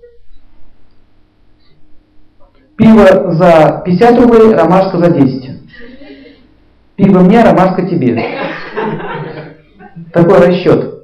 Пиво 2.75 3.33
за 3.33 3.83
50 3.85 4.19
рублей, 4.21 4.55
ромашка 4.55 4.97
за 4.97 5.11
10. 5.11 5.61
Пиво 6.95 7.19
мне, 7.19 7.43
ромашка 7.43 7.85
тебе. 7.85 8.23
Такой 10.13 10.47
расчет. 10.47 10.98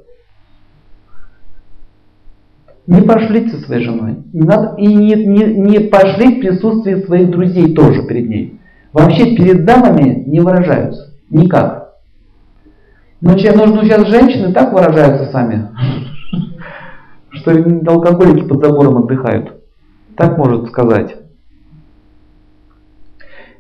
Не 2.88 3.02
пошлить 3.02 3.52
со 3.52 3.60
своей 3.62 3.84
женой. 3.84 4.18
Не 4.32 4.42
надо, 4.42 4.76
и 4.78 4.86
не, 4.86 5.16
не, 5.16 5.44
не 5.56 5.80
пошлить 5.80 6.38
в 6.38 6.42
присутствии 6.42 7.04
своих 7.04 7.32
друзей 7.32 7.74
тоже 7.74 8.04
перед 8.04 8.30
ней. 8.30 8.60
Вообще 8.94 9.36
перед 9.36 9.66
дамами 9.66 10.24
не 10.28 10.40
выражаются. 10.40 11.14
Никак. 11.30 11.96
Но 13.22 13.38
чем 13.38 13.58
нужно 13.58 13.84
сейчас 13.84 14.08
женщины 14.08 14.54
так 14.54 14.72
выражаются 14.72 15.32
сами, 15.32 15.70
что 17.32 17.52
алкоголики 17.88 18.48
под 18.48 18.64
забором 18.64 18.98
отдыхают. 19.04 19.64
Так 20.16 20.38
может 20.38 20.68
сказать. 20.68 21.16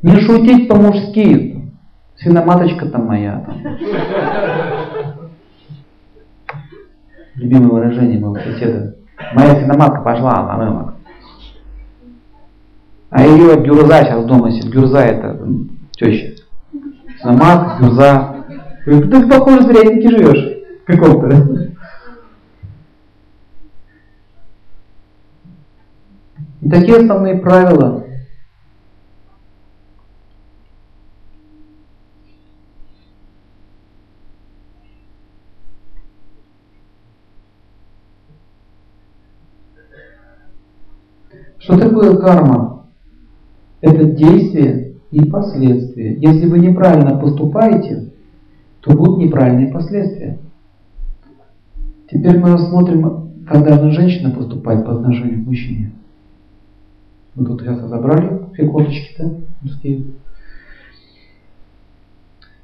Не 0.03 0.19
шутить 0.19 0.67
по-мужски. 0.67 1.71
Свиноматочка 2.17 2.85
там 2.89 3.07
моя. 3.07 3.43
Там. 3.45 3.57
Любимое 7.35 7.69
выражение 7.69 8.19
моего 8.19 8.35
соседа. 8.35 8.94
Моя 9.33 9.55
свиноматка 9.55 10.01
пошла 10.01 10.43
на 10.43 10.57
рынок. 10.57 10.93
А 13.09 13.25
ее 13.25 13.55
Гюрза 13.61 14.03
сейчас 14.03 14.25
дома 14.25 14.51
сидит. 14.51 14.73
Гюрза 14.73 14.99
это 14.99 15.39
теща. 15.91 16.43
Свиноматка, 17.21 17.83
Гюрза. 17.83 18.35
Говорит, 18.85 19.11
ты 19.11 19.27
похоже 19.27 19.61
зря 19.63 19.81
живешь. 19.83 20.63
Каком-то. 20.85 21.73
Такие 26.69 26.97
основные 26.97 27.37
правила. 27.37 28.04
Что 41.65 41.79
такое 41.79 42.15
карма? 42.17 42.85
Это 43.81 44.03
действие 44.03 44.93
и 45.09 45.25
последствия. 45.25 46.13
Если 46.13 46.45
вы 46.45 46.59
неправильно 46.59 47.17
поступаете, 47.17 48.11
то 48.81 48.95
будут 48.95 49.17
неправильные 49.17 49.73
последствия. 49.73 50.37
Теперь 52.07 52.37
мы 52.37 52.51
рассмотрим, 52.51 53.31
как 53.47 53.65
должна 53.65 53.89
женщина 53.89 54.29
поступать 54.29 54.85
по 54.85 54.93
отношению 54.93 55.43
к 55.43 55.47
мужчине. 55.47 55.91
Мы 57.33 57.45
тут 57.45 57.61
сейчас 57.61 57.81
разобрали 57.81 58.41
все 58.53 58.67
косточки-то 58.67 59.31
мужские. 59.63 60.03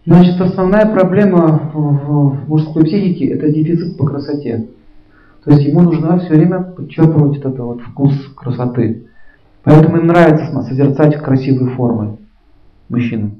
Значит, 0.05 0.39
основная 0.39 0.85
проблема 0.85 1.71
в 1.73 2.47
мужской 2.47 2.83
психике– 2.83 3.25
это 3.29 3.49
дефицит 3.49 3.97
по 3.97 4.05
красоте. 4.05 4.67
То 5.43 5.51
есть 5.51 5.65
ему 5.65 5.81
нужно 5.81 6.19
все 6.19 6.35
время 6.35 6.61
подчеркивать 6.61 7.39
этот 7.39 7.57
вот 7.57 7.81
вкус 7.81 8.13
красоты. 8.35 9.07
Поэтому 9.63 9.97
им 9.97 10.07
нравится 10.07 10.61
созерцать 10.63 11.17
красивые 11.17 11.71
формы 11.75 12.17
мужчинам. 12.89 13.35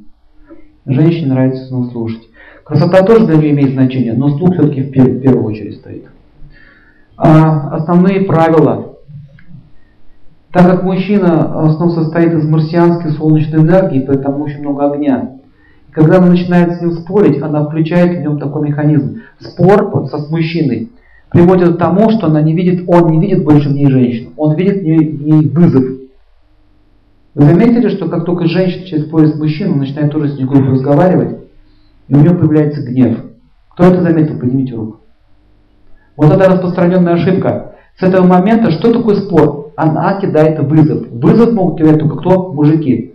Женщине 0.86 1.28
нравится 1.28 1.66
снова 1.66 1.89
слушать. 1.91 2.28
Красота 2.64 3.04
тоже 3.04 3.28
для 3.28 3.38
нее 3.38 3.52
имеет 3.52 3.74
значение, 3.74 4.14
но 4.14 4.30
слух 4.30 4.54
все-таки 4.54 4.82
в 4.82 4.91
первую 4.91 5.43
очередь 5.43 5.76
стоит. 5.76 6.06
А 7.18 7.76
основные 7.76 8.22
правила. 8.22 8.95
Так 10.52 10.66
как 10.66 10.84
мужчина 10.84 11.52
в 11.54 11.66
основном 11.66 11.91
состоит 11.91 12.34
из 12.34 12.47
марсианской 12.47 13.12
солнечной 13.12 13.62
энергии, 13.62 14.04
поэтому 14.06 14.43
очень 14.43 14.60
много 14.60 14.91
огня. 14.91 15.36
И 15.88 15.91
когда 15.91 16.18
она 16.18 16.28
начинает 16.28 16.74
с 16.74 16.82
ним 16.82 16.93
спорить, 16.93 17.41
она 17.41 17.66
включает 17.66 18.18
в 18.18 18.22
нем 18.22 18.39
такой 18.39 18.70
механизм. 18.70 19.22
Спор 19.39 20.08
со, 20.10 20.18
с 20.18 20.30
мужчиной 20.30 20.89
приводит 21.32 21.75
к 21.75 21.77
тому, 21.77 22.11
что 22.11 22.27
она 22.27 22.41
не 22.41 22.53
видит, 22.53 22.84
он 22.88 23.09
не 23.09 23.19
видит 23.19 23.43
больше 23.43 23.69
в 23.69 23.73
ней 23.73 23.89
женщину, 23.89 24.32
он 24.38 24.55
видит 24.55 24.82
в 24.82 24.84
ней, 24.84 25.09
в 25.09 25.21
ней 25.23 25.47
вызов. 25.47 25.84
Вы 27.34 27.45
заметили, 27.45 27.88
что 27.89 28.09
как 28.09 28.25
только 28.25 28.45
женщина 28.45 28.86
через 28.86 29.05
поезд 29.05 29.38
мужчину 29.38 29.75
начинает 29.75 30.11
тоже 30.11 30.29
с 30.29 30.38
ней 30.38 30.45
грубо 30.45 30.71
разговаривать, 30.71 31.38
и 32.09 32.13
у 32.13 32.19
нее 32.19 32.32
появляется 32.32 32.84
гнев. 32.84 33.19
Кто 33.69 33.86
это 33.86 34.01
заметил? 34.01 34.38
Поднимите 34.38 34.75
руку. 34.75 34.97
Вот 36.17 36.34
это 36.34 36.49
распространенная 36.49 37.13
ошибка. 37.13 37.75
С 37.97 38.03
этого 38.03 38.27
момента 38.27 38.69
что 38.71 38.91
такое 38.91 39.15
спор? 39.15 39.71
Она 39.77 40.19
кидает 40.19 40.59
вызов. 40.59 41.07
Вызов 41.09 41.53
могут 41.53 41.79
кидать 41.79 41.99
только 41.99 42.17
кто? 42.17 42.51
Мужики. 42.51 43.13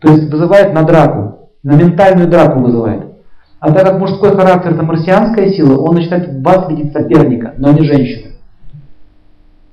То 0.00 0.12
есть 0.12 0.30
вызывает 0.30 0.74
на 0.74 0.82
драку. 0.82 1.48
На 1.62 1.74
ментальную 1.76 2.28
драку 2.28 2.60
вызывает. 2.60 3.15
А 3.58 3.72
так 3.72 3.84
как 3.84 3.98
мужской 3.98 4.30
характер 4.30 4.72
это 4.72 4.82
марсианская 4.82 5.50
сила, 5.50 5.78
он 5.78 5.94
начинает 5.94 6.28
в 6.28 6.42
вас 6.42 6.68
видеть 6.68 6.92
соперника, 6.92 7.54
но 7.56 7.72
не 7.72 7.84
женщину. 7.84 8.32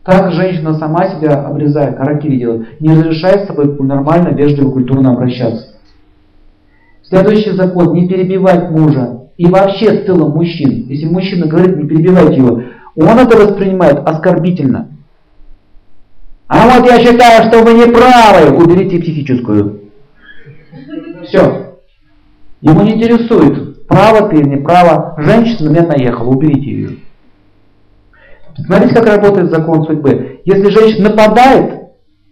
Так 0.03 0.33
женщина 0.33 0.77
сама 0.77 1.09
себя 1.09 1.45
обрезает, 1.45 1.97
каракири 1.97 2.37
делает, 2.37 2.81
не 2.81 2.91
разрешает 2.91 3.43
с 3.43 3.47
собой 3.47 3.75
нормально, 3.79 4.29
вежливо, 4.29 4.71
культурно 4.71 5.13
обращаться. 5.13 5.75
Следующий 7.03 7.51
закон, 7.51 7.93
не 7.93 8.07
перебивать 8.07 8.69
мужа. 8.71 9.19
И 9.37 9.45
вообще 9.45 10.01
в 10.01 10.05
целом 10.05 10.31
мужчин. 10.31 10.87
Если 10.87 11.05
мужчина 11.05 11.47
говорит, 11.47 11.77
не 11.77 11.87
перебивайте 11.87 12.37
его, 12.37 12.61
он 12.95 13.19
это 13.19 13.37
воспринимает 13.37 13.99
оскорбительно. 14.07 14.89
А 16.47 16.67
вот 16.69 16.85
я 16.89 16.99
считаю, 16.99 17.49
что 17.49 17.63
вы 17.63 17.73
не 17.73 17.85
правы, 17.85 18.55
уберите 18.55 18.99
психическую. 18.99 19.89
Все. 21.23 21.77
Ему 22.61 22.83
не 22.83 22.95
интересует, 22.95 23.72
право 23.93 24.27
ты 24.29 24.37
или 24.37 24.49
не 24.49 24.57
право, 24.57 25.13
женщина 25.19 25.69
на 25.69 25.73
меня 25.73 25.87
наехала, 25.87 26.29
уберите 26.29 26.71
ее. 26.71 26.89
Смотрите, 28.65 28.95
как 28.95 29.05
работает 29.05 29.51
закон 29.51 29.85
судьбы. 29.85 30.41
Если 30.45 30.69
женщина 30.69 31.09
нападает, 31.09 31.89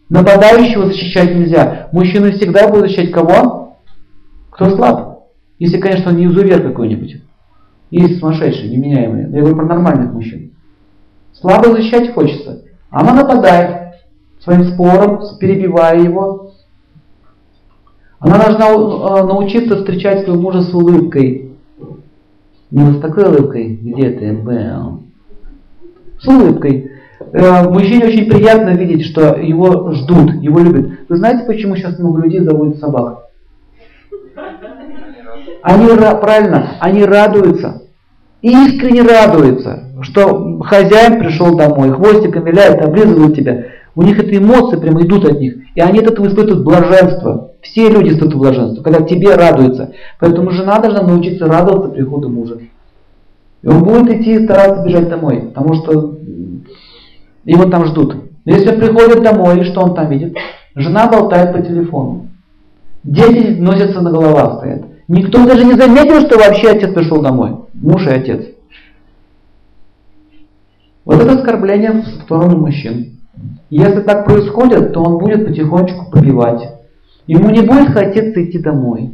нападающего 0.09 0.87
защищать 0.87 1.35
нельзя. 1.35 1.87
Мужчина 1.91 2.31
всегда 2.31 2.67
будет 2.67 2.83
защищать 2.83 3.11
кого? 3.11 3.77
Кто 4.49 4.71
слаб. 4.71 5.27
Если, 5.59 5.79
конечно, 5.79 6.11
он 6.11 6.17
не 6.17 6.25
изувер 6.25 6.63
какой-нибудь. 6.63 7.21
Есть 7.91 8.19
сумасшедшие, 8.19 8.69
неменяемые. 8.69 9.29
Я 9.31 9.39
говорю 9.39 9.55
про 9.55 9.65
нормальных 9.65 10.13
мужчин. 10.13 10.53
Слабо 11.33 11.71
защищать 11.71 12.13
хочется. 12.13 12.63
Она 12.89 13.13
нападает 13.13 13.95
своим 14.39 14.63
спором, 14.65 15.21
перебивая 15.39 15.99
его, 15.99 16.53
она 18.21 18.37
должна 18.37 18.67
э, 18.67 19.23
научиться 19.23 19.77
встречать 19.77 20.23
своего 20.23 20.39
мужа 20.39 20.61
с 20.61 20.71
улыбкой. 20.73 21.50
Не 22.71 22.93
с 22.93 23.01
такой 23.01 23.25
улыбкой, 23.25 23.79
где 23.81 24.11
ты 24.11 24.31
был? 24.31 25.03
С 26.19 26.27
улыбкой. 26.27 26.91
Э, 27.33 27.63
мужчине 27.69 28.05
очень 28.05 28.29
приятно 28.29 28.69
видеть, 28.69 29.05
что 29.05 29.35
его 29.35 29.91
ждут, 29.91 30.35
его 30.41 30.59
любят. 30.59 30.91
Вы 31.09 31.17
знаете, 31.17 31.45
почему 31.45 31.75
сейчас 31.75 31.99
много 31.99 32.21
людей 32.21 32.39
заводят 32.39 32.79
собак? 32.79 33.27
Они, 35.63 35.87
правильно, 35.95 36.71
они 36.79 37.03
радуются, 37.03 37.83
искренне 38.41 39.03
радуются, 39.03 39.91
что 40.01 40.59
хозяин 40.61 41.19
пришел 41.19 41.55
домой, 41.55 41.91
хвостиком 41.91 42.45
виляет, 42.45 42.81
облизывает 42.81 43.35
тебя. 43.35 43.65
У 43.95 44.01
них 44.01 44.17
эти 44.17 44.37
эмоции 44.37 44.79
прямо 44.79 45.01
идут 45.03 45.25
от 45.25 45.39
них. 45.39 45.55
И 45.75 45.81
они 45.81 45.99
от 45.99 46.11
этого 46.11 46.27
испытывают 46.27 46.63
блаженство. 46.63 47.50
Все 47.61 47.89
люди 47.89 48.09
испытывают 48.09 48.35
блаженство, 48.35 48.83
когда 48.83 49.01
тебе 49.01 49.35
радуются. 49.35 49.93
Поэтому 50.19 50.51
жена 50.51 50.79
должна 50.79 51.03
научиться 51.03 51.45
радоваться 51.45 51.89
приходу 51.89 52.29
мужа. 52.29 52.59
И 53.61 53.67
он 53.67 53.83
будет 53.83 54.09
идти 54.09 54.33
и 54.33 54.45
стараться 54.45 54.83
бежать 54.83 55.09
домой, 55.09 55.41
потому 55.53 55.75
что 55.75 56.17
его 57.45 57.65
там 57.65 57.85
ждут. 57.85 58.15
Если 58.45 58.71
приходит 58.71 59.21
домой, 59.21 59.63
что 59.65 59.81
он 59.81 59.93
там 59.93 60.09
видит? 60.09 60.35
Жена 60.75 61.07
болтает 61.07 61.53
по 61.53 61.61
телефону. 61.61 62.27
Дети 63.03 63.59
носятся 63.59 64.01
на 64.01 64.11
головах 64.11 64.57
стоят. 64.57 64.85
Никто 65.07 65.45
даже 65.45 65.65
не 65.65 65.73
заметил, 65.73 66.21
что 66.21 66.39
вообще 66.39 66.69
отец 66.69 66.93
пришел 66.93 67.21
домой. 67.21 67.57
Муж 67.73 68.07
и 68.07 68.09
отец. 68.09 68.45
Вот 71.05 71.19
это 71.19 71.33
оскорбление 71.33 71.91
в 71.91 72.05
сторону 72.23 72.57
мужчин. 72.57 73.19
Если 73.69 74.01
так 74.01 74.25
происходит, 74.25 74.93
то 74.93 75.03
он 75.03 75.17
будет 75.17 75.45
потихонечку 75.45 76.09
побивать. 76.11 76.80
Ему 77.31 77.49
не 77.49 77.61
будет 77.61 77.93
хотеться 77.93 78.43
идти 78.43 78.59
домой. 78.59 79.11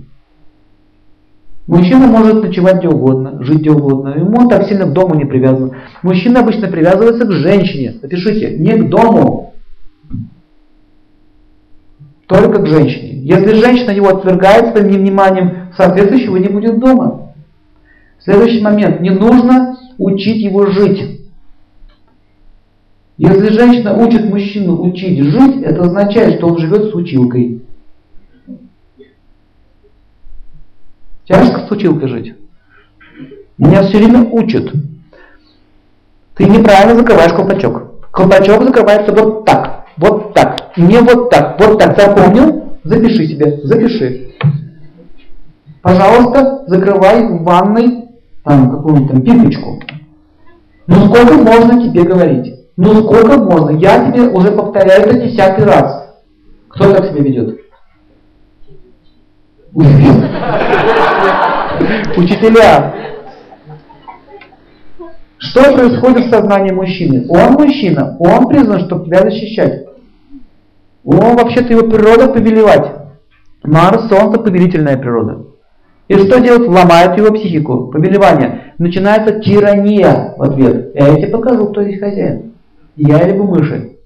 Мужчина 1.68 2.08
может 2.08 2.42
ночевать 2.42 2.80
где 2.80 2.88
угодно, 2.88 3.44
жить 3.44 3.60
где 3.60 3.70
угодно. 3.70 4.16
Ему 4.18 4.40
он 4.40 4.50
так 4.50 4.68
сильно 4.68 4.88
к 4.88 4.94
дому 4.94 5.14
не 5.14 5.26
привязан. 5.26 5.74
Мужчина 6.02 6.40
обычно 6.40 6.68
привязывается 6.68 7.26
к 7.26 7.32
женщине. 7.32 8.00
Напишите, 8.02 8.58
не 8.58 8.76
к 8.76 8.90
дому, 8.90 9.54
только 12.26 12.64
к 12.64 12.66
женщине. 12.66 13.20
Если 13.22 13.54
женщина 13.54 13.92
его 13.92 14.08
отвергает 14.08 14.76
своим 14.76 14.90
невниманием, 14.94 15.68
соответствующего 15.78 16.38
не 16.38 16.48
будет 16.48 16.80
дома. 16.80 17.34
Следующий 18.18 18.64
момент. 18.64 19.00
Не 19.00 19.12
нужно 19.12 19.78
учить 20.00 20.42
его 20.42 20.66
жить. 20.66 21.22
Если 23.20 23.50
женщина 23.50 23.96
учит 23.96 24.28
мужчину 24.28 24.82
учить 24.82 25.22
жить, 25.22 25.62
это 25.62 25.84
означает, 25.84 26.40
что 26.40 26.48
он 26.48 26.58
живет 26.58 26.90
с 26.90 26.96
училкой. 26.96 27.62
Тяжко 31.28 31.68
с 31.68 31.72
училкой 31.72 32.08
жить. 32.08 32.36
Меня 33.58 33.84
все 33.84 33.98
время 33.98 34.30
учат. 34.32 34.72
Ты 36.36 36.46
неправильно 36.46 36.96
закрываешь 36.96 37.34
колпачок. 37.34 38.10
Колпачок 38.12 38.64
закрывается 38.64 39.12
вот 39.12 39.46
так, 39.46 39.86
вот 39.98 40.34
так, 40.34 40.78
не 40.78 40.98
вот 41.00 41.30
так, 41.30 41.60
вот 41.60 41.80
так. 41.80 42.00
Запомнил? 42.00 42.78
Запиши 42.84 43.28
себе, 43.28 43.60
запиши. 43.64 44.32
Пожалуйста, 45.82 46.64
закрывай 46.68 47.28
в 47.28 47.44
ванной 47.44 48.06
там 48.44 48.72
какую-нибудь 48.72 49.12
там 49.12 49.22
пипочку. 49.22 49.80
Ну 50.88 51.08
сколько 51.08 51.34
можно 51.34 51.84
тебе 51.84 52.04
говорить? 52.04 52.56
Ну 52.78 53.04
сколько 53.04 53.38
можно? 53.38 53.72
Я 53.78 54.10
тебе 54.10 54.30
уже 54.30 54.52
повторяю 54.52 55.02
это 55.02 55.20
десятый 55.20 55.66
раз. 55.66 56.08
Кто 56.70 56.94
так 56.94 57.08
себя 57.08 57.22
ведет? 57.22 57.60
Учителя. 62.18 62.94
Что 65.38 65.72
происходит 65.74 66.26
в 66.26 66.30
сознании 66.32 66.72
мужчины? 66.72 67.28
Он 67.30 67.54
мужчина, 67.54 68.18
он 68.20 68.48
призван, 68.48 68.80
чтобы 68.86 69.06
тебя 69.06 69.22
защищать. 69.22 69.86
Он 71.06 71.36
вообще-то 71.36 71.74
его 71.74 71.88
природа 71.88 72.28
повелевать. 72.28 72.92
Марс, 73.64 74.10
Солнце, 74.10 74.40
повелительная 74.40 74.98
природа. 74.98 75.44
И 76.08 76.16
что 76.16 76.40
делать? 76.40 76.68
Ломает 76.68 77.16
его 77.18 77.32
психику, 77.34 77.88
повелевание. 77.88 78.74
Начинается 78.80 79.40
тирания 79.40 80.34
в 80.38 80.42
ответ. 80.42 80.96
Я 80.96 81.16
тебе 81.16 81.28
покажу, 81.28 81.68
кто 81.68 81.84
здесь 81.84 82.00
хозяин. 82.00 82.54
Я 82.96 83.24
либо 83.24 83.44
мыши. 83.44 83.98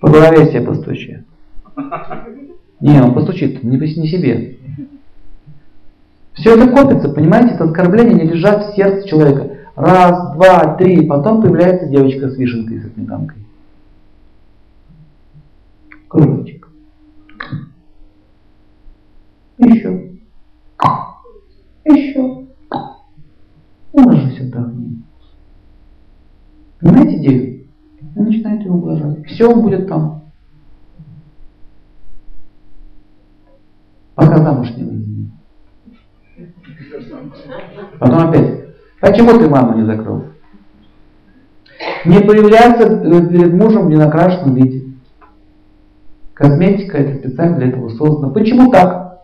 По 0.00 0.10
голове 0.10 0.46
себе 0.46 0.60
постучи. 0.62 1.24
Не, 2.80 3.00
он 3.00 3.14
постучит, 3.14 3.62
не, 3.62 3.78
не 3.78 4.06
себе. 4.06 4.58
Все 6.34 6.54
это 6.54 6.68
копится, 6.68 7.08
понимаете, 7.08 7.54
это 7.54 7.64
оскорбление 7.64 8.14
не 8.14 8.30
лежат 8.30 8.66
в 8.66 8.76
сердце 8.76 9.08
человека. 9.08 9.56
Раз, 9.74 10.34
два, 10.34 10.76
три, 10.76 11.06
потом 11.06 11.40
появляется 11.40 11.86
девочка 11.86 12.28
с 12.28 12.36
вишенкой, 12.36 12.80
с 12.80 12.92
сметанкой. 12.92 13.38
Кружочек. 16.08 16.68
Еще. 19.58 20.10
Еще. 21.86 22.46
Ложись, 23.94 24.40
отдохни. 24.40 25.02
Понимаете 26.80 27.16
идею? 27.16 27.55
Он 28.16 28.24
начинает 28.24 28.62
его 28.62 28.78
ублажать. 28.78 29.26
Все, 29.26 29.46
он 29.46 29.62
будет 29.62 29.86
там. 29.88 30.22
Пока 34.14 34.38
замуж 34.38 34.70
не 34.76 34.84
выйдет. 34.84 35.30
Потом 37.98 38.28
опять. 38.28 38.64
Почему 39.00 39.38
ты 39.38 39.48
маму 39.48 39.78
не 39.78 39.84
закрыл? 39.84 40.24
Не 42.06 42.20
появляться 42.20 42.88
перед 42.88 43.52
мужем 43.52 43.86
в 43.86 43.90
ненакрашенном 43.90 44.54
виде. 44.54 44.86
Косметика 46.32 46.96
это 46.96 47.18
специально 47.18 47.58
для 47.58 47.68
этого 47.68 47.90
создана. 47.90 48.32
Почему 48.32 48.70
так? 48.70 49.20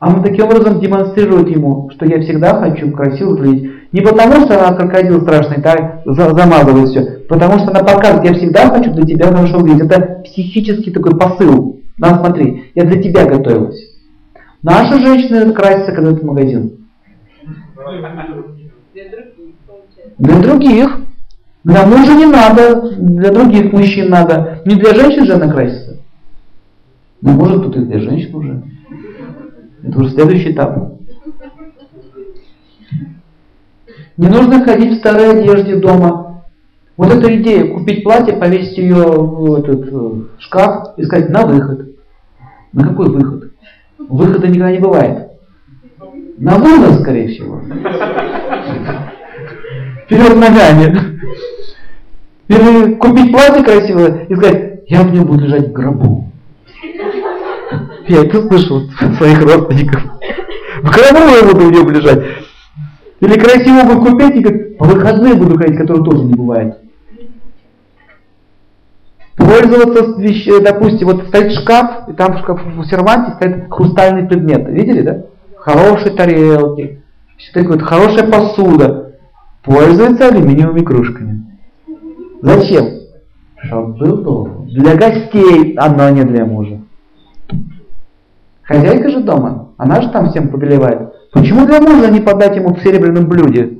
А 0.00 0.10
мы 0.10 0.22
таким 0.22 0.46
образом 0.46 0.80
демонстрирует 0.80 1.48
ему, 1.48 1.90
что 1.90 2.04
я 2.06 2.20
всегда 2.20 2.58
хочу 2.60 2.90
красиво 2.90 3.30
выглядеть. 3.30 3.75
Не 3.92 4.00
потому, 4.00 4.44
что 4.44 4.58
она 4.58 4.76
крокодил 4.76 5.22
страшный, 5.22 5.62
так, 5.62 6.02
замазывает 6.04 6.88
все, 6.88 7.20
потому 7.28 7.58
что 7.58 7.70
она 7.70 7.80
показывает, 7.80 8.24
я 8.24 8.34
всегда 8.34 8.68
хочу 8.68 8.92
для 8.92 9.04
тебя 9.04 9.26
хорошо 9.28 9.58
выглядеть. 9.58 9.90
Это 9.90 10.22
психический 10.24 10.90
такой 10.90 11.16
посыл. 11.16 11.80
На, 11.98 12.18
смотри, 12.18 12.70
я 12.74 12.84
для 12.84 13.02
тебя 13.02 13.24
готовилась. 13.24 13.80
Наша 14.62 14.98
женщина 14.98 15.52
красится, 15.52 15.92
когда 15.92 16.10
в 16.10 16.22
магазин. 16.22 16.86
Для 20.18 20.38
других. 20.40 20.98
Для 21.64 21.84
мужа 21.84 22.14
не 22.14 22.26
надо, 22.26 22.92
для 22.96 23.32
других 23.32 23.72
мужчин 23.72 24.08
надо. 24.08 24.60
Не 24.64 24.76
для 24.76 24.94
женщин 24.94 25.26
же 25.26 25.34
она 25.34 25.52
красится. 25.52 25.96
Ну, 27.22 27.32
может, 27.32 27.62
тут 27.62 27.76
и 27.76 27.80
для 27.80 27.98
женщин 27.98 28.34
уже. 28.34 28.62
Это 29.82 29.98
уже 29.98 30.10
следующий 30.10 30.52
этап. 30.52 30.95
Не 34.16 34.28
нужно 34.28 34.64
ходить 34.64 34.92
в 34.92 34.98
старой 34.98 35.40
одежде 35.40 35.76
дома. 35.76 36.44
Вот 36.96 37.12
эта 37.12 37.36
идея, 37.36 37.74
купить 37.74 38.02
платье, 38.02 38.34
повесить 38.34 38.78
ее 38.78 38.94
в 38.94 39.56
этот 39.56 39.86
э, 39.92 40.10
шкаф 40.38 40.94
и 40.96 41.04
сказать 41.04 41.28
на 41.28 41.44
выход. 41.44 41.90
На 42.72 42.88
какой 42.88 43.10
выход? 43.10 43.52
Выхода 43.98 44.48
никогда 44.48 44.72
не 44.72 44.78
бывает. 44.78 45.28
На 46.38 46.56
вынос, 46.56 47.00
скорее 47.00 47.28
всего. 47.28 47.60
Вперед 50.04 50.36
ногами. 50.36 51.20
Или 52.48 52.94
купить 52.94 53.32
платье 53.32 53.62
красивое 53.62 54.24
и 54.28 54.34
сказать, 54.34 54.80
я 54.86 55.02
в 55.02 55.12
нем 55.12 55.26
буду 55.26 55.44
лежать 55.44 55.68
в 55.68 55.72
гробу. 55.72 56.32
Я 58.08 58.24
это 58.24 58.48
слышал 58.48 58.82
своих 59.18 59.42
родственников. 59.42 60.02
В 60.82 60.90
гробу 60.90 61.28
я 61.28 61.42
буду 61.52 61.66
в 61.66 61.72
нем 61.72 61.90
лежать. 61.90 62.45
Или 63.20 63.38
красиво 63.38 63.94
бы 63.94 64.04
купить 64.04 64.36
и 64.36 64.40
говорит, 64.40 64.78
по 64.78 64.84
выходным 64.84 65.38
буду 65.38 65.56
ходить, 65.56 65.78
которого 65.78 66.04
тоже 66.04 66.24
не 66.24 66.34
бывает. 66.34 66.78
Пользоваться, 69.36 70.20
вещ... 70.20 70.46
допустим, 70.62 71.08
вот 71.08 71.28
стоит 71.28 71.52
шкаф, 71.52 72.08
и 72.08 72.12
там 72.12 72.34
в 72.34 72.38
шкаф 72.40 72.60
в 72.64 72.84
серванте 72.86 73.34
стоят 73.36 73.70
хрустальные 73.70 74.26
предметы. 74.26 74.70
Видели, 74.70 75.02
да? 75.02 75.22
Хорошие 75.56 76.14
тарелки, 76.14 77.02
все 77.36 77.52
такое, 77.52 77.78
хорошая 77.78 78.30
посуда. 78.30 79.14
Пользуется 79.62 80.28
алюминиевыми 80.28 80.80
кружками. 80.80 81.58
Зачем? 82.40 82.86
Чтобы 83.64 83.94
был 83.94 84.16
дом. 84.22 84.66
Для 84.68 84.94
гостей, 84.94 85.74
а 85.76 85.88
но 85.88 86.08
не 86.10 86.22
для 86.22 86.44
мужа. 86.44 86.80
Хозяйка 88.62 89.10
же 89.10 89.20
дома, 89.20 89.70
она 89.76 90.00
же 90.00 90.10
там 90.10 90.30
всем 90.30 90.48
повелевает. 90.48 91.15
Почему 91.36 91.66
для 91.66 91.82
мужа 91.82 92.10
не 92.10 92.20
подать 92.20 92.56
ему 92.56 92.74
в 92.74 92.80
серебряном 92.80 93.28
блюде? 93.28 93.76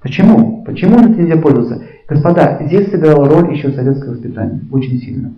Почему? 0.00 0.64
Почему 0.64 0.98
этим 0.98 1.18
нельзя 1.18 1.36
пользоваться? 1.36 1.82
Господа, 2.08 2.62
здесь 2.64 2.90
сыграла 2.90 3.28
роль 3.28 3.54
еще 3.54 3.70
советское 3.72 4.12
воспитание. 4.12 4.62
Очень 4.72 4.98
сильно. 5.00 5.34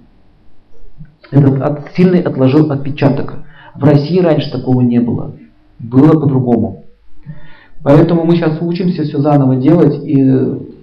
Этот 1.32 1.60
от, 1.60 1.90
сильный 1.96 2.20
отложил 2.20 2.70
отпечаток. 2.70 3.34
В 3.74 3.82
России 3.82 4.20
раньше 4.20 4.52
такого 4.52 4.80
не 4.82 5.00
было. 5.00 5.32
Было 5.80 6.12
по-другому. 6.12 6.84
Поэтому 7.82 8.24
мы 8.24 8.36
сейчас 8.36 8.58
учимся 8.60 9.02
все 9.02 9.18
заново 9.18 9.56
делать, 9.56 10.04
и 10.04 10.22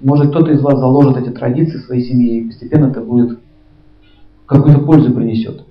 может 0.01 0.31
кто-то 0.31 0.51
из 0.51 0.61
вас 0.61 0.77
заложит 0.79 1.15
эти 1.15 1.29
традиции 1.29 1.77
своей 1.77 2.03
семье, 2.03 2.39
и 2.39 2.47
постепенно 2.47 2.87
это 2.87 2.99
будет 2.99 3.39
какую-то 4.45 4.81
пользу 4.81 5.13
принесет. 5.13 5.63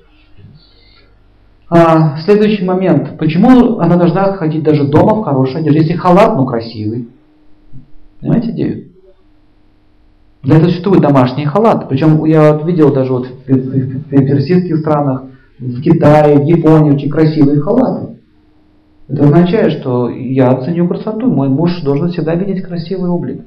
А, 1.70 2.18
следующий 2.20 2.64
момент. 2.64 3.18
Почему 3.18 3.78
она 3.78 3.96
должна 3.96 4.32
ходить 4.34 4.62
даже 4.62 4.86
дома 4.88 5.16
в 5.16 5.24
хорошей 5.24 5.60
одежде? 5.60 5.80
Если 5.80 5.94
халат, 5.94 6.34
ну 6.34 6.46
красивый. 6.46 7.08
Понимаете 8.20 8.50
идею? 8.50 8.84
Для 10.42 10.56
этого 10.56 10.70
существует 10.70 11.02
домашний 11.02 11.44
халат. 11.44 11.88
Причем 11.88 12.24
я 12.24 12.54
вот 12.54 12.64
видел 12.66 12.92
даже 12.92 13.12
вот 13.12 13.28
в, 13.46 14.08
персидских 14.10 14.78
странах, 14.78 15.24
в 15.58 15.80
Китае, 15.82 16.38
в 16.38 16.44
Японии 16.44 16.92
очень 16.92 17.10
красивые 17.10 17.60
халаты. 17.60 18.16
Это 19.08 19.24
означает, 19.24 19.72
что 19.72 20.08
я 20.08 20.54
ценю 20.62 20.88
красоту. 20.88 21.30
Мой 21.30 21.48
муж 21.48 21.82
должен 21.82 22.10
всегда 22.10 22.34
видеть 22.34 22.62
красивый 22.62 23.10
облик. 23.10 23.42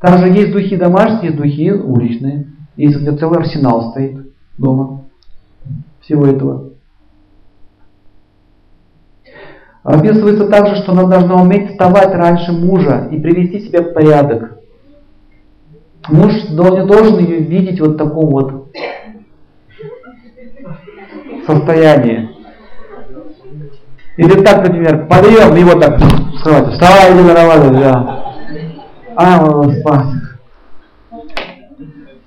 Также 0.00 0.28
есть 0.28 0.52
духи 0.52 0.76
домашние, 0.76 1.32
духи 1.32 1.72
уличные. 1.72 2.48
Есть 2.76 2.98
целый 3.18 3.38
арсенал 3.38 3.92
стоит 3.92 4.26
дома. 4.58 5.05
Всего 6.06 6.24
этого. 6.24 6.70
Описывается 9.82 10.46
также, 10.48 10.76
что 10.76 10.92
она 10.92 11.04
должна 11.04 11.42
уметь 11.42 11.70
вставать 11.70 12.14
раньше 12.14 12.52
мужа 12.52 13.08
и 13.10 13.18
привести 13.18 13.66
себя 13.66 13.82
в 13.82 13.92
порядок. 13.92 14.58
Муж 16.08 16.32
не 16.48 16.86
должен 16.86 17.18
ее 17.18 17.38
видеть 17.38 17.80
вот 17.80 17.94
в 17.94 17.96
таком 17.96 18.26
вот 18.26 18.72
состоянии. 21.44 22.30
Или 24.16 24.44
так, 24.44 24.62
например, 24.64 25.08
подъем, 25.08 25.56
его 25.56 25.72
так 25.80 26.00
вставай, 26.36 26.70
вставай, 26.70 27.14
иди 27.14 27.22
на 27.22 27.80
да. 27.80 28.34
А, 29.16 29.72
спас. 29.72 30.06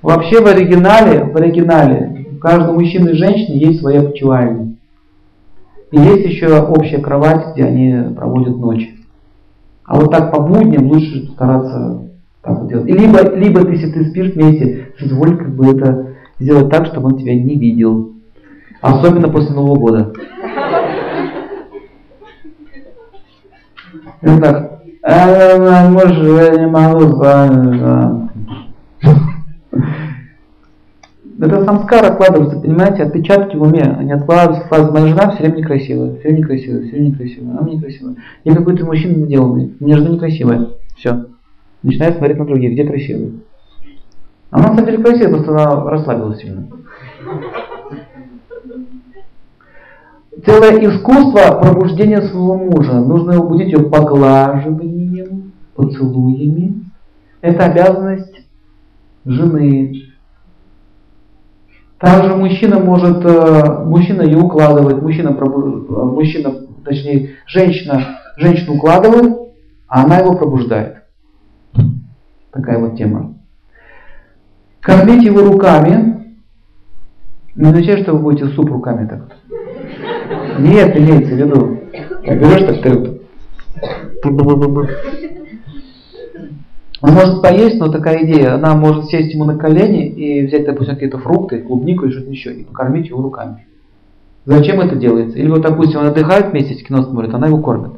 Вообще 0.02 0.42
в 0.42 0.48
оригинале, 0.48 1.24
в 1.24 1.38
оригинале, 1.38 2.19
у 2.40 2.42
каждого 2.42 2.72
мужчины 2.72 3.10
и 3.10 3.18
женщины 3.18 3.56
есть 3.56 3.82
своя 3.82 4.02
почивальня. 4.02 4.76
И 5.92 6.00
есть 6.00 6.26
еще 6.26 6.58
общая 6.62 7.00
кровать, 7.00 7.52
где 7.52 7.66
они 7.66 8.16
проводят 8.16 8.56
ночь. 8.56 8.90
А 9.84 10.00
вот 10.00 10.10
так 10.10 10.32
по 10.32 10.40
будням 10.40 10.88
лучше 10.88 11.28
стараться 11.34 12.04
так 12.42 12.60
вот 12.60 12.70
делать. 12.70 12.88
И 12.88 12.94
либо, 12.94 13.36
либо 13.36 13.66
ты, 13.66 13.74
если 13.74 13.92
ты 13.92 14.06
спишь 14.06 14.34
вместе, 14.36 14.88
соизволь 14.98 15.36
как 15.36 15.54
бы 15.54 15.68
это 15.68 16.16
сделать 16.40 16.70
так, 16.70 16.86
чтобы 16.86 17.08
он 17.08 17.18
тебя 17.18 17.36
не 17.36 17.58
видел. 17.58 18.14
Особенно 18.80 19.28
после 19.28 19.54
Нового 19.54 19.78
года. 19.78 20.14
И 24.22 24.40
так, 24.40 24.82
а, 25.04 25.90
может, 25.90 26.18
я 26.18 26.56
не 26.56 26.68
могу. 26.68 28.30
Это 31.42 31.64
самскар 31.64 32.04
откладывается, 32.06 32.60
понимаете, 32.60 33.04
отпечатки 33.04 33.56
в 33.56 33.62
уме, 33.62 33.82
они 33.82 34.12
откладываются, 34.12 34.68
фраза 34.68 34.92
«Моя 34.92 35.08
жена 35.08 35.32
все 35.32 35.44
время 35.44 35.58
некрасивая, 35.58 36.16
все 36.16 36.24
время 36.24 36.40
некрасивая, 36.40 36.82
все 36.82 36.92
время 36.92 37.08
некрасивая, 37.08 37.58
она 37.58 37.70
некрасивая». 37.72 38.16
Я 38.44 38.56
какой-то 38.56 38.86
мужчина 38.86 39.16
неделанный, 39.16 39.74
у 39.80 39.86
меня 39.86 39.98
жена 39.98 40.10
некрасивая. 40.10 40.68
Все. 40.98 41.28
Начинает 41.82 42.18
смотреть 42.18 42.40
на 42.40 42.46
других, 42.46 42.74
где 42.74 42.84
красивые. 42.84 43.32
Она 44.52 44.68
на 44.68 44.76
самом 44.76 44.86
деле 44.86 44.98
красивая, 45.04 45.30
просто 45.30 45.52
она 45.52 45.90
расслабилась 45.90 46.42
сильно. 46.42 46.68
Целое 50.46 50.90
искусство 50.90 51.60
пробуждения 51.62 52.22
своего 52.22 52.58
мужа. 52.58 53.00
Нужно 53.00 53.32
его 53.32 53.56
ее 53.56 53.80
поглаживанием, 53.80 55.54
поцелуями. 55.76 56.84
Это 57.42 57.66
обязанность 57.66 58.42
жены. 59.26 60.09
Также 62.00 62.34
мужчина 62.34 62.80
может, 62.80 63.26
э, 63.26 63.84
мужчина 63.84 64.22
ее 64.22 64.38
укладывает, 64.38 65.02
мужчина, 65.02 65.38
э, 65.38 65.44
мужчина, 65.44 66.56
точнее, 66.86 67.36
женщина, 67.46 68.20
женщину 68.38 68.76
укладывает, 68.76 69.38
а 69.88 70.06
она 70.06 70.20
его 70.20 70.36
пробуждает. 70.36 71.04
Такая 72.52 72.80
вот 72.80 72.96
тема. 72.96 73.34
Кормить 74.80 75.24
его 75.24 75.42
руками, 75.42 76.38
не 77.56 77.68
означает, 77.68 78.04
что 78.04 78.14
вы 78.14 78.20
будете 78.20 78.48
суп 78.54 78.70
руками 78.70 79.06
так 79.06 79.20
вот. 79.20 79.34
Нет, 80.60 80.96
имеется 80.96 81.36
в 81.36 81.38
виду. 81.38 81.80
Берешь 82.24 82.66
так 82.66 82.82
ты 82.82 83.20
он 87.02 87.14
может 87.14 87.42
поесть, 87.42 87.80
но 87.80 87.90
такая 87.90 88.26
идея, 88.26 88.56
она 88.56 88.76
может 88.76 89.06
сесть 89.06 89.34
ему 89.34 89.46
на 89.46 89.58
колени 89.58 90.08
и 90.08 90.46
взять, 90.46 90.66
допустим, 90.66 90.96
какие-то 90.96 91.18
фрукты, 91.18 91.62
клубнику 91.62 92.06
или 92.06 92.12
что-то 92.12 92.30
еще, 92.30 92.54
и 92.54 92.66
покормить 92.66 93.08
его 93.08 93.22
руками. 93.22 93.66
Зачем 94.46 94.82
это 94.82 94.96
делается? 94.96 95.38
Или 95.38 95.48
вот, 95.48 95.62
допустим, 95.62 96.02
он 96.02 96.08
отдыхает 96.08 96.52
вместе, 96.52 96.76
кино 96.76 97.04
смотрит, 97.04 97.34
она 97.34 97.48
его 97.48 97.60
кормит. 97.62 97.92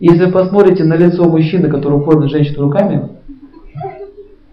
Если 0.00 0.24
вы 0.24 0.32
посмотрите 0.32 0.82
на 0.82 0.94
лицо 0.94 1.24
мужчины, 1.24 1.68
который 1.68 2.02
кормит 2.02 2.30
женщину 2.30 2.64
руками, 2.64 3.08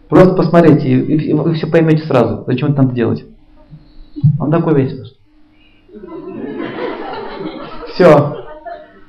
просто 0.07 0.35
посмотрите, 0.35 0.89
и, 0.89 1.33
вы 1.33 1.53
все 1.53 1.65
поймете 1.65 2.05
сразу, 2.05 2.43
зачем 2.45 2.71
это 2.71 2.83
надо 2.83 2.93
делать. 2.93 3.25
Он 4.39 4.51
такой 4.51 4.75
весь. 4.75 5.15
Все. 7.93 8.35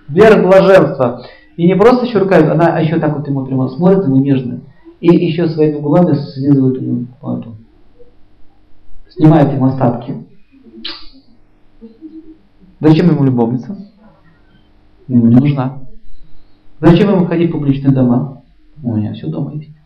Вера 0.08 0.42
блаженства. 0.42 1.22
И 1.60 1.66
не 1.66 1.76
просто 1.76 2.06
еще 2.06 2.20
руками, 2.20 2.48
она 2.48 2.78
еще 2.78 2.98
так 2.98 3.14
вот 3.14 3.28
ему 3.28 3.44
прямо 3.44 3.68
смотрит, 3.68 4.06
ему 4.06 4.16
нежно. 4.16 4.60
И 5.00 5.14
еще 5.14 5.46
своими 5.46 5.78
губами 5.78 6.14
слизывает 6.14 6.80
ему 6.80 7.04
эту, 7.20 7.54
снимает 9.10 9.52
ему 9.52 9.66
остатки. 9.66 10.14
Зачем 12.80 13.10
ему 13.10 13.24
любовница? 13.24 13.76
Ему 15.06 15.26
не 15.26 15.36
нужна. 15.36 15.80
Зачем 16.80 17.10
ему 17.10 17.26
ходить 17.26 17.50
в 17.50 17.52
публичные 17.52 17.92
дома? 17.92 18.40
У 18.82 18.96
меня 18.96 19.12
все 19.12 19.26
дома 19.26 19.52
есть. 19.52 19.76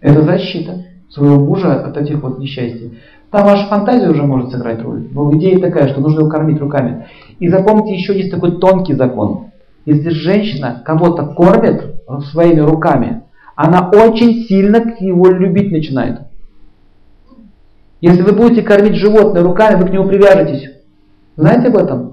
Это 0.00 0.22
защита 0.22 0.86
своего 1.10 1.38
мужа 1.38 1.84
от 1.84 1.98
этих 1.98 2.22
вот 2.22 2.38
несчастий. 2.38 2.98
Там 3.30 3.44
ваша 3.44 3.66
фантазия 3.66 4.08
уже 4.08 4.22
может 4.22 4.52
сыграть 4.52 4.80
роль. 4.80 5.06
Но 5.12 5.30
идея 5.36 5.60
такая, 5.60 5.88
что 5.88 6.00
нужно 6.00 6.20
его 6.20 6.30
кормить 6.30 6.60
руками. 6.60 7.08
И 7.40 7.48
запомните, 7.48 7.94
еще 7.94 8.16
есть 8.16 8.30
такой 8.30 8.58
тонкий 8.58 8.94
закон. 8.94 9.51
Если 9.84 10.10
женщина 10.10 10.82
кого-то 10.84 11.26
кормит 11.26 11.96
своими 12.30 12.60
руками, 12.60 13.22
она 13.56 13.90
очень 13.90 14.44
сильно 14.46 14.94
его 15.00 15.28
любить 15.28 15.72
начинает. 15.72 16.20
Если 18.00 18.22
вы 18.22 18.32
будете 18.32 18.62
кормить 18.62 18.96
животное 18.96 19.42
руками, 19.42 19.80
вы 19.80 19.88
к 19.88 19.92
нему 19.92 20.08
привяжетесь. 20.08 20.70
Знаете 21.36 21.68
об 21.68 21.76
этом? 21.76 22.12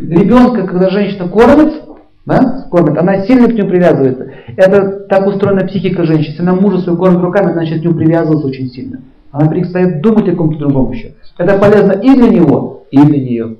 Ребенка, 0.00 0.66
когда 0.66 0.90
женщина 0.90 1.28
кормит, 1.28 1.82
да, 2.26 2.66
кормит, 2.70 2.98
она 2.98 3.24
сильно 3.26 3.48
к 3.48 3.52
нему 3.52 3.68
привязывается. 3.68 4.30
Это 4.56 5.06
так 5.08 5.26
устроена 5.26 5.66
психика 5.66 6.04
женщины. 6.04 6.30
Если 6.30 6.42
она 6.42 6.54
мужа 6.54 6.78
свою 6.78 6.98
кормит 6.98 7.20
руками, 7.20 7.46
она 7.46 7.56
начнет 7.56 7.80
к 7.80 7.84
нему 7.84 7.94
привязываться 7.94 8.46
очень 8.46 8.68
сильно. 8.70 9.02
Она 9.30 9.48
перестает 9.48 10.00
думать 10.00 10.28
о 10.28 10.36
ком-то 10.36 10.58
другом 10.58 10.92
еще. 10.92 11.14
Это 11.36 11.58
полезно 11.58 11.92
и 11.92 12.14
для 12.14 12.28
него, 12.28 12.84
и 12.90 12.98
для 12.98 13.18
нее. 13.18 13.56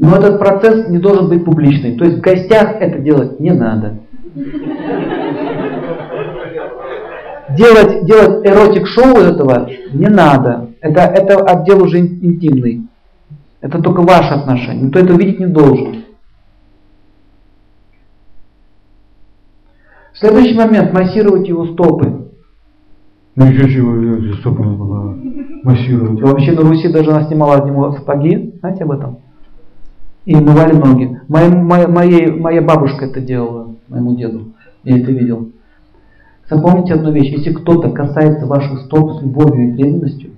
Но 0.00 0.16
этот 0.16 0.38
процесс 0.38 0.88
не 0.88 0.96
должен 0.96 1.28
быть 1.28 1.44
публичным. 1.44 1.98
То 1.98 2.06
есть 2.06 2.18
в 2.18 2.20
гостях 2.22 2.76
это 2.80 2.98
делать 3.00 3.38
не 3.38 3.50
надо. 3.50 3.98
Делать, 7.54 8.06
делать 8.06 8.46
эротик-шоу 8.46 9.18
этого 9.18 9.68
не 9.92 10.06
надо. 10.06 10.70
Это, 10.80 11.02
это 11.02 11.44
отдел 11.44 11.82
уже 11.82 11.98
интимный. 11.98 12.86
Это 13.60 13.82
только 13.82 14.00
ваше 14.00 14.32
отношение. 14.32 14.84
Никто 14.84 15.00
это 15.00 15.12
видеть 15.12 15.38
не 15.38 15.46
должен. 15.46 16.04
Следующий 20.14 20.54
момент. 20.54 20.94
Массировать 20.94 21.46
его 21.46 21.66
стопы. 21.66 22.30
Ну 23.36 23.46
еще 23.46 23.70
чего, 23.70 24.34
стопы 24.36 24.62
массировать. 25.62 26.22
Вообще 26.22 26.52
на 26.52 26.62
Руси 26.62 26.88
даже 26.88 27.10
она 27.10 27.24
снимала 27.24 27.56
от 27.56 27.66
него 27.66 27.92
сапоги. 27.92 28.54
Знаете 28.60 28.84
об 28.84 28.92
этом? 28.92 29.18
И 30.30 30.34
умывали 30.36 30.74
ноги. 30.74 31.20
Моя, 31.26 31.50
моя, 31.50 31.88
моя, 31.88 32.32
моя 32.32 32.62
бабушка 32.62 33.06
это 33.06 33.20
делала, 33.20 33.74
моему 33.88 34.14
деду. 34.14 34.52
Я 34.84 35.00
это 35.00 35.10
видел. 35.10 35.50
Запомните 36.48 36.94
одну 36.94 37.10
вещь. 37.10 37.32
Если 37.32 37.52
кто-то 37.52 37.90
касается 37.90 38.46
ваших 38.46 38.82
стоп 38.82 39.18
с 39.18 39.22
любовью 39.22 39.70
и 39.70 39.74
преданностью, 39.74 40.30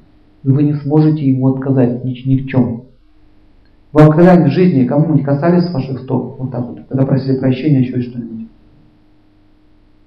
вы 0.45 0.63
не 0.63 0.73
сможете 0.77 1.29
ему 1.29 1.49
отказать 1.49 2.07
ни, 2.07 2.17
ни 2.27 2.39
в 2.39 2.47
чем. 2.47 2.85
Вы 3.93 4.07
когда 4.07 4.43
в 4.43 4.49
жизни 4.49 4.87
кому-нибудь 4.87 5.27
касались 5.27 5.71
ваших 5.71 6.01
стоп, 6.01 6.37
вот 6.39 6.51
так 6.51 6.67
вот, 6.67 6.79
когда 6.89 7.05
просили 7.05 7.39
прощения, 7.39 7.81
еще 7.81 8.01
что-нибудь? 8.01 8.49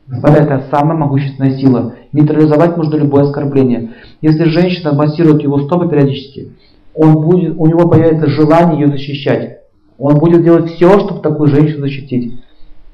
Господа, 0.08 0.38
это 0.38 0.64
самая 0.72 0.98
могущественная 0.98 1.60
сила. 1.60 1.94
Нейтрализовать 2.12 2.76
можно 2.76 2.96
любое 2.96 3.26
оскорбление. 3.26 3.92
Если 4.22 4.46
женщина 4.46 4.94
массирует 4.94 5.44
его 5.44 5.60
стопы 5.60 5.88
периодически, 5.90 6.54
он 6.96 7.22
будет, 7.22 7.54
у 7.56 7.68
него 7.68 7.88
появится 7.88 8.26
желание 8.28 8.82
ее 8.82 8.88
защищать. 8.88 9.60
Он 9.98 10.18
будет 10.18 10.44
делать 10.44 10.72
все, 10.72 11.00
чтобы 11.00 11.22
такую 11.22 11.50
женщину 11.50 11.82
защитить. 11.82 12.40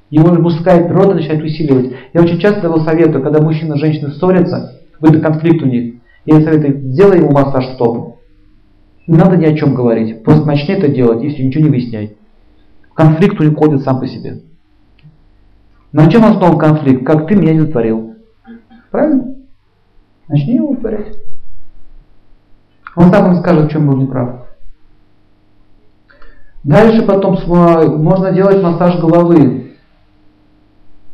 Его 0.09 0.33
мужская 0.33 0.87
природа 0.87 1.15
начинает 1.15 1.43
усиливать. 1.43 1.93
Я 2.13 2.21
очень 2.21 2.39
часто 2.39 2.67
его 2.67 2.79
советую, 2.81 3.23
когда 3.23 3.41
мужчина 3.41 3.75
и 3.75 3.79
женщина 3.79 4.11
ссорятся, 4.11 4.79
какой-то 4.93 5.19
конфликт 5.19 5.63
у 5.63 5.65
них, 5.65 5.95
я 6.25 6.41
советую, 6.41 6.81
сделай 6.91 7.19
ему 7.19 7.31
массаж 7.31 7.65
стоп. 7.73 8.19
Не 9.07 9.17
надо 9.17 9.37
ни 9.37 9.45
о 9.45 9.55
чем 9.55 9.73
говорить. 9.73 10.23
Просто 10.23 10.45
начни 10.45 10.75
это 10.75 10.87
делать, 10.87 11.23
если 11.23 11.41
ничего 11.41 11.63
не 11.63 11.69
выясняй. 11.71 12.17
Конфликт 12.93 13.39
уходит 13.39 13.81
сам 13.81 13.99
по 13.99 14.07
себе. 14.07 14.41
На 15.91 16.09
чем 16.09 16.23
основан 16.23 16.59
конфликт? 16.59 17.05
Как 17.05 17.27
ты 17.27 17.35
меня 17.35 17.53
не 17.53 17.65
творил. 17.65 18.15
Правильно? 18.91 19.35
Начни 20.27 20.55
его 20.55 20.75
творить. 20.75 21.17
Он 22.95 23.11
сам 23.11 23.25
вам 23.25 23.35
скажет, 23.37 23.65
в 23.65 23.71
чем 23.71 23.87
был 23.87 23.97
неправ. 23.97 24.50
Дальше 26.63 27.01
потом 27.03 27.37
можно 27.47 28.31
делать 28.31 28.61
массаж 28.61 28.99
головы. 28.99 29.71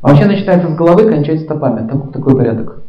А 0.01 0.09
вообще 0.09 0.25
начинается 0.25 0.69
с 0.69 0.75
головы, 0.75 1.09
кончается 1.09 1.45
стопами. 1.45 1.87
Так, 1.87 2.11
такой 2.11 2.35
порядок. 2.35 2.83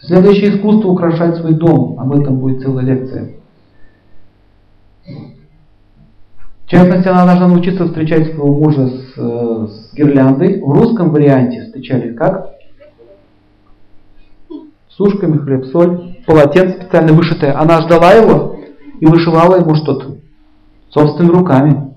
Следующее 0.00 0.56
искусство 0.56 0.88
украшать 0.88 1.36
свой 1.36 1.54
дом. 1.54 1.98
Об 1.98 2.12
этом 2.12 2.38
будет 2.38 2.62
целая 2.62 2.84
лекция. 2.84 3.30
В 6.64 6.70
частности, 6.70 7.08
она 7.08 7.24
должна 7.24 7.48
научиться 7.48 7.86
встречать 7.86 8.26
своего 8.26 8.54
мужа 8.54 8.88
с, 8.88 9.14
э, 9.16 9.66
с 9.68 9.94
гирляндой. 9.94 10.60
В 10.60 10.70
русском 10.70 11.10
варианте 11.10 11.62
встречали 11.62 12.12
как? 12.12 12.50
С 14.90 14.96
хлеб, 14.98 15.64
соль, 15.66 16.16
полотенце 16.26 16.82
специально 16.82 17.12
вышитое. 17.12 17.58
Она 17.58 17.80
ждала 17.80 18.12
его 18.12 18.57
и 19.00 19.06
вышивала 19.06 19.56
ему 19.56 19.74
что-то 19.74 20.18
собственными 20.90 21.32
руками. 21.32 21.94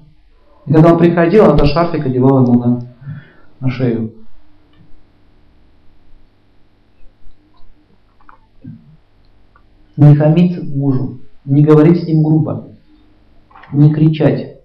И 0.65 0.73
когда 0.73 0.93
он 0.93 0.99
приходил, 0.99 1.45
она 1.45 1.65
шарфик 1.65 2.05
одевала 2.05 2.43
ему 2.43 2.59
на, 2.59 2.81
на 3.59 3.69
шею. 3.69 4.13
Не 9.97 10.15
хамить 10.15 10.61
мужу, 10.75 11.19
не 11.45 11.63
говорить 11.63 12.03
с 12.03 12.07
ним 12.07 12.23
грубо, 12.23 12.69
не 13.71 13.93
кричать. 13.93 14.57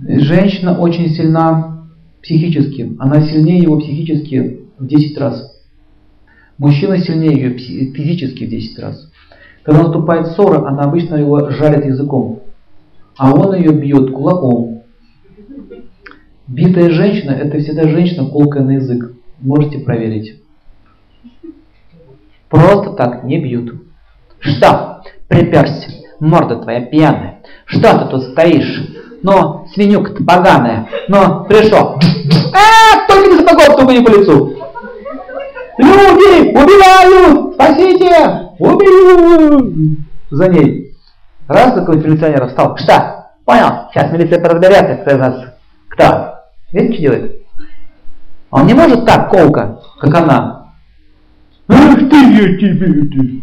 Женщина 0.00 0.78
очень 0.78 1.08
сильна 1.10 1.88
психически, 2.22 2.96
она 2.98 3.22
сильнее 3.22 3.62
его 3.62 3.78
психически 3.78 4.60
в 4.78 4.86
10 4.86 5.18
раз. 5.18 5.58
Мужчина 6.58 6.98
сильнее 6.98 7.32
ее 7.32 7.58
физически 7.92 8.44
в 8.44 8.50
10 8.50 8.78
раз. 8.78 9.07
Когда 9.68 9.82
наступает 9.82 10.28
ссора, 10.28 10.66
она 10.66 10.84
обычно 10.84 11.16
его 11.16 11.50
жарит 11.50 11.84
языком, 11.84 12.40
а 13.18 13.34
он 13.34 13.54
ее 13.54 13.70
бьет 13.70 14.14
кулаком. 14.14 14.80
Битая 16.46 16.88
женщина– 16.88 17.32
это 17.32 17.58
всегда 17.58 17.86
женщина, 17.86 18.30
колкая 18.30 18.62
на 18.62 18.70
язык. 18.76 19.12
Можете 19.42 19.80
проверить. 19.80 20.40
Просто 22.48 22.92
так 22.92 23.24
не 23.24 23.38
бьют. 23.42 23.74
Что? 24.38 25.02
Приперся. 25.28 25.90
Морда 26.18 26.56
твоя 26.56 26.80
пьяная. 26.86 27.40
Что 27.66 27.98
ты 27.98 28.04
тут 28.06 28.22
стоишь? 28.22 28.88
Но 29.22 29.66
свинюка-то 29.74 30.24
поганая. 30.24 30.88
Но 31.08 31.44
пришел. 31.44 32.00
А, 32.54 33.06
только 33.06 33.30
не 33.32 33.36
сапогом, 33.36 33.76
только 33.76 33.92
не 33.92 34.00
по 34.00 34.08
лицу. 34.08 34.56
Люди 35.76 36.52
убивают! 36.52 37.52
Спасите! 37.52 38.47
За 40.30 40.48
ней. 40.48 40.94
Раз 41.46 41.74
такой 41.74 41.96
милиционер 41.96 42.46
встал. 42.48 42.76
Что? 42.76 43.26
Понял, 43.44 43.88
сейчас 43.90 44.12
милиция 44.12 44.42
разберется, 44.44 44.96
кто 44.96 45.10
из 45.14 45.18
нас 45.18 45.54
кто. 45.88 46.34
Видите, 46.72 46.92
что 46.94 47.02
делает? 47.02 47.42
Он 48.50 48.66
не 48.66 48.74
может 48.74 49.06
так 49.06 49.30
колко, 49.30 49.80
как 50.00 50.14
она. 50.14 50.72
Ах 51.68 51.98
ты, 51.98 52.16
я 52.16 52.58
тебе, 52.58 53.08
ты. 53.08 53.42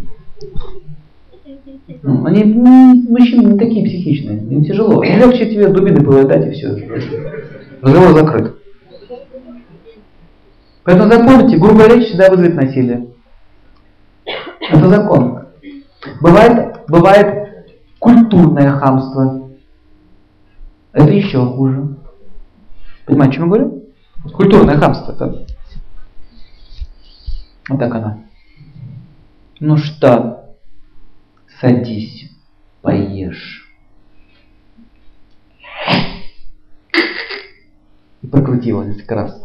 Ну, 2.01 2.25
они, 2.25 2.43
мужчины 2.43 3.53
не 3.53 3.59
такие 3.59 3.85
психичные, 3.85 4.37
им 4.37 4.63
тяжело. 4.63 5.03
Им 5.03 5.19
легче 5.19 5.49
тебе 5.49 5.67
дубины 5.67 6.03
повыдать 6.03 6.47
и 6.47 6.51
все. 6.51 6.67
Разговор 7.81 8.13
закрыт. 8.13 8.55
Поэтому 10.83 11.11
запомните, 11.11 11.57
грубая 11.57 11.89
речь 11.89 12.07
всегда 12.09 12.29
вызовет 12.29 12.55
насилие. 12.55 13.07
Это 14.69 14.89
закон. 14.89 15.47
Бывает, 16.21 16.85
бывает 16.87 17.65
культурное 17.99 18.71
хамство. 18.71 19.49
Это 20.93 21.11
еще 21.11 21.45
хуже. 21.45 21.97
Понимаете, 23.05 23.31
о 23.31 23.35
чем 23.35 23.43
я 23.43 23.49
говорю? 23.49 23.83
Культурное 24.33 24.77
хамство. 24.77 25.11
Это... 25.11 25.45
Вот 27.69 27.79
так 27.79 27.95
она. 27.95 28.19
Ну 29.59 29.77
что, 29.77 30.55
садись, 31.59 32.31
поешь. 32.81 33.71
И 38.21 38.27
прокрутила 38.27 38.83
несколько 38.83 39.15
раз. 39.15 39.44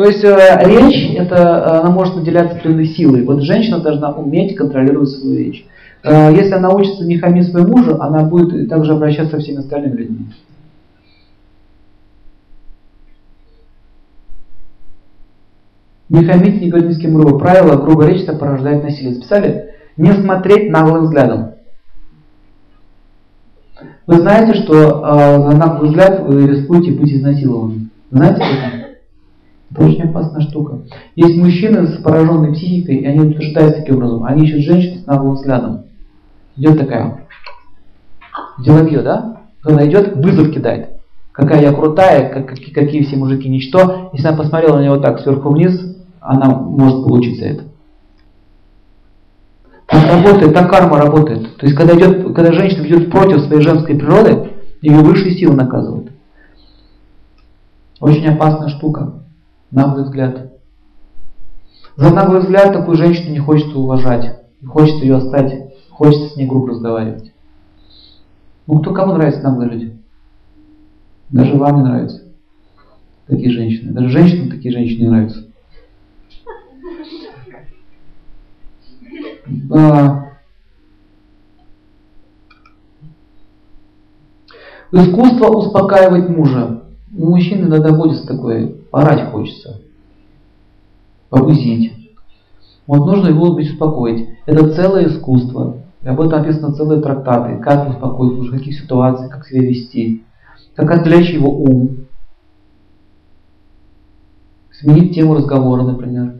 То 0.00 0.06
есть 0.06 0.24
э, 0.24 0.34
речь, 0.64 1.14
это, 1.14 1.34
э, 1.34 1.80
она 1.80 1.90
может 1.90 2.16
наделяться 2.16 2.56
определенной 2.56 2.86
силой. 2.86 3.22
Вот 3.22 3.42
женщина 3.42 3.80
должна 3.80 4.10
уметь 4.10 4.56
контролировать 4.56 5.10
свою 5.10 5.36
речь. 5.36 5.66
Э, 6.02 6.32
если 6.34 6.54
она 6.54 6.70
учится 6.70 7.04
не 7.04 7.18
хамить 7.18 7.50
своему 7.50 7.76
мужу, 7.76 8.00
она 8.00 8.24
будет 8.24 8.66
также 8.70 8.92
обращаться 8.92 9.36
со 9.36 9.42
всеми 9.42 9.58
остальными 9.58 9.96
людьми. 9.98 10.26
Не 16.08 16.24
хамить, 16.24 16.62
не 16.62 16.70
говорить 16.70 16.88
ни 16.88 16.94
с 16.94 16.98
кем 16.98 17.12
грубо. 17.12 17.38
Правило, 17.38 17.76
грубая 17.76 18.08
речь 18.08 18.22
это 18.22 18.38
порождает 18.38 18.82
насилие. 18.82 19.12
Записали? 19.12 19.74
Не 19.98 20.14
смотреть 20.14 20.70
наглым 20.70 21.04
взглядом. 21.04 21.56
Вы 24.06 24.14
знаете, 24.14 24.54
что 24.62 24.74
э, 24.74 25.36
на 25.36 25.56
наглый 25.58 25.90
взгляд 25.90 26.26
вы 26.26 26.46
рискуете 26.46 26.92
быть 26.92 27.12
изнасилованным. 27.12 27.90
Знаете 28.10 28.40
это? 28.40 28.79
Это 29.70 29.84
очень 29.84 30.02
опасная 30.02 30.40
штука. 30.40 30.80
Есть 31.14 31.36
мужчины 31.36 31.86
с 31.86 32.02
пораженной 32.02 32.52
психикой, 32.52 32.96
и 32.96 33.06
они 33.06 33.20
утверждают 33.20 33.76
таким 33.76 33.96
образом. 33.96 34.24
Они 34.24 34.44
ищут 34.44 34.62
женщин 34.62 35.02
с 35.02 35.06
наглым 35.06 35.34
взглядом. 35.34 35.84
Идет 36.56 36.78
такая. 36.78 37.26
Дело 38.58 38.82
бьет, 38.82 39.04
да? 39.04 39.42
Она 39.62 39.86
идет, 39.86 40.16
вызов 40.16 40.52
кидает. 40.52 40.90
Какая 41.32 41.62
я 41.62 41.72
крутая, 41.72 42.32
как, 42.32 42.48
какие, 42.48 42.74
какие 42.74 43.02
все 43.04 43.16
мужики 43.16 43.48
ничто. 43.48 44.10
Если 44.12 44.26
она 44.26 44.36
посмотрела 44.36 44.78
на 44.78 44.84
него 44.84 44.96
так 44.96 45.20
сверху 45.20 45.50
вниз, 45.50 45.80
она 46.20 46.48
может 46.50 47.04
получить 47.04 47.38
за 47.38 47.46
это. 47.46 47.64
Так 49.86 50.04
работает, 50.12 50.54
так 50.54 50.70
карма 50.70 50.98
работает. 50.98 51.56
То 51.56 51.66
есть, 51.66 51.76
когда, 51.76 51.96
идет, 51.96 52.34
когда 52.34 52.52
женщина 52.52 52.86
идет 52.86 53.10
против 53.10 53.40
своей 53.42 53.62
женской 53.62 53.96
природы, 53.96 54.50
ее 54.82 54.98
высшие 54.98 55.34
силы 55.34 55.54
наказывают. 55.54 56.10
Очень 58.00 58.28
опасная 58.28 58.68
штука. 58.68 59.19
Наглый 59.70 60.04
взгляд. 60.04 60.52
За 61.96 62.10
наглый 62.10 62.40
взгляд 62.40 62.72
такую 62.72 62.96
женщину 62.96 63.32
не 63.32 63.38
хочется 63.38 63.78
уважать. 63.78 64.40
Не 64.60 64.66
хочется 64.66 65.04
ее 65.04 65.16
оставить. 65.16 65.74
Хочется 65.90 66.30
с 66.30 66.36
ней 66.36 66.46
грубо 66.46 66.70
разговаривать. 66.70 67.32
Ну 68.66 68.80
кто 68.80 68.92
кому 68.92 69.14
нравятся 69.14 69.42
наглые 69.42 69.70
люди? 69.70 69.96
Даже 71.30 71.56
вам 71.56 71.76
не 71.76 71.82
нравятся 71.82 72.30
такие 73.30 73.50
женщины. 73.50 73.92
Даже 73.92 74.08
женщинам 74.08 74.50
такие 74.50 74.72
женщины 74.72 75.02
не 75.02 75.08
нравятся. 75.08 75.46
А, 79.72 80.30
искусство 84.92 85.48
успокаивать 85.48 86.28
мужа. 86.28 86.79
У 87.16 87.26
мужчины 87.30 87.66
иногда 87.66 87.92
будет 87.92 88.26
такое, 88.26 88.74
орать 88.92 89.30
хочется, 89.30 89.80
побузить. 91.28 91.92
Вот 92.86 93.06
нужно 93.06 93.28
его 93.28 93.50
успокоить. 93.50 94.28
Это 94.46 94.72
целое 94.74 95.06
искусство. 95.06 95.78
И 96.02 96.08
об 96.08 96.20
этом 96.20 96.40
написано 96.40 96.72
целые 96.72 97.02
трактаты. 97.02 97.62
Как 97.62 97.88
успокоить 97.88 98.32
мужа, 98.32 98.52
в 98.52 98.58
каких 98.58 98.80
ситуациях, 98.80 99.30
как 99.30 99.46
себя 99.46 99.68
вести. 99.68 100.24
Как 100.74 100.90
отвлечь 100.90 101.30
его 101.30 101.50
ум. 101.50 102.06
Сменить 104.72 105.14
тему 105.14 105.34
разговора, 105.34 105.82
например. 105.82 106.34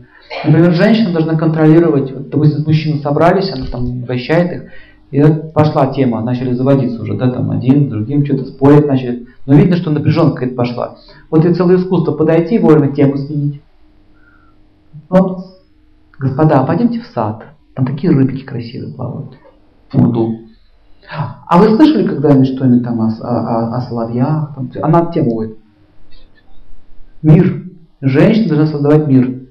Например, 0.45 0.73
женщина 0.73 1.11
должна 1.11 1.35
контролировать, 1.35 2.11
вот, 2.11 2.29
допустим, 2.29 2.63
мужчины 2.65 3.01
собрались, 3.01 3.51
она 3.51 3.65
там 3.67 4.01
вращает 4.01 4.51
их, 4.51 4.71
и 5.11 5.21
пошла 5.53 5.87
тема, 5.87 6.21
начали 6.21 6.53
заводиться 6.53 7.01
уже, 7.01 7.15
да, 7.15 7.29
там 7.29 7.51
один, 7.51 7.89
другим 7.89 8.25
что-то 8.25 8.45
спорить 8.45 8.87
начали. 8.87 9.27
Но 9.45 9.55
видно, 9.55 9.75
что 9.75 9.91
напряженка 9.91 10.35
какая-то 10.35 10.55
пошла. 10.55 10.97
Вот 11.29 11.45
и 11.45 11.53
целое 11.53 11.77
искусство 11.77 12.13
подойти 12.13 12.55
и 12.55 12.59
вовремя 12.59 12.93
тему 12.93 13.17
сменить. 13.17 13.61
Вот, 15.09 15.61
господа, 16.17 16.63
пойдемте 16.63 17.01
в 17.01 17.07
сад. 17.07 17.43
Там 17.75 17.85
такие 17.85 18.13
рыбки 18.13 18.43
красивые 18.43 18.93
плавают. 18.93 19.37
Пруду. 19.91 20.47
А 21.09 21.57
вы 21.57 21.75
слышали 21.75 22.07
когда-нибудь 22.07 22.55
что-нибудь 22.55 22.83
там 22.83 23.01
о, 23.01 23.07
о, 23.07 23.75
о 23.75 23.81
соловьях? 23.81 24.55
Там, 24.55 24.69
она 24.81 25.11
тему 25.11 25.35
будет. 25.35 25.57
Мир. 27.21 27.65
Женщина 27.99 28.55
должна 28.55 28.67
создавать 28.67 29.07
мир. 29.07 29.41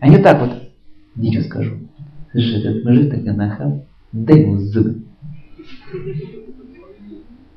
А 0.00 0.08
не 0.08 0.18
так 0.18 0.40
вот, 0.40 0.50
ничего 1.16 1.42
скажу. 1.44 1.76
Слушай, 2.32 2.60
этот 2.60 2.84
мужик 2.84 3.10
такой 3.10 3.32
нахал, 3.32 3.84
дай 4.12 4.40
ему 4.40 4.58
зубы. 4.58 5.02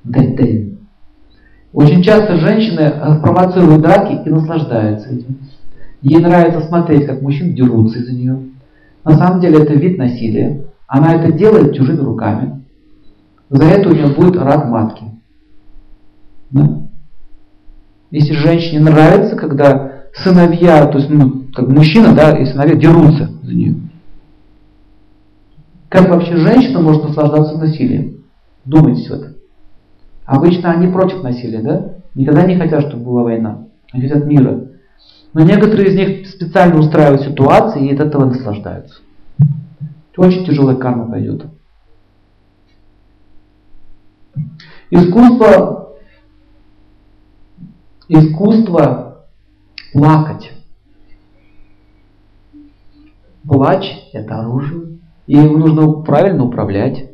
Дай, 0.04 0.36
дай. 0.36 0.78
Очень 1.72 2.04
часто 2.04 2.38
женщины 2.38 2.82
э, 2.82 3.20
провоцируют 3.22 3.82
драки 3.82 4.22
и 4.26 4.30
наслаждаются 4.30 5.10
этим. 5.10 5.40
Ей 6.02 6.20
нравится 6.20 6.62
смотреть, 6.62 7.06
как 7.06 7.22
мужчины 7.22 7.54
дерутся 7.54 8.00
из-за 8.00 8.14
нее, 8.14 8.40
На 9.04 9.18
самом 9.18 9.40
деле 9.40 9.64
это 9.64 9.74
вид 9.74 9.98
насилия. 9.98 10.66
Она 10.88 11.16
это 11.16 11.32
делает 11.32 11.76
чужими 11.76 12.02
руками. 12.02 12.64
За 13.50 13.64
это 13.64 13.90
у 13.90 13.94
нее 13.94 14.08
будет 14.08 14.36
рак 14.36 14.68
матки. 14.68 15.06
Да? 16.52 16.84
Если 18.12 18.34
женщине 18.34 18.82
нравится, 18.82 19.36
когда 19.36 20.04
сыновья, 20.14 20.86
то 20.86 21.00
есть 21.00 21.10
ну, 21.10 21.46
как 21.54 21.68
мужчина, 21.68 22.14
да, 22.14 22.38
и 22.38 22.46
сыновья 22.46 22.76
дерутся 22.76 23.32
за 23.42 23.54
нее. 23.54 23.76
Как 25.94 26.10
вообще 26.10 26.38
женщина 26.38 26.80
может 26.82 27.03
наслаждаться 27.03 27.56
насилием? 27.56 28.24
Думайте 28.65 29.07
в 29.07 29.11
этом. 29.14 29.34
Обычно 30.26 30.72
они 30.72 30.91
против 30.91 31.22
насилия, 31.22 31.61
да? 31.61 31.94
Никогда 32.15 32.48
не 32.48 32.57
хотят, 32.57 32.88
чтобы 32.88 33.03
была 33.03 33.22
война. 33.22 33.68
Они 33.91 34.02
хотят 34.02 34.26
мира. 34.26 34.70
Но 35.34 35.41
некоторые 35.41 35.90
из 35.90 35.95
них 35.95 36.28
специально 36.30 36.80
устраивают 36.80 37.22
ситуации 37.22 37.88
и 37.88 37.94
от 37.94 37.99
этого 37.99 38.26
наслаждаются. 38.26 39.02
Очень 40.18 40.48
тяжелая 40.48 40.78
карма 40.78 41.06
пойдет. 41.11 41.45
Искусство, 44.90 45.94
искусство 48.07 49.28
плакать. 49.91 50.53
Плач– 53.44 53.86
это 54.14 54.40
оружие, 54.40 54.93
и 55.28 55.36
его 55.36 55.58
нужно 55.58 55.88
правильно 56.02 56.45
управлять. 56.45 57.06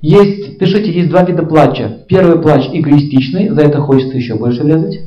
Есть, 0.00 0.58
пишите, 0.58 0.92
есть 0.92 1.10
два 1.10 1.24
вида 1.24 1.42
плача. 1.42 2.04
Первый 2.08 2.40
плач 2.40 2.68
эгоистичный, 2.72 3.48
за 3.48 3.62
это 3.62 3.80
хочется 3.80 4.16
еще 4.16 4.36
больше 4.36 4.62
врезать. 4.62 5.00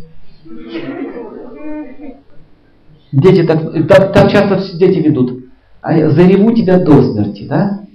Дети 3.12 3.44
так, 3.44 3.88
так, 3.88 4.14
так 4.14 4.32
часто 4.32 4.78
дети 4.78 5.00
ведут. 5.00 5.46
А 5.82 6.10
зареву 6.10 6.54
тебя 6.54 6.80
до 6.80 7.02
смерти, 7.02 7.44
да? 7.44 7.86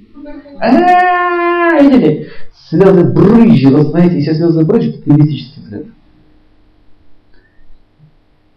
Видели? 1.81 2.29
Слезы 2.69 3.05
брызжут, 3.05 3.75
вот 3.75 3.87
знаете, 3.89 4.17
если 4.17 4.33
слезы 4.33 4.65
брызжут, 4.65 4.97
это 4.97 5.11
эгоистический 5.11 5.63
взгляд. 5.63 5.85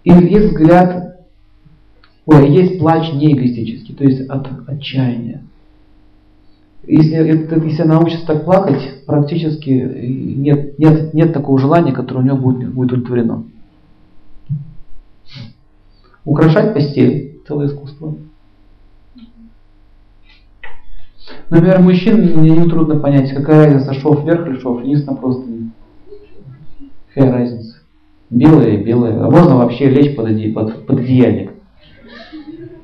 И 0.04 0.12
есть 0.12 0.48
взгляд, 0.48 1.20
ой, 2.26 2.50
есть 2.50 2.80
плач 2.80 3.12
не 3.14 3.34
эгоистический, 3.34 3.79
то 4.00 4.06
есть 4.06 4.30
от 4.30 4.48
отчаяния. 4.68 5.44
Если, 6.88 7.16
если 7.68 7.84
научится 7.84 8.26
так 8.26 8.46
плакать, 8.46 9.04
практически 9.06 9.70
нет, 9.70 10.80
нет, 10.80 11.14
нет 11.14 11.34
такого 11.34 11.60
желания, 11.60 11.92
которое 11.92 12.22
у 12.22 12.24
нее 12.24 12.36
будет, 12.36 12.74
будет 12.74 12.94
удовлетворено. 12.94 13.44
Украшать 16.24 16.74
постель– 16.74 17.42
целое 17.48 17.68
искусство. 17.68 18.16
Например, 21.50 21.82
мужчин 21.82 22.40
мне 22.40 22.52
не 22.52 22.70
трудно 22.70 23.00
понять, 23.00 23.34
какая 23.34 23.66
разница, 23.66 23.94
шов 24.00 24.24
вверх 24.24 24.48
или 24.48 24.60
шов 24.60 24.82
вниз 24.82 25.06
на 25.06 25.14
просто. 25.14 25.44
Какая 27.14 27.34
разница? 27.34 27.82
Белое, 28.30 28.82
белое. 28.82 29.22
А 29.22 29.30
можно 29.30 29.58
вообще 29.58 29.90
лечь 29.90 30.16
под, 30.16 30.54
под, 30.54 30.86
под 30.86 31.00
одеяльник. 31.00 31.59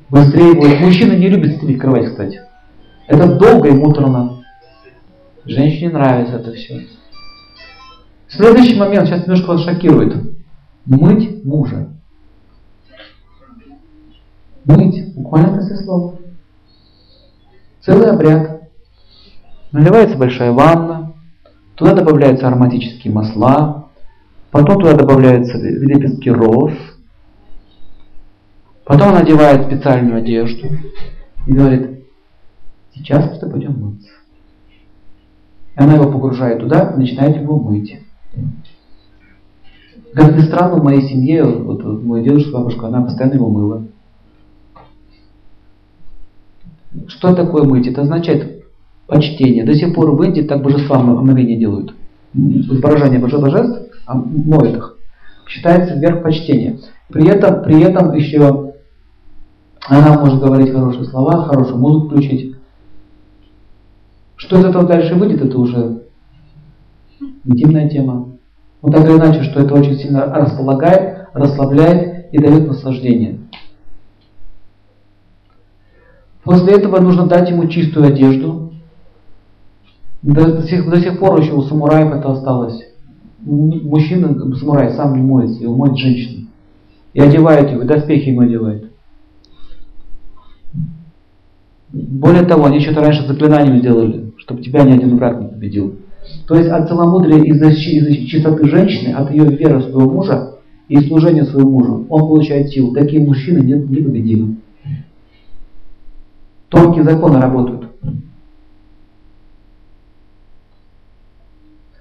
Быстрее 0.08 0.54
будет. 0.54 0.80
Мужчина 0.80 1.12
не 1.12 1.28
любит 1.28 1.56
стелить 1.56 1.80
кровать, 1.80 2.06
кстати. 2.06 2.40
Это 3.08 3.36
долго 3.36 3.68
и 3.68 3.72
муторно. 3.72 4.44
Женщине 5.44 5.90
нравится 5.90 6.36
это 6.36 6.52
все. 6.52 6.86
Следующий 8.28 8.78
момент, 8.78 9.06
сейчас 9.06 9.22
немножко 9.26 9.48
вас 9.48 9.62
шокирует. 9.62 10.16
Мыть 10.84 11.44
мужа. 11.44 11.88
Мыть, 14.64 15.14
буквально 15.14 15.58
после 15.58 15.76
слова. 15.76 16.16
Целый 17.80 18.10
обряд. 18.10 18.62
Наливается 19.70 20.16
большая 20.16 20.52
ванна, 20.52 21.14
туда 21.74 21.94
добавляются 21.94 22.48
ароматические 22.48 23.12
масла, 23.12 23.88
потом 24.50 24.80
туда 24.80 24.94
добавляются 24.94 25.58
лепестки 25.58 26.30
роз, 26.30 26.72
потом 28.86 29.08
он 29.08 29.16
одевает 29.16 29.66
специальную 29.66 30.16
одежду 30.18 30.68
и 31.46 31.52
говорит, 31.52 32.04
сейчас 32.94 33.40
мы 33.42 33.50
пойдем 33.50 33.78
мыться. 33.78 34.08
И 35.76 35.80
она 35.80 35.94
его 35.94 36.10
погружает 36.10 36.60
туда 36.60 36.92
и 36.94 36.98
начинает 36.98 37.36
его 37.36 37.58
мыть. 37.58 38.00
Как 40.14 40.34
ни 40.34 40.40
странно, 40.40 40.76
в 40.76 40.84
моей 40.84 41.02
семье, 41.02 41.44
вот, 41.44 41.84
вот 41.84 42.02
мой 42.02 42.22
дедушка, 42.22 42.52
бабушка, 42.52 42.86
она 42.86 43.02
постоянно 43.02 43.34
его 43.34 43.50
мыла. 43.50 43.84
Что 47.08 47.34
такое 47.34 47.64
мыть? 47.64 47.86
Это 47.86 48.02
означает 48.02 48.64
почтение. 49.06 49.64
До 49.64 49.74
сих 49.74 49.94
пор 49.94 50.12
в 50.12 50.22
Индии 50.22 50.42
так 50.42 50.62
божества 50.62 50.96
омовения 50.96 51.58
делают. 51.58 51.94
Изображение 52.32 53.18
божеств, 53.18 53.92
а 54.06 54.14
моют 54.14 54.76
их. 54.76 54.96
Считается 55.46 55.96
верх 55.96 56.22
почтения. 56.22 56.78
При 57.08 57.28
этом, 57.28 57.62
при 57.62 57.80
этом 57.82 58.14
еще 58.14 58.65
она 59.88 60.18
может 60.18 60.40
говорить 60.40 60.72
хорошие 60.72 61.04
слова, 61.04 61.44
хорошую 61.44 61.78
музыку 61.78 62.06
включить. 62.06 62.56
Что 64.36 64.58
из 64.58 64.64
этого 64.64 64.84
дальше 64.84 65.14
выйдет, 65.14 65.42
это 65.42 65.58
уже 65.58 66.02
интимная 67.44 67.88
тема. 67.88 68.28
Но 68.82 68.90
так 68.90 69.04
или 69.08 69.16
иначе, 69.16 69.42
что 69.44 69.60
это 69.60 69.74
очень 69.74 69.96
сильно 69.96 70.26
располагает, 70.26 71.28
расслабляет 71.32 72.32
и 72.32 72.38
дает 72.38 72.66
наслаждение. 72.66 73.38
После 76.42 76.74
этого 76.74 77.00
нужно 77.00 77.26
дать 77.26 77.50
ему 77.50 77.66
чистую 77.68 78.06
одежду. 78.06 78.72
До, 80.22 80.52
до, 80.52 80.62
сих, 80.62 80.88
до 80.88 81.00
сих 81.00 81.18
пор 81.18 81.40
еще 81.40 81.52
у 81.52 81.62
самураев 81.62 82.12
это 82.12 82.32
осталось. 82.32 82.82
Мужчина, 83.40 84.34
самурай, 84.56 84.92
сам 84.94 85.16
не 85.16 85.22
моется, 85.22 85.62
его 85.62 85.74
моет 85.74 85.96
женщина. 85.96 86.48
И 87.14 87.20
одевает 87.20 87.70
его, 87.70 87.82
и 87.82 87.86
доспехи 87.86 88.30
ему 88.30 88.42
одевает. 88.42 88.85
Более 91.96 92.42
того, 92.42 92.66
они 92.66 92.80
что-то 92.80 93.00
раньше 93.00 93.26
заклинанием 93.26 93.78
сделали, 93.78 94.30
чтобы 94.36 94.62
тебя 94.62 94.82
ни 94.82 94.92
один 94.92 95.16
враг 95.16 95.40
не 95.40 95.48
победил. 95.48 95.96
То 96.46 96.56
есть 96.56 96.68
от 96.68 96.88
целомудрия 96.88 97.42
из-за 97.42 97.68
из 97.70 98.28
чистоты 98.28 98.68
женщины, 98.68 99.14
от 99.14 99.30
ее 99.30 99.46
веры 99.46 99.78
в 99.78 99.84
своего 99.84 100.10
мужа 100.10 100.56
и 100.88 100.98
служения 101.00 101.44
своему 101.44 101.70
мужу, 101.70 102.06
он 102.10 102.20
получает 102.20 102.68
силу. 102.68 102.92
Такие 102.92 103.24
мужчины 103.24 103.60
непобедимы. 103.60 104.56
Тонкие 106.68 107.04
законы 107.04 107.40
работают. 107.40 107.88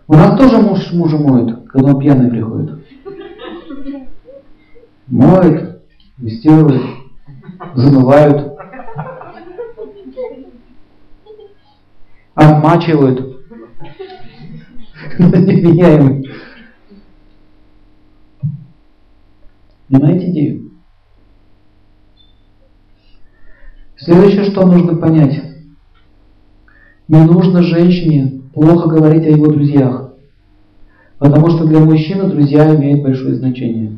У 0.07 0.13
нас 0.13 0.37
тоже 0.37 0.57
муж 0.57 0.91
мужа 0.91 1.17
моет, 1.17 1.67
когда 1.69 1.93
он 1.93 1.99
пьяный 1.99 2.29
приходит. 2.29 2.83
Моет, 5.07 5.81
вестирует, 6.17 6.81
замывают, 7.75 8.54
обмачивают. 12.35 13.37
Невменяемый. 15.17 16.29
Понимаете 19.87 20.31
идею? 20.31 20.71
Следующее, 23.97 24.43
что 24.45 24.65
нужно 24.65 24.95
понять. 24.95 25.41
Не 27.07 27.23
нужно 27.23 27.63
женщине 27.63 28.41
плохо 28.53 28.89
говорить 28.89 29.25
о 29.25 29.29
его 29.29 29.47
друзьях. 29.47 30.13
Потому 31.17 31.49
что 31.49 31.65
для 31.65 31.79
мужчины 31.79 32.29
друзья 32.29 32.75
имеют 32.75 33.03
большое 33.03 33.35
значение. 33.35 33.97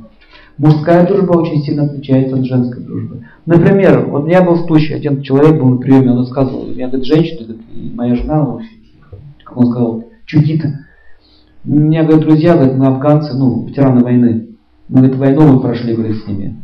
Мужская 0.57 1.05
дружба 1.07 1.33
очень 1.33 1.61
сильно 1.63 1.83
отличается 1.85 2.35
от 2.35 2.45
женской 2.45 2.83
дружбы. 2.83 3.25
Например, 3.45 4.05
вот 4.07 4.27
я 4.27 4.41
был 4.41 4.55
в 4.55 4.65
случае, 4.65 4.97
один 4.97 5.21
человек 5.21 5.59
был 5.59 5.69
на 5.69 5.77
приеме, 5.77 6.11
он 6.11 6.19
рассказывал, 6.19 6.71
я 6.71 6.87
говорит, 6.87 7.05
женщина, 7.05 7.45
говорит, 7.45 7.66
моя 7.93 8.15
жена, 8.15 8.43
ну, 8.43 8.61
как 9.43 9.57
он 9.57 9.65
сказал, 9.67 10.03
чудит. 10.25 10.65
У 11.65 11.71
меня, 11.71 12.03
говорит, 12.03 12.25
друзья, 12.25 12.55
говорит, 12.55 12.75
мы 12.75 12.87
афганцы, 12.87 13.33
ну, 13.33 13.65
ветераны 13.65 14.03
войны. 14.03 14.47
Мы, 14.87 14.99
говорит, 14.99 15.17
войну 15.17 15.53
мы 15.53 15.59
прошли, 15.59 15.95
говорит, 15.95 16.23
с 16.23 16.27
ними. 16.27 16.61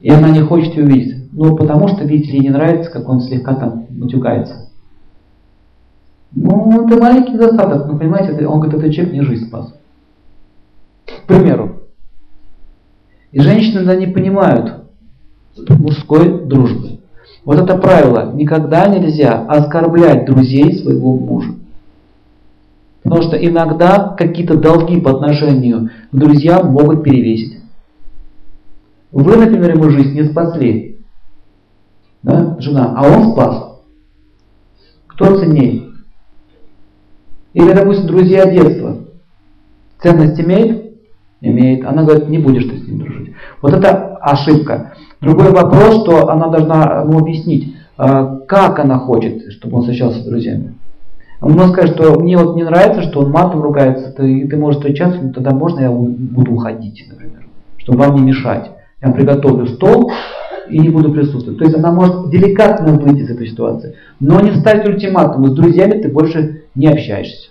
И 0.00 0.10
она 0.10 0.30
не 0.30 0.40
хочет 0.40 0.74
ее 0.74 0.86
видеть. 0.86 1.32
Ну, 1.32 1.56
потому 1.56 1.88
что, 1.88 2.04
видите 2.04 2.32
ли, 2.32 2.40
не 2.40 2.50
нравится, 2.50 2.90
как 2.90 3.08
он 3.08 3.20
слегка 3.20 3.54
там 3.54 3.86
матюкается. 3.90 4.70
Ну, 6.32 6.86
это 6.86 7.00
маленький 7.00 7.32
недостаток, 7.32 7.86
но 7.86 7.98
понимаете, 7.98 8.46
он 8.46 8.60
говорит, 8.60 8.78
этот 8.78 8.92
человек 8.92 9.12
мне 9.12 9.22
жизнь 9.22 9.46
спас. 9.46 9.74
К 11.06 11.26
примеру. 11.26 11.82
И 13.32 13.40
женщины 13.40 13.78
иногда 13.78 13.96
не 13.96 14.06
понимают 14.06 14.84
мужской 15.68 16.46
дружбы. 16.46 16.97
Вот 17.48 17.58
это 17.58 17.78
правило. 17.78 18.30
Никогда 18.34 18.88
нельзя 18.88 19.46
оскорблять 19.48 20.26
друзей 20.26 20.76
своего 20.76 21.16
мужа. 21.16 21.54
Потому 23.02 23.22
что 23.22 23.38
иногда 23.38 24.14
какие-то 24.18 24.58
долги 24.58 25.00
по 25.00 25.12
отношению 25.12 25.88
к 26.12 26.14
друзьям 26.14 26.70
могут 26.70 27.02
перевесить. 27.02 27.60
Вы, 29.12 29.34
например, 29.36 29.76
ему 29.76 29.88
жизнь 29.88 30.12
не 30.12 30.24
спасли. 30.24 30.98
да, 32.22 32.58
жена, 32.60 32.92
а 32.94 33.08
он 33.08 33.32
спас. 33.32 33.80
Кто 35.06 35.38
ценнее? 35.38 35.84
Или, 37.54 37.72
допустим, 37.72 38.08
друзья 38.08 38.44
детства. 38.44 38.98
Ценность 40.02 40.38
имеет? 40.38 40.98
Имеет. 41.40 41.86
Она 41.86 42.02
говорит, 42.02 42.28
не 42.28 42.36
будешь 42.36 42.64
ты 42.64 42.76
с 42.76 42.86
ним 42.86 42.98
дружить. 42.98 43.32
Вот 43.62 43.72
это 43.72 44.16
ошибка. 44.16 44.92
Другой 45.20 45.50
вопрос, 45.50 46.02
что 46.02 46.28
она 46.28 46.48
должна 46.48 47.02
ему 47.02 47.18
объяснить, 47.18 47.74
а, 47.96 48.36
как 48.46 48.78
она 48.78 48.98
хочет, 48.98 49.52
чтобы 49.52 49.76
он 49.76 49.82
встречался 49.82 50.20
с 50.20 50.24
друзьями. 50.24 50.74
Он 51.40 51.52
может 51.52 51.72
сказать, 51.72 51.94
что 51.94 52.18
мне 52.20 52.36
вот 52.36 52.56
не 52.56 52.64
нравится, 52.64 53.02
что 53.02 53.20
он 53.20 53.30
матом 53.30 53.62
ругается, 53.62 54.12
ты, 54.12 54.46
ты 54.46 54.56
можешь 54.56 54.80
встречаться, 54.80 55.20
но 55.20 55.32
тогда 55.32 55.52
можно 55.52 55.80
я 55.80 55.90
буду 55.90 56.52
уходить, 56.52 57.04
например, 57.08 57.46
чтобы 57.78 57.98
вам 57.98 58.16
не 58.16 58.22
мешать. 58.22 58.70
Я 59.00 59.10
приготовлю 59.10 59.66
стол 59.66 60.10
и 60.68 60.78
не 60.78 60.88
буду 60.88 61.12
присутствовать. 61.12 61.58
То 61.58 61.64
есть 61.64 61.76
она 61.76 61.92
может 61.92 62.30
деликатно 62.30 62.94
выйти 62.94 63.22
из 63.22 63.30
этой 63.30 63.48
ситуации, 63.48 63.94
но 64.20 64.40
не 64.40 64.52
ставить 64.56 64.88
ультиматум. 64.88 65.46
С 65.46 65.54
друзьями 65.54 66.00
ты 66.00 66.08
больше 66.08 66.64
не 66.74 66.88
общаешься. 66.88 67.50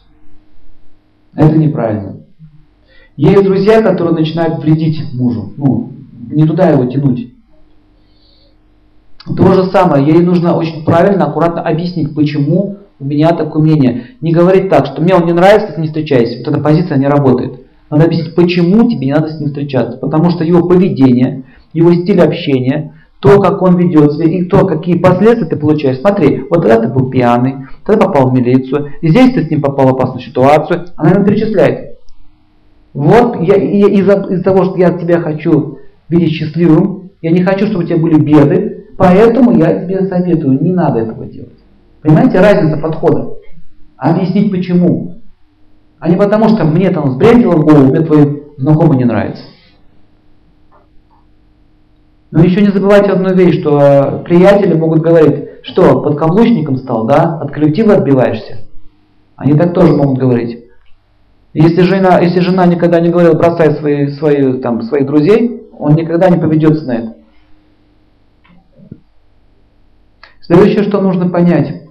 Это 1.35 1.57
неправильно. 1.57 2.17
Есть 3.15 3.43
друзья, 3.43 3.81
которые 3.81 4.13
начинают 4.13 4.61
вредить 4.61 5.01
мужу. 5.13 5.53
Ну, 5.57 5.91
не 6.29 6.45
туда 6.45 6.69
его 6.69 6.85
тянуть. 6.85 7.33
То 9.35 9.53
же 9.53 9.65
самое, 9.71 10.05
ей 10.05 10.19
нужно 10.19 10.55
очень 10.55 10.85
правильно, 10.85 11.25
аккуратно 11.25 11.61
объяснить, 11.61 12.15
почему 12.15 12.77
у 12.99 13.05
меня 13.05 13.29
такое 13.29 13.61
мнение. 13.61 14.11
Не 14.21 14.31
говорить 14.31 14.69
так, 14.69 14.85
что 14.85 15.01
мне 15.01 15.13
он 15.13 15.25
не 15.25 15.33
нравится, 15.33 15.73
ты 15.73 15.81
не 15.81 15.87
встречайся. 15.87 16.39
Вот 16.39 16.47
эта 16.47 16.63
позиция 16.63 16.97
не 16.97 17.07
работает. 17.07 17.61
Надо 17.89 18.05
объяснить, 18.05 18.35
почему 18.35 18.89
тебе 18.89 19.07
не 19.07 19.13
надо 19.13 19.29
с 19.29 19.39
ним 19.39 19.49
встречаться. 19.49 19.97
Потому 19.97 20.29
что 20.29 20.43
его 20.43 20.67
поведение, 20.67 21.43
его 21.73 21.93
стиль 21.93 22.21
общения, 22.21 22.93
то, 23.19 23.41
как 23.41 23.61
он 23.61 23.77
ведет 23.77 24.13
себя 24.13 24.25
и 24.25 24.43
то, 24.43 24.65
какие 24.65 24.97
последствия 24.97 25.47
ты 25.47 25.55
получаешь. 25.55 25.99
Смотри, 25.99 26.43
вот 26.49 26.61
тогда 26.61 26.79
ты 26.79 26.87
был 26.87 27.09
пьяный, 27.09 27.67
тогда 27.85 28.05
попал 28.05 28.29
в 28.29 28.33
милицию, 28.33 28.91
и 29.01 29.09
здесь 29.09 29.33
ты 29.33 29.43
с 29.43 29.49
ним 29.49 29.61
попал 29.61 29.87
в 29.87 29.95
опасную 29.95 30.21
ситуацию. 30.21 30.85
Она 30.95 31.11
ему 31.11 31.25
перечисляет. 31.25 31.97
Вот 32.93 33.41
я, 33.41 33.55
я 33.55 33.87
из-за 33.87 34.25
из 34.29 34.43
того, 34.43 34.65
что 34.65 34.77
я 34.77 34.91
тебя 34.91 35.19
хочу 35.19 35.79
видеть 36.09 36.33
счастливым, 36.33 37.11
я 37.21 37.31
не 37.31 37.43
хочу, 37.43 37.65
чтобы 37.67 37.83
у 37.83 37.87
тебя 37.87 37.97
были 37.97 38.19
беды, 38.19 38.76
поэтому 38.97 39.57
я 39.57 39.85
тебе 39.85 40.07
советую, 40.07 40.61
не 40.61 40.71
надо 40.71 40.99
этого 40.99 41.25
делать. 41.25 41.57
Понимаете, 42.01 42.39
разница 42.39 42.77
подхода. 42.77 43.35
Объяснить 43.97 44.51
почему. 44.51 45.15
А 45.99 46.09
не 46.09 46.15
потому, 46.15 46.49
что 46.49 46.63
мне 46.65 46.89
там 46.91 47.11
сбрендило 47.11 47.53
в 47.53 47.65
голову, 47.65 47.87
мне 47.87 48.01
твой 48.01 48.43
знакомый 48.57 48.97
не 48.97 49.05
нравится. 49.05 49.43
Но 52.29 52.43
еще 52.43 52.61
не 52.61 52.69
забывайте 52.69 53.11
одну 53.11 53.33
вещь, 53.33 53.61
что 53.61 53.79
э, 53.79 54.23
приятели 54.23 54.73
могут 54.73 55.01
говорить, 55.01 55.45
что 55.63 56.01
под 56.01 56.17
каблучником 56.19 56.77
стал, 56.77 57.05
да, 57.05 57.39
от 57.39 57.51
коллектива 57.51 57.95
отбиваешься. 57.95 58.67
Они 59.37 59.53
так 59.53 59.73
тоже 59.73 59.93
могут 59.93 60.19
говорить. 60.19 60.65
Если 61.53 61.81
жена, 61.81 62.19
если 62.19 62.41
жена 62.41 62.65
никогда 62.65 62.99
не 62.99 63.09
говорила, 63.09 63.33
бросай 63.33 63.71
свои, 63.75 64.09
свои, 64.09 64.59
там, 64.59 64.81
своих 64.83 65.07
друзей, 65.07 65.63
он 65.77 65.95
никогда 65.95 66.29
не 66.29 66.37
поведется 66.37 66.85
на 66.85 66.91
это. 66.91 67.16
Следующее, 70.47 70.83
что 70.83 71.01
нужно 71.01 71.29
понять, 71.29 71.83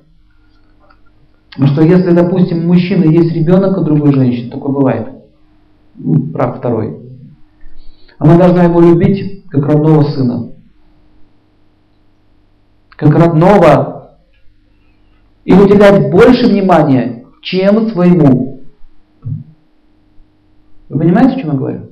что 1.59 1.83
если, 1.83 2.11
допустим, 2.13 2.65
у 2.65 2.69
мужчины 2.69 3.05
есть 3.05 3.33
ребенок 3.33 3.77
у 3.77 3.85
другой 3.85 4.15
женщины, 4.15 4.51
такое 4.51 4.73
бывает, 4.73 5.09
ну, 5.95 6.29
прав 6.33 6.59
второй, 6.59 6.99
она 8.19 8.39
должна 8.39 8.65
его 8.65 8.81
любить 8.81 9.45
как 9.51 9.67
родного 9.67 10.05
сына, 10.05 10.53
как 12.91 13.15
родного, 13.15 14.17
и 15.45 15.53
уделять 15.53 16.11
больше 16.11 16.47
внимания, 16.47 17.27
чем 17.43 17.91
своему. 17.91 18.63
Вы 20.89 20.99
понимаете, 20.99 21.37
о 21.37 21.41
чем 21.41 21.51
я 21.51 21.59
говорю? 21.59 21.91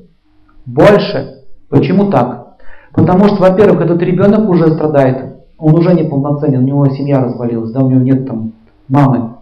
Больше. 0.64 1.42
Почему 1.68 2.10
так? 2.10 2.56
Потому 2.92 3.26
что, 3.26 3.36
во-первых, 3.36 3.82
этот 3.82 4.00
ребенок 4.00 4.48
уже 4.48 4.72
страдает, 4.74 5.33
он 5.64 5.78
уже 5.78 5.94
неполноценен, 5.94 6.58
у 6.58 6.66
него 6.66 6.86
семья 6.90 7.22
развалилась, 7.22 7.72
да, 7.72 7.82
у 7.82 7.88
него 7.88 8.02
нет 8.02 8.26
там 8.26 8.52
мамы. 8.86 9.36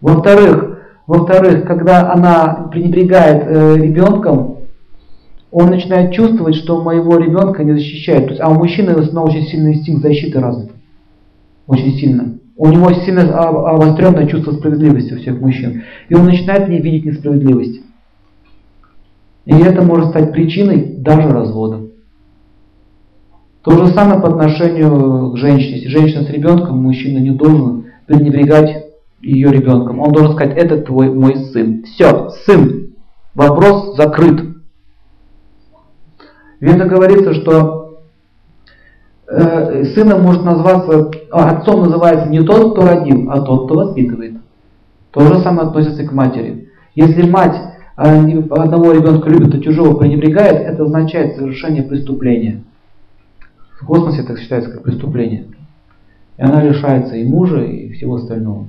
Во-вторых, 0.00 0.78
во-вторых, 1.08 1.64
когда 1.66 2.12
она 2.12 2.68
пренебрегает 2.70 3.42
э, 3.44 3.76
ребенком, 3.76 4.58
он 5.50 5.66
начинает 5.66 6.12
чувствовать, 6.12 6.54
что 6.54 6.80
моего 6.80 7.16
ребенка 7.16 7.64
не 7.64 7.72
защищает. 7.72 8.26
То 8.26 8.30
есть, 8.30 8.40
а 8.40 8.50
у 8.50 8.54
мужчины 8.54 8.94
в 8.94 8.98
основном 8.98 9.24
очень 9.24 9.48
сильный 9.48 9.74
инстинкт 9.74 10.02
защиты 10.02 10.38
развит. 10.38 10.70
Очень 11.66 11.98
сильно. 11.98 12.38
У 12.56 12.68
него 12.68 12.92
сильно 12.92 13.36
обостренное 13.40 14.28
чувство 14.28 14.52
справедливости 14.52 15.12
у 15.12 15.16
всех 15.18 15.40
мужчин. 15.40 15.82
И 16.08 16.14
он 16.14 16.26
начинает 16.26 16.68
в 16.68 16.70
ней 16.70 16.80
видеть 16.80 17.04
несправедливость. 17.04 17.80
И 19.46 19.54
это 19.54 19.82
может 19.82 20.10
стать 20.10 20.32
причиной 20.32 20.94
даже 20.98 21.28
развода. 21.28 21.80
То 23.62 23.70
же 23.78 23.94
самое 23.94 24.20
по 24.20 24.28
отношению 24.28 25.30
к 25.30 25.36
женщине. 25.36 25.76
Если 25.76 25.88
женщина 25.88 26.24
с 26.24 26.30
ребенком, 26.30 26.82
мужчина 26.82 27.18
не 27.18 27.30
должен 27.30 27.86
пренебрегать 28.06 28.86
ее 29.20 29.50
ребенком. 29.50 30.00
Он 30.00 30.12
должен 30.12 30.32
сказать, 30.32 30.56
это 30.56 30.78
твой 30.78 31.12
мой 31.12 31.36
сын. 31.36 31.84
Все, 31.84 32.30
сын. 32.44 32.88
Вопрос 33.34 33.96
закрыт. 33.96 34.42
Ведь 36.58 36.76
говорится, 36.76 37.34
что 37.34 38.00
э, 39.28 39.84
сыном 39.94 40.22
может 40.22 40.44
назваться, 40.44 41.10
а, 41.30 41.50
отцом 41.50 41.84
называется 41.84 42.28
не 42.28 42.40
тот, 42.40 42.72
кто 42.72 42.86
родил, 42.86 43.30
а 43.30 43.40
тот, 43.40 43.66
кто 43.66 43.74
воспитывает. 43.76 44.34
То 45.12 45.20
же 45.20 45.40
самое 45.40 45.68
относится 45.68 46.04
к 46.04 46.12
матери. 46.12 46.68
Если 46.94 47.28
мать 47.28 47.56
а, 47.96 48.16
одного 48.16 48.92
ребенка 48.92 49.28
любит, 49.28 49.54
а 49.54 49.60
чужого 49.60 49.96
пренебрегает, 49.96 50.60
это 50.60 50.82
означает 50.82 51.36
совершение 51.36 51.84
преступления. 51.84 52.62
В 53.82 53.86
космосе 53.86 54.22
это 54.22 54.36
считается 54.38 54.70
как 54.70 54.84
преступление. 54.84 55.46
И 56.38 56.42
она 56.42 56.62
лишается 56.62 57.16
и 57.16 57.24
мужа, 57.24 57.62
и 57.62 57.92
всего 57.92 58.14
остального. 58.14 58.68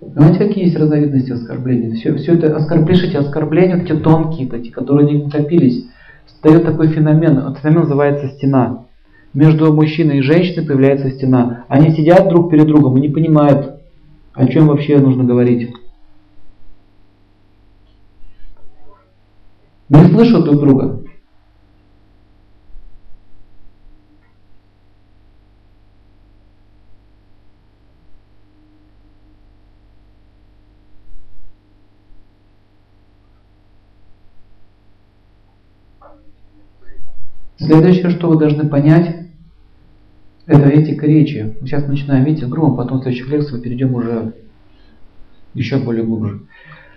Знаете, 0.00 0.38
какие 0.38 0.64
есть 0.64 0.76
разновидности 0.76 1.32
оскорблений? 1.32 1.94
Все, 1.94 2.16
все 2.16 2.34
это 2.34 2.56
оскорбление, 2.56 3.18
оскорбления, 3.18 3.76
вот 3.76 3.84
эти 3.84 4.00
тонкие, 4.00 4.48
эти, 4.48 4.70
которые 4.70 5.08
не 5.08 5.22
накопились, 5.22 5.84
дает 6.42 6.64
такой 6.64 6.88
феномен. 6.88 7.38
Этот 7.38 7.58
феномен 7.58 7.82
называется 7.82 8.28
стена. 8.28 8.86
Между 9.34 9.72
мужчиной 9.72 10.18
и 10.18 10.22
женщиной 10.22 10.66
появляется 10.66 11.10
стена. 11.10 11.66
Они 11.68 11.90
сидят 11.90 12.28
друг 12.28 12.50
перед 12.50 12.66
другом 12.66 12.96
и 12.96 13.02
не 13.02 13.10
понимают, 13.10 13.80
о 14.32 14.46
чем 14.48 14.66
вообще 14.66 14.98
нужно 14.98 15.24
говорить. 15.24 15.70
Не 19.90 20.06
слышат 20.06 20.44
друг 20.44 20.60
друга. 20.60 21.02
Следующее, 37.58 38.10
что 38.10 38.28
вы 38.28 38.38
должны 38.38 38.68
понять, 38.68 39.26
это 40.46 40.68
этика 40.68 41.06
речи. 41.06 41.56
Мы 41.60 41.66
сейчас 41.66 41.86
начинаем, 41.86 42.24
видите, 42.24 42.46
грубо, 42.46 42.76
потом 42.76 42.98
в 42.98 43.02
следующих 43.02 43.28
лекциях 43.28 43.62
перейдем 43.62 43.94
уже 43.94 44.34
еще 45.54 45.78
более 45.78 46.04
глубже. 46.04 46.42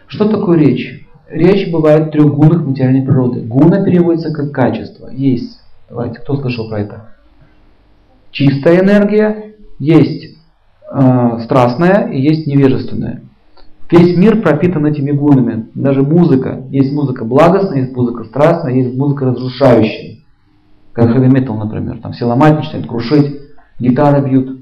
Что 0.07 0.30
такое 0.30 0.60
речь? 0.60 1.02
Речь 1.29 1.71
бывает 1.71 2.11
трехгунных 2.11 2.65
материальной 2.65 3.01
природы. 3.01 3.41
Гуна 3.41 3.83
переводится 3.83 4.33
как 4.33 4.51
качество. 4.51 5.09
Есть, 5.09 5.59
давайте, 5.89 6.19
кто 6.19 6.35
слышал 6.35 6.69
про 6.69 6.81
это? 6.81 7.09
Чистая 8.31 8.81
энергия, 8.81 9.55
есть 9.79 10.37
э, 10.91 11.39
страстная 11.43 12.09
и 12.11 12.19
есть 12.19 12.47
невежественная. 12.47 13.21
Весь 13.93 14.17
мир 14.17 14.41
пропитан 14.41 14.85
этими 14.87 15.11
гунами. 15.11 15.67
Даже 15.75 16.01
музыка. 16.01 16.63
Есть 16.71 16.91
музыка 16.93 17.25
благостная, 17.25 17.81
есть 17.81 17.95
музыка 17.95 18.23
страстная, 18.23 18.73
есть 18.73 18.97
музыка 18.97 19.25
разрушающая. 19.25 20.17
Как 20.93 21.11
хэви 21.11 21.27
метал, 21.27 21.57
например. 21.57 21.99
Там 22.01 22.13
все 22.13 22.25
ломать 22.25 22.55
начинают, 22.55 22.87
крушить, 22.87 23.39
гитары 23.79 24.27
бьют, 24.27 24.59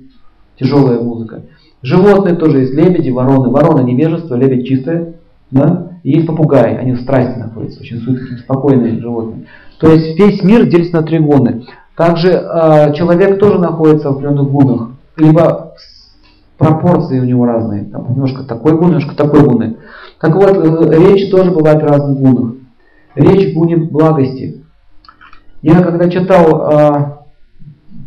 тяжелая 0.60 1.00
музыка. 1.00 1.44
Животные 1.82 2.36
тоже 2.36 2.60
есть 2.60 2.74
лебеди, 2.74 3.10
вороны. 3.10 3.50
Ворона 3.50 3.82
невежество, 3.82 4.36
лебедь 4.36 4.68
чистое. 4.68 5.14
Да? 5.52 5.92
И 6.04 6.12
есть 6.12 6.28
попугаи, 6.28 6.76
они 6.76 6.94
в 6.94 7.02
страсти 7.02 7.38
находятся, 7.38 7.82
очень 7.82 8.00
спокойные 8.40 9.00
животные. 9.00 9.46
То 9.80 9.92
есть 9.92 10.18
весь 10.18 10.44
мир 10.44 10.66
делится 10.66 10.98
на 10.98 11.04
три 11.04 11.20
гуны. 11.20 11.66
Также 11.96 12.30
э, 12.30 12.94
человек 12.94 13.40
тоже 13.40 13.60
находится 13.60 14.10
в 14.10 14.14
определенных 14.14 14.50
гунах. 14.50 14.90
Либо 15.18 15.76
пропорции 16.58 17.20
у 17.20 17.26
него 17.26 17.46
разные. 17.46 17.86
Там 17.86 18.10
немножко 18.10 18.44
такой 18.44 18.78
гун, 18.78 18.88
немножко 18.88 19.16
такой 19.16 19.44
гуны. 19.44 19.78
Так 20.20 20.36
вот, 20.36 20.58
э, 20.58 21.00
речь 21.00 21.30
тоже 21.30 21.52
бывает 21.52 21.82
в 21.82 21.86
разных 21.86 22.18
гунах. 22.18 22.54
Речь 23.16 23.52
в 23.52 23.58
гуне 23.58 23.76
благости. 23.76 24.64
Я 25.62 25.82
когда 25.82 26.10
читал 26.10 26.72
э, 26.72 27.22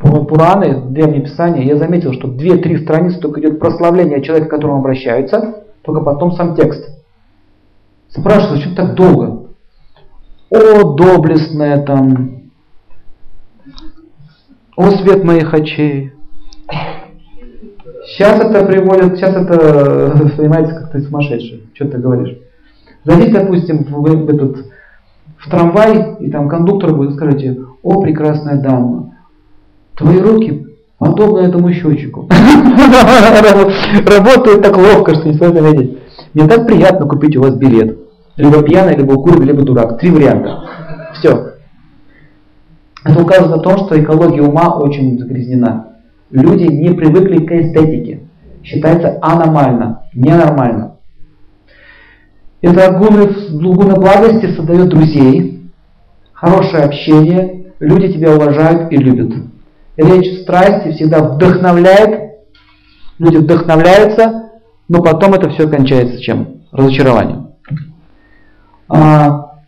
Пураны, 0.00 0.90
Древнее 0.90 1.22
Писание, 1.22 1.66
я 1.66 1.76
заметил, 1.76 2.12
что 2.12 2.28
две-три 2.28 2.78
страницы 2.78 3.20
только 3.20 3.40
идет 3.40 3.60
прославление 3.60 4.22
человека, 4.22 4.48
к 4.48 4.50
которому 4.50 4.78
обращаются, 4.78 5.64
только 5.82 6.02
потом 6.02 6.32
сам 6.32 6.56
текст. 6.56 6.88
Спрашиваю, 8.16 8.58
зачем 8.58 8.74
так 8.76 8.94
долго? 8.94 9.48
О, 10.50 10.94
доблестная 10.94 11.82
там, 11.82 12.42
о, 14.76 14.90
свет 14.90 15.24
моих 15.24 15.52
очей. 15.52 16.12
Сейчас 18.06 18.38
это 18.38 18.64
приводит, 18.64 19.16
сейчас 19.16 19.34
это 19.34 20.32
понимаете, 20.36 20.74
как 20.74 20.92
ты 20.92 21.00
сумасшедший, 21.02 21.68
что 21.74 21.88
ты 21.88 21.98
говоришь. 21.98 22.38
Зайдите, 23.04 23.32
допустим, 23.32 23.84
в, 23.84 23.90
в 23.90 24.30
этот 24.30 24.66
в 25.38 25.50
трамвай, 25.50 26.16
и 26.20 26.30
там 26.30 26.48
кондуктор 26.48 26.94
будет, 26.94 27.14
скажите, 27.14 27.58
о, 27.82 28.00
прекрасная 28.00 28.60
дама, 28.62 29.16
твои 29.96 30.18
руки 30.18 30.66
подобны 30.98 31.40
этому 31.40 31.72
счетчику. 31.72 32.28
Работают 34.06 34.62
так 34.62 34.76
ловко, 34.76 35.14
что 35.14 35.28
не 35.28 35.34
сложно 35.34 35.58
видеть. 35.58 35.98
Мне 36.32 36.46
так 36.46 36.66
приятно 36.66 37.06
купить 37.06 37.36
у 37.36 37.42
вас 37.42 37.56
билет. 37.56 38.03
Либо 38.36 38.62
пьяный, 38.62 38.96
либо 38.96 39.12
укуренный, 39.12 39.46
либо 39.46 39.62
дурак. 39.62 39.98
Три 39.98 40.10
варианта. 40.10 40.64
Все. 41.14 41.54
Это 43.04 43.22
указывает 43.22 43.56
на 43.56 43.62
то, 43.62 43.78
что 43.84 44.00
экология 44.00 44.42
ума 44.42 44.76
очень 44.76 45.18
загрязнена. 45.18 45.88
Люди 46.30 46.64
не 46.64 46.90
привыкли 46.90 47.44
к 47.44 47.52
эстетике. 47.52 48.20
Считается 48.62 49.18
аномально, 49.20 50.04
ненормально. 50.14 50.96
Это 52.62 52.92
гуны 52.92 53.94
благости 53.94 54.54
создает 54.56 54.88
друзей, 54.88 55.70
хорошее 56.32 56.84
общение, 56.84 57.74
люди 57.78 58.10
тебя 58.14 58.34
уважают 58.34 58.90
и 58.90 58.96
любят. 58.96 59.34
Речь 59.98 60.40
страсти 60.42 60.92
всегда 60.92 61.22
вдохновляет, 61.22 62.38
люди 63.18 63.36
вдохновляются, 63.36 64.50
но 64.88 65.02
потом 65.02 65.34
это 65.34 65.50
все 65.50 65.68
кончается 65.68 66.18
чем? 66.20 66.62
Разочарованием. 66.72 67.43
А, 68.88 69.60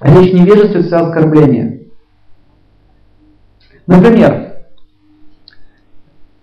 речь 0.00 0.32
это 0.34 1.00
оскорбление. 1.00 1.88
Например, 3.86 4.54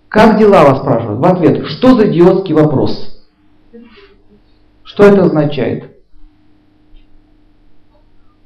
как 0.10 0.38
дела 0.38 0.64
вас 0.64 0.80
спрашивают? 0.80 1.20
В 1.20 1.26
ответ, 1.26 1.66
что 1.68 1.96
за 1.96 2.12
идиотский 2.12 2.54
вопрос? 2.54 3.18
Что 4.84 5.06
это 5.06 5.24
означает? 5.24 5.98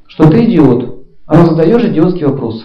Что 0.08 0.30
ты 0.30 0.46
идиот, 0.46 1.06
а 1.26 1.44
задаешь 1.46 1.84
идиотский 1.86 2.26
вопрос. 2.26 2.64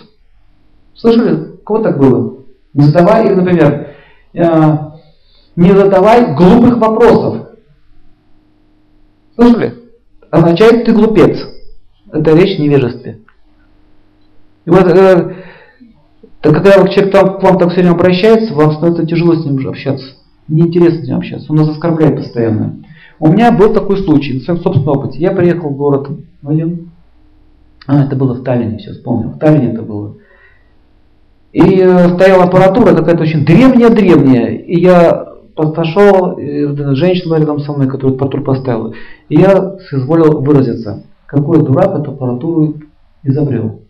Слышали? 0.94 1.56
Кого 1.64 1.82
так 1.82 1.98
было? 1.98 2.44
Не 2.74 2.84
задавай, 2.84 3.34
например, 3.34 3.94
э, 4.34 4.78
не 5.56 5.72
задавай 5.72 6.34
глупых 6.34 6.76
вопросов. 6.76 7.48
Слышали? 9.34 9.79
Означает 10.30 10.84
ты 10.84 10.92
глупец. 10.92 11.38
Это 12.12 12.34
речь 12.36 12.58
о 12.58 12.62
невежестве. 12.62 13.20
И 14.64 14.70
вот 14.70 14.86
э, 14.86 15.34
так 16.40 16.54
когда 16.54 16.88
человек 16.88 17.12
там, 17.12 17.38
к 17.38 17.42
вам 17.42 17.58
так 17.58 17.70
все 17.70 17.80
время 17.80 17.94
обращается, 17.94 18.54
вам 18.54 18.72
становится 18.72 19.06
тяжело 19.06 19.34
с 19.34 19.44
ним 19.44 19.66
общаться. 19.68 20.14
Неинтересно 20.48 21.04
с 21.04 21.08
ним 21.08 21.18
общаться. 21.18 21.46
Он 21.50 21.58
нас 21.58 21.68
оскорбляет 21.68 22.16
постоянно. 22.16 22.76
У 23.18 23.28
меня 23.28 23.52
был 23.52 23.74
такой 23.74 23.98
случай, 23.98 24.34
на 24.34 24.40
своем 24.40 24.60
собственном 24.60 24.96
опыте. 24.96 25.18
Я 25.18 25.32
приехал 25.32 25.68
в 25.68 25.76
город 25.76 26.08
один. 26.44 26.90
А, 27.86 28.04
это 28.04 28.16
было 28.16 28.34
в 28.34 28.42
Таллине, 28.42 28.78
все 28.78 28.92
вспомнил. 28.92 29.30
В 29.30 29.38
Таллине 29.38 29.72
это 29.72 29.82
было. 29.82 30.16
И 31.52 31.80
э, 31.80 32.08
стояла 32.14 32.44
аппаратура 32.44 32.94
какая-то 32.94 33.22
очень 33.22 33.44
древняя-древняя. 33.44 34.56
И 34.56 34.80
я 34.80 35.29
подошел, 35.62 36.36
женщина 36.94 37.36
рядом 37.36 37.60
со 37.60 37.72
мной, 37.72 37.88
которая 37.88 38.16
аппаратуру 38.16 38.44
поставила. 38.44 38.94
И 39.28 39.36
я 39.36 39.78
соизволил 39.88 40.40
выразиться, 40.40 41.04
какой 41.26 41.62
дурак 41.64 41.98
эту 41.98 42.12
аппаратуру 42.12 42.74
изобрел. 43.22 43.82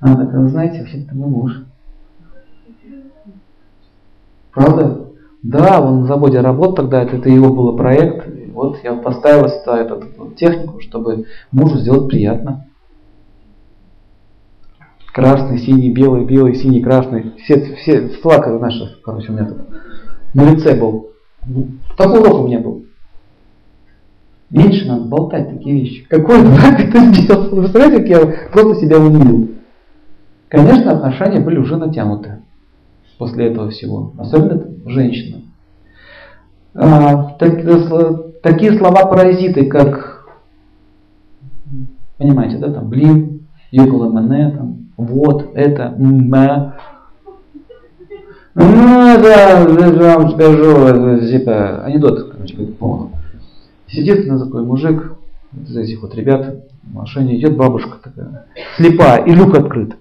Она 0.00 0.26
такая, 0.26 0.48
знаете, 0.48 0.80
вообще-то 0.80 1.14
мой 1.14 1.28
муж. 1.28 1.52
Правда? 4.52 4.98
Да, 5.42 5.80
он 5.80 6.00
на 6.00 6.06
заводе 6.06 6.40
работал 6.40 6.74
тогда, 6.74 7.02
это, 7.02 7.16
это 7.16 7.28
его 7.28 7.52
был 7.52 7.76
проект. 7.76 8.28
И 8.28 8.50
вот 8.50 8.78
я 8.84 8.94
поставил 8.94 9.48
сюда 9.48 9.80
эту 9.80 10.02
технику, 10.36 10.80
чтобы 10.80 11.26
мужу 11.50 11.78
сделать 11.78 12.08
приятно. 12.08 12.66
Красный, 15.12 15.58
синий, 15.58 15.90
белый, 15.90 16.24
белый, 16.24 16.54
синий, 16.54 16.80
красный. 16.80 17.34
Все, 17.44 17.76
все 17.76 18.08
флаг 18.22 18.46
наши, 18.60 18.98
короче, 19.04 19.30
у 19.30 19.34
меня 19.34 19.44
тут 19.44 19.58
на 20.32 20.50
лице 20.50 20.74
был. 20.74 21.10
Такой 21.96 22.20
урок 22.20 22.40
у 22.40 22.46
меня 22.46 22.60
был. 22.60 22.84
Меньше 24.48 24.86
надо 24.86 25.04
болтать 25.04 25.50
такие 25.50 25.80
вещи. 25.80 26.06
Какой 26.08 26.42
дурак 26.42 26.80
это 26.80 27.12
сделал? 27.12 27.50
Вы 27.50 27.62
представляете, 27.62 27.98
как 27.98 28.08
я 28.08 28.50
просто 28.52 28.80
себя 28.80 28.98
унизил? 28.98 29.50
Конечно, 30.48 30.92
отношения 30.92 31.40
были 31.40 31.58
уже 31.58 31.76
натянуты 31.76 32.42
после 33.18 33.46
этого 33.46 33.70
всего, 33.70 34.12
особенно 34.18 34.66
женщина. 34.86 35.42
А, 36.74 37.34
так, 37.38 37.62
такие 38.42 38.78
слова-паразиты, 38.78 39.66
как, 39.66 40.26
понимаете, 42.18 42.58
да, 42.58 42.72
там, 42.72 42.88
блин, 42.88 43.46
югла 43.70 44.08
мене, 44.08 44.50
там, 44.50 44.81
вот, 44.96 45.50
это, 45.54 45.94
мэ. 45.98 46.72
Ну, 48.54 49.22
да, 49.22 49.60
я 49.60 50.18
вам 50.18 50.30
скажу, 50.30 51.26
типа, 51.26 51.84
анекдот, 51.84 52.32
короче, 52.32 52.56
по 52.56 52.72
поводу. 52.72 53.10
Сидит 53.88 54.26
на 54.26 54.38
такой 54.38 54.62
мужик, 54.62 55.14
из 55.66 55.76
этих 55.76 56.02
вот 56.02 56.14
ребят, 56.14 56.66
в 56.82 56.94
машине 56.94 57.38
идет 57.38 57.56
бабушка 57.56 57.98
такая, 58.02 58.46
слепая, 58.76 59.24
и 59.24 59.32
люк 59.32 59.54
открыт. 59.54 59.96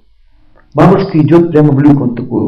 Бабушка 0.74 1.18
идет 1.20 1.52
прямо 1.52 1.72
в 1.72 1.80
люк, 1.80 2.02
он 2.02 2.16
такой, 2.16 2.42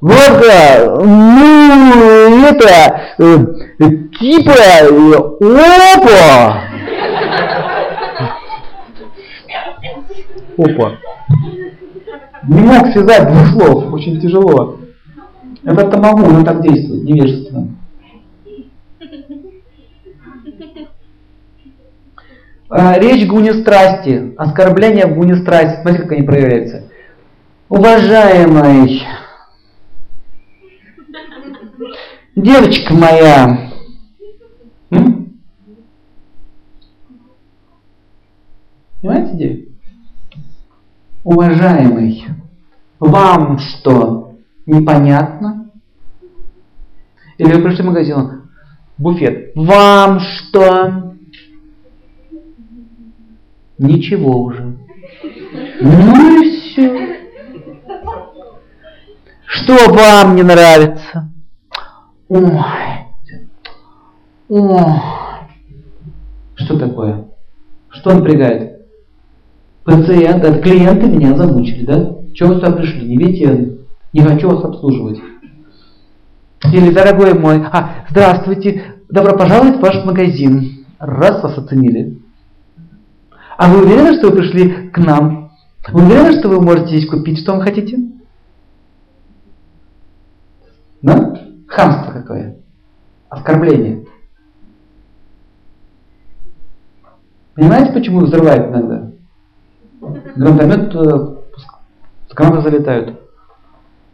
Водка, 0.00 0.98
ну, 1.04 2.46
это, 2.46 3.00
э, 3.18 3.46
типа, 4.18 4.54
опа! 5.94 6.69
Опа. 10.60 10.98
Не 12.46 12.60
мог 12.60 12.88
связать 12.88 13.28
двух 13.28 13.46
слов, 13.48 13.92
очень 13.94 14.20
тяжело. 14.20 14.78
Это 15.64 15.98
могу, 15.98 16.26
но 16.26 16.44
так 16.44 16.62
действует, 16.62 17.04
невежественно. 17.04 17.68
А, 22.68 22.98
речь 22.98 23.26
гуни 23.26 23.50
страсти, 23.50 24.34
оскорбление 24.36 25.06
в 25.06 25.14
гуне 25.14 25.36
страсти. 25.36 25.80
Смотрите, 25.80 26.02
как 26.02 26.12
они 26.12 26.22
проявляются. 26.22 26.84
Уважаемый, 27.68 29.02
девочка 32.36 32.94
моя, 32.94 33.70
понимаете, 39.00 39.36
девочка? 39.36 39.69
Уважаемый, 41.22 42.26
вам 42.98 43.58
что, 43.58 44.36
непонятно? 44.66 45.70
Или 47.38 47.54
вы 47.54 47.62
пришли 47.62 47.82
в 47.82 47.86
магазин, 47.86 48.42
буфет, 48.98 49.52
вам 49.54 50.20
что, 50.20 51.10
Ничего 53.80 54.42
уже. 54.42 54.76
Ну 55.80 56.42
и 56.42 56.50
все. 56.50 57.16
Что 59.46 59.90
вам 59.90 60.36
не 60.36 60.42
нравится? 60.42 61.32
Ой. 62.28 62.60
Ой. 64.50 64.84
Что 66.56 66.78
такое? 66.78 67.24
Что 67.88 68.12
напрягает? 68.12 68.69
Пациент, 69.90 70.44
это 70.44 70.60
клиенты 70.60 71.08
меня 71.08 71.36
замучили, 71.36 71.84
да? 71.84 72.16
Чего 72.32 72.50
вы 72.50 72.54
сюда 72.60 72.70
пришли? 72.70 73.08
Не 73.08 73.16
видите, 73.16 73.78
не 74.12 74.20
хочу 74.20 74.48
вас 74.48 74.64
обслуживать. 74.64 75.18
Или, 76.72 76.94
дорогой 76.94 77.34
мой, 77.34 77.56
а, 77.72 78.04
здравствуйте, 78.08 78.84
добро 79.08 79.36
пожаловать 79.36 79.78
в 79.78 79.80
ваш 79.80 80.04
магазин. 80.04 80.86
Раз 81.00 81.42
вас 81.42 81.58
оценили. 81.58 82.22
А 83.58 83.68
вы 83.68 83.82
уверены, 83.84 84.14
что 84.14 84.30
вы 84.30 84.36
пришли 84.36 84.90
к 84.90 84.98
нам? 84.98 85.50
Вы 85.88 86.04
уверены, 86.04 86.38
что 86.38 86.48
вы 86.50 86.60
можете 86.60 86.98
здесь 86.98 87.10
купить, 87.10 87.40
что 87.40 87.56
вы 87.56 87.62
хотите? 87.62 87.98
Да? 91.02 91.36
Хамство 91.66 92.12
какое. 92.12 92.58
Оскорбление. 93.28 94.06
Понимаете, 97.54 97.92
почему 97.92 98.20
взрывает 98.20 98.68
иногда? 98.70 99.09
Гранатомет, 100.36 100.94
э, 100.94 101.36
гранаты 102.34 102.62
залетают. 102.62 103.20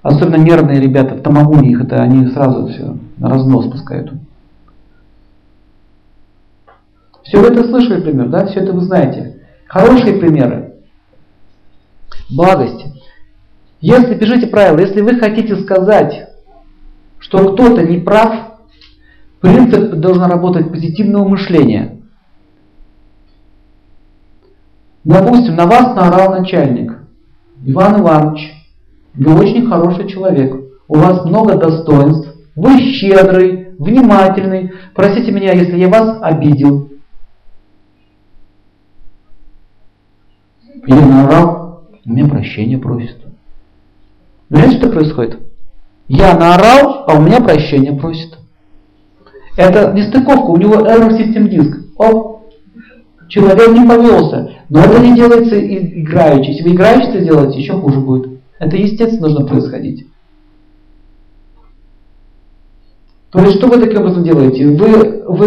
Особенно 0.02 0.36
нервные 0.36 0.80
ребята, 0.80 1.16
в 1.16 1.22
Тамагуне 1.22 1.70
их 1.70 1.82
это 1.82 1.96
они 1.96 2.28
сразу 2.28 2.68
все 2.68 2.96
на 3.16 3.28
разнос 3.28 3.70
пускают. 3.70 4.12
Все 7.24 7.40
вы 7.40 7.48
это 7.48 7.64
слышали 7.64 8.00
пример, 8.00 8.28
да? 8.28 8.46
Все 8.46 8.60
это 8.60 8.72
вы 8.72 8.82
знаете. 8.82 9.42
Хорошие 9.66 10.18
примеры. 10.18 10.74
Благость. 12.30 12.86
Если, 13.80 14.14
пишите 14.14 14.46
правило, 14.46 14.78
если 14.78 15.00
вы 15.00 15.18
хотите 15.18 15.56
сказать, 15.56 16.28
что 17.18 17.52
кто-то 17.52 17.82
не 17.82 17.98
прав, 17.98 18.58
принцип 19.40 19.94
должен 19.94 20.24
работать 20.24 20.70
позитивного 20.70 21.28
мышления. 21.28 21.95
Допустим, 25.06 25.54
на 25.54 25.66
вас 25.66 25.94
наорал 25.94 26.32
начальник. 26.32 26.98
Иван 27.64 28.00
Иванович, 28.00 28.52
вы 29.14 29.38
очень 29.38 29.68
хороший 29.68 30.08
человек, 30.08 30.52
у 30.88 30.96
вас 30.96 31.24
много 31.24 31.56
достоинств, 31.56 32.34
вы 32.56 32.80
щедрый, 32.80 33.68
внимательный. 33.78 34.72
Простите 34.96 35.30
меня, 35.30 35.52
если 35.52 35.78
я 35.78 35.88
вас 35.88 36.18
обидел. 36.20 36.90
Или 40.86 41.00
наорал, 41.00 41.84
у 42.04 42.10
меня 42.10 42.26
прощения 42.26 42.78
просит. 42.78 43.18
Знаете, 44.50 44.78
что 44.78 44.90
происходит? 44.90 45.38
Я 46.08 46.36
наорал, 46.36 47.04
а 47.06 47.16
у 47.16 47.22
меня 47.22 47.40
прощения 47.40 47.92
просит. 47.92 48.36
Это 49.56 49.92
нестыковка, 49.92 50.46
у 50.46 50.56
него 50.56 50.74
error 50.74 51.10
system 51.10 51.48
диск. 51.48 51.78
Оп, 51.96 52.35
человек 53.28 53.68
не 53.68 53.86
повелся. 53.86 54.50
Но 54.68 54.80
это 54.80 54.98
не 55.00 55.14
делается 55.14 55.58
играючи. 55.58 56.50
Если 56.50 56.68
вы 56.68 56.74
играючи 56.74 57.08
это 57.08 57.24
делаете, 57.24 57.58
еще 57.58 57.74
хуже 57.74 58.00
будет. 58.00 58.40
Это 58.58 58.76
естественно 58.76 59.28
должно 59.28 59.46
происходить. 59.46 60.06
То 63.30 63.40
есть, 63.40 63.58
что 63.58 63.66
вы 63.68 63.78
таким 63.78 64.00
образом 64.00 64.24
делаете? 64.24 64.66
Вы, 64.66 65.24
вы 65.26 65.46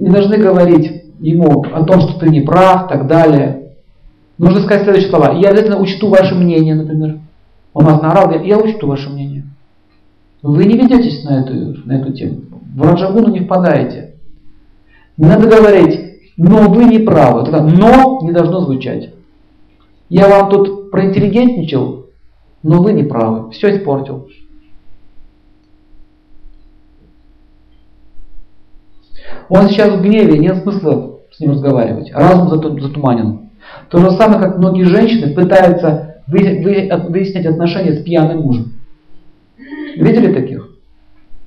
не 0.00 0.10
должны 0.10 0.36
говорить 0.38 1.04
ему 1.20 1.64
о 1.72 1.84
том, 1.84 2.00
что 2.00 2.18
ты 2.18 2.28
не 2.30 2.40
прав, 2.40 2.88
так 2.88 3.06
далее. 3.06 3.74
Нужно 4.38 4.60
сказать 4.60 4.82
следующие 4.82 5.10
слова. 5.10 5.32
Я 5.32 5.50
обязательно 5.50 5.78
учту 5.78 6.08
ваше 6.08 6.34
мнение, 6.34 6.74
например. 6.74 7.20
Он 7.74 7.84
вас 7.84 8.02
наорал, 8.02 8.32
я, 8.32 8.40
я 8.42 8.58
учту 8.58 8.88
ваше 8.88 9.08
мнение. 9.10 9.44
Вы 10.42 10.64
не 10.64 10.76
ведетесь 10.76 11.22
на 11.22 11.42
эту, 11.42 11.86
на 11.86 11.92
эту 11.92 12.12
тему. 12.12 12.40
В 12.74 12.82
раджагуну 12.82 13.28
не 13.28 13.40
впадаете. 13.40 14.14
Не 15.16 15.26
надо 15.26 15.46
говорить, 15.46 16.11
но 16.42 16.68
вы 16.68 16.86
не 16.86 16.98
правы. 16.98 17.44
Тогда 17.44 17.62
но 17.62 18.20
не 18.22 18.32
должно 18.32 18.62
звучать. 18.62 19.10
Я 20.08 20.28
вам 20.28 20.50
тут 20.50 20.90
проинтеллигентничал, 20.90 22.06
но 22.64 22.82
вы 22.82 22.92
не 22.94 23.04
правы. 23.04 23.52
Все 23.52 23.76
испортил. 23.76 24.28
Он 29.48 29.68
сейчас 29.68 29.94
в 29.94 30.02
гневе, 30.02 30.38
нет 30.38 30.62
смысла 30.62 31.20
с 31.30 31.38
ним 31.38 31.52
разговаривать. 31.52 32.12
Разум 32.12 32.48
затуманен. 32.80 33.50
То 33.88 33.98
же 33.98 34.10
самое, 34.12 34.40
как 34.40 34.58
многие 34.58 34.84
женщины 34.84 35.34
пытаются 35.34 36.22
выяснять 36.26 37.46
отношения 37.46 37.92
с 37.92 38.02
пьяным 38.02 38.40
мужем. 38.40 38.72
Видели 39.94 40.32
таких? 40.32 40.76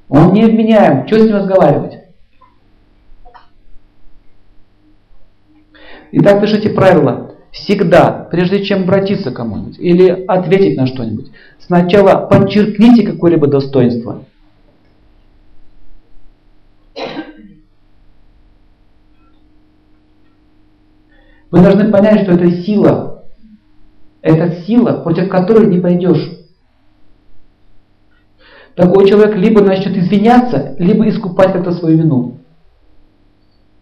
Он 0.07 0.31
не 0.31 0.45
вменяем. 0.45 1.05
Что 1.05 1.19
с 1.19 1.23
ним 1.23 1.35
разговаривать? 1.35 2.04
Итак, 6.17 6.39
пишите 6.39 6.69
правило. 6.69 7.35
Всегда, 7.51 8.29
прежде 8.31 8.63
чем 8.63 8.83
обратиться 8.83 9.31
к 9.31 9.35
кому-нибудь 9.35 9.77
или 9.79 10.07
ответить 10.27 10.77
на 10.77 10.87
что-нибудь, 10.87 11.31
сначала 11.59 12.25
подчеркните 12.25 13.05
какое-либо 13.05 13.47
достоинство. 13.47 14.23
Вы 21.51 21.59
должны 21.59 21.91
понять, 21.91 22.21
что 22.21 22.31
это 22.31 22.49
сила. 22.63 23.25
Это 24.21 24.61
сила, 24.61 24.93
против 25.03 25.27
которой 25.27 25.67
не 25.67 25.79
пойдешь. 25.79 26.31
Такой 28.75 29.09
человек 29.09 29.35
либо 29.35 29.61
начнет 29.61 29.97
извиняться, 29.97 30.77
либо 30.79 31.09
искупать 31.09 31.51
как-то 31.51 31.73
свою 31.73 31.97
вину. 31.97 32.37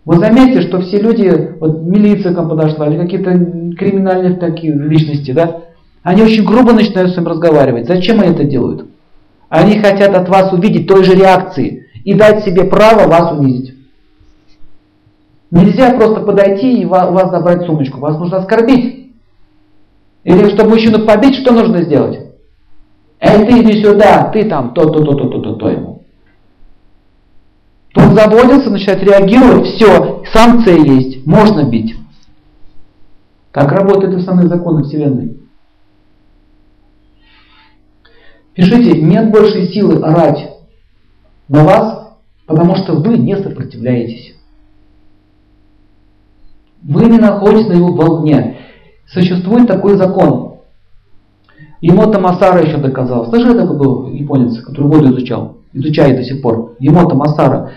Вы 0.05 0.17
заметите, 0.17 0.61
что 0.61 0.81
все 0.81 0.99
люди, 0.99 1.55
вот 1.59 1.81
милиция 1.81 2.33
к 2.33 2.37
вам 2.37 2.49
подошла, 2.49 2.87
или 2.87 2.97
какие-то 2.97 3.31
криминальные 3.77 4.35
такие 4.35 4.73
личности, 4.73 5.31
да, 5.31 5.61
они 6.03 6.21
очень 6.21 6.43
грубо 6.43 6.73
начинают 6.73 7.11
с 7.11 7.15
вами 7.15 7.29
разговаривать. 7.29 7.87
Зачем 7.87 8.19
они 8.19 8.31
это 8.31 8.43
делают? 8.43 8.85
Они 9.47 9.79
хотят 9.79 10.13
от 10.15 10.27
вас 10.27 10.51
увидеть 10.51 10.87
той 10.87 11.03
же 11.03 11.15
реакции 11.15 11.87
и 12.03 12.13
дать 12.13 12.43
себе 12.43 12.65
право 12.65 13.07
вас 13.07 13.31
унизить. 13.31 13.75
Нельзя 15.51 15.91
просто 15.91 16.21
подойти 16.21 16.81
и 16.81 16.85
у 16.85 16.89
вас 16.89 17.29
забрать 17.29 17.65
сумочку. 17.65 17.99
Вас 17.99 18.17
нужно 18.17 18.37
оскорбить. 18.37 19.13
Или 20.23 20.49
чтобы 20.49 20.71
мужчину 20.71 21.05
побить, 21.05 21.35
что 21.35 21.53
нужно 21.53 21.83
сделать? 21.83 22.19
Эй, 23.19 23.45
ты 23.45 23.61
иди 23.61 23.83
сюда, 23.83 24.29
ты 24.33 24.45
там 24.45 24.73
то-то, 24.73 25.03
то-то, 25.03 25.29
то-то, 25.29 25.53
то 25.53 25.69
ему. 25.69 25.92
Он 28.13 28.19
заводится, 28.19 28.69
начинает 28.69 29.01
реагировать, 29.03 29.67
все, 29.69 30.23
санкция 30.31 30.77
есть, 30.77 31.25
можно 31.25 31.63
бить. 31.63 31.95
Так 33.51 33.71
работают 33.71 34.15
основные 34.15 34.47
законы 34.47 34.83
Вселенной. 34.83 35.37
Пишите, 38.53 39.01
нет 39.01 39.31
большей 39.31 39.67
силы 39.69 39.99
орать 40.03 40.47
на 41.47 41.63
вас, 41.63 42.17
потому 42.45 42.75
что 42.75 42.93
вы 42.93 43.17
не 43.17 43.35
сопротивляетесь. 43.35 44.35
Вы 46.83 47.05
не 47.05 47.17
находитесь 47.17 47.69
на 47.69 47.73
его 47.73 47.93
волне. 47.93 48.57
Существует 49.07 49.67
такой 49.67 49.97
закон. 49.97 50.57
Емота 51.81 52.19
Масара 52.19 52.63
еще 52.63 52.77
доказал. 52.77 53.25
Слышали, 53.27 53.57
такой 53.57 53.77
был 53.77 54.07
японец, 54.09 54.61
который 54.61 54.87
воду 54.87 55.09
изучал? 55.09 55.57
Изучает 55.73 56.17
до 56.17 56.23
сих 56.23 56.43
пор. 56.43 56.75
Емота 56.79 57.15
Масара. 57.15 57.71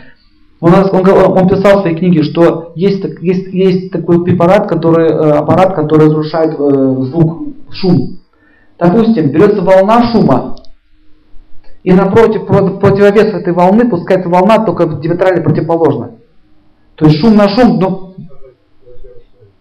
Он, 0.61 0.73
он, 0.73 1.09
он 1.09 1.49
писал 1.49 1.79
в 1.79 1.83
своей 1.83 1.97
книге, 1.97 2.23
что 2.23 2.73
есть, 2.75 3.05
есть, 3.21 3.53
есть 3.53 3.93
такой 3.93 4.25
препарат, 4.25 4.69
который, 4.69 5.09
э, 5.09 5.31
аппарат, 5.33 5.75
который 5.75 6.07
разрушает 6.07 6.55
э, 6.59 7.05
звук, 7.05 7.43
шум. 7.71 8.19
Допустим, 8.79 9.31
берется 9.31 9.63
волна 9.63 10.11
шума, 10.13 10.57
и 11.87 11.93
напротив, 11.93 12.47
противовес 12.47 13.33
этой 13.33 13.53
волны 13.53 13.89
пускается 13.89 14.29
волна 14.29 14.65
только 14.65 14.87
диаметрально 14.87 15.43
противоположно. 15.43 16.11
То 16.97 17.07
есть 17.07 17.21
шум 17.21 17.37
на 17.37 17.49
шум, 17.49 17.79
но 17.79 18.15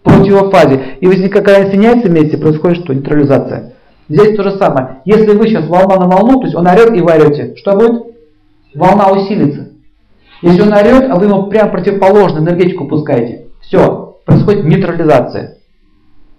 противофазе. 0.02 0.96
И 1.00 1.06
возникает, 1.06 1.46
когда 1.46 1.60
они 1.60 1.70
соединяются 1.70 2.08
вместе, 2.08 2.36
происходит 2.36 2.82
что? 2.82 2.94
Нейтрализация. 2.94 3.74
Здесь 4.08 4.36
то 4.36 4.42
же 4.42 4.56
самое. 4.58 5.02
Если 5.04 5.36
вы 5.36 5.46
сейчас 5.46 5.68
волна 5.68 5.98
на 5.98 6.06
волну, 6.06 6.40
то 6.40 6.46
есть 6.46 6.56
он 6.56 6.66
орет 6.66 6.96
и 6.96 7.00
вы 7.00 7.12
орете, 7.12 7.54
что 7.56 7.76
будет? 7.76 8.02
Волна 8.74 9.10
усилится. 9.10 9.68
Если 10.42 10.62
он 10.62 10.72
орет, 10.72 11.10
а 11.10 11.16
вы 11.16 11.26
ему 11.26 11.44
прям 11.44 11.70
противоположную 11.70 12.44
энергетику 12.44 12.86
пускаете, 12.86 13.46
все, 13.60 14.18
происходит 14.24 14.64
нейтрализация. 14.64 15.58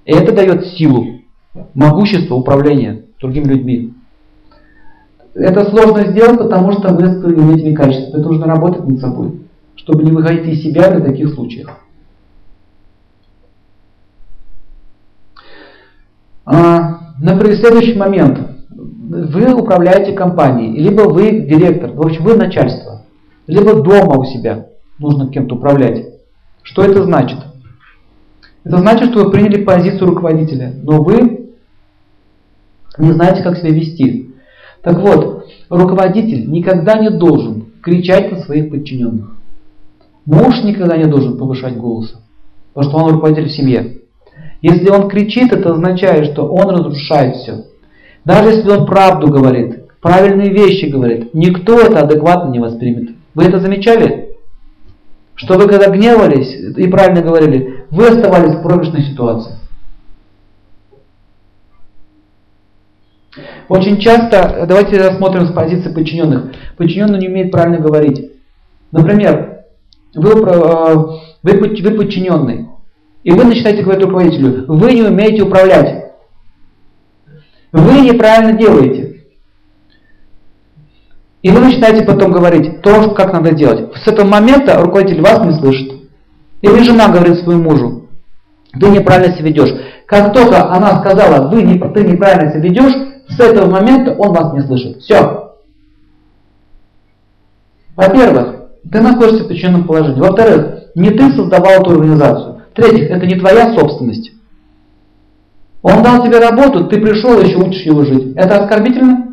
И 0.06 0.12
это 0.12 0.32
дает 0.34 0.66
силу, 0.68 1.22
могущество 1.74 2.36
управления 2.36 3.04
другими 3.20 3.46
людьми. 3.46 3.94
Это 5.34 5.66
сложно 5.70 6.12
сделать, 6.12 6.40
потому 6.40 6.72
что 6.74 6.94
вы 6.94 7.04
имеете 7.34 7.76
качество. 7.76 8.18
Это 8.18 8.28
нужно 8.28 8.48
работать 8.48 8.88
над 8.88 9.00
собой, 9.00 9.42
чтобы 9.76 10.04
не 10.04 10.12
выходить 10.12 10.48
из 10.48 10.64
себя 10.64 10.90
при 10.90 11.02
таких 11.02 11.34
случаях. 11.34 11.80
А, 16.46 17.14
например, 17.20 17.58
следующий 17.58 17.96
момент. 17.96 18.40
Вы 18.70 19.54
управляете 19.54 20.14
компанией, 20.14 20.80
либо 20.80 21.02
вы 21.02 21.42
директор, 21.42 21.92
в 21.92 22.02
общем, 22.02 22.24
вы 22.24 22.36
начальство, 22.36 22.87
либо 23.48 23.82
дома 23.82 24.18
у 24.18 24.26
себя 24.26 24.68
нужно 25.00 25.30
кем-то 25.30 25.56
управлять. 25.56 26.06
Что 26.62 26.84
это 26.84 27.04
значит? 27.04 27.40
Это 28.64 28.78
значит, 28.78 29.12
что 29.12 29.24
вы 29.24 29.32
приняли 29.32 29.64
позицию 29.64 30.10
руководителя, 30.10 30.74
но 30.84 31.02
вы 31.02 31.48
не 32.98 33.12
знаете, 33.14 33.44
как 33.44 33.58
себя 33.58 33.72
вести. 33.72 34.36
Так 34.82 35.00
вот, 35.00 35.48
руководитель 35.70 36.50
никогда 36.50 37.00
не 37.00 37.10
должен 37.10 37.68
кричать 37.82 38.32
на 38.32 38.40
своих 38.40 38.70
подчиненных. 38.70 39.36
Муж 40.26 40.62
никогда 40.64 40.98
не 40.98 41.06
должен 41.06 41.38
повышать 41.38 41.78
голос, 41.78 42.16
потому 42.74 42.92
что 42.92 43.04
он 43.04 43.14
руководитель 43.14 43.48
в 43.48 43.54
семье. 43.54 44.02
Если 44.62 44.90
он 44.90 45.08
кричит, 45.08 45.54
это 45.54 45.72
означает, 45.72 46.34
что 46.34 46.48
он 46.48 46.70
разрушает 46.70 47.38
все. 47.38 47.66
Даже 48.26 48.50
если 48.50 48.70
он 48.70 48.86
правду 48.86 49.28
говорит, 49.28 49.88
правильные 50.02 50.50
вещи 50.50 50.86
говорит, 50.86 51.34
никто 51.34 51.80
это 51.80 52.02
адекватно 52.02 52.50
не 52.50 52.60
воспримет. 52.60 53.17
Вы 53.38 53.44
это 53.46 53.60
замечали? 53.60 54.36
Что 55.36 55.60
вы 55.60 55.68
когда 55.68 55.92
гневались 55.92 56.52
и 56.76 56.88
правильно 56.88 57.22
говорили, 57.22 57.86
вы 57.92 58.08
оставались 58.08 58.56
в 58.56 58.64
проигрышной 58.64 59.04
ситуации. 59.04 59.54
Очень 63.70 64.00
часто, 64.00 64.66
давайте 64.68 64.98
рассмотрим 64.98 65.46
с 65.46 65.52
позиции 65.52 65.94
подчиненных. 65.94 66.56
Подчиненный 66.78 67.20
не 67.20 67.28
умеет 67.28 67.52
правильно 67.52 67.78
говорить. 67.78 68.32
Например, 68.92 69.66
вы, 70.16 70.32
э, 70.32 70.96
вы, 71.44 71.60
вы 71.60 71.92
подчиненный, 71.92 72.70
и 73.22 73.32
вы 73.32 73.44
начинаете 73.44 73.84
говорить 73.84 74.04
руководителю, 74.04 74.66
вы 74.68 74.94
не 74.94 75.04
умеете 75.04 75.44
управлять. 75.44 76.06
Вы 77.72 78.00
неправильно 78.00 78.58
делаете. 78.58 79.07
И 81.42 81.52
вы 81.52 81.60
начинаете 81.60 82.04
потом 82.04 82.32
говорить 82.32 82.82
то, 82.82 83.12
как 83.12 83.34
надо 83.34 83.52
делать. 83.52 83.96
С 84.04 84.08
этого 84.08 84.28
момента 84.28 84.80
руководитель 84.82 85.22
вас 85.22 85.46
не 85.46 85.54
слышит. 85.54 85.94
Или 86.62 86.84
жена 86.84 87.10
говорит 87.10 87.38
своему 87.40 87.64
мужу, 87.64 88.10
ты 88.80 88.88
неправильно 88.90 89.36
себя 89.36 89.50
ведешь. 89.50 89.74
Как 90.08 90.34
только 90.34 90.72
она 90.72 91.00
сказала, 91.00 91.48
вы 91.50 91.62
не, 91.62 91.80
ты 91.80 92.04
неправильно 92.04 92.52
себя 92.52 92.62
ведешь, 92.62 92.94
с 93.30 93.40
этого 93.40 93.70
момента 93.70 94.14
он 94.14 94.34
вас 94.34 94.54
не 94.54 94.62
слышит. 94.62 95.02
Все. 95.02 95.54
Во-первых, 97.96 98.56
ты 98.92 99.02
находишься 99.02 99.44
в 99.44 99.48
подчиненном 99.48 99.84
положении. 99.86 100.20
Во-вторых, 100.20 100.84
не 100.96 101.12
ты 101.12 101.32
создавал 101.34 101.82
эту 101.82 101.92
организацию. 101.92 102.62
В-третьих, 102.72 103.10
это 103.12 103.26
не 103.26 103.36
твоя 103.36 103.76
собственность. 103.76 104.32
Он 105.82 106.04
дал 106.04 106.24
тебе 106.24 106.40
работу, 106.40 106.86
ты 106.86 107.00
пришел 107.00 107.40
еще 107.40 107.58
учишь 107.58 107.84
его 107.84 108.04
жить. 108.04 108.36
Это 108.36 108.60
оскорбительно? 108.64 109.27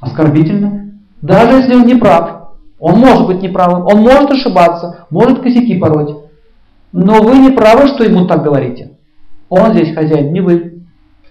Оскорбительно. 0.00 0.92
Даже 1.22 1.58
если 1.58 1.74
он 1.74 1.86
не 1.86 1.94
прав. 1.94 2.38
Он 2.78 2.98
может 3.00 3.26
быть 3.26 3.42
неправым, 3.42 3.86
он 3.86 4.02
может 4.02 4.30
ошибаться, 4.30 5.06
может 5.10 5.40
косяки 5.40 5.76
пороть. 5.78 6.16
Но 6.92 7.22
вы 7.22 7.38
не 7.38 7.50
правы, 7.50 7.88
что 7.88 8.04
ему 8.04 8.26
так 8.26 8.44
говорите. 8.44 8.92
Он 9.48 9.72
здесь 9.72 9.94
хозяин, 9.94 10.32
не 10.32 10.40
вы. 10.40 10.84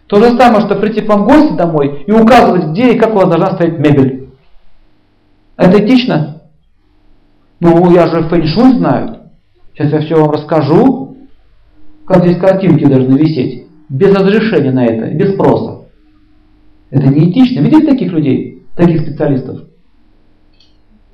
То 0.07 0.17
же 0.17 0.37
самое, 0.37 0.61
что 0.65 0.75
прийти 0.75 1.01
к 1.01 1.09
вам 1.09 1.23
в 1.23 1.27
гости 1.27 1.53
домой 1.53 2.03
и 2.05 2.11
указывать, 2.11 2.67
где 2.71 2.93
и 2.93 2.99
как 2.99 3.13
у 3.13 3.17
вас 3.17 3.29
должна 3.29 3.53
стоять 3.53 3.79
мебель. 3.79 4.29
Это 5.55 5.83
этично? 5.85 6.41
Ну, 7.59 7.91
я 7.91 8.07
же 8.07 8.23
фэншуй 8.23 8.73
знаю. 8.73 9.17
Сейчас 9.73 9.91
я 9.91 10.01
все 10.01 10.15
вам 10.15 10.31
расскажу, 10.31 11.17
как 12.05 12.25
здесь 12.25 12.37
картинки 12.37 12.85
должны 12.85 13.17
висеть. 13.17 13.67
Без 13.89 14.13
разрешения 14.13 14.71
на 14.71 14.85
это, 14.85 15.13
без 15.13 15.33
спроса. 15.33 15.85
Это 16.89 17.07
не 17.07 17.31
этично. 17.31 17.61
Видите 17.61 17.87
таких 17.87 18.11
людей, 18.11 18.56
таких 18.77 19.01
специалистов? 19.01 19.61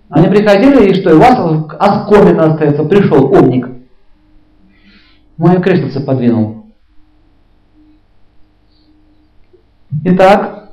Они 0.10 0.28
приходили, 0.28 0.92
и 0.92 0.94
что, 0.94 1.10
и 1.10 1.18
вас 1.18 1.40
оскомина 1.80 2.54
остается, 2.54 2.84
пришел 2.84 3.26
умник. 3.34 3.68
Мое 5.38 5.60
креслице 5.60 6.00
подвинул. 6.06 6.68
Итак, 10.06 10.70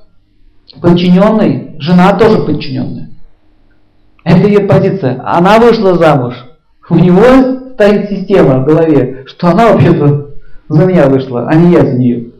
подчиненный, 0.83 1.77
жена 1.79 2.13
тоже 2.19 2.43
подчиненная. 2.43 3.11
Это 4.25 4.47
ее 4.47 4.61
позиция. 4.61 5.23
Она 5.25 5.59
вышла 5.59 5.97
замуж. 5.97 6.35
У 6.91 6.97
него 6.97 7.73
стоит 7.75 8.11
система 8.11 8.59
в 8.59 8.67
голове, 8.67 9.25
что 9.27 9.49
она 9.49 9.73
вообще-то 9.73 10.35
за 10.69 10.85
меня 10.85 11.09
вышла, 11.09 11.49
а 11.49 11.55
не 11.55 11.73
я 11.73 11.85
за 11.85 11.93
нее. 11.93 12.33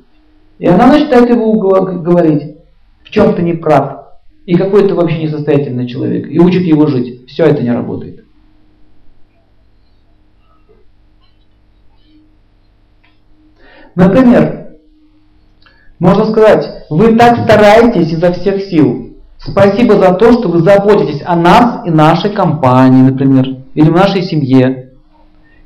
И 0.59 0.67
она 0.67 0.89
начинает 0.89 1.31
его 1.31 1.53
говорить, 1.53 2.57
в 3.05 3.11
чем 3.11 3.35
ты 3.35 3.43
не 3.43 3.55
прав, 3.55 4.00
и 4.47 4.57
какой 4.57 4.89
ты 4.89 4.95
вообще 4.95 5.23
несостоятельный 5.23 5.87
человек, 5.87 6.31
и 6.31 6.39
учит 6.39 6.63
его 6.63 6.87
жить. 6.87 7.27
Все 7.29 7.45
это 7.45 7.63
не 7.63 7.71
работает. 7.71 8.25
Например, 13.95 14.69
можно 15.99 16.25
сказать, 16.27 16.87
вы 16.89 17.17
так 17.17 17.45
стараетесь 17.45 18.13
изо 18.13 18.33
всех 18.33 18.63
сил. 18.63 19.17
Спасибо 19.39 19.95
за 19.95 20.15
то, 20.15 20.33
что 20.33 20.49
вы 20.49 20.61
заботитесь 20.61 21.23
о 21.25 21.37
нас 21.37 21.87
и 21.87 21.91
нашей 21.91 22.31
компании, 22.31 23.03
например, 23.03 23.47
или 23.75 23.89
в 23.89 23.95
нашей 23.95 24.23
семье. 24.23 24.91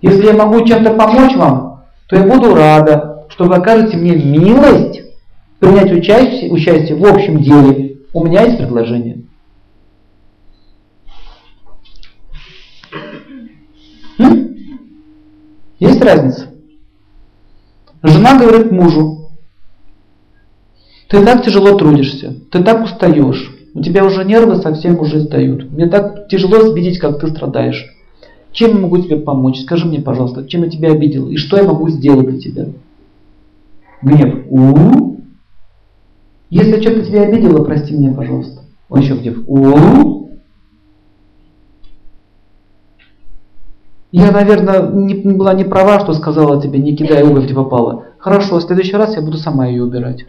Если 0.01 0.27
я 0.27 0.33
могу 0.35 0.65
чем-то 0.65 0.95
помочь 0.95 1.35
вам, 1.35 1.85
то 2.09 2.17
я 2.17 2.23
буду 2.23 2.55
рада, 2.55 3.27
что 3.29 3.45
вы 3.45 3.57
окажете 3.57 3.97
мне 3.97 4.15
милость 4.17 5.03
принять 5.59 5.93
участие, 5.93 6.53
участие 6.53 6.97
в 6.97 7.05
общем 7.07 7.43
деле. 7.43 7.94
У 8.15 8.25
меня 8.25 8.43
есть 8.43 8.59
предложение. 8.59 9.23
Есть 15.81 16.01
разница? 16.01 16.47
Жена 18.05 18.39
говорит 18.39 18.71
мужу, 18.71 19.31
ты 21.09 21.25
так 21.25 21.45
тяжело 21.45 21.77
трудишься, 21.77 22.37
ты 22.53 22.63
так 22.63 22.85
устаешь, 22.85 23.53
у 23.75 23.83
тебя 23.83 24.05
уже 24.05 24.25
нервы 24.25 24.57
совсем 24.57 24.99
уже 25.01 25.19
сдают. 25.19 25.71
Мне 25.73 25.89
так 25.89 26.29
тяжело 26.29 26.73
видеть, 26.73 26.99
как 26.99 27.19
ты 27.19 27.27
страдаешь. 27.27 27.85
Чем 28.53 28.71
я 28.71 28.79
могу 28.79 28.99
тебе 28.99 29.17
помочь? 29.17 29.61
Скажи 29.63 29.87
мне, 29.87 30.01
пожалуйста, 30.01 30.47
чем 30.47 30.63
я 30.63 30.71
тебя 30.71 30.93
обидел 30.93 31.29
и 31.29 31.37
что 31.37 31.57
я 31.57 31.65
могу 31.65 31.89
сделать 31.89 32.29
для 32.29 32.39
тебя? 32.39 32.67
Гнев. 34.01 34.45
У, 34.49 34.59
-у, 34.59 34.75
-у. 34.75 35.14
Если 36.55 36.81
что-то 36.81 37.05
тебя 37.05 37.23
обидело, 37.23 37.65
прости 37.65 37.93
меня, 37.93 38.15
пожалуйста. 38.15 38.63
Он 38.89 39.01
еще 39.01 39.15
-у, 39.15 39.45
-у. 39.49 40.39
Я, 44.13 44.31
наверное, 44.31 44.89
не, 44.89 45.15
была 45.33 45.53
не 45.55 45.65
права, 45.65 45.99
что 45.99 46.13
сказала 46.13 46.63
тебе, 46.63 46.79
не 46.79 46.95
кидай 46.95 47.25
обувь, 47.25 47.47
где 47.47 47.55
попала. 47.55 48.05
Хорошо, 48.19 48.61
в 48.61 48.63
следующий 48.63 48.95
раз 48.95 49.17
я 49.17 49.23
буду 49.23 49.37
сама 49.37 49.67
ее 49.67 49.83
убирать. 49.83 50.25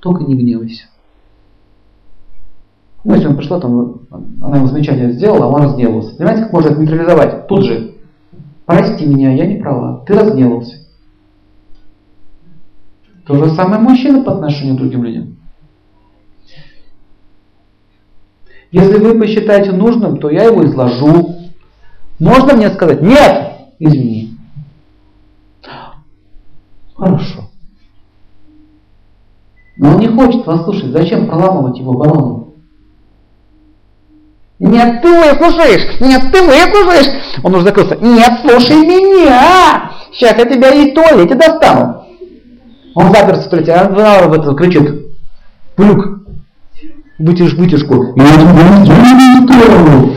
Только 0.00 0.24
не 0.24 0.36
гневайся. 0.36 0.84
Ну, 3.04 3.12
если 3.12 3.28
он 3.28 3.36
пришла, 3.36 3.60
там, 3.60 4.06
она 4.40 4.56
ему 4.56 4.68
замечание 4.68 5.12
сделала, 5.12 5.44
а 5.44 5.48
он 5.48 5.64
разгневался. 5.64 6.16
Понимаете, 6.16 6.44
как 6.44 6.52
можно 6.54 6.68
это 6.70 6.80
нейтрализовать? 6.80 7.46
Тут 7.46 7.64
же. 7.64 7.96
Прости 8.64 9.04
меня, 9.04 9.34
я 9.34 9.44
не 9.44 9.60
права. 9.60 10.02
Ты 10.06 10.14
разгневался. 10.14 10.78
То 13.26 13.34
же 13.34 13.50
самое 13.50 13.82
мужчина 13.82 14.22
по 14.22 14.32
отношению 14.32 14.76
к 14.76 14.78
другим 14.78 15.04
людям. 15.04 15.31
Если 18.72 18.96
вы 18.96 19.18
посчитаете 19.18 19.72
нужным, 19.72 20.18
то 20.18 20.30
я 20.30 20.44
его 20.44 20.64
изложу. 20.64 21.36
Можно 22.18 22.54
мне 22.54 22.70
сказать, 22.70 23.02
нет, 23.02 23.52
извини. 23.78 24.36
Хорошо. 26.96 27.50
Но 29.76 29.90
он 29.90 29.98
не 29.98 30.08
хочет 30.08 30.46
вас 30.46 30.64
слушать. 30.64 30.90
Зачем 30.90 31.26
проламывать 31.26 31.78
его 31.78 31.92
оборону? 31.92 32.54
Нет, 34.58 35.02
ты 35.02 35.08
выслушаешь! 35.08 36.00
Нет, 36.00 36.30
ты 36.32 36.40
выслушаешь! 36.40 37.40
Он 37.42 37.54
уже 37.54 37.64
закрылся. 37.64 37.96
Нет, 37.96 38.38
слушай 38.42 38.76
меня! 38.76 39.90
Сейчас 40.12 40.38
я 40.38 40.44
тебя 40.44 40.70
и 40.70 40.92
в 40.92 40.94
туалете 40.94 41.34
достану. 41.34 42.06
Он 42.94 43.12
заперся 43.12 43.40
в 43.40 43.50
туалете, 43.50 43.72
а 43.72 44.28
этом 44.32 44.54
кричит. 44.54 45.06
Плюк, 45.74 46.21
вытяжь 47.22 47.54
вытяжку. 47.54 48.14
Я 48.16 48.36
не 48.36 49.46
трогал. 49.46 50.12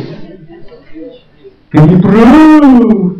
Ты 1.71 1.81
не 1.81 2.01
прав. 2.01 3.15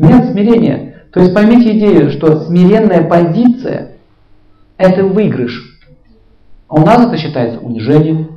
Нет 0.00 0.32
смирения. 0.32 1.06
То 1.12 1.20
есть 1.20 1.32
поймите 1.32 1.78
идею, 1.78 2.10
что 2.10 2.44
смиренная 2.44 3.08
позиция– 3.08 3.92
это 4.76 5.04
выигрыш. 5.04 5.80
А 6.66 6.74
у 6.74 6.84
нас 6.84 7.06
это 7.06 7.16
считается 7.16 7.60
унижением. 7.60 8.30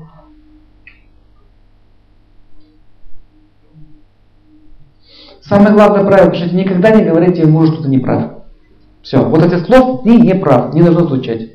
Самое 5.42 5.74
главное 5.74 6.06
правило, 6.06 6.36
что 6.36 6.54
никогда 6.54 6.92
не 6.92 7.06
говорите 7.06 7.46
мужу, 7.46 7.74
что 7.74 7.84
ты 7.84 7.90
не 7.90 8.00
прав. 8.00 8.37
Все, 9.08 9.24
вот 9.24 9.42
эти 9.42 9.64
слов 9.64 10.04
ты 10.04 10.20
не 10.20 10.36
прав, 10.36 10.74
не 10.74 10.82
должно 10.82 11.08
звучать. 11.08 11.52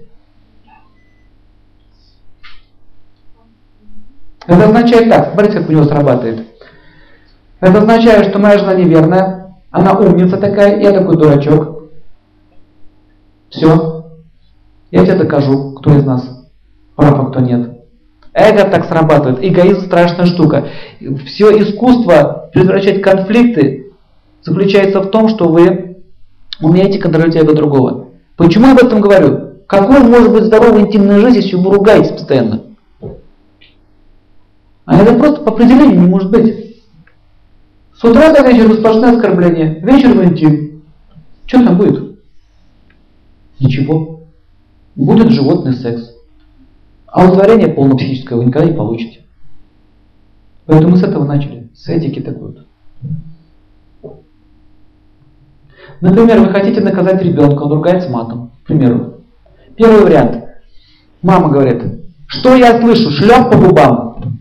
Это 4.47 4.65
означает 4.65 5.11
так, 5.11 5.35
смотрите, 5.35 5.61
как 5.61 5.69
у 5.69 5.73
него 5.73 5.85
срабатывает. 5.85 6.47
Это 7.61 7.79
означает, 7.79 8.31
что 8.31 8.39
моя 8.39 8.57
жена 8.57 8.75
неверная, 8.75 9.59
она 9.71 9.93
умница 9.93 10.39
такая, 10.39 10.81
я 10.81 10.93
такой 10.93 11.19
дурачок. 11.19 11.91
Все. 13.51 14.07
Я 14.91 15.05
тебе 15.05 15.17
докажу, 15.17 15.75
кто 15.75 15.95
из 15.95 16.07
нас 16.07 16.27
прав, 16.97 17.21
а 17.21 17.27
кто 17.27 17.41
нет. 17.41 17.83
Эго 18.33 18.65
так 18.65 18.87
срабатывает. 18.87 19.45
Эгоизм 19.45 19.83
страшная 19.83 20.25
штука. 20.25 20.69
Все 21.27 21.51
искусство 21.61 22.49
превращать 22.55 23.03
конфликты 23.03 23.93
заключается 24.41 25.03
в 25.03 25.11
том, 25.11 25.29
что 25.29 25.51
вы 25.51 25.92
умеете 26.61 26.99
контролировать 26.99 27.37
эго 27.37 27.55
другого. 27.55 28.09
Почему 28.37 28.67
я 28.67 28.73
об 28.73 28.79
этом 28.79 29.01
говорю? 29.01 29.53
Какой 29.67 30.01
может 30.01 30.33
быть 30.33 30.45
здоровая 30.45 30.83
интимная 30.83 31.21
жизнь, 31.21 31.37
если 31.37 31.57
вы 31.57 31.75
ругаетесь 31.75 32.13
постоянно? 32.13 32.63
А 34.85 34.97
это 34.97 35.15
просто 35.15 35.43
по 35.43 35.53
определению 35.53 36.01
не 36.01 36.07
может 36.07 36.31
быть. 36.31 36.83
С 37.97 38.05
утра 38.05 38.33
до 38.33 38.47
вечера 38.47 38.75
сплошное 38.75 39.13
оскорбление, 39.13 39.81
вечер 39.81 40.13
в 40.13 40.25
интим. 40.25 40.83
Что 41.47 41.65
там 41.65 41.79
будет? 41.79 42.19
Ничего. 43.61 44.25
Будет 44.97 45.31
животный 45.31 45.73
секс. 45.73 46.13
А 47.07 47.25
удовлетворение 47.25 47.69
полное 47.69 47.97
психическое 47.97 48.37
вы 48.37 48.47
никогда 48.47 48.69
не 48.69 48.77
получите. 48.77 49.25
Поэтому 50.67 50.93
мы 50.93 50.97
с 50.97 51.03
этого 51.03 51.25
начали, 51.25 51.71
с 51.75 51.89
этики 51.89 52.21
такой 52.21 52.49
вот. 52.53 52.67
Например, 56.01 56.41
вы 56.41 56.49
хотите 56.49 56.81
наказать 56.81 57.23
ребенка, 57.23 57.63
он 57.63 57.73
ругается 57.73 58.11
матом. 58.11 58.51
К 58.65 58.67
примеру. 58.67 59.21
Первый 59.77 60.03
вариант. 60.03 60.45
Мама 61.23 61.49
говорит, 61.49 61.83
что 62.27 62.57
я 62.57 62.81
слышу, 62.81 63.11
шлеп 63.11 63.51
по 63.51 63.57
губам. 63.57 64.39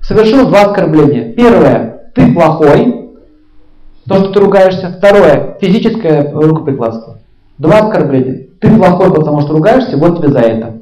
Совершил 0.00 0.48
два 0.48 0.62
оскорбления. 0.62 1.32
Первое, 1.34 2.10
ты 2.14 2.32
плохой, 2.32 3.10
то, 4.06 4.16
что 4.16 4.32
ты 4.32 4.40
ругаешься. 4.40 4.94
Второе, 4.98 5.58
физическое 5.60 6.32
рукоприкладство. 6.32 7.18
Два 7.58 7.78
оскорбления. 7.78 8.46
Ты 8.60 8.74
плохой, 8.76 9.12
потому 9.12 9.42
что 9.42 9.52
ругаешься, 9.52 9.96
вот 9.96 10.18
тебе 10.18 10.28
за 10.28 10.40
это. 10.40 10.80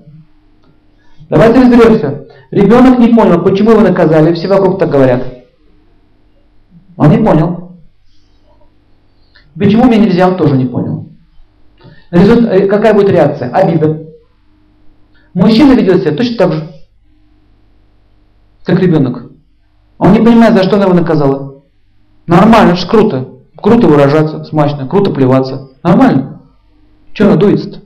Давайте 1.29 1.61
разберемся. 1.61 2.27
Ребенок 2.51 2.99
не 2.99 3.09
понял, 3.09 3.43
почему 3.43 3.73
его 3.73 3.81
наказали, 3.81 4.35
все 4.35 4.49
вокруг 4.49 4.79
так 4.79 4.91
говорят. 4.91 5.23
Он 6.97 7.11
не 7.11 7.19
понял. 7.19 7.68
Почему 9.59 9.85
мне 9.85 9.99
нельзя, 9.99 10.29
он 10.29 10.37
тоже 10.37 10.57
не 10.57 10.67
понял. 10.67 11.09
Э, 12.11 12.67
какая 12.67 12.95
будет 12.95 13.11
реакция? 13.11 13.51
Обида. 13.51 14.07
Мужчина 15.35 15.73
ведет 15.73 16.03
себя 16.03 16.13
точно 16.13 16.37
так 16.37 16.53
же, 16.53 16.71
как 18.65 18.81
ребенок. 18.81 19.31
Он 19.99 20.13
не 20.13 20.21
понимает, 20.21 20.55
за 20.55 20.63
что 20.63 20.77
она 20.77 20.85
его 20.85 20.95
наказала. 20.95 21.63
Нормально, 22.27 22.71
это 22.71 22.81
же 22.81 22.89
круто. 22.89 23.29
Круто 23.57 23.89
выражаться, 23.89 24.45
смачно, 24.45 24.87
круто 24.87 25.11
плеваться. 25.11 25.71
Нормально. 25.83 26.43
Чего 27.13 27.31
она 27.31 27.37
дуется-то? 27.37 27.81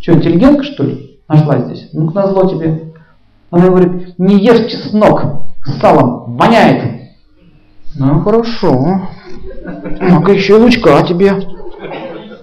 Что, 0.00 0.12
интеллигентка, 0.12 0.62
что 0.62 0.84
ли, 0.84 1.20
нашла 1.28 1.58
здесь? 1.58 1.88
Ну-ка, 1.92 2.14
назло 2.14 2.48
тебе. 2.48 2.92
Она 3.50 3.66
говорит, 3.66 4.18
не 4.18 4.38
ешь 4.38 4.70
чеснок 4.70 5.24
с 5.64 5.80
салом, 5.80 6.36
воняет. 6.36 7.10
Ну, 7.96 8.20
хорошо. 8.20 9.08
Ну-ка, 9.64 10.32
еще 10.32 10.56
лучка 10.56 11.04
тебе. 11.06 11.32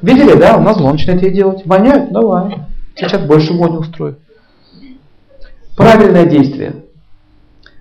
Видели, 0.01 0.35
да? 0.35 0.57
У 0.57 0.61
нас 0.61 0.77
зло 0.77 0.91
начинает 0.91 1.21
ей 1.21 1.31
делать. 1.31 1.65
Воняют? 1.65 2.11
Давай. 2.11 2.65
Сейчас 2.95 3.21
больше 3.21 3.53
вони 3.53 3.77
устрою. 3.77 4.17
Правильное 5.75 6.25
действие. 6.25 6.83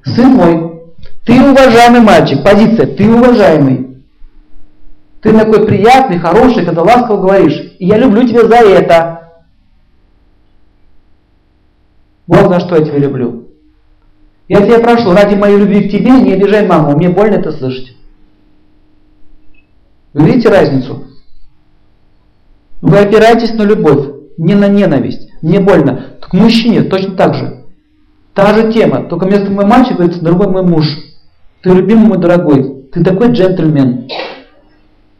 Сын 0.05 0.29
мой, 0.29 0.83
ты 1.27 1.41
уважаемый 1.41 2.01
мальчик, 2.01 2.43
позиция, 2.43 2.87
ты 2.87 3.11
уважаемый. 3.11 4.05
Ты 5.21 5.37
такой 5.37 5.67
приятный, 5.67 6.19
хороший, 6.19 6.65
когда 6.65 6.83
ласково 6.83 7.21
говоришь. 7.21 7.75
И 7.79 7.87
я 7.87 7.99
люблю 7.99 8.27
тебя 8.27 8.47
за 8.47 8.57
это. 8.57 9.33
Вот 12.27 12.49
за 12.49 12.61
что 12.61 12.77
я 12.77 12.85
тебя 12.85 12.99
люблю. 12.99 13.49
Я 14.49 14.65
тебя 14.65 14.79
прошу, 14.79 15.13
ради 15.13 15.35
моей 15.35 15.59
любви 15.59 15.89
к 15.89 15.93
тебе 15.93 16.13
не 16.13 16.33
обижай 16.33 16.67
маму, 16.67 16.97
мне 16.97 17.09
больно 17.09 17.35
это 17.35 17.53
слышать. 17.53 17.98
Вы 20.19 20.31
видите 20.31 20.49
разницу? 20.49 21.05
Вы 22.81 22.99
опираетесь 22.99 23.55
на 23.55 23.63
любовь, 23.63 24.09
не 24.37 24.57
на 24.57 24.67
ненависть. 24.67 25.31
Мне 25.43 25.61
больно. 25.61 26.17
К 26.21 26.33
мужчине 26.33 26.83
точно 26.83 27.15
так 27.15 27.35
же. 27.37 27.65
Та 28.35 28.53
же 28.53 28.73
тема, 28.73 29.05
только 29.05 29.27
вместо 29.27 29.49
мой 29.51 29.65
мальчик 29.65 29.97
говорится 29.97 30.21
другой 30.21 30.49
мой 30.49 30.65
муж. 30.65 30.87
Ты 31.63 31.71
любимый 31.71 32.09
мой 32.09 32.19
дорогой, 32.19 32.89
ты 32.93 33.05
такой 33.05 33.31
джентльмен. 33.31 34.09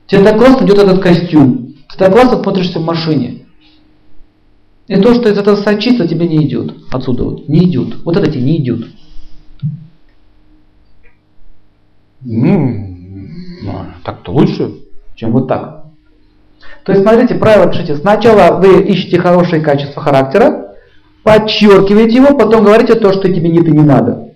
Тебе 0.09 0.25
так 0.25 0.37
классно 0.37 0.65
идет 0.65 0.79
этот 0.79 1.01
костюм. 1.01 1.77
Ты 1.91 1.99
так 1.99 2.13
классно 2.13 2.43
смотришься 2.43 2.81
в 2.81 2.85
машине. 2.85 3.47
И 4.89 4.97
то, 4.97 5.15
что 5.15 5.29
из 5.29 5.39
этого 5.39 5.55
сочится, 5.55 6.09
тебе 6.09 6.27
не 6.27 6.45
идет. 6.45 6.75
Отсюда 6.91 7.23
вот. 7.23 7.49
Не 7.49 7.71
идет. 7.71 8.03
Вот 8.05 8.17
это 8.17 8.29
тебе 8.29 8.43
не 8.43 8.57
идет. 8.57 8.89
Ну, 12.23 12.97
так-то 14.05 14.33
лучше, 14.33 14.78
чем 15.19 15.33
вот 15.33 15.49
так. 15.49 15.85
То 16.85 16.93
есть, 16.93 17.03
смотрите, 17.03 17.35
правило 17.35 17.71
пишите. 17.71 17.97
Сначала 17.97 18.59
вы 18.59 18.83
ищете 18.83 19.19
хорошие 19.19 19.61
качества 19.61 20.01
характера, 20.01 20.75
подчеркиваете 21.25 22.17
его, 22.17 22.39
потом 22.39 22.65
говорите 22.65 22.95
то, 22.95 23.13
что 23.13 23.29
тебе 23.29 23.51
нет 23.51 23.67
и 23.67 23.73
не 23.73 23.83
надо. 23.83 24.29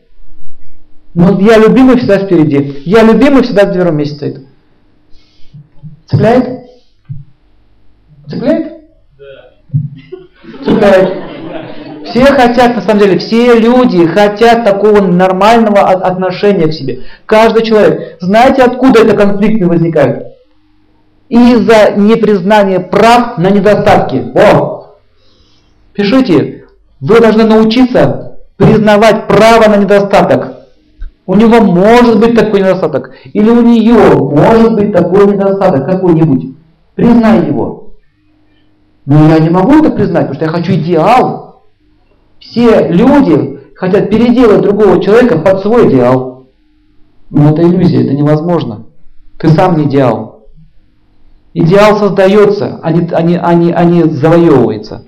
Но 1.14 1.38
я 1.40 1.56
любимый 1.56 1.98
всегда 1.98 2.18
впереди. 2.18 2.82
Я 2.84 3.04
любимый 3.04 3.42
всегда 3.44 3.66
в 3.66 3.72
первом 3.72 3.96
месте 3.96 4.16
стоит. 4.16 4.46
Цепляет? 6.06 6.66
Цепляет? 8.28 8.72
Да. 9.18 10.64
Цепляет. 10.64 11.22
Все 12.06 12.24
хотят, 12.26 12.74
на 12.74 12.82
самом 12.82 13.00
деле, 13.00 13.18
все 13.18 13.56
люди 13.58 14.04
хотят 14.06 14.64
такого 14.64 15.00
нормального 15.00 15.80
отношения 15.82 16.66
к 16.66 16.72
себе. 16.72 17.02
Каждый 17.24 17.62
человек. 17.62 18.16
Знаете, 18.20 18.62
откуда 18.62 19.02
это 19.02 19.16
конфликты 19.16 19.66
возникают? 19.66 20.31
Из-за 21.32 21.92
непризнания 21.96 22.78
прав 22.78 23.38
на 23.38 23.48
недостатки. 23.48 24.22
О! 24.34 24.96
Пишите, 25.94 26.66
вы 27.00 27.20
должны 27.20 27.44
научиться 27.44 28.36
признавать 28.58 29.28
право 29.28 29.66
на 29.70 29.78
недостаток. 29.78 30.58
У 31.24 31.34
него 31.34 31.62
может 31.62 32.20
быть 32.20 32.36
такой 32.36 32.60
недостаток. 32.60 33.12
Или 33.32 33.48
у 33.48 33.62
нее 33.62 34.12
может 34.14 34.74
быть 34.74 34.92
такой 34.92 35.26
недостаток 35.26 35.86
какой-нибудь. 35.86 36.54
Признай 36.96 37.46
его. 37.46 37.94
Но 39.06 39.30
я 39.30 39.38
не 39.38 39.48
могу 39.48 39.78
это 39.78 39.90
признать, 39.90 40.28
потому 40.28 40.34
что 40.34 40.44
я 40.44 40.50
хочу 40.50 40.72
идеал. 40.74 41.62
Все 42.40 42.88
люди 42.88 43.58
хотят 43.74 44.10
переделать 44.10 44.60
другого 44.60 45.02
человека 45.02 45.38
под 45.38 45.62
свой 45.62 45.88
идеал. 45.88 46.44
Но 47.30 47.52
это 47.52 47.62
иллюзия, 47.62 48.04
это 48.04 48.12
невозможно. 48.12 48.84
Ты 49.38 49.48
сам 49.48 49.78
не 49.78 49.84
идеал. 49.84 50.31
Идеал 51.54 51.98
создается, 51.98 52.80
а 52.82 52.92
не, 52.92 53.08
а 53.10 53.22
не, 53.22 53.36
а 53.36 53.54
не, 53.54 53.72
а 53.72 53.84
не 53.84 54.04
завоевывается. 54.04 55.04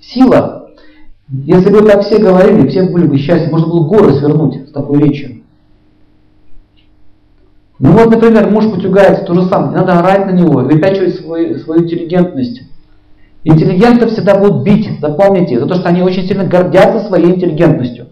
Сила. 0.00 0.68
Если 1.28 1.70
бы 1.70 1.82
так 1.82 2.04
все 2.04 2.18
говорили, 2.18 2.68
все 2.68 2.84
были 2.84 3.06
бы 3.06 3.18
счастливы, 3.18 3.52
можно 3.52 3.68
было 3.68 3.86
горы 3.86 4.14
свернуть 4.14 4.68
с 4.68 4.72
такой 4.72 5.00
речью. 5.00 5.42
Ну 7.78 7.92
вот, 7.92 8.10
например, 8.10 8.48
муж 8.50 8.70
потюгается, 8.70 9.24
то 9.24 9.34
же 9.34 9.48
самое. 9.48 9.70
Не 9.70 9.76
надо 9.76 9.98
орать 9.98 10.26
на 10.26 10.30
него, 10.30 10.60
выпячивать 10.60 11.16
свой, 11.16 11.58
свою 11.58 11.82
интеллигентность. 11.82 12.62
Интеллигентов 13.42 14.12
всегда 14.12 14.38
будут 14.38 14.62
бить, 14.62 15.00
запомните, 15.00 15.58
за 15.58 15.66
то, 15.66 15.74
что 15.74 15.88
они 15.88 16.02
очень 16.02 16.28
сильно 16.28 16.44
гордятся 16.44 17.08
своей 17.08 17.34
интеллигентностью. 17.34 18.06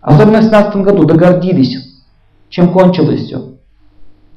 Особенно 0.00 0.40
в 0.40 0.44
17 0.44 0.76
году 0.76 1.04
догордились, 1.04 1.76
чем 2.50 2.72
кончилось 2.72 3.24
все. 3.24 3.57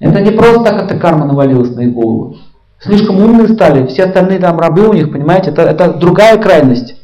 Это 0.02 0.20
не 0.20 0.32
просто 0.32 0.64
так 0.64 0.84
эта 0.84 1.00
карма 1.00 1.26
навалилась 1.26 1.74
на 1.74 1.82
их 1.82 1.94
голову 1.94 2.36
слишком 2.84 3.20
умные 3.20 3.48
стали, 3.50 3.88
все 3.88 4.06
остальные 4.06 4.40
там 4.40 4.60
рабы 4.60 4.88
у 4.88 4.94
них, 4.94 5.12
понимаете, 5.12 5.52
это, 5.52 5.64
это 5.64 5.94
другая 5.94 6.38
крайность. 6.38 6.96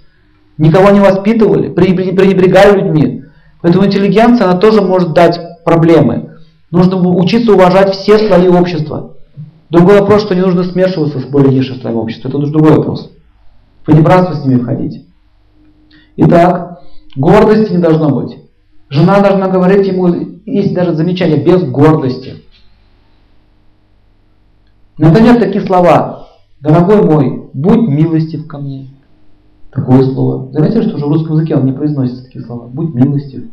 Никого 0.57 0.89
не 0.89 0.99
воспитывали, 0.99 1.69
пренебрегали 1.69 2.81
людьми. 2.81 3.23
Поэтому 3.61 3.85
интеллигенция, 3.85 4.47
она 4.47 4.57
тоже 4.57 4.81
может 4.81 5.13
дать 5.13 5.39
проблемы. 5.63 6.31
Нужно 6.71 6.97
учиться 6.97 7.53
уважать 7.53 7.93
все 7.93 8.17
слои 8.17 8.47
общества. 8.47 9.13
Другой 9.69 9.99
вопрос, 9.99 10.23
что 10.23 10.33
не 10.33 10.41
нужно 10.41 10.63
смешиваться 10.63 11.19
с 11.19 11.25
более 11.25 11.53
низшим 11.53 11.79
слоем 11.79 11.97
общества. 11.97 12.29
Это 12.29 12.39
другой 12.39 12.77
вопрос. 12.77 13.11
Понебратство 13.85 14.33
с 14.33 14.45
ними 14.45 14.59
входить. 14.59 15.05
Итак, 16.15 16.81
гордости 17.15 17.71
не 17.71 17.77
должно 17.77 18.09
быть. 18.09 18.37
Жена 18.89 19.19
должна 19.19 19.47
говорить 19.47 19.85
ему, 19.85 20.07
есть 20.45 20.73
даже 20.73 20.93
замечание, 20.93 21.37
без 21.37 21.63
гордости. 21.63 22.43
Например, 24.97 25.39
такие 25.39 25.65
слова. 25.65 26.27
Дорогой 26.59 27.03
мой, 27.03 27.49
будь 27.53 27.87
милостив 27.87 28.47
ко 28.47 28.57
мне. 28.57 28.87
Такое 29.71 30.03
слово. 30.03 30.51
Заметили, 30.51 30.83
что 30.83 30.95
уже 30.95 31.05
в 31.05 31.09
русском 31.09 31.35
языке 31.35 31.55
он 31.55 31.65
не 31.65 31.71
произносится 31.71 32.23
такие 32.23 32.43
слова. 32.43 32.67
Будь 32.67 32.95
милостив. 32.95 33.43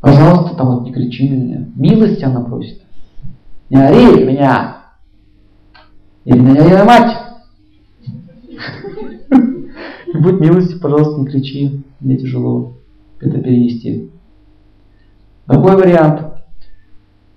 Пожалуйста, 0.00 0.56
там 0.56 0.66
вот 0.66 0.84
не 0.84 0.92
кричи 0.92 1.30
на 1.30 1.34
меня. 1.34 1.68
Милости 1.76 2.24
она 2.24 2.40
просит. 2.40 2.82
Не 3.70 3.76
ори 3.76 4.24
меня. 4.24 4.78
Или 6.24 6.40
меня 6.40 6.84
мать. 6.84 7.16
Будь 10.14 10.40
милостив, 10.40 10.80
пожалуйста, 10.80 11.20
не 11.20 11.26
кричи. 11.26 11.84
Мне 12.00 12.16
тяжело 12.16 12.72
это 13.20 13.38
перенести. 13.38 14.10
Такой 15.46 15.76
вариант. 15.76 16.31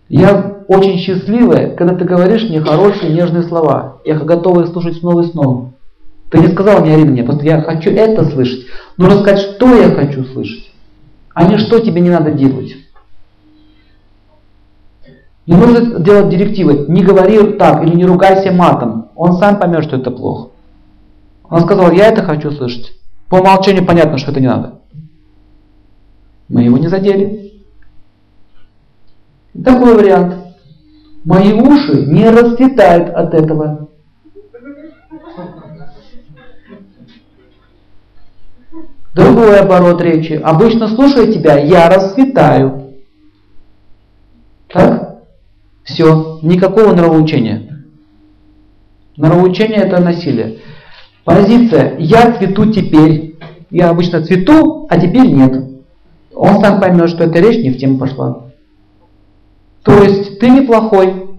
Я 0.07 0.63
очень 0.67 0.97
счастливая, 0.97 1.75
когда 1.75 1.95
ты 1.95 2.05
говоришь 2.05 2.43
мне 2.43 2.61
хорошие, 2.61 3.13
нежные 3.13 3.43
слова. 3.43 4.01
Я 4.05 4.15
готова 4.15 4.61
их 4.61 4.67
слушать 4.67 4.97
снова 4.97 5.21
и 5.21 5.27
снова. 5.27 5.73
Ты 6.29 6.39
не 6.39 6.47
сказал 6.47 6.81
мне, 6.81 6.93
Арина, 6.93 7.11
мне, 7.11 7.23
просто 7.23 7.45
я 7.45 7.61
хочу 7.61 7.91
это 7.91 8.25
слышать. 8.25 8.65
Нужно 8.97 9.21
сказать, 9.21 9.39
что 9.39 9.75
я 9.75 9.89
хочу 9.91 10.23
слышать, 10.25 10.71
а 11.33 11.47
не 11.47 11.57
что 11.57 11.79
тебе 11.79 12.01
не 12.01 12.09
надо 12.09 12.31
делать. 12.31 12.75
Не 15.45 15.55
нужно 15.55 15.99
делать 15.99 16.29
директивы. 16.29 16.85
Не 16.87 17.03
говори 17.03 17.53
так 17.53 17.83
или 17.83 17.95
не 17.95 18.05
ругайся 18.05 18.51
матом. 18.51 19.09
Он 19.15 19.33
сам 19.37 19.59
поймет, 19.59 19.83
что 19.83 19.97
это 19.97 20.09
плохо. 20.09 20.49
Он 21.47 21.61
сказал, 21.61 21.91
я 21.91 22.07
это 22.07 22.23
хочу 22.23 22.51
слышать. 22.51 22.93
По 23.29 23.35
умолчанию 23.35 23.85
понятно, 23.85 24.17
что 24.17 24.31
это 24.31 24.39
не 24.39 24.47
надо. 24.47 24.79
Мы 26.49 26.63
его 26.63 26.77
не 26.77 26.87
задели. 26.87 27.44
Такой 29.63 29.95
вариант. 29.95 30.35
Мои 31.23 31.53
уши 31.53 32.05
не 32.05 32.29
расцветают 32.29 33.09
от 33.09 33.33
этого. 33.33 33.89
Другой 39.13 39.59
оборот 39.59 40.01
речи. 40.01 40.33
Обычно 40.33 40.89
слушая 40.89 41.31
тебя, 41.31 41.57
я 41.57 41.89
расцветаю. 41.89 42.95
Так? 44.67 45.21
Все. 45.83 46.39
Никакого 46.41 46.93
нравоучения. 46.93 47.85
Нравоучение 49.15 49.79
это 49.79 50.01
насилие. 50.01 50.59
Позиция 51.23 51.97
«я 51.97 52.33
цвету 52.33 52.71
теперь». 52.71 53.35
Я 53.71 53.89
обычно 53.89 54.23
цвету, 54.23 54.85
а 54.89 54.99
теперь 54.99 55.27
нет. 55.27 55.63
Он 56.33 56.61
сам 56.61 56.79
поймет, 56.79 57.09
что 57.09 57.23
эта 57.23 57.39
речь 57.39 57.63
не 57.63 57.71
в 57.71 57.77
тему 57.77 57.97
пошла. 57.97 58.44
То 59.85 60.03
есть 60.03 60.39
ты 60.39 60.49
неплохой. 60.49 61.37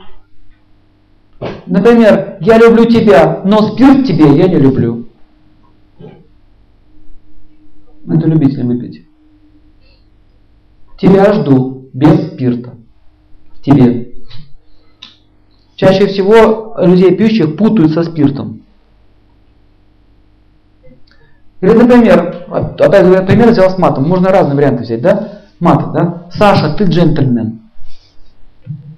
Например, 1.66 2.38
я 2.40 2.58
люблю 2.58 2.84
тебя, 2.86 3.42
но 3.44 3.72
спирт 3.72 4.06
тебе 4.06 4.36
я 4.36 4.48
не 4.48 4.56
люблю. 4.56 5.08
Это 8.08 8.26
любитель 8.28 8.62
выпить. 8.62 9.04
Тебя 10.96 11.32
жду 11.32 11.88
без 11.92 12.28
спирта. 12.28 12.74
Тебе. 13.62 14.12
Чаще 15.74 16.06
всего 16.06 16.76
людей 16.78 17.16
пьющих 17.16 17.56
путают 17.56 17.92
со 17.92 18.04
спиртом. 18.04 18.62
Или, 21.60 21.72
например, 21.72 22.46
опять 22.48 23.06
же, 23.06 23.22
пример 23.26 23.50
взял 23.50 23.70
с 23.70 23.76
матом. 23.76 24.08
Можно 24.08 24.28
разные 24.28 24.54
варианты 24.54 24.84
взять, 24.84 25.02
да? 25.02 25.42
Мат, 25.58 25.92
да? 25.92 26.28
Саша, 26.30 26.76
ты 26.76 26.84
джентльмен. 26.84 27.65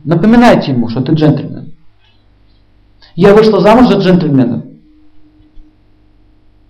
Напоминайте 0.05 0.73
ему, 0.73 0.89
что 0.89 1.03
ты 1.03 1.13
джентльмен. 1.13 1.73
Я 3.15 3.35
вышла 3.35 3.61
замуж 3.61 3.89
за 3.89 3.99
джентльмена. 3.99 4.65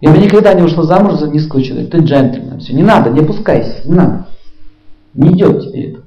Я 0.00 0.12
бы 0.12 0.18
никогда 0.18 0.54
не 0.54 0.62
вышла 0.62 0.84
замуж 0.84 1.14
за 1.14 1.28
низкого 1.28 1.62
человека. 1.62 1.98
Ты 1.98 2.04
джентльмен. 2.04 2.60
Все, 2.60 2.72
не 2.72 2.82
надо, 2.82 3.10
не 3.10 3.20
опускайся, 3.20 3.86
не 3.86 3.94
надо. 3.94 4.28
Не 5.14 5.30
идет 5.32 5.62
тебе 5.62 5.92
это. 5.92 6.02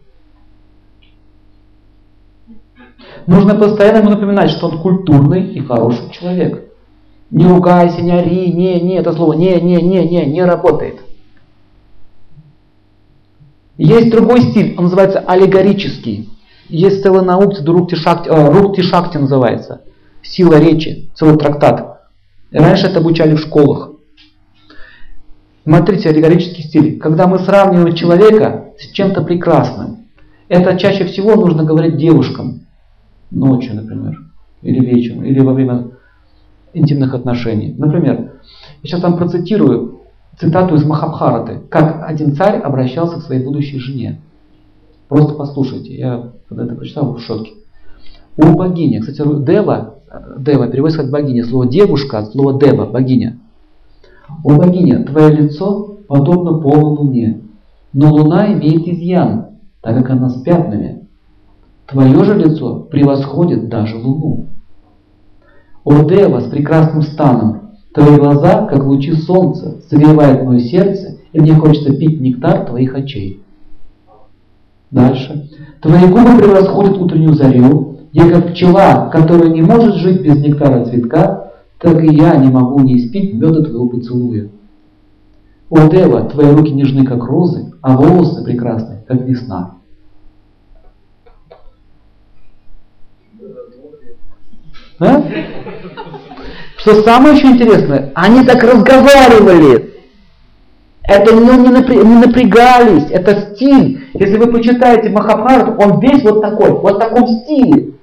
Нужно 3.27 3.55
постоянно 3.55 3.97
ему 3.97 4.09
напоминать, 4.09 4.49
что 4.49 4.67
он 4.67 4.81
культурный 4.81 5.53
и 5.53 5.59
хороший 5.61 6.09
человек. 6.11 6.71
Не 7.29 7.45
ругайся, 7.45 8.01
не 8.01 8.11
ори, 8.11 8.51
не, 8.51 8.81
не, 8.81 8.95
это 8.95 9.13
слово 9.13 9.33
не, 9.33 9.59
не, 9.61 9.81
не, 9.81 10.07
не, 10.07 10.25
не 10.25 10.43
работает. 10.43 11.01
Есть 13.77 14.11
другой 14.11 14.41
стиль, 14.41 14.75
он 14.77 14.85
называется 14.85 15.19
аллегорический. 15.19 16.29
Есть 16.71 17.03
целая 17.03 17.21
наука, 17.21 17.57
Рукти 17.65 17.95
Шакти, 17.95 18.29
э, 18.29 18.51
Рукти 18.51 18.81
Шакти 18.81 19.17
называется. 19.17 19.81
Сила 20.21 20.57
речи, 20.57 21.11
целый 21.15 21.37
трактат. 21.37 22.03
Раньше 22.49 22.87
это 22.87 22.99
обучали 22.99 23.35
в 23.35 23.39
школах. 23.39 23.91
Смотрите, 25.63 26.09
аллегорический 26.09 26.63
стиль. 26.63 26.97
Когда 26.97 27.27
мы 27.27 27.39
сравниваем 27.39 27.93
человека 27.93 28.71
с 28.79 28.89
чем-то 28.93 29.21
прекрасным, 29.23 30.05
это 30.47 30.77
чаще 30.77 31.03
всего 31.05 31.35
нужно 31.35 31.65
говорить 31.65 31.97
девушкам. 31.97 32.61
Ночью, 33.31 33.75
например. 33.75 34.17
Или 34.61 34.79
вечером. 34.79 35.25
Или 35.25 35.41
во 35.41 35.53
время 35.53 35.91
интимных 36.73 37.13
отношений. 37.13 37.75
Например, 37.77 38.31
я 38.81 38.87
сейчас 38.87 39.01
там 39.01 39.17
процитирую 39.17 40.03
цитату 40.39 40.75
из 40.75 40.85
Махабхараты, 40.85 41.59
как 41.69 42.07
один 42.07 42.33
царь 42.33 42.59
обращался 42.61 43.17
к 43.17 43.23
своей 43.23 43.43
будущей 43.43 43.77
жене. 43.79 44.21
Просто 45.09 45.33
послушайте, 45.33 45.93
я 45.97 46.31
когда 46.51 46.65
это 46.65 46.75
прочитал 46.75 47.13
в 47.13 47.21
шоке. 47.21 47.53
У 48.35 48.45
богини, 48.57 48.99
кстати, 48.99 49.23
Дева, 49.45 49.95
Дева 50.37 50.67
переводится 50.67 51.03
как 51.03 51.11
богиня, 51.11 51.45
слово 51.45 51.67
девушка 51.67 52.19
от 52.19 52.31
слова 52.33 52.59
Дева, 52.59 52.85
богиня. 52.85 53.39
О 54.43 54.55
богиня, 54.57 55.05
твое 55.05 55.33
лицо 55.33 55.99
подобно 56.09 56.59
полной 56.59 56.97
луне, 56.97 57.41
но 57.93 58.11
луна 58.11 58.51
имеет 58.51 58.85
изъян, 58.85 59.47
так 59.79 59.95
как 59.95 60.09
она 60.09 60.29
с 60.29 60.41
пятнами. 60.41 61.07
Твое 61.87 62.21
же 62.25 62.37
лицо 62.37 62.81
превосходит 62.81 63.69
даже 63.69 63.95
луну. 63.95 64.47
О 65.85 66.03
Дева 66.03 66.41
с 66.41 66.49
прекрасным 66.49 67.01
станом, 67.01 67.71
твои 67.93 68.17
глаза, 68.17 68.65
как 68.65 68.83
лучи 68.83 69.13
солнца, 69.13 69.77
согревают 69.89 70.43
мое 70.43 70.59
сердце, 70.59 71.17
и 71.31 71.39
мне 71.39 71.53
хочется 71.55 71.95
пить 71.95 72.19
нектар 72.19 72.65
твоих 72.65 72.93
очей. 72.93 73.41
Дальше. 74.91 75.49
Твои 75.81 76.05
губы 76.05 76.37
превосходят 76.37 76.97
утреннюю 76.97 77.33
зарю. 77.33 77.97
Я 78.11 78.29
как 78.29 78.51
пчела, 78.51 79.09
которая 79.09 79.49
не 79.49 79.61
может 79.61 79.95
жить 79.95 80.21
без 80.21 80.35
нектара 80.41 80.85
цветка, 80.85 81.53
так 81.79 82.03
и 82.03 82.13
я 82.13 82.35
не 82.35 82.49
могу 82.51 82.81
не 82.81 82.97
испить 82.97 83.33
меда 83.33 83.63
твоего 83.63 83.87
поцелуя. 83.87 84.49
О, 85.69 85.87
Дева, 85.87 86.23
твои 86.25 86.51
руки 86.51 86.71
нежны, 86.71 87.05
как 87.05 87.23
розы, 87.23 87.71
а 87.81 87.95
волосы 87.95 88.43
прекрасны, 88.43 88.97
как 89.07 89.21
весна. 89.21 89.75
А? 94.99 95.23
Что 96.75 97.01
самое 97.03 97.35
еще 97.35 97.47
интересное, 97.47 98.11
они 98.13 98.43
так 98.45 98.61
разговаривали. 98.61 99.90
Это 101.03 101.33
не, 101.33 101.57
не, 101.57 101.69
напря, 101.69 101.95
не 102.03 102.15
напрягались, 102.15 103.09
это 103.09 103.53
стиль. 103.55 104.07
Если 104.13 104.37
вы 104.37 104.51
почитаете 104.51 105.09
Махабхарат, 105.09 105.81
он 105.83 105.99
весь 105.99 106.23
вот 106.23 106.41
такой, 106.41 106.71
вот 106.71 106.95
в 106.95 106.99
таком 106.99 107.27
стиле. 107.27 107.93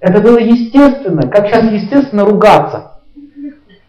Это 0.00 0.20
было 0.20 0.38
естественно, 0.38 1.22
как 1.22 1.48
сейчас 1.48 1.64
естественно 1.72 2.24
ругаться. 2.24 2.92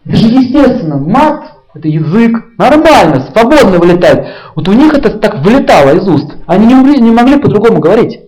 Это 0.04 0.16
же 0.16 0.26
естественно, 0.26 0.96
мат, 0.96 1.44
это 1.74 1.86
язык, 1.86 2.44
нормально, 2.58 3.20
свободно 3.30 3.78
вылетает. 3.78 4.26
Вот 4.56 4.66
у 4.68 4.72
них 4.72 4.92
это 4.92 5.18
так 5.18 5.44
вылетало 5.44 5.94
из 5.94 6.08
уст. 6.08 6.36
Они 6.46 6.66
не 6.66 6.74
могли, 6.74 7.00
не 7.00 7.10
могли 7.12 7.38
по-другому 7.38 7.78
говорить. 7.78 8.20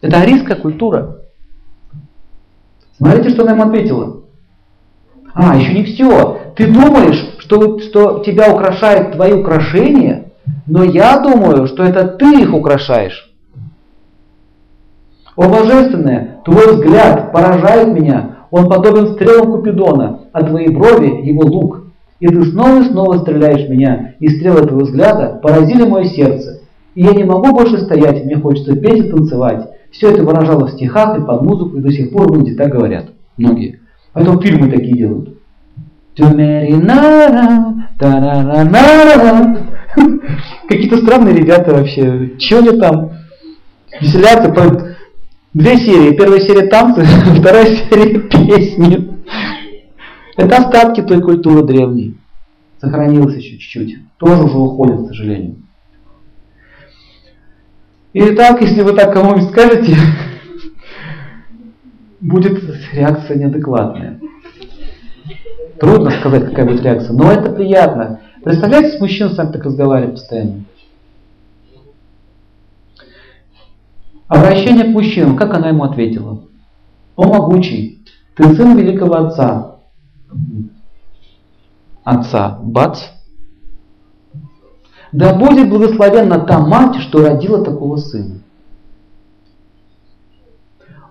Это 0.00 0.20
арийская 0.20 0.56
культура. 0.56 1.18
Смотрите, 2.96 3.30
что 3.30 3.42
она 3.42 3.52
ему 3.52 3.62
ответила. 3.64 4.22
А, 5.32 5.56
еще 5.56 5.72
не 5.72 5.84
все. 5.84 6.40
Ты 6.56 6.66
думаешь, 6.66 7.36
что, 7.50 7.80
что 7.80 8.18
тебя 8.20 8.52
украшают 8.52 9.12
твои 9.12 9.32
украшения, 9.32 10.26
но 10.66 10.84
я 10.84 11.18
думаю, 11.18 11.66
что 11.66 11.82
это 11.82 12.06
ты 12.06 12.42
их 12.42 12.54
украшаешь. 12.54 13.28
О 15.34 15.48
Божественное, 15.48 16.40
твой 16.44 16.74
взгляд 16.74 17.32
поражает 17.32 17.88
меня, 17.88 18.36
он 18.52 18.68
подобен 18.68 19.14
стрелам 19.14 19.50
Купидона, 19.50 20.20
а 20.32 20.44
твои 20.44 20.68
брови 20.68 21.26
его 21.26 21.42
лук. 21.44 21.84
И 22.20 22.28
ты 22.28 22.44
снова 22.44 22.82
и 22.82 22.84
снова 22.84 23.18
стреляешь 23.18 23.68
меня, 23.68 24.14
и 24.20 24.28
стрелы 24.28 24.66
твоего 24.66 24.84
взгляда 24.84 25.40
поразили 25.42 25.88
мое 25.88 26.04
сердце. 26.04 26.60
И 26.94 27.02
я 27.02 27.12
не 27.12 27.24
могу 27.24 27.52
больше 27.52 27.78
стоять, 27.78 28.24
мне 28.24 28.36
хочется 28.36 28.76
петь 28.76 29.06
и 29.06 29.10
танцевать. 29.10 29.70
Все 29.90 30.12
это 30.12 30.22
выражалось 30.22 30.72
в 30.72 30.76
стихах 30.76 31.18
и 31.18 31.22
под 31.22 31.42
музыку, 31.42 31.78
и 31.78 31.80
до 31.80 31.90
сих 31.90 32.12
пор 32.12 32.32
люди 32.32 32.54
так 32.54 32.70
говорят. 32.70 33.06
Многие. 33.36 33.80
Поэтому 34.12 34.40
фильмы 34.40 34.70
такие 34.70 34.96
делают. 34.96 35.39
Какие-то 40.68 40.98
странные 40.98 41.34
ребята 41.34 41.74
вообще. 41.74 42.36
Че 42.38 42.58
они 42.58 42.78
там? 42.78 43.12
Веселятся. 44.00 44.96
Две 45.52 45.76
серии. 45.78 46.16
Первая 46.16 46.40
серия 46.40 46.68
танцы, 46.68 47.02
вторая 47.38 47.66
серия 47.66 48.18
песни. 48.30 49.18
Это 50.36 50.56
остатки 50.58 51.02
той 51.02 51.20
культуры 51.20 51.64
древней. 51.64 52.16
Сохранилось 52.80 53.36
еще 53.36 53.58
чуть-чуть. 53.58 53.98
Тоже 54.18 54.44
уже 54.44 54.56
уходит, 54.56 55.04
к 55.04 55.08
сожалению. 55.08 55.56
И 58.12 58.22
так, 58.30 58.60
если 58.60 58.82
вы 58.82 58.92
так 58.92 59.12
кому-нибудь 59.12 59.50
скажете, 59.50 59.96
будет 62.20 62.62
реакция 62.92 63.36
неадекватная. 63.36 64.20
Трудно 65.80 66.10
сказать, 66.10 66.44
какая 66.44 66.66
будет 66.66 66.82
реакция, 66.82 67.16
но 67.16 67.32
это 67.32 67.50
приятно. 67.50 68.20
Представляете, 68.44 68.98
с 68.98 69.00
мужчиной 69.00 69.30
с 69.30 69.38
вами 69.38 69.52
так 69.52 69.64
разговаривать 69.64 70.12
постоянно. 70.12 70.64
Обращение 74.28 74.84
к 74.84 74.88
мужчинам, 74.88 75.36
как 75.36 75.54
она 75.54 75.70
ему 75.70 75.84
ответила? 75.84 76.42
О 77.16 77.26
могучий, 77.26 78.04
ты 78.36 78.54
сын 78.54 78.76
великого 78.76 79.14
отца. 79.14 79.76
Отца, 82.04 82.58
бац. 82.62 83.00
Да 85.12 85.34
будет 85.34 85.70
благословенна 85.70 86.40
та 86.40 86.58
мать, 86.58 86.96
что 87.00 87.26
родила 87.26 87.64
такого 87.64 87.96
сына. 87.96 88.40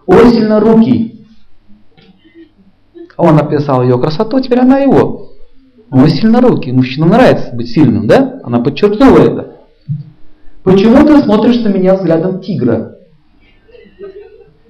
О 0.06 0.16
сильно 0.30 0.60
руки. 0.60 1.09
Он 3.20 3.38
описал 3.38 3.84
ее 3.84 4.00
красоту, 4.00 4.40
теперь 4.40 4.60
она 4.60 4.80
его. 4.80 5.34
О 5.92 6.08
сильно 6.08 6.40
руки. 6.40 6.72
Мужчинам 6.72 7.10
нравится 7.10 7.54
быть 7.54 7.70
сильным, 7.70 8.08
да? 8.08 8.40
Она 8.46 8.60
подчеркнула 8.60 9.18
это. 9.20 9.56
Почему 10.64 11.06
ты 11.06 11.22
смотришь 11.22 11.60
на 11.60 11.68
меня 11.68 11.96
взглядом 11.96 12.40
тигра? 12.40 12.96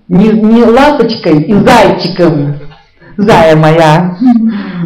Не, 0.07 0.29
не 0.29 0.63
лапочкой 0.63 1.43
и 1.43 1.53
зайчиком. 1.53 2.55
Зая 3.17 3.55
моя. 3.55 4.17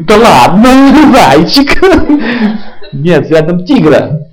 Да 0.07 0.17
ладно, 0.17 1.13
зайчик. 1.13 1.81
Нет, 2.91 3.23
взглядом 3.23 3.63
тигра. 3.63 4.27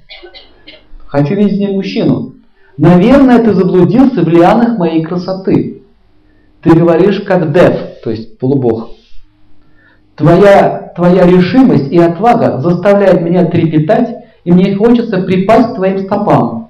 Хочу 1.06 1.36
видеть 1.36 1.52
в 1.52 1.60
ней 1.60 1.72
мужчину. 1.72 2.34
Наверное, 2.76 3.38
ты 3.38 3.54
заблудился 3.54 4.22
в 4.22 4.28
лианах 4.28 4.76
моей 4.76 5.04
красоты. 5.04 5.82
Ты 6.62 6.70
говоришь 6.70 7.20
как 7.20 7.52
дев, 7.52 7.76
то 8.02 8.10
есть 8.10 8.36
полубог. 8.36 8.96
Твоя, 10.20 10.92
твоя 10.94 11.26
решимость 11.26 11.90
и 11.90 11.96
отвага 11.96 12.60
заставляет 12.60 13.22
меня 13.22 13.46
трепетать, 13.46 14.26
и 14.44 14.52
мне 14.52 14.76
хочется 14.76 15.22
припасть 15.22 15.70
к 15.70 15.76
твоим 15.76 16.00
стопам. 16.00 16.68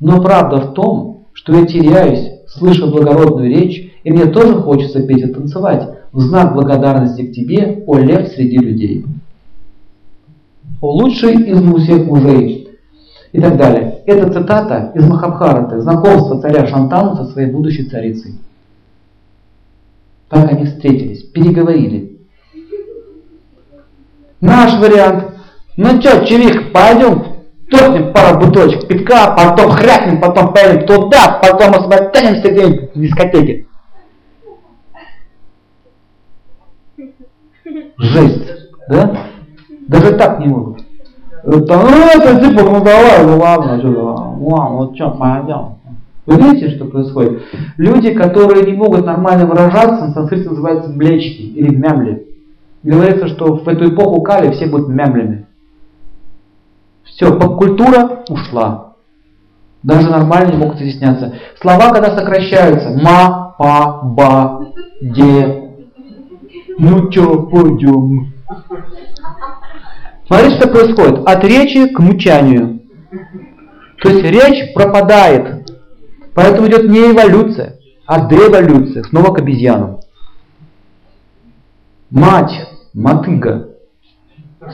Но 0.00 0.20
правда 0.20 0.58
в 0.58 0.74
том, 0.74 1.24
что 1.32 1.54
я 1.58 1.64
теряюсь, 1.64 2.42
слыша 2.46 2.86
благородную 2.88 3.48
речь, 3.48 3.90
и 4.04 4.12
мне 4.12 4.26
тоже 4.26 4.52
хочется 4.56 5.02
петь 5.02 5.24
и 5.24 5.32
танцевать 5.32 5.88
в 6.12 6.20
знак 6.20 6.52
благодарности 6.52 7.22
к 7.22 7.32
тебе, 7.32 7.82
о 7.86 7.96
лев 7.96 8.28
среди 8.28 8.58
людей. 8.58 9.06
О 10.82 10.92
лучший 10.92 11.36
из 11.36 11.84
всех 11.84 12.04
мужей. 12.04 12.68
И 13.32 13.40
так 13.40 13.56
далее. 13.56 14.00
Это 14.04 14.30
цитата 14.30 14.92
из 14.94 15.08
Махабхараты, 15.08 15.80
знакомство 15.80 16.38
царя 16.38 16.66
Шантану 16.66 17.16
со 17.16 17.24
своей 17.24 17.50
будущей 17.50 17.88
царицей. 17.88 18.34
Так 20.34 20.50
они 20.50 20.64
встретились, 20.66 21.22
переговорили. 21.22 22.18
Наш 24.40 24.74
вариант. 24.80 25.30
Ну 25.76 26.00
что, 26.00 26.26
чевик, 26.26 26.72
пойдем 26.72 27.24
Топнем 27.70 28.12
пару 28.12 28.40
бутылочек 28.40 28.88
пивка, 28.88 29.32
потом 29.36 29.70
хрякнем, 29.70 30.20
потом 30.20 30.52
поедем 30.52 30.86
туда, 30.86 31.38
потом 31.40 31.70
освободимся 31.74 32.50
где-нибудь 32.50 32.94
в 32.94 33.00
дискотеке. 33.00 33.66
Жесть, 37.96 38.50
да? 38.88 39.16
Даже 39.86 40.12
так 40.14 40.40
не 40.40 40.48
могут. 40.48 40.80
Это, 41.44 41.78
ну, 41.78 42.06
это 42.08 42.40
типа, 42.40 42.62
ну 42.62 42.84
давай, 42.84 43.24
ну 43.24 43.38
ладно, 43.38 43.78
что, 43.78 43.88
ну 43.88 44.76
вот 44.76 44.96
что, 44.96 45.10
пойдем. 45.12 45.78
Вы 46.26 46.36
видите, 46.36 46.70
что 46.74 46.86
происходит? 46.86 47.42
Люди, 47.76 48.14
которые 48.14 48.64
не 48.64 48.72
могут 48.72 49.04
нормально 49.04 49.46
выражаться, 49.46 50.06
на 50.06 50.14
санскрите 50.14 50.48
называются 50.48 50.90
млечки 50.90 51.42
или 51.42 51.74
мямли. 51.74 52.26
Говорится, 52.82 53.28
что 53.28 53.56
в 53.56 53.68
эту 53.68 53.94
эпоху 53.94 54.22
Кали 54.22 54.52
все 54.52 54.66
будут 54.66 54.88
мямлями. 54.88 55.46
Все, 57.04 57.38
поп-культура 57.38 58.24
ушла. 58.28 58.94
Даже 59.82 60.08
нормальные 60.08 60.56
могут 60.56 60.80
изъясняться. 60.80 61.34
Слова, 61.60 61.90
когда 61.90 62.16
сокращаются. 62.16 62.90
Ма, 62.90 63.54
па, 63.58 64.00
ба, 64.02 64.72
де. 65.02 65.70
Ну 66.78 67.10
чё, 67.10 67.42
пойдем. 67.42 68.32
Смотрите, 70.26 70.56
что 70.56 70.68
происходит. 70.68 71.28
От 71.28 71.44
речи 71.44 71.88
к 71.88 71.98
мучанию. 71.98 72.80
То 74.02 74.08
есть 74.08 74.24
речь 74.24 74.72
пропадает. 74.74 75.53
Поэтому 76.34 76.66
идет 76.66 76.88
не 76.90 77.12
эволюция, 77.12 77.78
а 78.06 78.28
деволюция. 78.28 79.04
Снова 79.04 79.32
к 79.32 79.38
обезьянам. 79.38 80.00
Мать, 82.10 82.68
мотыга, 82.92 83.70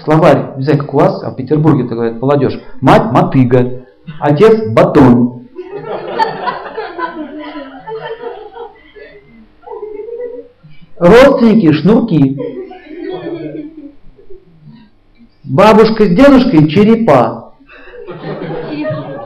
словарь 0.05 0.55
взять, 0.57 0.79
как 0.79 0.95
у 0.95 0.99
вас, 0.99 1.23
а 1.23 1.31
в 1.31 1.37
Петербурге 1.37 1.85
это 1.85 1.95
говорят 1.95 2.21
молодежь. 2.21 2.59
Мать 2.81 3.13
мотыга, 3.13 3.87
отец 4.21 4.73
батон. 4.73 5.49
Родственники 10.99 11.73
шнурки. 11.73 12.39
Бабушка 15.45 16.05
с 16.05 16.09
дедушкой 16.09 16.69
черепа. 16.69 17.55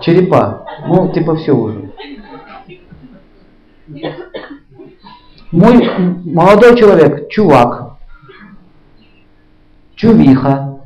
Черепа. 0.02 0.64
Ну, 0.86 1.12
типа 1.12 1.34
все 1.34 1.52
уже. 1.52 1.83
Мой 5.52 5.88
молодой 6.24 6.76
человек, 6.76 7.28
чувак, 7.30 7.96
чувиха 9.94 10.80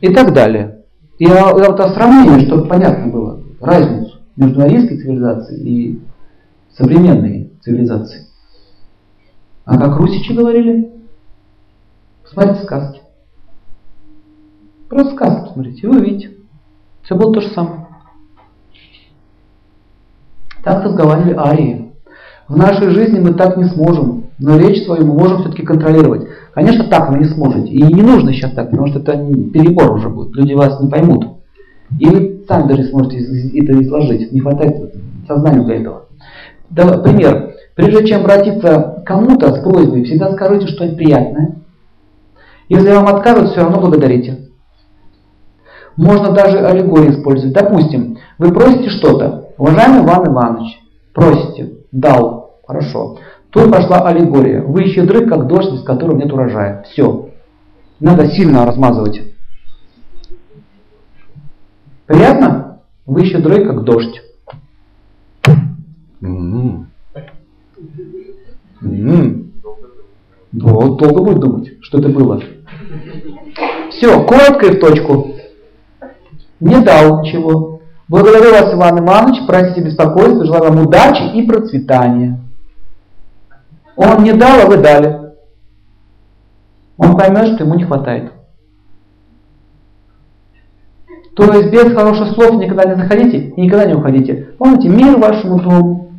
и 0.00 0.12
так 0.12 0.32
далее. 0.32 0.84
Я, 1.18 1.52
вот 1.52 1.78
о 1.78 1.92
сравнении, 1.92 2.46
чтобы 2.46 2.66
понятно 2.66 3.12
было 3.12 3.40
разницу 3.60 4.18
между 4.36 4.62
арийской 4.62 4.98
цивилизацией 4.98 5.62
и 5.62 6.02
современной 6.76 7.52
цивилизацией. 7.62 8.26
А 9.64 9.78
как 9.78 9.96
русичи 9.98 10.32
говорили? 10.32 10.90
Смотрите 12.24 12.64
сказки. 12.64 13.02
Просто 14.88 15.14
сказки 15.14 15.46
посмотрите, 15.46 15.80
и 15.82 15.86
вы 15.86 16.00
увидите. 16.00 16.30
Все 17.02 17.14
было 17.14 17.32
то 17.32 17.40
же 17.40 17.48
самое. 17.48 17.81
Так 20.62 20.84
разговаривали 20.84 21.34
арии. 21.36 21.92
В 22.48 22.56
нашей 22.56 22.90
жизни 22.90 23.20
мы 23.20 23.34
так 23.34 23.56
не 23.56 23.64
сможем 23.64 24.22
но 24.42 24.58
речь 24.58 24.84
свою 24.84 25.06
мы 25.06 25.14
можем 25.14 25.38
все-таки 25.38 25.62
контролировать. 25.62 26.26
Конечно, 26.52 26.84
так 26.84 27.10
вы 27.10 27.18
не 27.18 27.26
сможете. 27.26 27.68
И 27.68 27.80
не 27.80 28.02
нужно 28.02 28.32
сейчас 28.32 28.52
так, 28.52 28.70
потому 28.70 28.88
что 28.88 28.98
это 28.98 29.12
перебор 29.12 29.92
уже 29.92 30.08
будет. 30.08 30.34
Люди 30.34 30.52
вас 30.52 30.80
не 30.80 30.90
поймут. 30.90 31.26
И 32.00 32.08
вы 32.08 32.42
сами 32.48 32.68
даже 32.68 32.84
сможете 32.84 33.18
это 33.18 33.80
изложить. 33.80 34.32
Не 34.32 34.40
хватает 34.40 34.94
сознания 35.28 35.62
для 35.62 35.76
этого. 35.76 36.06
Да, 36.70 36.98
пример. 36.98 37.54
Прежде 37.76 38.06
чем 38.06 38.22
обратиться 38.22 39.02
к 39.04 39.06
кому-то 39.06 39.54
с 39.54 39.62
просьбой, 39.62 40.02
всегда 40.04 40.32
скажите 40.32 40.66
что-нибудь 40.66 40.98
приятное. 40.98 41.56
Если 42.68 42.90
вам 42.90 43.06
откажут, 43.06 43.50
все 43.50 43.60
равно 43.60 43.80
благодарите. 43.80 44.48
Можно 45.96 46.32
даже 46.32 46.58
аллегории 46.58 47.10
использовать. 47.10 47.54
Допустим, 47.54 48.11
вы 48.42 48.52
просите 48.52 48.90
что-то. 48.90 49.50
Уважаемый 49.56 50.04
Иван 50.04 50.26
Иванович, 50.26 50.80
просите, 51.12 51.74
дал, 51.92 52.58
хорошо. 52.66 53.18
Тут 53.50 53.70
пошла 53.70 54.08
аллегория. 54.08 54.62
Вы 54.62 54.86
щедры, 54.86 55.26
как 55.26 55.46
дождь, 55.46 55.70
без 55.70 55.82
которого 55.84 56.16
нет 56.16 56.32
урожая. 56.32 56.82
Все. 56.90 57.28
Надо 58.00 58.26
сильно 58.28 58.66
размазывать. 58.66 59.22
Приятно? 62.06 62.80
Вы 63.06 63.26
щедры, 63.26 63.64
как 63.64 63.84
дождь. 63.84 64.20
М-м. 66.20 66.88
М-м. 68.80 69.52
Вот, 70.52 70.98
долго 70.98 71.22
будет 71.22 71.38
думать, 71.38 71.72
что 71.80 71.98
это 71.98 72.08
было. 72.08 72.42
Все, 73.90 74.24
коротко 74.24 74.66
и 74.66 74.76
в 74.76 74.80
точку. 74.80 75.36
Не 76.58 76.80
дал 76.80 77.22
чего. 77.24 77.81
Благодарю 78.12 78.50
вас, 78.50 78.74
Иван 78.74 78.98
Иванович, 78.98 79.46
простите 79.46 79.80
беспокойство, 79.80 80.44
желаю 80.44 80.64
вам 80.64 80.86
удачи 80.86 81.34
и 81.34 81.46
процветания. 81.46 82.38
Он 83.96 84.22
не 84.22 84.34
дал, 84.34 84.60
а 84.60 84.66
вы 84.66 84.76
дали. 84.76 85.32
Он 86.98 87.16
поймет, 87.16 87.54
что 87.54 87.64
ему 87.64 87.74
не 87.74 87.84
хватает. 87.84 88.30
То 91.34 91.54
есть 91.54 91.70
без 91.70 91.94
хороших 91.94 92.34
слов 92.34 92.56
никогда 92.56 92.84
не 92.84 92.96
заходите 92.96 93.48
и 93.48 93.60
никогда 93.62 93.86
не 93.86 93.94
уходите. 93.94 94.50
Помните, 94.58 94.90
мир 94.90 95.16
вашему 95.16 95.58
дому. 95.58 96.12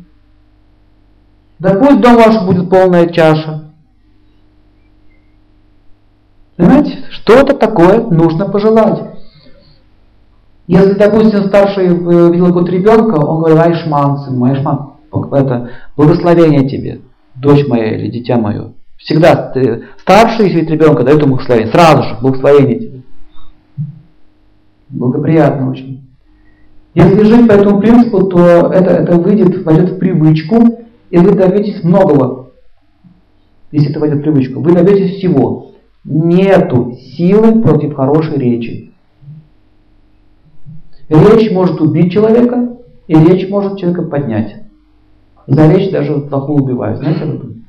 Да 1.60 1.74
пусть 1.74 2.00
дом 2.00 2.16
ваш 2.16 2.44
будет 2.44 2.70
полная 2.70 3.06
чаша. 3.06 3.70
Понимаете, 6.56 7.04
что-то 7.10 7.54
такое 7.54 8.00
нужно 8.00 8.48
пожелать. 8.48 9.13
Если, 10.66 10.94
допустим, 10.94 11.44
старший 11.44 11.86
э, 11.86 11.90
видел 12.32 12.46
какого-то 12.46 12.72
ребенка, 12.72 13.16
он 13.16 13.40
говорит, 13.40 13.58
Айшман, 13.58 14.18
сын 14.18 14.36
мой, 14.36 14.52
Айшман, 14.52 14.92
это 15.32 15.70
благословение 15.96 16.68
тебе 16.68 17.00
дочь 17.34 17.66
моя 17.66 17.96
или 17.96 18.10
дитя 18.10 18.38
мое. 18.38 18.72
Всегда 18.96 19.34
ты, 19.34 19.84
старший 20.00 20.48
из 20.48 20.68
ребенка 20.68 21.02
дает 21.02 21.20
ему 21.20 21.34
благословение. 21.34 21.72
Сразу 21.72 22.02
же 22.04 22.16
благословение 22.20 22.78
тебе. 22.78 23.02
Благоприятно 24.88 25.70
очень. 25.70 26.08
Если 26.94 27.24
жить 27.24 27.48
по 27.48 27.52
этому 27.52 27.80
принципу, 27.80 28.22
то 28.28 28.72
это, 28.72 28.90
это 28.90 29.16
выйдет, 29.18 29.64
войдет 29.64 29.90
в 29.90 29.98
привычку, 29.98 30.56
и 31.10 31.18
вы 31.18 31.32
добьетесь 31.32 31.82
многого. 31.82 32.50
Если 33.72 33.90
это 33.90 33.98
войдет 33.98 34.20
в 34.20 34.22
привычку, 34.22 34.60
вы 34.60 34.72
добьетесь 34.72 35.18
всего. 35.18 35.72
Нету 36.04 36.96
силы 37.16 37.60
против 37.62 37.94
хорошей 37.94 38.38
речи. 38.38 38.83
Речь 41.08 41.50
может 41.50 41.80
убить 41.80 42.12
человека, 42.12 42.78
и 43.06 43.14
речь 43.14 43.48
может 43.48 43.78
человека 43.78 44.02
поднять. 44.02 44.56
За 45.46 45.70
речь 45.70 45.90
даже 45.90 46.20
плохую 46.20 46.62
убивают. 46.62 46.98
Знаете 46.98 47.22
об 47.22 47.34
этом? 47.34 47.64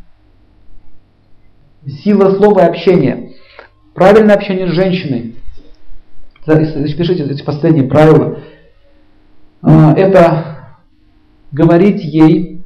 Сила 1.86 2.36
слова 2.36 2.62
и 2.62 2.70
общения. 2.70 3.34
Правильное 3.94 4.36
общение 4.36 4.68
с 4.68 4.72
женщиной. 4.72 5.36
Запишите 6.45 7.24
эти 7.24 7.44
последние 7.44 7.86
правила. 7.86 8.40
А, 9.62 9.94
это 9.94 10.78
говорить 11.52 12.03
ей 12.03 12.62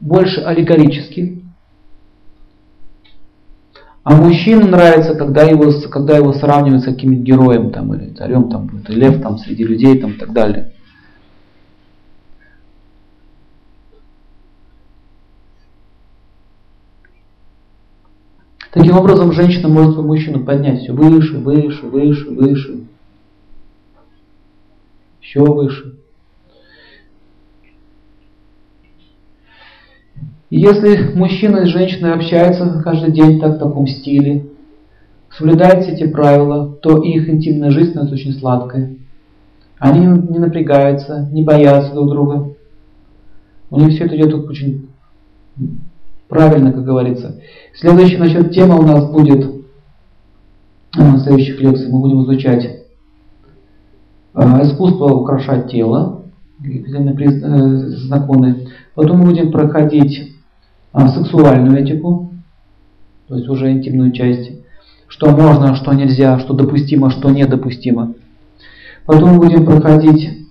больше 0.00 0.40
аллегорически. 0.40 1.42
А 4.06 4.14
мужчине 4.14 4.66
нравится, 4.66 5.16
когда 5.16 5.42
его, 5.42 5.72
когда 5.90 6.16
его 6.16 6.32
сравнивают 6.32 6.82
с 6.82 6.84
каким-нибудь 6.84 7.26
героем 7.26 7.72
там, 7.72 7.92
или 7.92 8.14
царем, 8.14 8.48
там, 8.50 8.70
это 8.78 8.92
лев 8.92 9.20
там, 9.20 9.36
среди 9.36 9.64
людей 9.64 9.98
там, 9.98 10.12
и 10.12 10.16
так 10.16 10.32
далее. 10.32 10.70
Таким 18.70 18.96
образом, 18.96 19.32
женщина 19.32 19.66
может 19.66 19.94
свою 19.94 20.06
мужчину 20.06 20.44
поднять 20.44 20.82
все 20.82 20.92
выше, 20.92 21.38
выше, 21.38 21.86
выше, 21.86 22.30
выше. 22.30 22.84
Еще 25.20 25.40
выше. 25.40 25.95
Если 30.50 31.12
мужчина 31.14 31.58
и 31.58 31.66
женщина 31.66 32.14
общаются 32.14 32.80
каждый 32.84 33.12
день 33.12 33.40
так, 33.40 33.56
в 33.56 33.58
таком 33.58 33.86
стиле, 33.86 34.46
соблюдают 35.36 35.84
все 35.84 35.92
эти 35.92 36.06
правила, 36.06 36.68
то 36.80 37.02
их 37.02 37.28
интимная 37.28 37.70
жизнь 37.70 37.90
становится 37.90 38.14
очень 38.14 38.38
сладкой. 38.38 38.98
Они 39.78 40.06
не 40.06 40.38
напрягаются, 40.38 41.28
не 41.32 41.42
боятся 41.42 41.92
друг 41.94 42.10
друга. 42.10 42.54
У 43.70 43.80
них 43.80 43.90
все 43.90 44.04
это 44.04 44.16
идет 44.16 44.34
очень 44.34 44.88
правильно, 46.28 46.72
как 46.72 46.84
говорится. 46.84 47.40
Следующая 47.74 48.18
насчет 48.18 48.52
тема 48.52 48.76
у 48.76 48.82
нас 48.82 49.10
будет 49.10 49.50
на 50.94 51.18
следующих 51.18 51.60
лекциях. 51.60 51.90
Мы 51.90 52.00
будем 52.00 52.22
изучать 52.22 52.84
а, 54.32 54.62
искусство 54.62 55.06
украшать 55.06 55.70
тело, 55.70 56.22
э, 56.64 57.78
законы. 58.08 58.68
Потом 58.94 59.18
мы 59.18 59.26
будем 59.26 59.52
проходить 59.52 60.35
сексуальную 61.08 61.82
этику, 61.82 62.32
то 63.28 63.36
есть 63.36 63.48
уже 63.48 63.70
интимную 63.70 64.12
часть, 64.12 64.52
что 65.08 65.30
можно, 65.30 65.74
что 65.76 65.92
нельзя, 65.92 66.38
что 66.38 66.54
допустимо, 66.54 67.10
что 67.10 67.30
недопустимо. 67.30 68.14
Потом 69.04 69.38
будем 69.38 69.64
проходить 69.66 70.46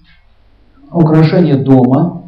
украшение 0.91 1.55
дома, 1.55 2.23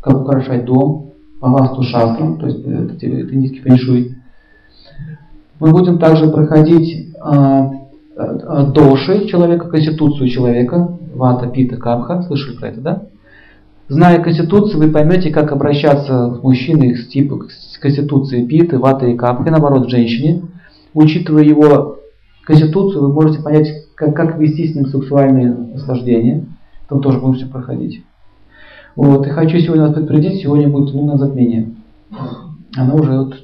как 0.00 0.20
украшать 0.20 0.64
дом, 0.64 1.10
по 1.40 1.48
васту 1.48 1.82
шастрам, 1.82 2.38
то 2.38 2.46
есть 2.46 2.60
это, 2.60 3.06
это 3.06 3.34
индийский 3.34 3.60
фэншуй. 3.60 4.16
Мы 5.58 5.70
будем 5.70 5.98
также 5.98 6.28
проходить 6.28 7.14
а, 7.20 7.70
а, 8.16 8.66
доши 8.66 9.26
человека, 9.26 9.68
конституцию 9.68 10.28
человека, 10.28 10.98
вата, 11.14 11.46
пита, 11.48 11.76
капха, 11.76 12.22
слышали 12.22 12.56
про 12.56 12.68
это, 12.68 12.80
да? 12.80 13.02
Зная 13.90 14.22
Конституцию, 14.22 14.78
вы 14.78 14.92
поймете, 14.92 15.30
как 15.30 15.50
обращаться 15.50 16.36
с 16.36 16.42
мужчиной 16.44 16.94
с 16.96 17.08
типа 17.08 17.46
с 17.50 17.76
Конституцией 17.76 18.46
Питы, 18.46 18.78
Ваты 18.78 19.10
и 19.10 19.16
Капхи, 19.16 19.48
наоборот, 19.48 19.90
женщине. 19.90 20.42
Учитывая 20.94 21.42
его 21.42 21.98
Конституцию, 22.44 23.02
вы 23.02 23.12
можете 23.12 23.42
понять, 23.42 23.66
как, 23.96 24.14
как 24.14 24.38
вести 24.38 24.68
с 24.68 24.76
ним 24.76 24.86
сексуальные 24.86 25.48
наслаждения. 25.72 26.46
Там 26.88 27.00
тоже 27.00 27.18
будем 27.18 27.34
все 27.34 27.46
проходить. 27.46 28.04
Вот. 28.94 29.26
И 29.26 29.30
хочу 29.30 29.58
сегодня 29.58 29.86
вас 29.86 29.94
предупредить, 29.94 30.40
сегодня 30.40 30.68
будет 30.68 30.94
лунное 30.94 31.18
затмение. 31.18 31.74
Оно 32.76 32.94
уже 32.94 33.18
вот 33.18 33.34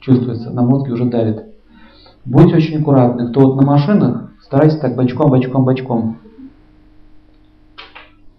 чувствуется, 0.00 0.48
на 0.52 0.62
мозге 0.62 0.94
уже 0.94 1.04
давит. 1.04 1.44
Будьте 2.24 2.56
очень 2.56 2.80
аккуратны. 2.80 3.28
Кто 3.28 3.42
вот 3.42 3.56
на 3.56 3.66
машинах, 3.66 4.30
старайтесь 4.40 4.78
так 4.78 4.96
бочком, 4.96 5.28
бочком, 5.28 5.66
бочком 5.66 6.16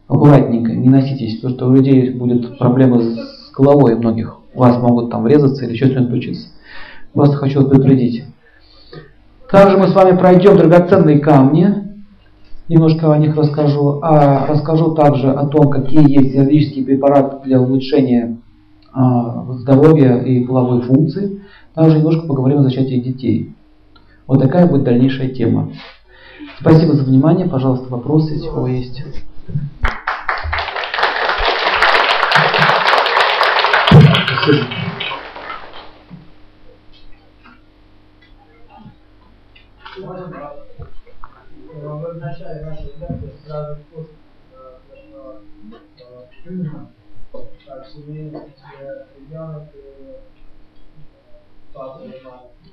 аккуратненько, 0.07 0.71
не 0.73 0.89
носитесь, 0.89 1.38
потому 1.38 1.55
что 1.55 1.67
у 1.67 1.73
людей 1.73 2.09
будет 2.11 2.57
проблема 2.57 3.01
с 3.01 3.51
головой 3.55 3.95
многих. 3.95 4.39
У 4.53 4.59
вас 4.59 4.81
могут 4.81 5.09
там 5.09 5.23
врезаться 5.23 5.65
или 5.65 5.75
что-то 5.75 6.07
случится. 6.07 6.47
Просто 7.13 7.38
хочу 7.38 7.67
предупредить. 7.67 8.25
Также 9.49 9.77
мы 9.77 9.88
с 9.88 9.93
вами 9.93 10.17
пройдем 10.17 10.57
драгоценные 10.57 11.19
камни. 11.19 11.91
Немножко 12.67 13.13
о 13.13 13.17
них 13.17 13.35
расскажу. 13.35 13.99
А 14.01 14.47
расскажу 14.47 14.95
также 14.95 15.31
о 15.31 15.45
том, 15.45 15.69
какие 15.69 16.09
есть 16.09 16.34
юридические 16.34 16.85
препараты 16.85 17.45
для 17.45 17.61
улучшения 17.61 18.38
а, 18.91 19.45
здоровья 19.53 20.17
и 20.17 20.43
половой 20.45 20.81
функции. 20.81 21.41
Также 21.75 21.97
немножко 21.97 22.25
поговорим 22.25 22.59
о 22.59 22.63
зачатии 22.63 22.99
детей. 22.99 23.55
Вот 24.25 24.39
такая 24.39 24.67
будет 24.67 24.84
дальнейшая 24.84 25.30
тема. 25.30 25.71
Спасибо 26.59 26.93
за 26.93 27.03
внимание. 27.03 27.47
Пожалуйста, 27.47 27.89
вопросы, 27.89 28.34
если 28.34 28.47
у 28.47 28.53
кого 28.53 28.67
есть. 28.67 29.03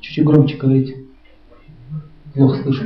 Чуть-чуть 0.01 0.25
громче 0.25 0.57
говорите. 0.57 1.05
Плохо 2.35 2.63
слышу. 2.63 2.85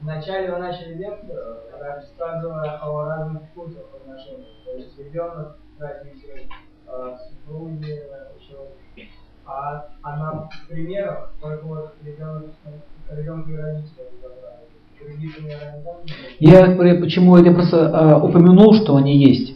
Вначале 0.00 0.52
вы 0.52 0.58
начали 0.58 0.94
лекцию, 0.94 1.56
рассказывая 1.76 2.78
о 2.78 3.04
разных 3.04 3.42
вкусах 3.50 3.82
отношений. 3.94 4.46
То 4.64 4.76
есть 4.76 4.96
ребенок 4.96 5.56
разницы 5.78 6.46
еще. 8.38 8.56
А, 9.46 9.88
а 10.02 10.16
на 10.16 10.48
примерах 10.68 11.32
вот 11.42 11.94
ребенок, 12.04 12.50
ребенок 13.10 13.48
и 13.48 13.56
родители 13.56 13.94
я 16.38 16.76
почему 17.00 17.36
я 17.36 17.52
просто 17.52 17.76
э, 17.76 18.26
упомянул, 18.26 18.74
что 18.74 18.96
они 18.96 19.16
есть. 19.16 19.54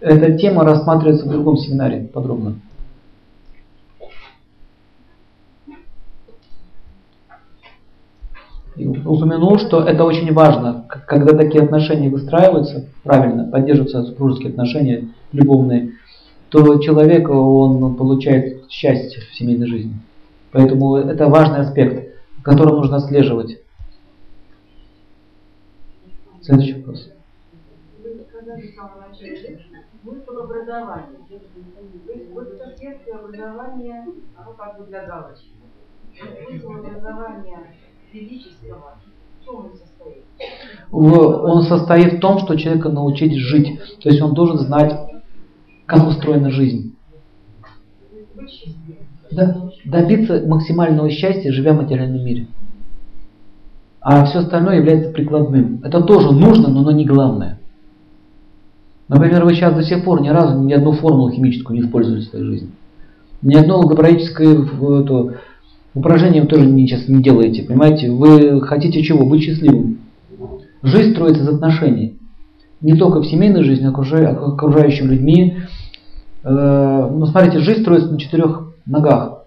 Эта 0.00 0.36
тема 0.36 0.64
рассматривается 0.64 1.26
в 1.26 1.30
другом 1.30 1.56
семинаре 1.56 2.08
подробно. 2.12 2.56
И 8.76 8.86
упомянул, 8.86 9.58
что 9.58 9.82
это 9.82 10.04
очень 10.04 10.32
важно, 10.32 10.86
когда 10.88 11.36
такие 11.36 11.62
отношения 11.62 12.08
выстраиваются 12.08 12.86
правильно, 13.02 13.44
поддерживаются 13.50 14.02
супружеские 14.02 14.50
отношения 14.50 15.08
любовные, 15.30 15.92
то 16.52 16.78
человек 16.80 17.30
он 17.30 17.96
получает 17.96 18.70
счастье 18.70 19.22
в 19.22 19.34
семейной 19.34 19.66
жизни. 19.66 19.94
Поэтому 20.52 20.96
это 20.96 21.26
важный 21.28 21.60
аспект, 21.60 22.14
который 22.42 22.74
нужно 22.74 22.98
отслеживать. 22.98 23.58
Следующий 26.42 26.74
вопрос. 26.74 27.08
Вы 28.02 28.20
сказали 28.28 28.66
в 28.66 28.74
самом 28.74 29.00
начале, 29.08 29.60
смысл 30.02 30.42
образования. 30.42 31.06
То 31.26 32.12
есть 32.12 32.30
вот 32.32 32.48
это 32.52 33.18
образование, 33.18 34.04
оно 34.36 34.52
как 34.52 34.78
бы 34.78 34.86
для 34.86 35.06
галочки. 35.06 35.48
Смысл 36.46 36.72
образования 36.72 37.60
физического, 38.12 38.98
в 39.40 39.44
чем 39.44 39.56
он 39.56 39.70
состоит? 39.72 40.24
Он 40.90 41.62
состоит 41.62 42.12
в 42.14 42.20
том, 42.20 42.40
что 42.40 42.56
человека 42.56 42.90
научить 42.90 43.36
жить. 43.38 43.80
То 44.02 44.10
есть 44.10 44.20
он 44.20 44.34
должен 44.34 44.58
знать, 44.58 45.11
как 45.92 46.08
устроена 46.08 46.50
жизнь. 46.50 46.94
Да, 49.30 49.68
добиться 49.84 50.42
максимального 50.46 51.10
счастья, 51.10 51.52
живя 51.52 51.74
в 51.74 51.82
материальном 51.82 52.24
мире. 52.24 52.46
А 54.00 54.24
все 54.24 54.38
остальное 54.38 54.76
является 54.76 55.10
прикладным. 55.10 55.80
Это 55.84 56.00
тоже 56.00 56.32
нужно, 56.32 56.68
но 56.68 56.80
оно 56.80 56.92
не 56.92 57.04
главное. 57.04 57.58
Например, 59.08 59.44
вы 59.44 59.54
сейчас 59.54 59.74
до 59.74 59.82
сих 59.82 60.02
пор 60.04 60.22
ни 60.22 60.28
разу 60.28 60.58
ни 60.60 60.72
одну 60.72 60.92
формулу 60.92 61.30
химическую 61.30 61.78
не 61.78 61.86
использовали 61.86 62.22
в 62.22 62.24
своей 62.24 62.44
жизни. 62.44 62.70
Ни 63.42 63.54
одно 63.54 63.74
алгебраическое 63.74 64.64
это, 64.64 65.34
Упражнения 65.94 66.40
вы 66.40 66.48
тоже 66.48 66.64
не, 66.64 66.86
сейчас 66.86 67.06
не 67.06 67.22
делаете, 67.22 67.64
понимаете? 67.64 68.10
Вы 68.10 68.62
хотите 68.62 69.02
чего? 69.02 69.26
Быть 69.26 69.42
счастливым. 69.42 69.98
Жизнь 70.82 71.12
строится 71.12 71.42
из 71.42 71.48
отношений. 71.48 72.16
Не 72.80 72.94
только 72.94 73.20
в 73.20 73.26
семейной 73.26 73.62
жизни, 73.62 73.84
а 73.84 73.90
окружающими 73.90 75.08
людьми. 75.08 75.58
Э, 76.44 77.08
ну, 77.10 77.26
смотрите, 77.26 77.60
жизнь 77.60 77.82
строится 77.82 78.10
на 78.10 78.18
четырех 78.18 78.72
ногах. 78.86 79.44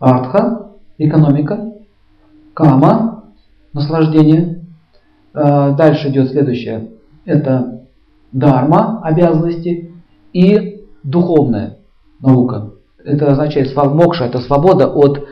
Артха, 0.00 0.72
экономика, 0.98 1.72
кама, 2.54 3.24
наслаждение. 3.72 4.64
Э, 5.34 5.74
дальше 5.76 6.08
идет 6.08 6.30
следующее. 6.30 6.88
Это 7.24 7.82
дарма, 8.32 9.00
обязанности 9.02 9.92
и 10.32 10.84
духовная 11.02 11.78
наука. 12.20 12.70
Это 13.04 13.30
означает 13.30 13.74
мокша, 13.74 14.24
это 14.24 14.38
свобода 14.38 14.88
от 14.88 15.28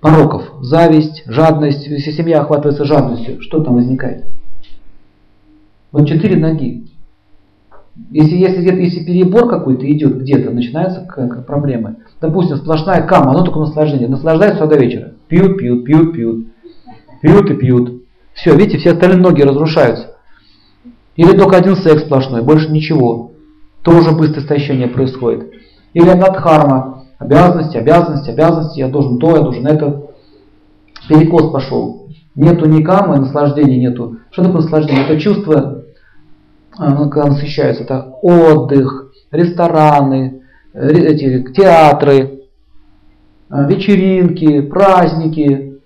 пороков. 0.00 0.44
Зависть, 0.60 1.24
жадность. 1.26 1.86
Если 1.86 2.10
семья 2.10 2.42
охватывается 2.42 2.84
жадностью, 2.84 3.40
что 3.40 3.62
там 3.62 3.74
возникает? 3.76 4.26
Вот 5.92 6.06
четыре 6.06 6.36
ноги. 6.36 6.90
Если, 8.10 8.36
если, 8.36 8.60
если 8.62 9.04
перебор 9.04 9.48
какой-то 9.48 9.90
идет 9.90 10.18
где-то, 10.18 10.50
начинаются 10.50 11.06
проблемы. 11.46 11.96
Допустим, 12.20 12.56
сплошная 12.56 13.02
кама, 13.02 13.30
оно 13.30 13.44
только 13.44 13.60
наслаждение. 13.60 14.08
Наслаждаются 14.08 14.66
до 14.66 14.76
вечера. 14.76 15.12
Пьют, 15.28 15.58
пьют, 15.58 15.84
пьют, 15.84 16.12
пьют. 16.12 16.46
Пьют 17.20 17.50
и 17.50 17.54
пьют. 17.54 18.02
Все, 18.34 18.56
видите, 18.56 18.78
все 18.78 18.92
остальные 18.92 19.20
ноги 19.20 19.42
разрушаются. 19.42 20.16
Или 21.14 21.36
только 21.36 21.56
один 21.56 21.76
секс 21.76 22.02
сплошной, 22.02 22.42
больше 22.42 22.70
ничего. 22.70 23.32
Тоже 23.82 24.10
быстрое 24.10 24.42
истощение 24.42 24.88
происходит. 24.88 25.52
Или 25.92 26.10
надхарма, 26.10 27.04
обязанности, 27.18 27.76
обязанности, 27.76 28.30
обязанности, 28.30 28.80
я 28.80 28.88
должен 28.88 29.18
то, 29.18 29.36
я 29.36 29.42
должен 29.42 29.66
это. 29.66 30.10
Перекос 31.08 31.52
пошел. 31.52 32.08
Нету 32.34 32.66
ни 32.68 32.82
камы, 32.82 33.18
наслаждения 33.18 33.78
нету. 33.78 34.16
Что 34.32 34.42
такое 34.42 34.62
наслаждение? 34.62 35.04
Это 35.04 35.20
чувство, 35.20 35.83
когда 37.08 37.28
насыщается, 37.30 37.84
это 37.84 38.14
отдых, 38.22 39.12
рестораны, 39.30 40.42
эти, 40.74 41.52
театры, 41.52 42.40
а, 43.48 43.62
вечеринки, 43.64 44.60
праздники, 44.62 45.80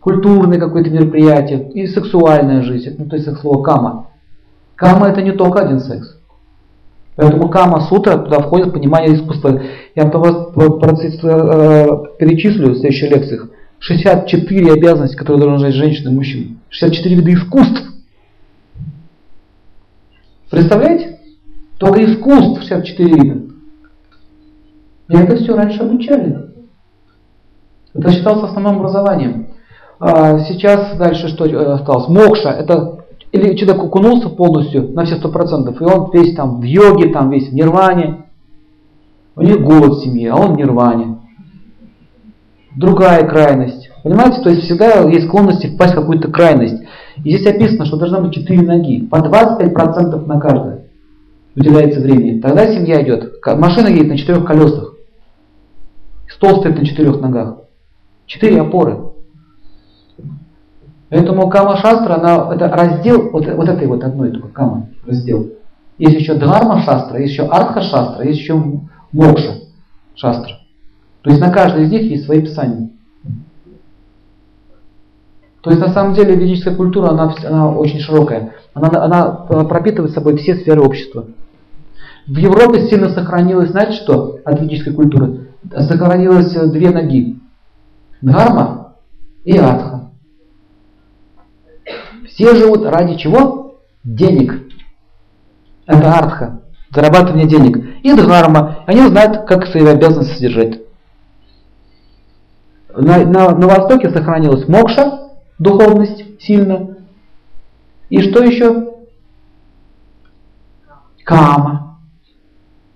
культурные 0.00 0.58
какое-то 0.58 0.90
мероприятие 0.90 1.70
и 1.72 1.86
сексуальная 1.86 2.62
жизнь. 2.62 2.94
Ну, 2.98 3.06
то 3.06 3.16
есть 3.16 3.40
слово 3.40 3.62
кама. 3.62 4.06
Кама 4.76 5.08
это 5.08 5.20
не 5.20 5.32
только 5.32 5.60
один 5.60 5.80
секс. 5.80 6.16
Поэтому 7.16 7.50
Кама 7.50 7.80
Сутра, 7.82 8.16
туда 8.16 8.40
входит 8.40 8.72
понимание 8.72 9.14
искусства. 9.14 9.60
Я 9.94 10.04
вам 10.06 10.52
э, 10.54 10.68
перечислю 12.18 12.70
в 12.70 12.76
следующих 12.76 13.10
лекциях. 13.10 13.50
64 13.78 14.72
обязанности, 14.72 15.16
которые 15.16 15.42
должны 15.42 15.58
знать 15.58 15.74
женщины 15.74 16.10
и 16.10 16.14
мужчины. 16.14 16.56
64 16.70 17.16
вида 17.16 17.34
искусств. 17.34 17.89
Представляете? 20.50 21.18
Только 21.78 22.04
искусств 22.04 22.62
64 22.62 23.14
вида. 23.14 23.40
И 25.08 25.16
это 25.16 25.36
все 25.36 25.56
раньше 25.56 25.82
обучали. 25.82 26.50
Это 27.94 28.12
считалось 28.12 28.44
основным 28.44 28.76
образованием. 28.76 29.48
А 29.98 30.38
сейчас 30.40 30.96
дальше 30.96 31.28
что 31.28 31.46
э, 31.46 31.72
осталось? 31.72 32.08
Мокша– 32.08 32.50
это 32.50 33.00
или 33.32 33.54
человек 33.54 33.82
окунулся 33.82 34.28
полностью 34.28 34.90
на 34.92 35.04
все 35.04 35.16
сто 35.16 35.30
процентов, 35.30 35.80
и 35.80 35.84
он 35.84 36.10
весь 36.12 36.34
там 36.34 36.60
в 36.60 36.64
йоге, 36.64 37.12
там 37.12 37.30
весь 37.30 37.48
в 37.48 37.54
нирване. 37.54 38.24
У 39.36 39.42
них 39.42 39.60
голод 39.60 39.98
в 39.98 40.02
семье, 40.02 40.32
а 40.32 40.36
он 40.36 40.54
в 40.54 40.56
нирване. 40.56 41.18
Другая 42.74 43.26
крайность. 43.28 43.90
Понимаете, 44.02 44.42
то 44.42 44.50
есть 44.50 44.62
всегда 44.62 45.08
есть 45.08 45.26
склонность 45.26 45.64
впасть 45.74 45.92
в 45.92 45.96
какую-то 45.96 46.30
крайность. 46.30 46.82
И 47.24 47.36
здесь 47.36 47.46
описано, 47.46 47.84
что 47.84 47.96
должно 47.96 48.20
быть 48.20 48.34
четыре 48.34 48.62
ноги, 48.62 49.04
по 49.06 49.16
25% 49.16 50.26
на 50.26 50.40
каждое 50.40 50.80
уделяется 51.56 52.00
времени. 52.00 52.40
Тогда 52.40 52.66
семья 52.72 53.02
идет. 53.02 53.34
Машина 53.44 53.88
едет 53.88 54.08
на 54.08 54.18
четырех 54.18 54.44
колесах. 54.44 54.94
Стол 56.28 56.60
стоит 56.60 56.78
на 56.78 56.86
четырех 56.86 57.20
ногах. 57.20 57.56
Четыре 58.26 58.60
опоры. 58.62 59.10
Поэтому 61.08 61.50
Кама 61.50 61.76
Шастра, 61.76 62.14
она, 62.14 62.54
это 62.54 62.68
раздел 62.68 63.30
вот, 63.30 63.44
вот 63.46 63.68
этой 63.68 63.86
вот 63.88 64.04
одной 64.04 64.30
только 64.30 64.48
Кама, 64.48 64.86
раздел. 65.04 65.48
Есть 65.98 66.20
еще 66.20 66.34
Дхарма 66.34 66.82
Шастра, 66.82 67.18
есть 67.18 67.32
еще 67.32 67.46
Артха 67.46 67.82
Шастра, 67.82 68.24
есть 68.24 68.38
еще 68.38 68.54
Мокша 69.10 69.54
Шастра. 70.14 70.60
То 71.22 71.30
есть 71.30 71.42
на 71.42 71.50
каждой 71.50 71.84
из 71.84 71.90
них 71.90 72.02
есть 72.02 72.24
свои 72.24 72.40
писания. 72.40 72.90
То 75.60 75.70
есть 75.70 75.82
на 75.82 75.92
самом 75.92 76.14
деле 76.14 76.34
ведическая 76.34 76.74
культура, 76.74 77.10
она, 77.10 77.34
она 77.44 77.70
очень 77.70 78.00
широкая. 78.00 78.54
Она, 78.72 79.04
она 79.04 79.46
э, 79.48 79.64
пропитывает 79.64 80.12
собой 80.14 80.36
все 80.38 80.56
сферы 80.56 80.80
общества. 80.80 81.26
В 82.26 82.36
Европе 82.36 82.88
сильно 82.88 83.10
сохранилось, 83.10 83.70
знаете 83.70 83.92
что, 83.92 84.38
от 84.44 84.60
ведической 84.60 84.94
культуры? 84.94 85.48
Сохранилось 85.70 86.52
две 86.70 86.90
ноги. 86.90 87.38
Дхарма 88.22 88.94
и 89.44 89.56
Артха. 89.56 90.10
Все 92.26 92.54
живут 92.54 92.86
ради 92.86 93.16
чего? 93.16 93.80
Денег. 94.02 94.62
Это 95.86 96.12
артха, 96.14 96.60
зарабатывание 96.94 97.46
денег. 97.46 97.76
И 98.02 98.14
дхарма. 98.14 98.84
Они 98.86 99.06
знают, 99.08 99.46
как 99.46 99.66
свои 99.66 99.84
обязанности 99.84 100.34
содержать. 100.34 100.80
На, 102.96 103.18
на, 103.24 103.50
на 103.50 103.66
Востоке 103.66 104.10
сохранилась 104.10 104.68
мокша, 104.68 105.19
духовность 105.60 106.42
сильно. 106.42 106.96
И 108.08 108.20
что 108.22 108.42
еще? 108.42 108.94
Кама. 111.24 112.00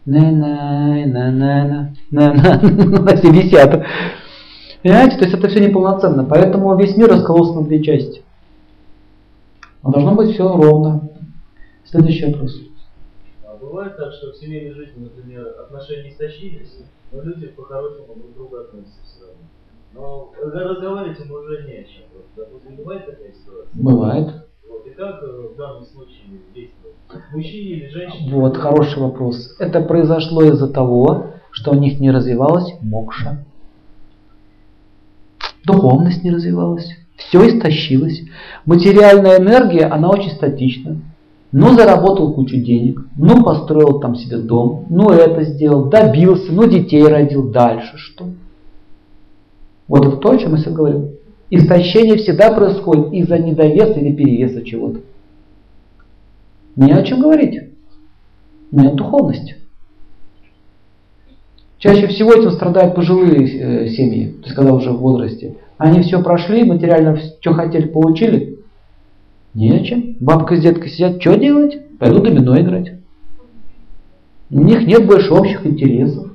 На-на, 0.05 1.95
все 2.11 3.31
висят. 3.31 3.87
Понимаете, 4.83 5.17
то 5.17 5.25
есть 5.25 5.35
это 5.35 5.49
все 5.49 5.61
неполноценно. 5.61 6.25
Поэтому 6.25 6.77
весь 6.77 6.97
мир 6.97 7.11
раскололся 7.11 7.61
на 7.61 7.65
две 7.65 7.83
части. 7.83 8.23
Но 9.83 9.93
должно 9.93 10.15
быть 10.15 10.35
все 10.35 10.43
ровно. 10.43 11.09
Следующий 11.85 12.27
вопрос. 12.27 12.61
А 13.47 13.57
бывает 13.57 13.97
так, 13.97 14.13
что 14.15 14.33
в 14.33 14.37
семейной 14.37 14.75
жизни, 14.75 15.05
например, 15.05 15.55
отношения 15.61 16.11
истощились, 16.11 16.77
но 17.13 17.23
люди 17.23 17.47
по-хорошему 17.47 18.15
друг 18.17 18.33
к 18.33 18.35
другу 18.35 18.57
относятся 18.57 19.01
все 19.05 19.21
равно. 19.21 19.43
Но 19.95 20.33
разговаривать 20.43 21.21
им 21.21 21.31
уже 21.31 21.65
не 21.67 21.75
о 21.75 21.85
чем. 21.85 22.05
Допустим, 22.37 22.77
бывает 22.77 23.07
такая 23.07 23.33
ситуация? 23.33 23.83
Бывает. 23.83 24.29
Вот, 24.69 24.87
и 24.87 24.91
как 24.91 25.23
э, 25.23 25.49
в 25.55 25.57
данном 25.57 25.85
случае 25.85 26.41
действовать? 26.53 26.97
Мужчине 27.33 27.71
или 27.71 27.89
женщине? 27.89 28.33
Вот, 28.33 28.57
хороший 28.57 29.01
вопрос. 29.01 29.55
Это 29.61 29.81
произошло 29.81 30.43
из-за 30.43 30.69
того, 30.69 31.27
что 31.53 31.71
у 31.71 31.75
них 31.75 32.01
не 32.01 32.11
развивалась 32.11 32.75
мокша. 32.81 33.45
Духовность 35.65 36.25
не 36.25 36.33
развивалась. 36.33 36.91
Все 37.17 37.47
истощилось. 37.47 38.23
Материальная 38.67 39.39
энергия, 39.39 39.87
она 39.87 40.11
очень 40.11 40.33
статична. 40.33 40.97
Ну, 41.53 41.77
заработал 41.77 42.33
кучу 42.33 42.57
денег, 42.57 43.01
ну, 43.17 43.45
построил 43.45 44.01
там 44.01 44.17
себе 44.17 44.39
дом, 44.39 44.87
ну, 44.91 45.11
это 45.11 45.45
сделал, 45.45 45.85
добился, 45.85 46.51
ну, 46.51 46.67
детей 46.67 47.07
родил. 47.07 47.49
Дальше 47.53 47.97
что? 47.97 48.25
Вот 49.89 50.07
это 50.07 50.17
то, 50.17 50.31
о 50.31 50.39
чем 50.39 50.53
мы 50.53 50.59
сегодня 50.59 50.77
говорим. 50.77 51.11
Истощение 51.51 52.17
всегда 52.17 52.53
происходит 52.53 53.13
из-за 53.13 53.39
недовеса 53.39 54.01
или 54.01 54.15
перевеса 54.15 54.63
чего-то. 54.63 55.01
Не 56.77 56.93
о 56.93 57.03
чем 57.03 57.21
говорить. 57.21 57.61
Нет 58.71 58.95
духовности. 58.97 59.57
Чаще 61.79 62.07
всего 62.07 62.33
этим 62.33 62.51
страдают 62.53 62.95
пожилые 62.95 63.47
э, 63.47 63.89
семьи, 63.91 64.31
то 64.41 64.45
есть 64.45 64.57
когда 64.57 64.73
уже 64.73 64.91
в 64.91 64.97
возрасте. 64.97 65.57
Они 65.77 66.01
все 66.01 66.23
прошли, 66.23 66.65
материально 66.65 67.19
что 67.41 67.53
хотели, 67.53 67.87
получили. 67.87 68.59
Не 69.53 69.71
о 69.71 69.81
чем. 69.85 70.17
Бабка 70.19 70.57
с 70.57 70.61
деткой 70.61 70.89
сидят, 70.89 71.21
что 71.21 71.37
делать? 71.37 71.79
Пойду 71.99 72.23
домино 72.23 72.59
играть. 72.59 72.95
У 74.51 74.61
них 74.63 74.87
нет 74.87 75.07
больше 75.07 75.33
общих 75.33 75.67
интересов. 75.67 76.34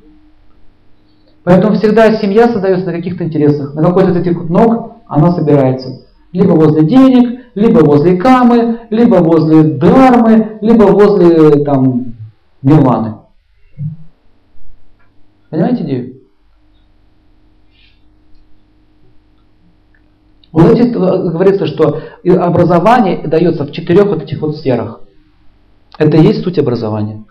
Поэтому 1.44 1.76
всегда 1.76 2.14
семья 2.14 2.50
создается 2.50 2.86
на 2.86 2.94
каких-то 2.94 3.24
интересах. 3.24 3.74
На 3.74 3.84
какой-то 3.84 4.20
этих 4.20 4.50
ног 4.50 4.98
она 5.08 5.32
собирается. 5.32 6.06
Либо 6.32 6.52
возле 6.52 6.86
денег, 6.86 7.46
либо 7.56 7.80
возле 7.80 8.18
камы, 8.18 8.82
либо 8.90 9.16
возле 9.16 9.64
дharмы, 9.64 10.60
либо 10.62 10.84
возле 10.84 11.64
там 11.64 12.14
нирваны. 12.62 13.16
Понимаете 15.50 15.84
идею? 15.84 16.16
Вот 20.52 20.72
эти, 20.72 20.92
говорится, 20.92 21.68
что 21.68 22.02
образование 22.26 23.28
дается 23.28 23.66
в 23.66 23.72
четырех 23.72 24.06
вот 24.06 24.24
этих 24.24 24.42
вот 24.42 24.58
сферах. 24.58 25.02
Это 25.98 26.18
и 26.18 26.24
есть 26.24 26.44
суть 26.44 26.58
образования. 26.58 27.24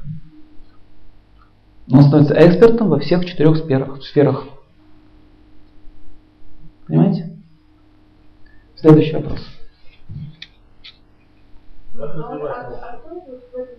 Он 1.90 2.02
становится 2.02 2.34
экспертом 2.34 2.90
во 2.90 2.98
всех 2.98 3.24
четырех 3.24 3.56
сферах. 3.56 4.02
сферах. 4.02 4.46
Понимаете? 6.86 7.34
Следующий 8.76 9.16
вопрос. 9.16 9.40
А, 11.98 12.04
а, 12.04 12.90
а 12.92 12.98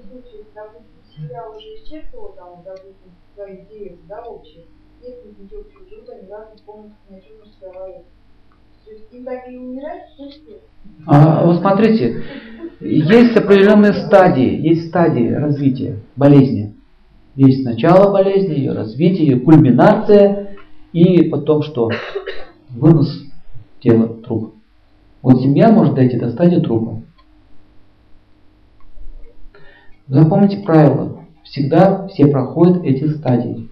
случае, 0.10 0.44
допустим, 0.54 1.30
уже 1.56 1.78
там, 2.36 2.62
допустим, 2.66 3.12
свои 3.36 3.58
да, 4.08 4.24
общие, 4.24 4.66
ничего 5.02 5.64
ни 7.10 7.16
о 9.80 9.92
чем 10.18 10.32
А, 11.06 11.46
вот 11.46 11.60
смотрите, 11.60 12.24
есть 12.80 13.38
определенные 13.38 13.94
стадии, 13.94 14.68
есть 14.68 14.90
стадии 14.90 15.32
развития 15.32 16.00
болезни. 16.16 16.74
Есть 17.40 17.64
начало 17.64 18.12
болезни, 18.12 18.56
ее 18.56 18.74
развитие, 18.74 19.28
ее 19.28 19.40
кульминация 19.40 20.58
и 20.92 21.24
потом 21.30 21.64
что? 21.64 21.90
Вынос 22.70 23.18
тела, 23.80 24.10
труп. 24.10 24.56
Вот 25.22 25.40
семья 25.42 25.72
может 25.72 25.96
дойти 25.96 26.20
до 26.20 26.32
стадии 26.32 26.60
трупа. 26.60 27.00
Запомните 30.10 30.58
правило. 30.66 31.20
Всегда 31.46 32.08
все 32.08 32.28
проходят 32.28 32.84
эти 32.84 33.08
стадии. 33.08 33.70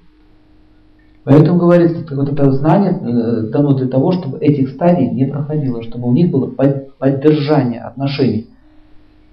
Поэтому 1.25 1.59
говорится, 1.59 2.05
что 2.05 2.15
вот 2.15 2.31
это 2.31 2.49
знание 2.53 2.91
э, 2.91 3.49
дано 3.49 3.73
для 3.73 3.89
того, 3.89 4.13
чтобы 4.13 4.39
этих 4.39 4.69
стадий 4.69 5.09
не 5.09 5.25
проходило, 5.25 5.83
чтобы 5.83 6.07
у 6.07 6.13
них 6.13 6.31
было 6.31 6.47
под- 6.47 6.95
поддержание 6.95 7.81
отношений. 7.81 8.47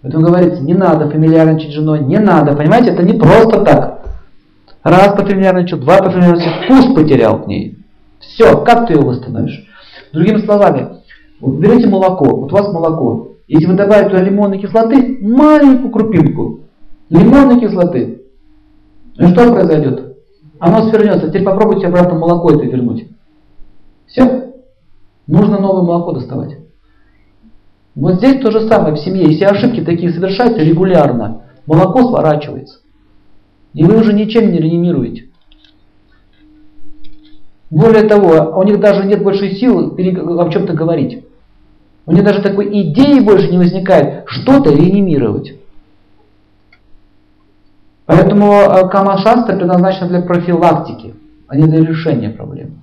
Поэтому 0.02 0.26
говорится, 0.26 0.60
не 0.60 0.74
надо 0.74 1.08
фамильярничать 1.08 1.70
с 1.70 1.74
женой, 1.74 2.00
не 2.00 2.18
надо, 2.18 2.56
понимаете, 2.56 2.90
это 2.90 3.04
не 3.04 3.12
просто 3.12 3.64
так. 3.64 4.03
Раз 4.84 5.16
пофамильярничал, 5.16 5.78
два 5.78 5.98
пофамильярничал, 5.98 6.52
вкус 6.62 6.94
потерял 6.94 7.42
к 7.42 7.46
ней. 7.48 7.78
Все, 8.20 8.62
как 8.64 8.86
ты 8.86 8.92
его 8.92 9.08
восстановишь? 9.08 9.66
Другими 10.12 10.38
словами, 10.38 10.98
вот 11.40 11.54
берете 11.54 11.88
молоко, 11.88 12.24
вот 12.24 12.52
у 12.52 12.56
вас 12.56 12.72
молоко, 12.72 13.30
если 13.48 13.66
вы 13.66 13.74
добавите 13.74 14.10
туда 14.10 14.22
лимонной 14.22 14.58
кислоты, 14.58 15.18
маленькую 15.20 15.90
крупинку 15.90 16.60
лимонной 17.10 17.60
кислоты, 17.60 18.22
ну 19.16 19.28
что 19.28 19.52
произойдет? 19.52 20.16
Оно 20.58 20.88
свернется. 20.88 21.28
Теперь 21.28 21.44
попробуйте 21.44 21.86
обратно 21.86 22.18
молоко 22.18 22.50
это 22.50 22.64
вернуть. 22.64 23.06
Все. 24.06 24.52
Нужно 25.26 25.58
новое 25.58 25.82
молоко 25.82 26.12
доставать. 26.12 26.58
Вот 27.94 28.14
здесь 28.14 28.40
то 28.40 28.50
же 28.50 28.68
самое 28.68 28.94
в 28.94 28.98
семье. 28.98 29.30
Если 29.30 29.44
ошибки 29.44 29.84
такие 29.84 30.12
совершаете 30.12 30.64
регулярно, 30.64 31.42
молоко 31.66 32.08
сворачивается. 32.08 32.80
И 33.74 33.84
вы 33.84 33.98
уже 34.00 34.12
ничем 34.12 34.52
не 34.52 34.58
реанимируете. 34.58 35.26
Более 37.70 38.04
того, 38.04 38.56
у 38.58 38.62
них 38.62 38.78
даже 38.78 39.04
нет 39.04 39.22
большой 39.22 39.56
силы 39.56 39.94
пере- 39.96 40.16
о 40.16 40.48
чем-то 40.48 40.74
говорить. 40.74 41.24
У 42.06 42.12
них 42.12 42.22
даже 42.22 42.40
такой 42.40 42.68
идеи 42.82 43.18
больше 43.20 43.50
не 43.50 43.58
возникает 43.58 44.24
что-то 44.26 44.70
реанимировать. 44.70 45.54
Поэтому 48.06 48.52
э, 48.52 48.88
Камашаста 48.88 49.56
предназначена 49.56 50.08
для 50.08 50.20
профилактики, 50.20 51.14
а 51.48 51.56
не 51.56 51.66
для 51.66 51.84
решения 51.84 52.30
проблем. 52.30 52.82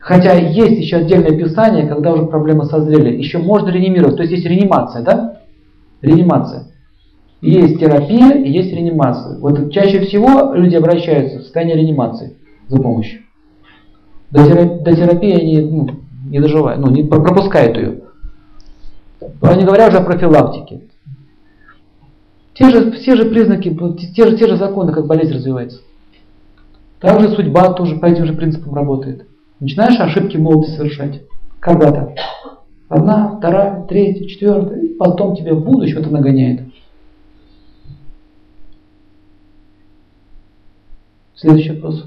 Хотя 0.00 0.34
есть 0.34 0.78
еще 0.80 0.96
отдельное 0.96 1.30
описание, 1.30 1.86
когда 1.86 2.12
уже 2.12 2.26
проблемы 2.26 2.64
созрели. 2.64 3.16
Еще 3.16 3.38
можно 3.38 3.68
реанимировать. 3.68 4.16
То 4.16 4.22
есть 4.22 4.32
есть 4.32 4.46
реанимация, 4.46 5.02
да? 5.02 5.40
Реанимация. 6.02 6.73
Есть 7.44 7.78
терапия 7.78 8.42
и 8.42 8.50
есть 8.50 8.72
реанимация. 8.72 9.38
Вот 9.38 9.70
чаще 9.70 10.00
всего 10.00 10.54
люди 10.54 10.76
обращаются 10.76 11.40
в 11.40 11.42
состояние 11.42 11.76
реанимации 11.76 12.38
за 12.68 12.80
помощью. 12.80 13.20
До, 14.30 14.46
тера- 14.46 14.80
до 14.82 14.96
терапии 14.96 15.32
они 15.32 15.60
ну, 15.60 15.90
не 16.30 16.40
доживают, 16.40 16.80
ну, 16.80 16.90
не 16.90 17.04
про- 17.04 17.20
пропускают 17.20 17.76
ее. 17.76 18.00
Не 19.20 19.64
говоря 19.64 19.88
уже 19.88 19.98
о 19.98 20.04
профилактике. 20.04 20.84
Те 22.54 22.70
же, 22.70 22.92
все 22.92 23.14
же 23.14 23.26
признаки, 23.26 23.76
те 24.16 24.26
же, 24.26 24.38
те 24.38 24.46
же 24.46 24.56
законы, 24.56 24.92
как 24.92 25.06
болезнь 25.06 25.34
развивается. 25.34 25.82
Также 26.98 27.28
судьба 27.28 27.74
тоже 27.74 27.96
по 27.96 28.06
этим 28.06 28.24
же 28.24 28.32
принципам 28.32 28.74
работает. 28.74 29.26
Начинаешь 29.60 30.00
ошибки 30.00 30.38
молодости 30.38 30.76
совершать. 30.76 31.20
Когда-то. 31.60 32.14
Одна, 32.88 33.36
вторая, 33.36 33.84
третья, 33.86 34.26
четвертая. 34.26 34.80
И 34.80 34.94
потом 34.94 35.36
тебе 35.36 35.52
в 35.52 35.62
будущем 35.62 35.98
это 35.98 36.08
нагоняет. 36.08 36.62
Следующий 41.36 41.72
вопрос. 41.72 42.06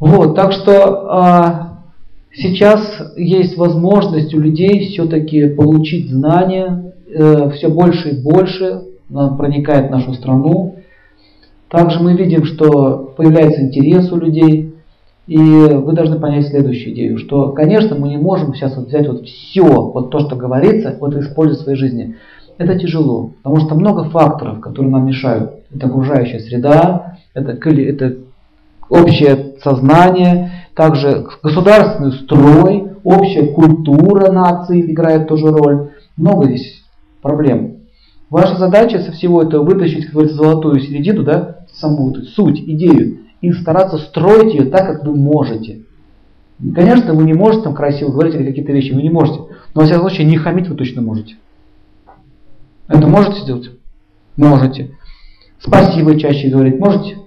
Вот, 0.00 0.36
так 0.36 0.52
что 0.52 1.10
а, 1.10 1.78
сейчас 2.32 3.14
есть 3.16 3.56
возможность 3.56 4.34
у 4.34 4.40
людей 4.40 4.88
все-таки 4.88 5.48
получить 5.48 6.10
знания, 6.10 6.92
э, 7.08 7.50
все 7.50 7.68
больше 7.68 8.10
и 8.10 8.22
больше 8.22 8.84
проникает 9.08 9.88
в 9.88 9.90
нашу 9.90 10.14
страну. 10.14 10.76
Также 11.68 12.00
мы 12.00 12.14
видим, 12.14 12.44
что 12.44 13.14
появляется 13.16 13.62
интерес 13.62 14.12
у 14.12 14.16
людей, 14.16 14.74
и 15.26 15.36
вы 15.36 15.92
должны 15.92 16.18
понять 16.18 16.48
следующую 16.48 16.94
идею, 16.94 17.18
что, 17.18 17.50
конечно, 17.50 17.96
мы 17.96 18.08
не 18.08 18.16
можем 18.16 18.54
сейчас 18.54 18.76
вот 18.76 18.88
взять 18.88 19.06
вот 19.06 19.26
все, 19.26 19.64
вот 19.64 20.10
то, 20.10 20.20
что 20.20 20.36
говорится, 20.36 20.96
вот 20.98 21.14
использовать 21.14 21.60
в 21.60 21.62
своей 21.64 21.78
жизни. 21.78 22.16
Это 22.58 22.76
тяжело, 22.76 23.34
потому 23.42 23.64
что 23.64 23.76
много 23.76 24.10
факторов, 24.10 24.60
которые 24.60 24.90
нам 24.90 25.06
мешают. 25.06 25.52
Это 25.72 25.86
окружающая 25.86 26.40
среда, 26.40 27.18
это, 27.32 27.52
это 27.52 28.16
общее 28.90 29.54
сознание, 29.62 30.50
также 30.74 31.24
государственный 31.42 32.12
строй, 32.12 32.92
общая 33.04 33.46
культура 33.52 34.32
нации 34.32 34.90
играет 34.90 35.28
тоже 35.28 35.46
роль. 35.46 35.90
Много 36.16 36.46
здесь 36.46 36.82
проблем. 37.22 37.76
Ваша 38.28 38.56
задача 38.56 39.00
со 39.00 39.12
всего 39.12 39.42
этого 39.42 39.62
вытащить, 39.62 40.06
как 40.06 40.14
говорится, 40.14 40.36
золотую 40.36 40.80
середину, 40.80 41.22
да, 41.22 41.60
саму 41.72 42.10
эту 42.10 42.22
суть, 42.22 42.60
идею, 42.60 43.18
и 43.40 43.52
стараться 43.52 43.98
строить 43.98 44.52
ее 44.52 44.64
так, 44.64 44.86
как 44.86 45.04
вы 45.04 45.14
можете. 45.14 45.82
Конечно, 46.74 47.14
вы 47.14 47.22
не 47.22 47.34
можете 47.34 47.62
там 47.62 47.74
красиво 47.74 48.10
говорить 48.10 48.34
или 48.34 48.44
какие-то 48.44 48.72
вещи, 48.72 48.92
вы 48.92 49.02
не 49.02 49.10
можете. 49.10 49.38
Но, 49.74 49.82
во 49.82 49.84
всяком 49.84 50.08
случае, 50.08 50.26
не 50.26 50.36
хамить 50.36 50.68
вы 50.68 50.74
точно 50.74 51.02
можете. 51.02 51.36
Это 52.88 53.06
можете 53.06 53.42
сделать? 53.42 53.70
Можете. 54.36 54.96
Спасибо 55.60 56.18
чаще 56.18 56.48
говорить 56.48 56.78
можете? 56.78 57.18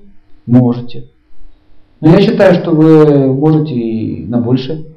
Можете. 0.45 1.07
Но 1.99 2.09
я 2.09 2.21
считаю, 2.21 2.55
что 2.55 2.71
вы 2.71 3.33
можете 3.33 3.73
и 3.73 4.25
на 4.25 4.39
больше. 4.39 4.87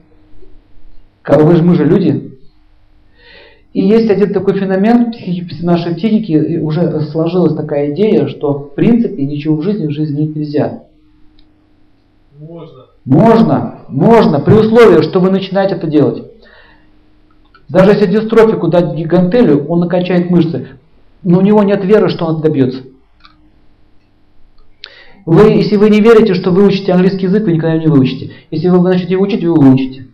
Вы 1.26 1.56
же, 1.56 1.62
мы 1.62 1.74
же 1.74 1.84
люди. 1.84 2.38
И 3.74 3.80
есть 3.80 4.08
один 4.08 4.32
такой 4.32 4.54
феномен 4.54 5.12
в 5.12 5.64
нашей 5.64 5.96
психике, 5.96 6.32
и 6.34 6.58
уже 6.58 7.00
сложилась 7.10 7.56
такая 7.56 7.92
идея, 7.92 8.28
что 8.28 8.52
в 8.52 8.74
принципе 8.74 9.26
ничего 9.26 9.56
в 9.56 9.62
жизни 9.62 9.86
в 9.86 9.90
жизни 9.90 10.32
нельзя. 10.34 10.84
Можно. 12.38 12.84
Можно, 13.04 13.78
можно, 13.88 14.40
при 14.40 14.54
условии, 14.54 15.02
что 15.02 15.20
вы 15.20 15.30
начинаете 15.30 15.74
это 15.74 15.86
делать. 15.86 16.24
Даже 17.68 17.92
если 17.92 18.06
дистрофику 18.06 18.68
дать 18.68 18.94
гигантелю, 18.94 19.66
он 19.66 19.80
накачает 19.80 20.30
мышцы, 20.30 20.68
но 21.22 21.38
у 21.38 21.42
него 21.42 21.62
нет 21.62 21.84
веры, 21.84 22.08
что 22.08 22.26
он 22.26 22.40
добьется. 22.40 22.82
Вы, 25.26 25.52
если 25.52 25.76
вы 25.76 25.88
не 25.88 26.00
верите, 26.00 26.34
что 26.34 26.50
вы 26.50 26.66
учите 26.66 26.92
английский 26.92 27.26
язык, 27.26 27.44
вы 27.44 27.52
никогда 27.52 27.74
его 27.74 27.82
не 27.82 27.90
выучите. 27.90 28.32
Если 28.50 28.68
вы 28.68 28.80
начнете 28.82 29.14
его 29.14 29.24
учить, 29.24 29.40
вы 29.40 29.46
его 29.46 29.60
выучите. 29.60 30.06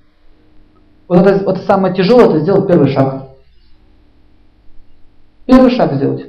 Вот 1.09 1.27
это, 1.27 1.45
вот 1.45 1.59
самое 1.67 1.93
тяжелое, 1.93 2.29
это 2.29 2.41
сделать 2.41 2.69
первый 2.69 2.93
шаг. 2.93 3.31
Первый 5.47 5.71
шаг 5.73 5.95
сделать. 5.95 6.27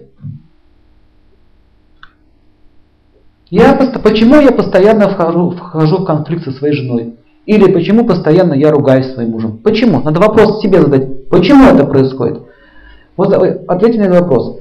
Я, 3.52 3.76
почему 3.76 4.40
я 4.40 4.52
постоянно 4.52 5.10
вхожу, 5.10 5.52
вхожу 5.52 5.98
в 5.98 6.06
конфликт 6.06 6.46
со 6.46 6.52
своей 6.52 6.74
женой? 6.74 7.16
Или 7.46 7.72
почему 7.72 8.06
постоянно 8.06 8.54
я 8.54 8.72
ругаюсь 8.72 9.14
своим 9.14 9.32
мужем? 9.32 9.58
Почему? 9.58 10.02
Надо 10.02 10.20
вопрос 10.20 10.62
себе 10.62 10.82
задать. 10.82 11.10
Почему 11.32 11.64
это 11.64 11.86
происходит? 11.86 12.42
Вот 13.16 13.36
вы 13.38 13.62
ответьте 13.68 14.00
на 14.00 14.04
этот 14.04 14.20
вопрос. 14.20 14.60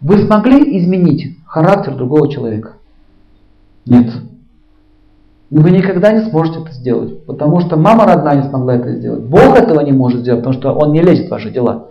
Вы 0.00 0.24
смогли 0.24 0.78
изменить 0.78 1.36
характер 1.44 1.96
другого 1.96 2.30
человека? 2.30 2.74
Нет. 3.86 4.08
Вы 5.50 5.72
никогда 5.72 6.12
не 6.12 6.30
сможете 6.30 6.60
это 6.60 6.72
сделать, 6.72 7.26
потому 7.26 7.60
что 7.60 7.76
мама 7.76 8.06
родная 8.06 8.40
не 8.40 8.48
смогла 8.48 8.76
это 8.76 8.94
сделать. 8.94 9.24
Бог 9.24 9.58
этого 9.58 9.80
не 9.80 9.90
может 9.90 10.20
сделать, 10.20 10.42
потому 10.44 10.58
что 10.58 10.72
Он 10.72 10.92
не 10.92 11.02
лезет 11.02 11.26
в 11.26 11.30
ваши 11.32 11.50
дела. 11.50 11.88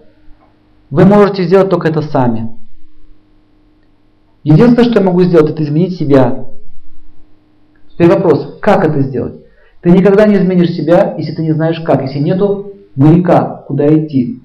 Вы 0.90 1.04
можете 1.04 1.44
сделать 1.44 1.70
только 1.70 1.90
это 1.90 2.02
сами. 2.02 2.56
Единственное, 4.44 4.90
что 4.90 5.00
я 5.00 5.06
могу 5.06 5.24
сделать, 5.24 5.52
это 5.52 5.62
изменить 5.62 5.98
себя. 5.98 6.46
Теперь 7.92 8.08
вопрос, 8.08 8.60
как 8.62 8.88
это 8.88 9.02
сделать? 9.02 9.42
Ты 9.82 9.92
никогда 9.92 10.26
не 10.26 10.36
изменишь 10.36 10.72
себя, 10.72 11.16
если 11.18 11.34
ты 11.34 11.42
не 11.42 11.52
знаешь 11.52 11.82
как, 11.82 12.02
если 12.02 12.20
нету 12.20 12.70
маяка, 12.96 13.64
куда 13.68 13.88
идти. 13.88 14.42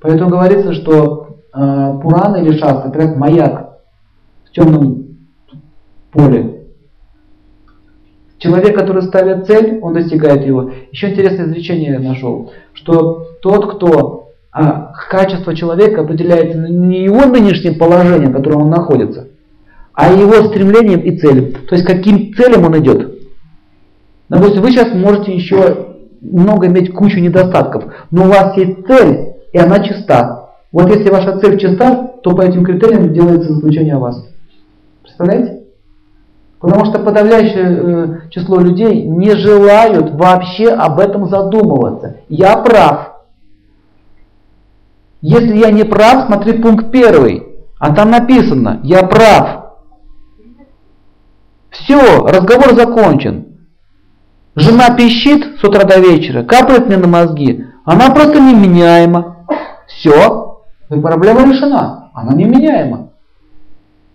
Поэтому 0.00 0.30
говорится, 0.30 0.72
что 0.74 1.38
э, 1.52 1.98
Пурана 2.02 2.36
или 2.36 2.56
Шаста 2.56 2.88
это 2.88 2.98
как 2.98 3.16
маяк 3.16 3.78
в 4.46 4.52
темном 4.52 5.16
поле. 6.12 6.58
Человек, 8.38 8.76
который 8.76 9.02
ставит 9.02 9.46
цель, 9.46 9.80
он 9.82 9.94
достигает 9.94 10.46
его. 10.46 10.70
Еще 10.92 11.10
интересное 11.10 11.46
изречение 11.46 11.92
я 11.92 11.98
нашел, 11.98 12.52
что 12.72 13.26
тот, 13.42 13.74
кто 13.74 14.30
а, 14.52 14.92
качество 15.10 15.54
человека 15.56 16.02
определяется 16.02 16.56
не 16.56 17.04
его 17.04 17.24
нынешним 17.26 17.78
положением, 17.78 18.30
в 18.30 18.36
котором 18.36 18.62
он 18.62 18.70
находится, 18.70 19.28
а 19.92 20.12
его 20.12 20.34
стремлением 20.48 21.00
и 21.00 21.18
целью. 21.18 21.52
То 21.68 21.74
есть 21.74 21.84
каким 21.84 22.32
целям 22.34 22.64
он 22.64 22.78
идет. 22.78 23.18
Допустим, 24.28 24.62
вы 24.62 24.70
сейчас 24.70 24.94
можете 24.94 25.34
еще 25.34 25.96
много 26.20 26.66
иметь 26.66 26.92
кучу 26.92 27.20
недостатков, 27.20 27.84
но 28.10 28.24
у 28.24 28.28
вас 28.28 28.56
есть 28.56 28.86
цель, 28.86 29.34
и 29.52 29.58
она 29.58 29.80
чиста. 29.80 30.50
Вот 30.72 30.88
если 30.88 31.10
ваша 31.10 31.38
цель 31.38 31.58
чиста, 31.58 32.12
то 32.22 32.34
по 32.34 32.42
этим 32.42 32.64
критериям 32.64 33.12
делается 33.12 33.54
заключение 33.54 33.94
о 33.94 34.00
вас. 34.00 34.24
Представляете? 35.02 35.62
Потому 36.60 36.86
что 36.86 36.98
подавляющее 36.98 37.64
э, 37.64 38.30
число 38.30 38.58
людей 38.58 39.04
не 39.04 39.30
желают 39.36 40.10
вообще 40.12 40.68
об 40.70 40.98
этом 40.98 41.28
задумываться. 41.28 42.16
Я 42.28 42.56
прав. 42.56 43.12
Если 45.20 45.56
я 45.56 45.70
не 45.70 45.84
прав, 45.84 46.26
смотри 46.26 46.60
пункт 46.60 46.90
первый. 46.90 47.44
А 47.78 47.94
там 47.94 48.10
написано, 48.10 48.80
я 48.82 49.04
прав. 49.04 49.66
Все, 51.70 52.26
разговор 52.26 52.74
закончен. 52.74 53.47
Жена 54.58 54.90
пищит 54.96 55.60
с 55.60 55.64
утра 55.64 55.84
до 55.84 56.00
вечера, 56.00 56.42
капает 56.42 56.88
мне 56.88 56.96
на 56.96 57.06
мозги. 57.06 57.64
Она 57.84 58.10
просто 58.10 58.40
неменяема. 58.40 59.46
Все, 59.86 60.62
и 60.90 60.98
проблема 60.98 61.44
решена. 61.44 62.10
Она 62.12 62.34
неменяема. 62.34 63.10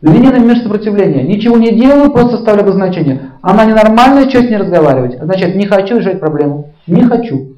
Линейное 0.01 0.39
мир 0.39 0.57
сопротивления. 0.57 1.23
Ничего 1.23 1.55
не 1.55 1.71
делаю, 1.71 2.11
просто 2.11 2.39
ставлю 2.39 2.63
обозначение. 2.63 3.31
Она 3.41 3.63
ненормальная, 3.63 4.29
что 4.29 4.39
с 4.39 4.49
ней 4.49 4.57
разговаривать? 4.57 5.17
Значит, 5.21 5.55
не 5.55 5.65
хочу 5.65 5.99
решать 5.99 6.19
проблему. 6.19 6.73
Не 6.87 7.03
хочу. 7.03 7.53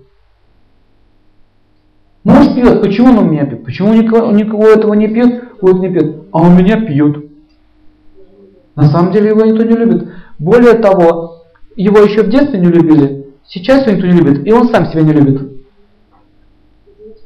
Муж 2.23 2.53
пьет. 2.53 2.81
Почему 2.81 3.09
он 3.09 3.17
у 3.17 3.31
меня 3.31 3.45
пьет? 3.45 3.65
Почему 3.65 3.93
никого, 3.93 4.31
никого 4.31 4.67
этого 4.67 4.93
не 4.93 5.07
пьет, 5.07 5.43
этого 5.57 5.79
не 5.79 5.89
пьет? 5.89 6.17
А 6.31 6.41
у 6.41 6.51
меня 6.51 6.79
пьет. 6.81 7.31
На 8.75 8.83
самом 8.89 9.11
деле 9.11 9.29
его 9.29 9.43
никто 9.43 9.63
не 9.63 9.75
любит. 9.75 10.07
Более 10.37 10.75
того, 10.75 11.34
его 11.75 11.99
еще 11.99 12.23
в 12.23 12.29
детстве 12.29 12.59
не 12.59 12.67
любили, 12.67 13.27
сейчас 13.45 13.85
его 13.85 13.95
никто 13.95 14.07
не 14.07 14.17
любит, 14.17 14.47
и 14.47 14.51
он 14.51 14.69
сам 14.69 14.85
себя 14.87 15.01
не 15.01 15.13
любит. 15.13 15.51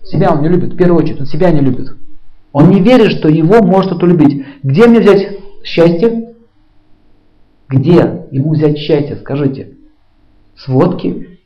Себя 0.03 0.31
он 0.31 0.41
не 0.41 0.49
любит, 0.49 0.73
в 0.73 0.77
первую 0.77 1.03
очередь, 1.03 1.19
он 1.19 1.27
себя 1.27 1.51
не 1.51 1.61
любит. 1.61 1.95
Он 2.51 2.69
не 2.69 2.81
верит, 2.81 3.11
что 3.11 3.29
его 3.29 3.63
может 3.63 3.91
кто-то 3.91 4.07
любить. 4.07 4.43
Где 4.63 4.87
мне 4.87 4.99
взять 4.99 5.37
счастье? 5.63 6.33
Где 7.67 8.25
ему 8.31 8.53
взять 8.53 8.77
счастье, 8.79 9.17
скажите? 9.17 9.75
С 10.55 10.67
водки. 10.67 11.39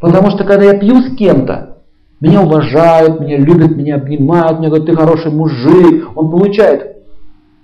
Потому 0.00 0.30
что 0.30 0.44
когда 0.44 0.64
я 0.64 0.78
пью 0.78 1.00
с 1.00 1.16
кем-то, 1.16 1.78
меня 2.20 2.42
уважают, 2.42 3.20
меня 3.20 3.38
любят, 3.38 3.74
меня 3.74 3.96
обнимают, 3.96 4.58
мне 4.58 4.68
говорят, 4.68 4.86
ты 4.86 4.94
хороший 4.94 5.30
мужик, 5.30 6.10
он 6.14 6.30
получает 6.30 6.96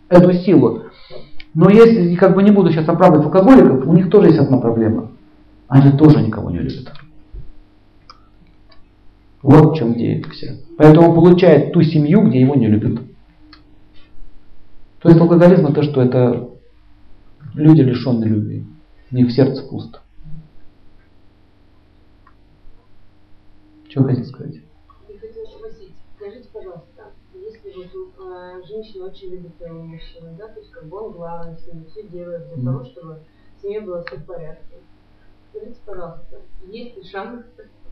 эту 0.09 0.33
силу. 0.33 0.85
Но 1.55 1.69
если 1.69 2.15
как 2.15 2.35
бы 2.35 2.43
не 2.43 2.51
буду 2.51 2.71
сейчас 2.71 2.89
оправдывать 2.89 3.27
алкоголиков, 3.27 3.87
у 3.87 3.93
них 3.93 4.09
тоже 4.09 4.29
есть 4.29 4.39
одна 4.39 4.59
проблема. 4.59 5.11
Они 5.69 5.97
тоже 5.97 6.23
никого 6.23 6.51
не 6.51 6.59
любят. 6.59 6.93
Вот 9.43 9.73
в 9.73 9.77
чем 9.77 9.95
идея 9.95 10.23
вся. 10.31 10.57
Поэтому 10.77 11.09
он 11.09 11.15
получает 11.15 11.73
ту 11.73 11.83
семью, 11.83 12.23
где 12.29 12.41
его 12.41 12.55
не 12.55 12.69
любят. 12.69 13.01
То 15.01 15.09
есть 15.09 15.21
алкоголизм 15.21 15.67
это 15.67 15.83
что? 15.83 16.03
Это 16.03 16.51
люди 17.55 17.81
лишенные 17.81 18.29
любви. 18.29 18.67
У 19.11 19.17
них 19.17 19.33
сердце 19.33 19.63
пусто. 19.69 20.01
Что 23.89 24.05
хотите 24.05 24.29
сказать? 24.29 24.55
Я 25.09 25.19
хотела 25.19 25.47
спросить, 25.47 25.95
скажите, 26.17 26.49
пожалуйста, 26.53 27.11
если 27.35 27.73
вот 27.75 27.91
э, 28.31 28.63
женщина 28.67 29.07
очень 29.07 29.31
любит 29.31 29.57
своего 29.57 29.83
мужчину, 29.83 30.37
да, 30.37 30.49
то 30.49 30.61
есть 30.61 30.71
как 30.71 30.85
бы 30.87 30.99
он 30.99 31.13
главный 31.13 31.57
в 31.57 31.61
семье, 31.61 31.89
все 31.89 32.09
делает 32.09 32.47
для 32.49 32.57
Мгм. 32.57 32.65
того, 32.65 32.85
чтобы 32.85 33.25
в 33.57 33.61
семье 33.61 33.81
было 33.81 34.05
все 34.05 34.17
в 34.17 34.25
порядке. 34.25 34.77
Скажите, 35.51 35.81
пожалуйста, 35.85 36.41
есть 36.63 36.97
ли 36.97 37.05
шанс, 37.05 37.45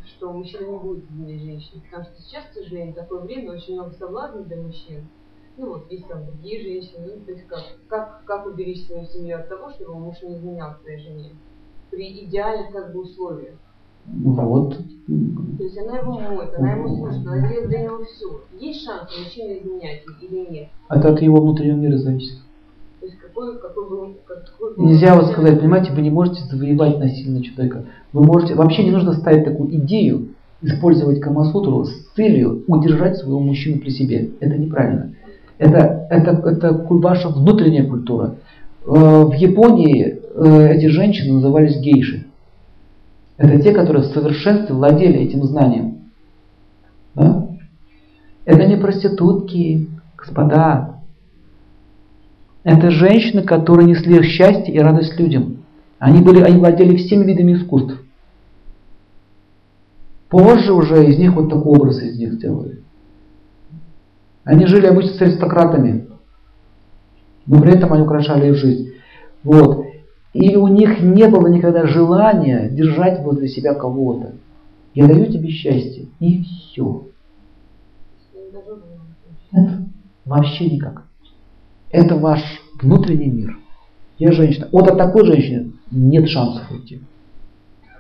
что 0.07 0.33
мужчина 0.33 0.67
не 0.67 0.79
будет 0.79 1.05
изменять 1.05 1.41
женщине? 1.43 1.83
Потому 1.85 2.05
что 2.05 2.23
сейчас, 2.23 2.47
к 2.47 2.55
сожалению, 2.55 2.95
такое 2.95 3.21
время, 3.21 3.53
очень 3.53 3.75
много 3.75 3.93
соблазнов 3.93 4.47
для 4.47 4.63
мужчин. 4.63 5.09
Ну 5.57 5.71
вот, 5.71 5.91
есть 5.91 6.07
там 6.07 6.25
другие 6.25 6.63
женщины, 6.63 7.17
ну, 7.17 7.25
то 7.25 7.33
есть 7.33 7.47
как, 7.49 7.63
как, 7.89 8.25
как 8.25 8.47
уберечь 8.47 8.87
свою 8.87 9.05
семью 9.07 9.39
от 9.39 9.49
того, 9.49 9.71
чтобы 9.71 9.99
муж 9.99 10.23
не 10.23 10.37
изменял 10.37 10.77
своей 10.77 10.99
жене? 10.99 11.33
При 11.91 12.27
идеальных 12.27 12.73
как 12.73 12.93
бы 12.93 13.01
условиях. 13.01 13.59
Вот. 14.13 14.77
То 14.77 15.65
есть 15.65 15.79
она 15.79 15.99
его 15.99 16.13
моет, 16.19 16.51
она 16.59 16.73
ему 16.73 16.89
служит, 16.97 17.27
она 17.27 17.49
делает 17.49 17.69
для 17.69 17.83
него 17.83 17.99
все. 18.05 18.41
Есть 18.61 18.85
шанс 18.85 19.09
мужчине 19.19 19.61
изменять 19.61 20.03
или 20.21 20.51
нет? 20.51 20.69
Это 20.91 21.13
от 21.13 21.23
его 21.23 21.41
внутреннего 21.41 21.77
мира 21.77 21.97
зависит. 21.99 22.39
То 23.01 23.07
есть 23.07 23.19
какой, 23.19 23.59
какой 23.59 23.89
был, 23.89 24.17
какой 24.27 24.77
был 24.77 24.85
Нельзя 24.87 25.15
вот 25.15 25.31
сказать, 25.31 25.61
понимаете, 25.61 25.93
вы 25.93 26.03
не 26.03 26.11
можете 26.11 26.43
завоевать 26.45 26.99
насильно 26.99 27.43
человека. 27.43 27.85
Вы 28.13 28.25
можете, 28.25 28.55
вообще 28.55 28.85
не 28.85 28.91
нужно 28.91 29.13
ставить 29.15 29.45
такую 29.45 29.75
идею, 29.77 30.29
использовать 30.63 31.21
Камасутру 31.21 31.85
с 31.85 32.13
целью 32.17 32.65
удержать 32.67 33.17
своего 33.17 33.41
мужчину 33.41 33.81
при 33.81 33.91
себе. 33.91 34.31
Это 34.41 34.59
неправильно. 34.59 35.13
Это, 35.59 36.07
это, 36.11 36.31
это 36.49 36.87
ваша 36.89 37.29
внутренняя 37.29 37.87
культура. 37.89 38.37
Э, 38.85 39.25
В 39.25 39.33
Японии 39.35 40.21
э, 40.35 40.73
эти 40.75 40.87
женщины 40.87 41.35
назывались 41.35 41.81
гейши. 41.81 42.28
Это 43.39 43.61
те, 43.61 43.73
которые 43.73 44.03
в 44.03 44.13
совершенстве 44.13 44.75
владели 44.75 45.21
этим 45.21 45.45
знанием. 45.45 46.11
Да? 47.15 47.47
Это 48.45 48.67
не 48.67 48.77
проститутки, 48.77 49.89
господа. 50.17 50.97
Это 52.65 52.91
женщины, 52.91 53.43
которые 53.43 53.87
несли 53.87 54.23
счастье 54.25 54.75
и 54.75 54.81
радость 54.81 55.19
людям. 55.19 55.59
Они, 55.99 56.21
были, 56.21 56.43
они 56.43 56.59
владели 56.59 56.97
всеми 56.97 57.25
видами 57.25 57.55
искусств. 57.55 58.01
Позже 60.29 60.73
уже 60.73 61.07
из 61.07 61.19
них 61.19 61.33
вот 61.35 61.49
такой 61.49 61.79
образ 61.79 62.03
из 62.03 62.19
них 62.19 62.35
сделали. 62.35 62.83
Они 64.45 64.67
жили 64.67 64.87
обычно 64.87 65.13
с 65.13 65.23
аристократами, 65.23 66.09
но 67.47 67.61
при 67.61 67.73
этом 67.73 67.93
они 67.93 68.03
украшали 68.03 68.49
их 68.49 68.57
жизнь. 68.57 68.93
Вот. 69.45 69.88
И 70.41 70.55
у 70.55 70.69
них 70.69 71.01
не 71.01 71.27
было 71.27 71.49
никогда 71.49 71.85
желания 71.89 72.69
держать 72.71 73.21
возле 73.25 73.49
себя 73.49 73.75
кого-то. 73.75 74.35
Я 74.95 75.09
даю 75.09 75.27
тебе 75.27 75.51
счастье, 75.51 76.07
и 76.21 76.45
все. 76.45 77.09
Вообще 80.25 80.71
никак. 80.71 81.03
Это 81.91 82.15
ваш 82.15 82.41
внутренний 82.81 83.27
мир. 83.27 83.59
Я 84.19 84.31
женщина. 84.31 84.69
Вот 84.71 84.89
от 84.89 84.97
такой 84.97 85.27
женщины 85.27 85.73
нет 85.91 86.29
шансов 86.29 86.71
уйти. 86.71 87.01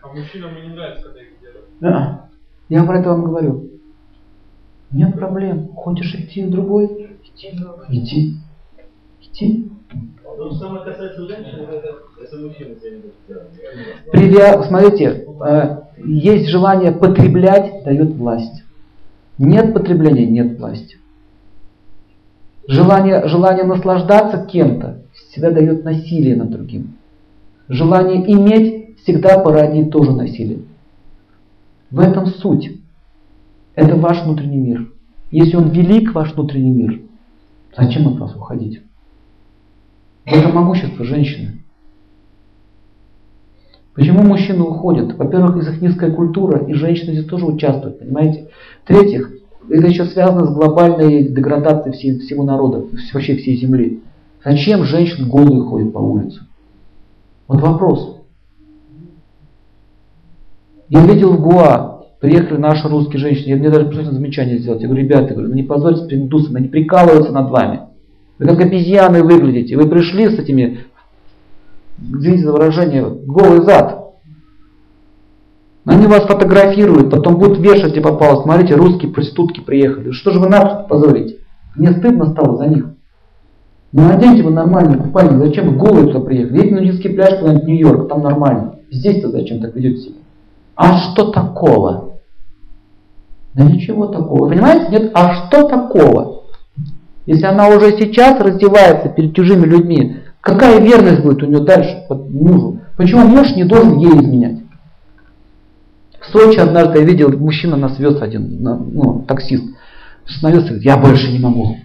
А 0.01 0.06
мужчинам 0.15 0.55
не 0.62 0.69
нравится, 0.69 1.06
когда 1.06 1.20
их 1.20 1.40
делают. 1.40 1.66
А, 1.82 2.28
Я 2.69 2.85
про 2.85 3.01
это 3.01 3.09
вам 3.09 3.24
говорю. 3.24 3.69
Нет 4.93 5.12
проблем. 5.15 5.73
Хочешь 5.74 6.15
идти 6.15 6.44
в 6.44 6.51
другой? 6.51 7.16
Иди. 7.89 8.36
Иди. 9.20 9.65
То 9.65 9.77
Привя... 14.12 14.62
Смотрите, 14.62 15.26
э, 15.44 15.76
есть 16.05 16.48
желание 16.48 16.92
потреблять, 16.92 17.84
дает 17.84 18.14
власть. 18.14 18.62
Нет 19.38 19.72
потребления, 19.72 20.26
нет 20.26 20.59
власти. 20.59 20.98
Желание, 22.66 23.26
желание 23.28 23.64
наслаждаться 23.64 24.46
кем-то 24.46 25.02
всегда 25.30 25.50
дает 25.50 25.84
насилие 25.84 26.36
над 26.36 26.50
другим. 26.50 26.98
Желание 27.68 28.30
иметь 28.32 28.98
всегда 28.98 29.38
породит 29.38 29.90
тоже 29.90 30.12
насилие. 30.12 30.60
В 31.90 32.00
этом 32.00 32.26
суть. 32.26 32.78
Это 33.74 33.96
ваш 33.96 34.22
внутренний 34.24 34.59
мир. 34.59 34.92
Если 35.30 35.56
он 35.56 35.70
велик, 35.70 36.14
ваш 36.14 36.34
внутренний 36.34 36.72
мир, 36.72 37.00
зачем 37.76 38.09
от 38.09 38.18
вас 38.18 38.34
уходить? 38.34 38.82
В 40.28 40.32
этом 40.32 40.55
могущество 40.55 41.05
женщины. 41.05 41.62
Почему 43.94 44.22
мужчины 44.22 44.62
уходят? 44.62 45.16
Во-первых, 45.16 45.56
из 45.56 45.68
их 45.68 45.80
низкая 45.80 46.12
культура, 46.12 46.64
и 46.66 46.74
женщины 46.74 47.12
здесь 47.12 47.24
тоже 47.24 47.46
участвуют, 47.46 47.98
понимаете? 47.98 48.48
В-третьих, 48.84 49.32
это 49.70 49.86
еще 49.86 50.05
связано 50.05 50.46
с 50.46 50.55
глобальной 50.55 51.24
деградацией 51.24 51.96
всей- 51.96 52.18
всего 52.18 52.44
народа, 52.44 52.84
вообще 53.12 53.36
всей 53.36 53.56
земли. 53.56 54.02
Зачем 54.44 54.84
женщины 54.84 55.26
голые 55.26 55.62
ходят 55.62 55.92
по 55.92 55.98
улице? 55.98 56.42
Вот 57.48 57.60
вопрос. 57.60 58.18
Я 60.90 61.05
видел 61.06 61.32
в 61.32 61.42
Гуа, 61.42 62.05
приехали 62.20 62.59
наши 62.59 62.86
русские 62.88 63.18
женщины, 63.18 63.48
я 63.48 63.56
мне 63.56 63.70
даже 63.70 63.86
пришлось 63.86 64.06
замечание 64.06 64.59
сделать. 64.59 64.82
Я 64.82 64.88
говорю, 64.88 65.05
ребята, 65.05 65.28
я 65.28 65.32
говорю, 65.32 65.48
ну 65.48 65.55
не 65.55 65.62
позорьтесь 65.62 66.06
перед 66.06 66.22
индусами, 66.22 66.59
они 66.59 66.68
прикалываются 66.68 67.32
над 67.32 67.50
вами. 67.50 67.80
Вы 68.39 68.47
как 68.47 68.60
обезьяны 68.60 69.23
выглядите. 69.23 69.77
Вы 69.77 69.89
пришли 69.89 70.28
с 70.28 70.39
этими, 70.39 70.85
извините 71.98 72.44
за 72.44 72.52
выражение, 72.52 73.02
голый 73.27 73.62
зад. 73.62 74.15
Они 75.85 76.06
вас 76.06 76.24
фотографируют, 76.27 77.10
потом 77.10 77.39
будут 77.39 77.59
вешать 77.59 77.97
и 77.97 78.01
попало. 78.01 78.43
Смотрите, 78.43 78.74
русские 78.74 79.10
проститутки 79.10 79.60
приехали. 79.60 80.10
Что 80.12 80.32
же 80.32 80.39
вы 80.39 80.48
нас 80.48 80.86
позорите? 80.86 81.39
Мне 81.74 81.93
стыдно 81.93 82.27
стало 82.27 82.59
за 82.59 82.66
них. 82.66 82.86
Ну 83.93 84.02
наденьте 84.02 84.43
вы 84.43 84.51
нормальный 84.51 84.98
купальник, 84.98 85.39
зачем 85.39 85.70
вы 85.70 85.77
голые 85.77 86.09
туда 86.09 86.20
приехали? 86.20 86.59
Едете 86.59 86.74
на 86.74 86.81
нудистский 86.82 87.10
пляж 87.10 87.39
куда-нибудь 87.39 87.65
Нью-Йорк, 87.65 88.09
там 88.09 88.23
нормально. 88.23 88.74
Здесь-то 88.90 89.31
зачем 89.31 89.60
так 89.60 89.74
ведете 89.74 90.02
себя? 90.02 90.16
А 90.77 90.98
что 90.98 91.31
такого? 91.31 92.19
Да 93.55 93.65
ничего 93.65 94.06
такого. 94.09 94.44
Вы 94.44 94.51
понимаете? 94.51 94.90
Нет, 94.90 95.10
а 95.15 95.35
что 95.35 95.66
такого? 95.66 96.38
Если 97.28 97.44
она 97.44 97.68
уже 97.68 97.98
сейчас 97.98 98.40
раздевается 98.40 99.10
перед 99.10 99.36
чужими 99.36 99.66
людьми, 99.66 100.16
какая 100.40 100.80
верность 100.80 101.20
будет 101.20 101.42
у 101.42 101.46
нее 101.46 101.60
дальше 101.60 102.06
под 102.09 102.30
мужу? 102.30 102.80
Почему 102.96 103.26
муж 103.26 103.55
не 103.55 103.64
должен 103.64 103.98
ей 103.98 104.12
изменять? 104.12 104.62
В 106.18 106.32
Сочи 106.32 106.59
однажды 106.59 107.00
я 107.00 107.05
видел, 107.05 107.30
мужчина 107.36 107.76
нас 107.76 107.98
вез 107.98 108.22
один, 108.22 108.62
ну, 108.62 109.26
таксист. 109.28 109.62
Остановился, 110.26 110.68
говорит, 110.68 110.86
я 110.86 110.96
больше 110.96 111.30
не 111.30 111.38
могу. 111.38 111.76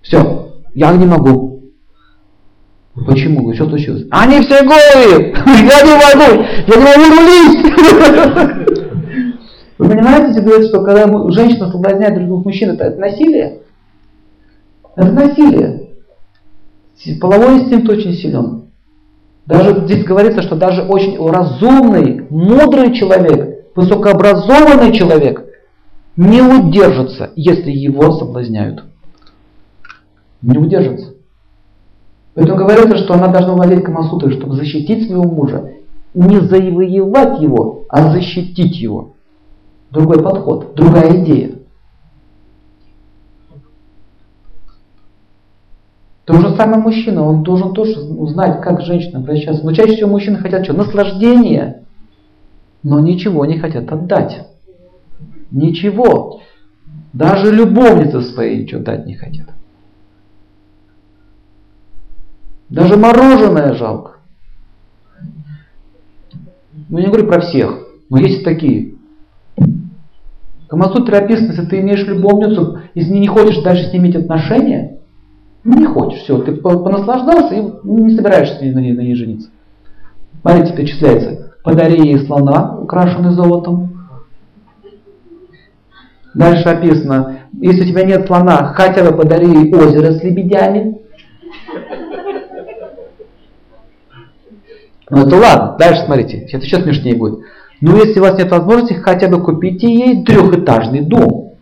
Все, 0.00 0.50
я 0.72 0.96
не 0.96 1.04
могу. 1.04 1.64
Почему? 3.06 3.52
Что 3.52 3.68
случилось? 3.68 4.06
Они 4.10 4.40
все 4.40 4.62
голые! 4.62 5.34
Я 5.46 5.82
не 5.82 5.92
могу! 5.92 6.42
Я 6.66 6.76
не 6.76 6.84
могу 6.86 7.04
рулить! 7.18 7.56
Вы 9.76 9.88
понимаете, 9.90 10.40
говорят, 10.40 10.68
что 10.68 10.82
когда 10.82 11.06
женщина 11.32 11.70
соблазняет 11.70 12.14
других 12.14 12.46
мужчин, 12.46 12.70
это, 12.70 12.84
это 12.84 12.98
насилие? 12.98 13.60
Это 14.96 15.12
насилие. 15.12 15.90
Половой 17.20 17.60
инстинкт 17.60 17.88
очень 17.88 18.14
силен. 18.14 18.62
Даже 19.44 19.84
здесь 19.84 20.04
говорится, 20.04 20.42
что 20.42 20.56
даже 20.56 20.82
очень 20.82 21.16
разумный, 21.30 22.26
мудрый 22.30 22.92
человек, 22.94 23.66
высокообразованный 23.76 24.92
человек 24.92 25.44
не 26.16 26.40
удержится, 26.42 27.30
если 27.36 27.70
его 27.70 28.10
соблазняют. 28.12 28.84
Не 30.42 30.58
удержится. 30.58 31.12
Поэтому 32.34 32.58
говорится, 32.58 32.98
что 32.98 33.14
она 33.14 33.28
должна 33.28 33.52
владеть 33.54 33.84
Камасутрой, 33.84 34.32
чтобы 34.32 34.56
защитить 34.56 35.06
своего 35.06 35.24
мужа. 35.24 35.72
Не 36.14 36.40
завоевать 36.40 37.40
его, 37.40 37.84
а 37.88 38.10
защитить 38.12 38.76
его. 38.76 39.14
Другой 39.90 40.22
подход, 40.22 40.74
другая 40.74 41.22
идея. 41.22 41.55
То 46.26 46.34
же 46.40 46.56
самое 46.56 46.82
мужчина, 46.82 47.22
он 47.22 47.44
должен 47.44 47.72
тоже 47.72 48.00
узнать, 48.00 48.60
как 48.60 48.82
женщина 48.82 49.20
обращаться. 49.20 49.64
Но 49.64 49.72
чаще 49.72 49.94
всего 49.94 50.10
мужчины 50.10 50.38
хотят 50.38 50.64
что? 50.64 50.72
Наслаждение, 50.72 51.84
но 52.82 52.98
ничего 52.98 53.46
не 53.46 53.60
хотят 53.60 53.90
отдать. 53.92 54.44
Ничего. 55.52 56.40
Даже 57.12 57.54
любовницы 57.54 58.22
своей 58.22 58.64
ничего 58.64 58.82
дать 58.82 59.06
не 59.06 59.14
хотят. 59.14 59.46
Даже 62.68 62.96
мороженое 62.96 63.74
жалко. 63.74 64.16
Ну, 66.88 66.98
не 66.98 67.06
говорю 67.06 67.28
про 67.28 67.40
всех, 67.40 67.86
но 68.10 68.18
есть 68.18 68.42
такие. 68.42 68.94
В 69.56 70.66
Камасутре 70.66 71.18
описано, 71.18 71.52
если 71.52 71.66
ты 71.66 71.80
имеешь 71.80 72.04
любовницу, 72.04 72.80
если 72.94 73.12
не 73.12 73.28
хочешь 73.28 73.62
дальше 73.62 73.84
с 73.84 73.92
ней 73.92 74.00
иметь 74.00 74.16
отношения, 74.16 74.95
не 75.74 75.86
хочешь, 75.86 76.20
все, 76.20 76.38
ты 76.38 76.52
понаслаждался 76.52 77.54
и 77.54 77.60
не 77.84 78.14
собираешься 78.14 78.56
на 78.60 78.78
ней, 78.78 78.92
на 78.92 79.00
ней 79.00 79.14
жениться. 79.14 79.48
Смотрите, 80.40 80.76
перечисляется. 80.76 81.54
Подари 81.64 82.00
ей 82.00 82.24
слона, 82.24 82.78
украшенный 82.78 83.32
золотом. 83.32 84.06
Дальше 86.34 86.68
описано, 86.68 87.38
если 87.52 87.82
у 87.82 87.86
тебя 87.86 88.04
нет 88.04 88.26
слона, 88.26 88.74
хотя 88.74 89.02
бы 89.02 89.16
подари 89.16 89.48
ей 89.48 89.74
озеро 89.74 90.12
с 90.12 90.22
лебедями. 90.22 91.00
Ну 95.08 95.26
это 95.26 95.36
ладно, 95.36 95.76
дальше 95.78 96.02
смотрите, 96.04 96.46
это 96.52 96.64
еще 96.64 96.80
смешнее 96.80 97.16
будет. 97.16 97.40
Но 97.80 97.96
если 97.96 98.20
у 98.20 98.22
вас 98.22 98.38
нет 98.38 98.50
возможности, 98.50 98.94
хотя 98.94 99.28
бы 99.28 99.42
купите 99.42 99.92
ей 99.92 100.24
трехэтажный 100.24 101.00
дом. 101.00 101.55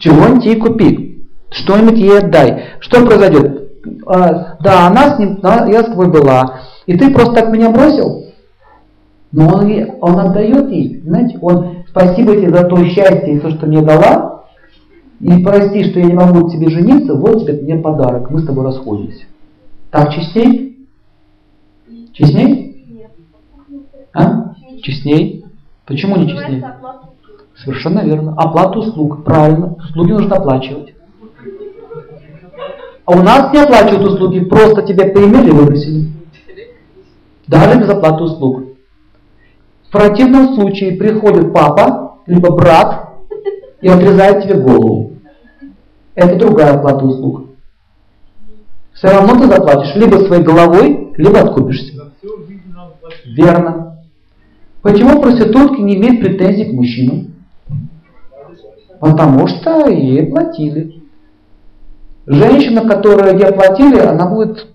Чего-нибудь 0.00 0.44
ей 0.46 0.56
купи. 0.56 1.26
Что-нибудь 1.50 1.98
ей 1.98 2.18
отдай. 2.18 2.64
Что 2.80 3.04
произойдет? 3.04 3.70
А, 4.06 4.56
да, 4.60 4.86
она 4.88 5.14
с 5.14 5.18
ним, 5.18 5.40
да, 5.40 5.66
я 5.66 5.82
с 5.82 5.86
тобой 5.86 6.10
была. 6.10 6.60
И 6.86 6.96
ты 6.96 7.12
просто 7.12 7.34
так 7.34 7.52
меня 7.52 7.70
бросил? 7.70 8.24
Но 9.32 9.46
он, 9.46 9.70
он 10.00 10.18
отдает 10.18 10.70
ей, 10.70 11.02
знаете, 11.04 11.38
он 11.40 11.84
спасибо 11.88 12.34
тебе 12.34 12.50
за 12.50 12.64
то 12.64 12.84
счастье 12.84 13.36
и 13.36 13.38
то, 13.38 13.50
что 13.50 13.66
мне 13.66 13.80
дала, 13.80 14.46
и 15.20 15.44
прости, 15.44 15.84
что 15.84 16.00
я 16.00 16.06
не 16.06 16.14
могу 16.14 16.50
тебе 16.50 16.68
жениться, 16.68 17.14
вот 17.14 17.42
тебе 17.42 17.62
мне 17.62 17.76
подарок, 17.76 18.28
мы 18.30 18.40
с 18.40 18.46
тобой 18.46 18.64
расходимся. 18.64 19.26
Так 19.90 20.12
честней? 20.12 20.88
Честней? 22.12 23.06
А? 24.12 24.54
Честней? 24.82 25.44
Почему 25.86 26.16
не 26.16 26.28
честней? 26.28 26.64
Совершенно 27.62 28.00
верно. 28.00 28.34
Оплата 28.36 28.78
услуг. 28.78 29.24
Правильно. 29.24 29.74
Услуги 29.74 30.12
нужно 30.12 30.36
оплачивать. 30.36 30.94
А 33.04 33.12
у 33.12 33.22
нас 33.22 33.52
не 33.52 33.58
оплачивают 33.58 34.12
услуги, 34.12 34.40
просто 34.40 34.82
тебя 34.82 35.08
поимели 35.08 35.48
и 35.48 35.52
выбросили. 35.52 36.12
Даже 37.46 37.80
без 37.80 37.88
оплаты 37.88 38.22
услуг. 38.22 38.62
В 39.88 39.90
противном 39.90 40.54
случае 40.54 40.92
приходит 40.92 41.52
папа, 41.52 42.18
либо 42.26 42.54
брат 42.54 43.08
и 43.80 43.88
отрезает 43.88 44.44
тебе 44.44 44.54
голову. 44.54 45.14
Это 46.14 46.36
другая 46.36 46.78
оплата 46.78 47.04
услуг. 47.04 47.46
Все 48.92 49.08
равно 49.08 49.40
ты 49.40 49.48
заплатишь 49.48 49.96
либо 49.96 50.16
своей 50.18 50.44
головой, 50.44 51.12
либо 51.16 51.40
откупишься. 51.40 52.12
Верно. 53.26 53.98
Почему 54.82 55.20
проститутки 55.20 55.80
не 55.80 55.96
имеют 55.96 56.20
претензий 56.20 56.66
к 56.66 56.72
мужчинам? 56.72 57.29
Потому 59.00 59.48
что 59.48 59.88
ей 59.88 60.26
платили. 60.26 61.02
Женщина, 62.26 62.86
которая 62.86 63.32
ей 63.32 63.52
платили, 63.52 63.98
она 63.98 64.26
будет 64.28 64.66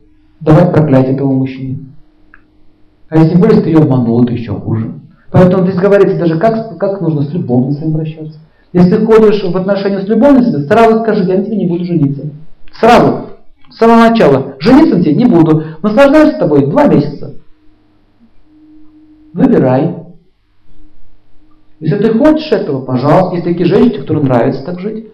давать 0.41 0.73
проклятие 0.73 1.13
этого 1.13 1.31
мужчине. 1.31 1.77
А 3.09 3.17
если 3.19 3.37
более, 3.37 3.61
ты 3.61 3.69
ее 3.69 3.77
обманул, 3.77 4.23
это 4.23 4.33
еще 4.33 4.53
хуже. 4.53 4.93
Поэтому 5.31 5.63
здесь 5.67 5.79
говорится 5.79 6.17
даже, 6.17 6.39
как, 6.39 6.77
как 6.77 7.01
нужно 7.01 7.21
с 7.21 7.33
любовницей 7.33 7.87
обращаться. 7.87 8.39
Если 8.73 9.05
ходишь 9.05 9.43
в 9.43 9.55
отношения 9.55 10.01
с 10.01 10.07
любовницей, 10.07 10.67
сразу 10.67 11.01
скажи, 11.01 11.23
я 11.23 11.37
на 11.37 11.45
тебе 11.45 11.57
не 11.57 11.67
буду 11.67 11.85
жениться. 11.85 12.23
Сразу. 12.79 13.27
С 13.69 13.77
самого 13.77 14.09
начала. 14.09 14.55
Жениться 14.59 14.97
на 14.97 15.03
тебе 15.03 15.15
не 15.15 15.25
буду. 15.25 15.63
Наслаждаюсь 15.83 16.37
тобой 16.37 16.65
два 16.65 16.87
месяца. 16.87 17.35
Выбирай. 19.33 20.04
Если 21.79 21.97
ты 21.97 22.17
хочешь 22.17 22.51
этого, 22.51 22.81
пожалуйста, 22.81 23.35
есть 23.35 23.45
такие 23.45 23.65
женщины, 23.65 24.01
которым 24.01 24.25
нравится 24.25 24.63
так 24.63 24.79
жить. 24.79 25.07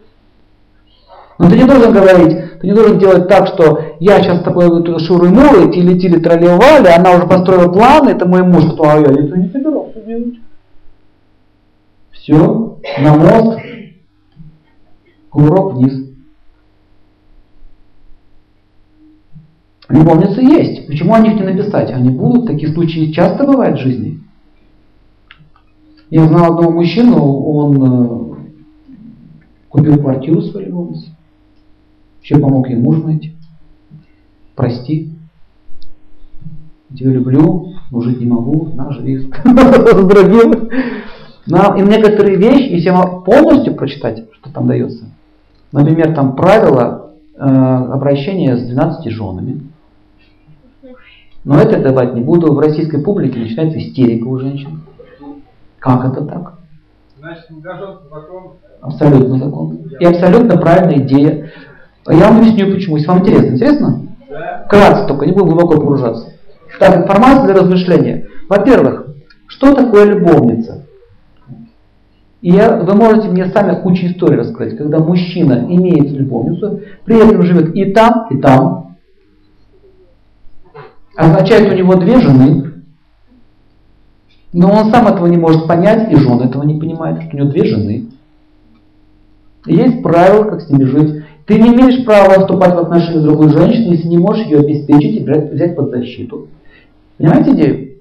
Но 1.40 1.50
ты 1.50 1.58
не 1.58 1.66
должен 1.66 1.92
говорить, 1.92 2.60
ты 2.60 2.68
не 2.68 2.74
должен 2.74 3.00
делать 3.00 3.28
так, 3.28 3.48
что 3.48 3.82
я 4.00 4.22
сейчас 4.22 4.42
с 4.42 4.44
тобой 4.44 4.70
шуры 5.00 5.30
муры, 5.30 5.72
тили 5.72 5.98
тили 5.98 6.20
тролливали, 6.20 6.88
она 6.88 7.14
уже 7.16 7.26
построила 7.26 7.72
планы, 7.72 8.10
это 8.12 8.28
мой 8.28 8.44
муж, 8.44 8.64
что 8.66 8.84
а 8.84 9.00
я 9.00 9.08
это 9.08 9.38
не 9.38 9.50
собирался 9.50 10.00
делать. 10.02 10.36
Все, 12.12 12.78
на 13.00 13.16
мост, 13.16 13.60
кувырок 15.32 15.74
вниз. 15.74 16.12
Любовницы 19.90 20.42
есть. 20.42 20.86
Почему 20.86 21.16
о 21.16 21.20
них 21.20 21.34
не 21.34 21.44
написать? 21.44 21.90
Они 21.92 22.10
будут, 22.10 22.46
такие 22.46 22.72
случаи 22.72 23.12
часто 23.12 23.46
бывают 23.46 23.80
в 23.80 23.82
жизни. 23.82 24.20
Я 26.12 26.28
знал 26.28 26.54
одного 26.54 26.72
мужчину, 26.72 27.24
он 27.24 27.84
э, 27.84 28.36
купил 29.70 29.98
квартиру 29.98 30.42
своей 30.42 30.68
любовнице. 30.68 31.08
Еще 32.22 32.38
помог 32.38 32.68
ей 32.68 32.78
муж 32.78 33.02
найти. 33.02 33.34
Прости. 34.54 35.10
Тебя 36.94 37.12
люблю, 37.12 37.76
но 37.92 38.02
жить 38.02 38.20
не 38.20 38.26
могу, 38.26 38.74
на, 38.74 38.92
живи 38.92 39.20
с 39.46 40.06
другим. 40.06 40.70
И 41.48 41.82
некоторые 41.82 42.36
вещи, 42.36 42.74
если 42.74 42.92
полностью 43.24 43.76
прочитать, 43.76 44.26
что 44.34 44.52
там 44.52 44.68
дается, 44.68 45.06
например, 45.72 46.14
там 46.14 46.36
правило 46.36 47.14
э, 47.36 47.40
обращения 47.40 48.58
с 48.58 48.64
12 48.68 49.10
женами, 49.14 49.62
но 51.46 51.58
это 51.58 51.82
давать 51.82 52.14
не 52.16 52.22
буду. 52.22 52.54
В 52.54 52.60
российской 52.60 53.02
публике 53.02 53.40
начинается 53.40 53.80
истерика 53.80 54.28
у 54.28 54.38
женщин. 54.38 54.82
Как 55.82 56.06
это 56.06 56.24
так? 56.24 56.53
Значит, 57.18 57.45
закон. 57.60 58.53
Абсолютно 58.82 59.38
закон. 59.40 59.80
И 60.00 60.06
абсолютно 60.06 60.58
правильная 60.58 61.00
идея. 61.00 61.51
Я 62.08 62.27
вам 62.27 62.38
объясню 62.38 62.72
почему. 62.72 62.98
Если 62.98 63.10
вам 63.10 63.19
интересно. 63.19 63.48
Интересно? 63.48 64.01
Да. 64.30 64.66
Кратко 64.69 65.08
только, 65.08 65.26
не 65.26 65.32
буду 65.32 65.48
глубоко 65.48 65.76
погружаться. 65.76 66.34
Так, 66.80 66.98
информация 66.98 67.45
для 67.45 67.53
размышления. 67.56 68.27
Во-первых, 68.48 69.08
что 69.48 69.74
такое 69.74 70.06
любовница? 70.06 70.85
И 72.42 72.51
я, 72.51 72.77
вы 72.77 72.93
можете 72.93 73.30
мне 73.30 73.48
сами 73.48 73.82
кучу 73.82 74.06
историй 74.06 74.38
рассказать, 74.38 74.77
когда 74.77 75.00
мужчина 75.00 75.66
имеет 75.68 76.11
любовницу, 76.11 76.82
при 77.06 77.18
этом 77.18 77.42
живет 77.42 77.76
и 77.76 77.92
там, 77.92 78.27
и 78.30 78.38
там. 78.38 78.98
Означает 81.16 81.72
у 81.72 81.76
него 81.76 81.95
две 81.95 82.19
жены, 82.19 82.70
но 84.54 84.72
он 84.72 84.92
сам 84.92 85.08
этого 85.08 85.28
не 85.28 85.38
может 85.38 85.68
понять, 85.68 86.12
и 86.12 86.16
жена 86.16 86.46
этого 86.46 86.64
не 86.64 86.80
понимает, 86.80 87.22
что 87.24 87.36
у 87.36 87.40
него 87.40 87.50
две 87.50 87.66
жены. 87.66 88.08
Есть 89.66 90.02
правила, 90.04 90.44
как 90.44 90.62
с 90.62 90.70
ними 90.70 90.84
жить. 90.86 91.24
Ты 91.46 91.60
не 91.60 91.70
имеешь 91.70 92.06
права 92.06 92.40
вступать 92.40 92.74
в 92.76 92.80
отношения 92.80 93.20
с 93.20 93.24
другой 93.24 93.50
женщиной, 93.50 93.96
если 93.96 94.08
не 94.08 94.18
можешь 94.18 94.46
ее 94.46 94.60
обеспечить 94.60 95.18
и 95.18 95.24
взять 95.24 95.76
под 95.76 95.92
защиту. 95.92 96.48
Понимаете 97.18 97.52
идею? 97.52 97.92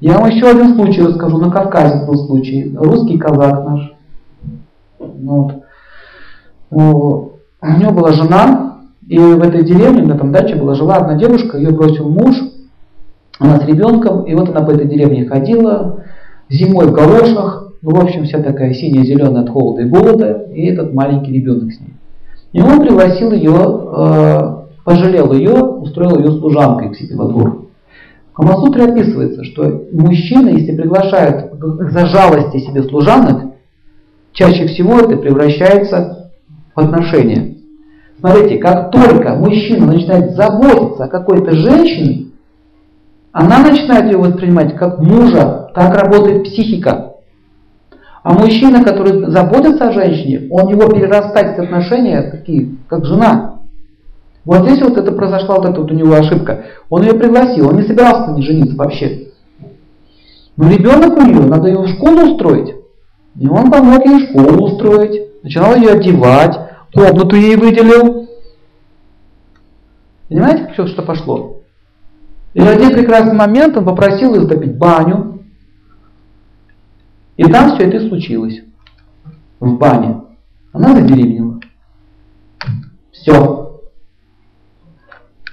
Я 0.00 0.18
вам 0.18 0.30
еще 0.30 0.46
один 0.46 0.74
случай 0.74 1.02
расскажу. 1.02 1.38
На 1.38 1.50
Кавказе 1.50 2.04
был 2.06 2.16
случай. 2.26 2.72
Русский 2.74 3.18
казак 3.18 3.64
наш. 3.64 3.92
Вот. 4.98 5.62
У 6.70 7.30
него 7.78 7.92
была 7.92 8.12
жена, 8.12 8.78
и 9.06 9.18
в 9.18 9.42
этой 9.42 9.64
деревне, 9.64 10.02
на 10.02 10.14
этом 10.14 10.32
даче 10.32 10.56
была, 10.56 10.74
жила 10.74 10.96
одна 10.96 11.14
девушка, 11.14 11.58
ее 11.58 11.70
бросил 11.70 12.08
муж, 12.08 12.36
она 13.38 13.60
с 13.60 13.66
ребенком, 13.66 14.22
и 14.24 14.34
вот 14.34 14.48
она 14.48 14.62
по 14.62 14.70
этой 14.70 14.86
деревне 14.86 15.26
ходила, 15.26 16.04
зимой 16.48 16.86
в 16.86 16.92
галошах, 16.92 17.72
ну, 17.82 17.90
в 17.96 18.04
общем, 18.04 18.24
вся 18.24 18.40
такая 18.40 18.72
синяя, 18.74 19.04
зеленая 19.04 19.42
от 19.42 19.50
холода 19.50 19.82
и 19.82 19.88
голода, 19.88 20.46
и 20.54 20.66
этот 20.66 20.94
маленький 20.94 21.32
ребенок 21.32 21.72
с 21.72 21.80
ней. 21.80 21.94
И 22.52 22.60
он 22.60 22.80
пригласил 22.80 23.32
ее, 23.32 23.52
э, 23.96 24.54
пожалел 24.84 25.32
ее, 25.32 25.54
устроил 25.54 26.18
ее 26.18 26.30
служанкой 26.32 26.90
к 26.90 26.96
себе 26.96 27.16
во 27.16 27.26
двор. 27.26 27.64
В 28.32 28.34
Камасутре 28.34 28.84
описывается, 28.84 29.44
что 29.44 29.84
мужчина, 29.92 30.50
если 30.50 30.76
приглашает 30.76 31.52
за 31.60 32.06
жалости 32.06 32.58
себе 32.58 32.82
служанок, 32.84 33.52
чаще 34.32 34.66
всего 34.66 35.00
это 35.00 35.16
превращается 35.16 36.30
в 36.74 36.80
отношения. 36.80 37.56
Смотрите, 38.20 38.58
как 38.58 38.92
только 38.92 39.34
мужчина 39.34 39.86
начинает 39.86 40.36
заботиться 40.36 41.04
о 41.04 41.08
какой-то 41.08 41.52
женщине, 41.52 42.21
она 43.32 43.60
начинает 43.60 44.04
ее 44.12 44.18
воспринимать 44.18 44.76
как 44.76 44.98
мужа, 44.98 45.70
так 45.74 45.94
работает 45.94 46.44
психика. 46.44 47.14
А 48.22 48.34
мужчина, 48.34 48.84
который 48.84 49.30
заботится 49.30 49.88
о 49.88 49.92
женщине, 49.92 50.46
он 50.50 50.68
его 50.68 50.88
перерастает 50.88 51.56
в 51.56 51.62
отношения 51.62 52.22
какие, 52.22 52.76
как 52.88 53.04
жена. 53.04 53.60
Вот 54.44 54.68
здесь 54.68 54.82
вот 54.82 54.96
это 54.96 55.12
произошла 55.12 55.56
вот 55.56 55.66
эта 55.66 55.80
вот 55.80 55.90
у 55.90 55.94
него 55.94 56.14
ошибка. 56.14 56.64
Он 56.90 57.02
ее 57.02 57.14
пригласил, 57.14 57.68
он 57.68 57.76
не 57.76 57.82
собирался 57.82 58.30
на 58.30 58.36
ней 58.36 58.42
жениться 58.42 58.76
вообще. 58.76 59.28
Но 60.56 60.70
ребенок 60.70 61.16
у 61.16 61.22
нее, 61.22 61.40
надо 61.40 61.68
ее 61.68 61.78
в 61.78 61.88
школу 61.88 62.32
устроить. 62.32 62.74
И 63.38 63.48
он 63.48 63.70
помог 63.70 64.04
ей 64.04 64.28
школу 64.28 64.66
устроить, 64.66 65.42
начинал 65.42 65.74
ее 65.74 65.92
одевать, 65.92 66.58
комнату 66.92 67.36
ей 67.36 67.56
выделил. 67.56 68.28
Понимаете, 70.28 70.70
все, 70.72 70.86
что 70.86 71.02
пошло? 71.02 71.51
И 72.54 72.60
в 72.60 72.68
один 72.68 72.90
прекрасный 72.90 73.34
момент 73.34 73.76
он 73.76 73.84
попросил 73.84 74.34
ее 74.34 74.42
затопить 74.42 74.76
баню. 74.76 75.44
И 77.36 77.44
там 77.44 77.74
все 77.74 77.88
это 77.88 77.96
и 77.96 78.08
случилось. 78.08 78.60
В 79.58 79.76
бане. 79.78 80.22
Она 80.72 80.94
забеременела. 80.94 81.60
Все. 83.12 83.80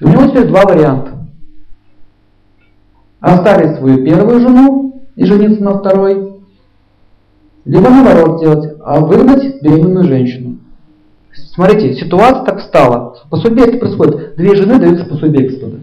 У 0.02 0.08
него 0.08 0.28
теперь 0.28 0.48
два 0.48 0.64
варианта. 0.64 1.28
Оставить 3.20 3.78
свою 3.78 4.04
первую 4.04 4.40
жену 4.40 5.04
и 5.16 5.26
жениться 5.26 5.62
на 5.62 5.78
второй, 5.80 6.42
либо 7.66 7.90
наоборот 7.90 8.40
сделать, 8.40 8.78
а 8.84 9.02
выгнать 9.02 9.62
беременную 9.62 10.06
женщину. 10.06 10.58
Смотрите, 11.54 11.94
ситуация 11.96 12.46
так 12.46 12.62
стала. 12.62 13.18
Пособие 13.30 13.68
это 13.68 13.78
происходит. 13.78 14.36
Две 14.38 14.56
жены 14.56 14.80
даются 14.80 15.06
пособие 15.06 15.50
господа. 15.50 15.78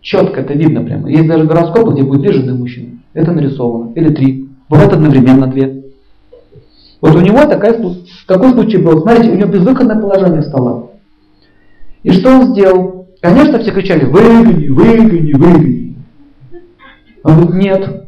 Четко 0.00 0.40
это 0.40 0.54
видно 0.54 0.82
прямо. 0.82 1.08
Есть 1.10 1.26
даже 1.26 1.44
гороскопы, 1.44 1.92
где 1.92 2.02
будет 2.02 2.22
две 2.22 2.32
жены 2.32 2.54
мужчины. 2.54 3.00
Это 3.12 3.32
нарисовано. 3.32 3.92
Или 3.94 4.14
три. 4.14 4.48
Бывает 4.68 4.92
одновременно 4.92 5.46
две. 5.46 5.84
Вот 7.00 7.14
у 7.14 7.20
него 7.20 7.40
такая, 7.46 7.80
такой 8.26 8.52
случай 8.52 8.78
был. 8.78 9.00
Смотрите, 9.00 9.32
у 9.32 9.36
него 9.36 9.50
безвыходное 9.50 10.00
положение 10.00 10.42
стало. 10.42 10.90
И 12.02 12.10
что 12.10 12.30
он 12.30 12.52
сделал? 12.52 13.08
Конечно, 13.20 13.58
все 13.58 13.72
кричали, 13.72 14.04
выгони, 14.04 14.68
выгони, 14.68 15.32
выгони. 15.34 15.96
Он 17.22 17.34
говорит, 17.34 17.54
нет, 17.54 18.06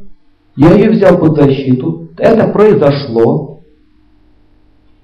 я 0.57 0.73
ее 0.73 0.91
взял 0.91 1.19
под 1.19 1.37
защиту, 1.37 2.09
это 2.17 2.49
произошло, 2.49 3.61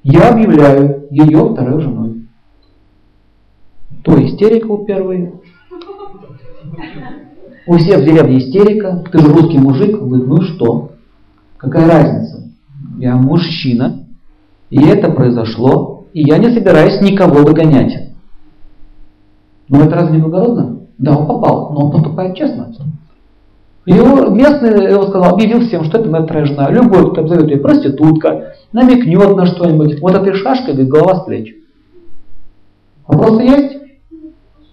я 0.03 0.31
объявляю 0.31 1.07
ее 1.11 1.53
второй 1.53 1.81
женой. 1.83 2.27
То 4.03 4.25
истерика 4.25 4.67
у 4.67 4.87
первой, 4.87 5.33
у 7.67 7.77
всех 7.77 8.01
в 8.01 8.05
деревне 8.05 8.39
истерика, 8.39 9.05
ты 9.13 9.19
же 9.19 9.33
русский 9.33 9.59
мужик, 9.59 9.99
говорит, 9.99 10.27
ну 10.27 10.41
что, 10.43 10.93
какая 11.59 11.87
разница, 11.87 12.45
я 12.99 13.17
мужчина, 13.17 14.07
и 14.71 14.81
это 14.81 15.11
произошло, 15.11 16.07
и 16.13 16.23
я 16.23 16.39
не 16.39 16.51
собираюсь 16.51 17.01
никого 17.01 17.45
выгонять. 17.45 18.13
Но 19.69 19.83
это 19.83 19.97
разве 19.97 20.17
не 20.17 20.23
благородно? 20.23 20.81
Да, 20.97 21.17
он 21.17 21.27
попал, 21.27 21.73
но 21.73 21.87
он 21.87 21.93
поступает 21.93 22.37
честно. 22.37 22.73
Его 23.85 24.29
местный 24.31 24.91
его 24.91 25.07
сказал, 25.07 25.35
объявил 25.35 25.61
всем, 25.61 25.85
что 25.85 25.99
это 25.99 26.11
моя 26.11 26.25
вторая. 26.25 26.71
Любой, 26.71 27.11
кто 27.11 27.23
обзовет 27.23 27.49
ее 27.49 27.59
проститутка, 27.59 28.55
намекнет 28.73 29.35
на 29.37 29.47
что-нибудь. 29.47 30.01
Вот 30.01 30.15
этой 30.15 30.35
шашкой, 30.35 30.75
говорит, 30.75 30.91
голова 30.91 31.17
с 31.17 31.25
плеч. 31.25 31.55
Вопросы 33.07 33.43
есть? 33.43 33.77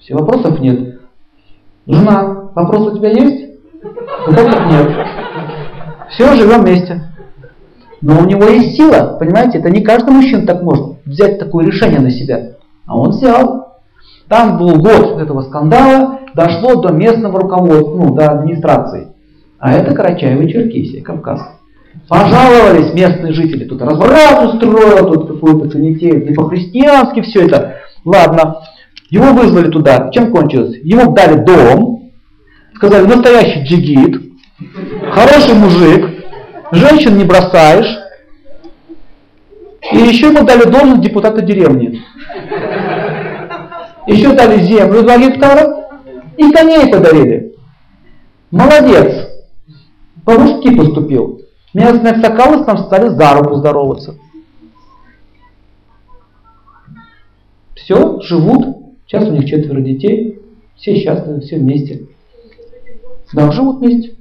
Все, 0.02 0.16
вопросов 0.16 0.60
нет. 0.60 0.95
Жена, 1.88 2.50
вопросы 2.56 2.92
у 2.92 2.98
тебя 2.98 3.10
есть? 3.10 3.60
Вопросов 4.28 4.66
нет. 4.72 5.08
Все, 6.10 6.34
живем 6.36 6.64
вместе. 6.64 7.02
Но 8.02 8.20
у 8.20 8.26
него 8.26 8.46
есть 8.46 8.76
сила, 8.76 9.18
понимаете? 9.20 9.60
Это 9.60 9.70
не 9.70 9.82
каждый 9.82 10.12
мужчина 10.12 10.46
так 10.46 10.64
может 10.64 10.98
взять 11.06 11.40
такое 11.40 11.66
решение 11.66 12.00
на 12.00 12.10
себя. 12.12 12.54
А 12.86 12.98
он 12.98 13.10
взял. 13.10 13.80
Там 14.28 14.58
был 14.58 14.80
год 14.80 15.22
этого 15.22 15.44
скандала, 15.44 16.20
дошло 16.34 16.82
до 16.82 16.92
местного 16.92 17.42
руководства, 17.42 17.96
ну, 17.96 18.16
до 18.16 18.32
администрации. 18.32 19.10
А 19.60 19.74
это 19.74 19.94
Карачаево-Черкесия, 19.94 21.02
Кавказ. 21.02 21.42
Пожаловались 22.10 22.94
местные 22.94 23.34
жители, 23.34 23.66
тут 23.66 23.82
разврат 23.82 24.54
устроил, 24.54 25.12
тут 25.12 25.28
какой-то 25.28 25.70
канитет, 25.70 26.28
не 26.28 26.36
по-христиански 26.36 27.22
все 27.22 27.46
это. 27.46 27.76
Ладно, 28.04 28.58
его 29.10 29.34
вызвали 29.34 29.70
туда. 29.70 30.10
Чем 30.12 30.32
кончилось? 30.32 30.78
Ему 30.84 31.14
дали 31.14 31.44
дом, 31.44 32.12
сказали, 32.76 33.06
настоящий 33.06 33.64
джигит, 33.64 34.22
хороший 35.12 35.54
мужик, 35.54 36.26
женщин 36.72 37.18
не 37.18 37.24
бросаешь, 37.24 38.00
и 39.92 39.98
еще 39.98 40.28
ему 40.28 40.46
дали 40.46 40.70
должность 40.70 41.02
депутата 41.02 41.42
деревни. 41.42 42.02
Еще 44.08 44.34
дали 44.34 44.64
землю 44.64 45.04
2 45.04 45.18
гектара 45.18 45.88
и 46.38 46.52
коней 46.52 46.92
подарили. 46.92 47.56
Молодец. 48.52 49.30
По-мужски 50.24 50.76
поступил. 50.76 51.42
Местные 51.74 52.14
аксакалы 52.14 52.64
там 52.66 52.78
стали 52.80 53.10
за 53.10 53.34
руку 53.34 53.56
здороваться. 53.56 54.16
Все, 57.76 58.22
живут. 58.22 58.85
Сейчас 59.08 59.28
у 59.28 59.32
них 59.32 59.46
четверо 59.46 59.82
детей. 59.82 60.40
Все 60.76 60.96
счастливы, 60.96 61.42
все 61.42 61.58
вместе. 61.58 62.08
Да, 63.34 63.52
живут 63.52 63.80
вместе. 63.80 64.16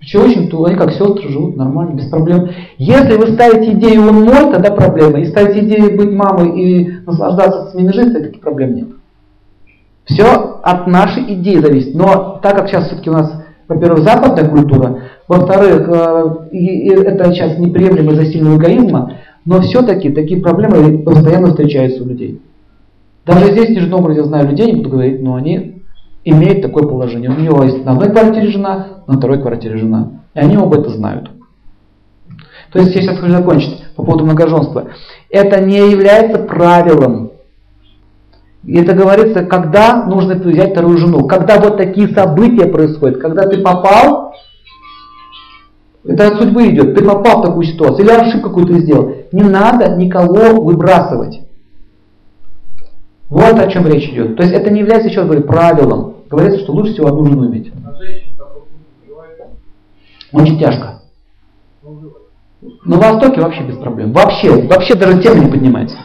Все 0.00 0.24
очень 0.24 0.48
то, 0.48 0.64
они 0.64 0.76
как 0.76 0.92
сестры 0.92 1.28
живут 1.28 1.56
нормально, 1.56 1.94
без 1.94 2.08
проблем. 2.08 2.50
Если 2.78 3.16
вы 3.16 3.32
ставите 3.32 3.72
идею 3.72 4.08
он 4.08 4.24
мой, 4.24 4.52
тогда 4.52 4.70
проблема. 4.70 5.20
И 5.20 5.26
ставите 5.26 5.60
идею 5.60 5.96
быть 5.96 6.12
мамой 6.12 6.60
и 6.60 6.90
наслаждаться 7.04 7.70
своими 7.70 7.90
жизнью, 7.92 8.22
таких 8.22 8.40
проблем 8.40 8.74
нет. 8.74 8.88
Все 10.04 10.60
от 10.62 10.86
нашей 10.86 11.34
идеи 11.34 11.56
зависит. 11.56 11.94
Но 11.94 12.38
так 12.42 12.56
как 12.56 12.68
сейчас 12.68 12.86
все-таки 12.86 13.10
у 13.10 13.14
нас, 13.14 13.44
во-первых, 13.66 14.04
западная 14.04 14.48
культура, 14.48 15.02
во-вторых, 15.26 15.88
э, 15.88 16.48
и 16.52 16.88
это 16.90 17.32
сейчас 17.32 17.58
неприемлемо 17.58 18.12
из-за 18.12 18.26
сильного 18.26 18.56
эгоизма, 18.56 19.14
но 19.44 19.60
все-таки 19.60 20.10
такие 20.10 20.40
проблемы 20.40 20.98
постоянно 20.98 21.48
встречаются 21.48 22.02
у 22.02 22.06
людей. 22.06 22.40
Даже 23.28 23.52
здесь, 23.52 23.66
в 23.66 23.70
Нижнем 23.72 24.10
я 24.12 24.24
знаю 24.24 24.48
людей, 24.48 24.72
не 24.72 24.76
буду 24.76 24.88
говорить, 24.88 25.20
но 25.20 25.34
они 25.34 25.82
имеют 26.24 26.62
такое 26.62 26.84
положение. 26.84 27.28
У 27.28 27.38
него 27.38 27.62
есть 27.62 27.84
на 27.84 27.92
одной 27.92 28.10
квартире 28.10 28.48
жена, 28.48 28.86
на 29.06 29.18
второй 29.18 29.42
квартире 29.42 29.76
жена. 29.76 30.22
И 30.32 30.38
они 30.38 30.56
оба 30.56 30.78
это 30.78 30.88
знают. 30.88 31.30
То 32.72 32.78
есть 32.78 32.94
я 32.94 33.02
сейчас 33.02 33.18
хочу 33.18 33.30
закончить 33.30 33.84
по 33.96 34.02
поводу 34.02 34.24
многоженства. 34.24 34.88
Это 35.28 35.60
не 35.60 35.90
является 35.90 36.38
правилом. 36.38 37.32
И 38.64 38.78
это 38.78 38.94
говорится, 38.94 39.44
когда 39.44 40.06
нужно 40.06 40.36
взять 40.36 40.72
вторую 40.72 40.96
жену. 40.96 41.26
Когда 41.26 41.60
вот 41.60 41.76
такие 41.76 42.08
события 42.08 42.64
происходят, 42.64 43.18
когда 43.18 43.46
ты 43.46 43.58
попал, 43.60 44.32
это 46.02 46.28
от 46.28 46.38
судьбы 46.38 46.66
идет, 46.68 46.94
ты 46.94 47.04
попал 47.04 47.42
в 47.42 47.44
такую 47.44 47.66
ситуацию, 47.66 48.06
или 48.06 48.10
ошибку 48.10 48.48
какую-то 48.48 48.78
сделал. 48.78 49.12
Не 49.32 49.42
надо 49.42 49.96
никого 49.96 50.62
выбрасывать. 50.62 51.42
Вот 53.30 53.58
о 53.58 53.70
чем 53.70 53.86
речь 53.86 54.08
идет. 54.08 54.36
То 54.36 54.42
есть 54.42 54.54
это 54.54 54.70
не 54.70 54.80
является, 54.80 55.08
еще 55.08 55.20
раз 55.20 55.28
говорю, 55.28 55.46
правилом. 55.46 56.16
Говорится, 56.30 56.60
что 56.60 56.72
лучше 56.72 56.92
всего 56.92 57.08
одну 57.08 57.26
жену 57.26 57.46
иметь. 57.48 57.72
А 57.84 57.92
Очень 60.32 60.58
тяжко. 60.58 61.02
На 62.84 62.96
Востоке 62.96 63.40
вообще 63.40 63.62
без 63.64 63.76
проблем. 63.76 64.12
Вообще, 64.12 64.50
вообще 64.66 64.94
даже 64.94 65.22
тема 65.22 65.44
не 65.44 65.50
поднимается. 65.50 65.96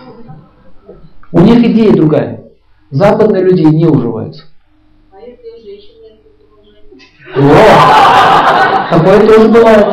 У 1.31 1.39
них 1.39 1.63
идея 1.63 1.93
другая. 1.93 2.43
Западные 2.91 3.43
люди 3.43 3.63
не 3.63 3.87
уживаются. 3.87 4.43
А 5.11 5.19
если 5.19 5.49
у 5.49 5.63
женщин 5.63 5.93
нет 6.03 6.19
такого 7.25 7.49
О! 7.49 8.89
Такое 8.91 9.27
тоже 9.27 9.49
бывает. 9.49 9.87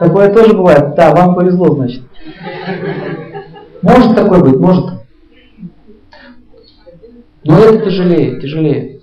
Такое 0.00 0.34
тоже 0.34 0.54
бывает. 0.54 0.94
Да, 0.96 1.14
вам 1.14 1.34
повезло, 1.36 1.74
значит. 1.74 2.02
Может 3.82 4.16
такое 4.16 4.40
быть, 4.40 4.56
может. 4.56 5.03
Но 7.44 7.58
это 7.58 7.84
тяжелее, 7.84 8.40
тяжелее. 8.40 9.00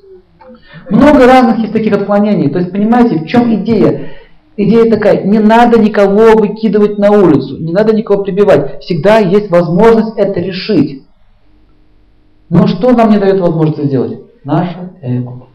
Много 0.89 1.25
разных 1.25 1.59
есть 1.59 1.73
таких 1.73 1.93
отклонений. 1.93 2.49
То 2.49 2.59
есть, 2.59 2.71
понимаете, 2.71 3.19
в 3.19 3.27
чем 3.27 3.53
идея? 3.61 4.11
Идея 4.57 4.91
такая, 4.91 5.23
не 5.23 5.39
надо 5.39 5.79
никого 5.79 6.35
выкидывать 6.35 6.97
на 6.97 7.11
улицу, 7.11 7.57
не 7.57 7.71
надо 7.71 7.95
никого 7.95 8.23
прибивать. 8.23 8.81
Всегда 8.81 9.17
есть 9.19 9.49
возможность 9.49 10.17
это 10.17 10.39
решить. 10.39 11.03
Но 12.49 12.67
что 12.67 12.91
нам 12.91 13.11
не 13.11 13.17
дает 13.17 13.39
возможность 13.39 13.85
сделать? 13.85 14.19
Наше 14.43 14.91
эго. 15.01 15.47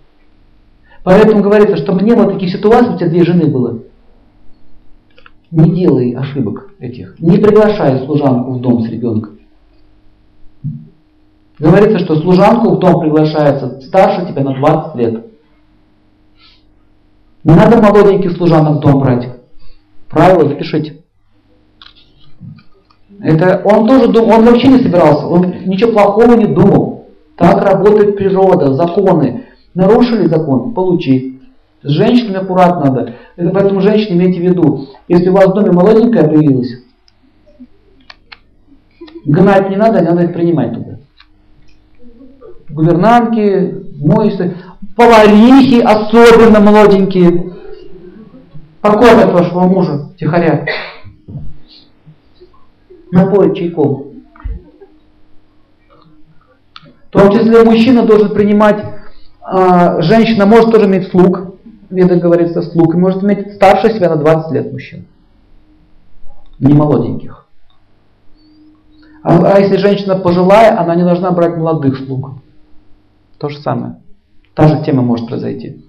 Поэтому 1.05 1.43
говорится, 1.43 1.77
чтобы 1.77 2.03
не 2.03 2.15
было 2.15 2.33
таких 2.33 2.51
ситуаций, 2.51 2.95
у 2.95 2.97
тебя 2.97 3.11
две 3.11 3.23
жены 3.23 3.47
было. 3.47 3.81
Не 5.51 5.71
делай 5.71 6.13
ошибок 6.13 6.71
этих. 6.81 7.21
Не 7.21 7.37
приглашай 7.39 8.05
служанку 8.05 8.53
в 8.53 8.61
дом 8.61 8.83
с 8.83 8.89
ребенком. 8.89 9.36
Говорится, 11.59 11.99
что 12.01 12.17
служанку 12.17 12.71
в 12.71 12.79
дом 12.79 13.01
приглашается 13.01 13.81
старше 13.81 14.27
тебя 14.27 14.43
на 14.43 14.55
20 14.55 14.95
лет. 14.97 15.27
Не 17.45 17.55
надо 17.55 17.81
молоденьких 17.81 18.33
служанок 18.33 18.79
в 18.79 18.81
дом 18.81 19.01
брать. 19.01 19.29
Правила 20.09 20.49
запишите. 20.49 21.03
Это 23.21 23.63
он 23.65 23.87
тоже 23.89 24.09
думал, 24.09 24.39
он 24.39 24.45
вообще 24.45 24.69
не 24.69 24.83
собирался, 24.83 25.27
он 25.27 25.47
ничего 25.65 25.93
плохого 25.93 26.35
не 26.35 26.47
думал. 26.47 27.07
Так 27.37 27.63
работает 27.63 28.17
природа, 28.17 28.75
законы. 28.75 29.47
Нарушили 29.75 30.27
закон, 30.27 30.75
получи. 30.75 31.41
С 31.83 31.89
женщинами 31.89 32.43
аккуратно 32.43 32.87
надо. 32.87 33.15
Это 33.37 33.51
поэтому 33.51 33.81
женщины 33.81 34.17
имейте 34.17 34.41
в 34.41 34.43
виду, 34.43 34.89
если 35.09 35.29
у 35.29 35.35
вас 35.35 35.47
в 35.47 35.55
доме 35.55 35.71
молоденькая 35.71 36.29
появилась, 36.29 36.83
гнать 39.25 39.71
не 39.71 39.77
надо, 39.77 40.01
не 40.01 40.07
надо 40.07 40.25
их 40.25 40.33
принимать 40.33 40.75
туда. 40.75 40.96
Гувернантки, 42.77 43.87
моющие, 43.99 44.55
поварихи 44.97 45.81
особенно 45.81 46.61
молоденькие. 46.61 47.55
Покормят 48.83 49.33
вашего 49.33 49.61
мужа, 49.61 50.11
тихоря. 50.19 50.67
Напоят 53.11 53.57
чайком. 53.57 54.25
В 57.09 57.11
том 57.13 57.33
числе 57.33 57.65
мужчина 57.65 58.03
должен 58.03 58.35
принимать, 58.35 58.85
а, 59.41 60.03
женщина 60.03 60.45
может 60.45 60.71
тоже 60.71 60.85
иметь 60.85 61.09
слуг, 61.09 61.55
Веда 61.89 62.17
говорится 62.17 62.61
слуг, 62.61 62.95
и 62.95 62.99
может 62.99 63.23
иметь 63.23 63.55
старше 63.55 63.95
себя 63.95 64.11
на 64.11 64.17
20 64.17 64.53
лет 64.53 64.71
мужчин. 64.71 65.07
Не 66.59 66.75
молоденьких. 66.75 67.47
А, 69.23 69.55
а 69.55 69.61
если 69.61 69.77
женщина 69.79 70.17
пожилая, 70.17 70.79
она 70.79 70.95
не 70.95 71.05
должна 71.05 71.31
брать 71.31 71.57
молодых 71.57 71.97
слуг. 71.97 72.33
То 73.39 73.49
же 73.49 73.59
самое. 73.59 74.01
Та 74.55 74.69
же 74.69 74.83
тема 74.85 75.03
может 75.03 75.27
произойти. 75.27 75.85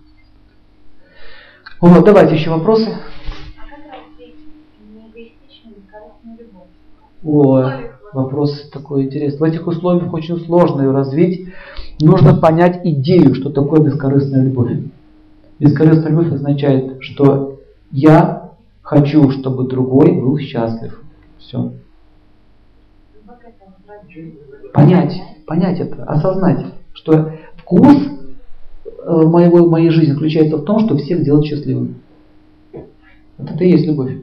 Вот, 1.80 2.04
давайте 2.04 2.36
еще 2.36 2.50
вопросы. 2.50 2.90
Ой, 7.24 7.92
вопрос 8.14 8.70
такой 8.72 9.04
интересный. 9.04 9.40
В 9.40 9.44
этих 9.44 9.68
условиях 9.68 10.14
очень 10.14 10.40
сложно 10.40 10.82
ее 10.82 10.92
развить. 10.92 11.54
Нужно 12.00 12.36
понять 12.36 12.82
идею, 12.84 13.36
что 13.36 13.50
такое 13.50 13.82
бескорыстная 13.82 14.44
любовь. 14.44 14.72
Бескорыстная 15.60 16.12
любовь 16.12 16.32
означает, 16.32 17.02
что 17.02 17.60
я 17.92 18.54
хочу, 18.82 19.30
чтобы 19.32 19.68
другой 19.68 20.12
был 20.12 20.38
счастлив. 20.38 21.02
Все. 21.40 21.74
Понять, 24.74 25.22
понять 25.46 25.80
это, 25.80 26.04
осознать, 26.04 26.66
что 26.98 27.34
вкус 27.58 27.96
э, 29.06 29.12
моего, 29.12 29.70
моей 29.70 29.90
жизни 29.90 30.14
заключается 30.14 30.58
в 30.58 30.66
том, 30.66 30.80
что 30.80 30.98
всех 30.98 31.24
делать 31.24 31.46
счастливыми. 31.46 31.96
Вот 33.38 33.52
это 33.52 33.64
и 33.64 33.70
есть 33.70 33.86
любовь. 33.86 34.14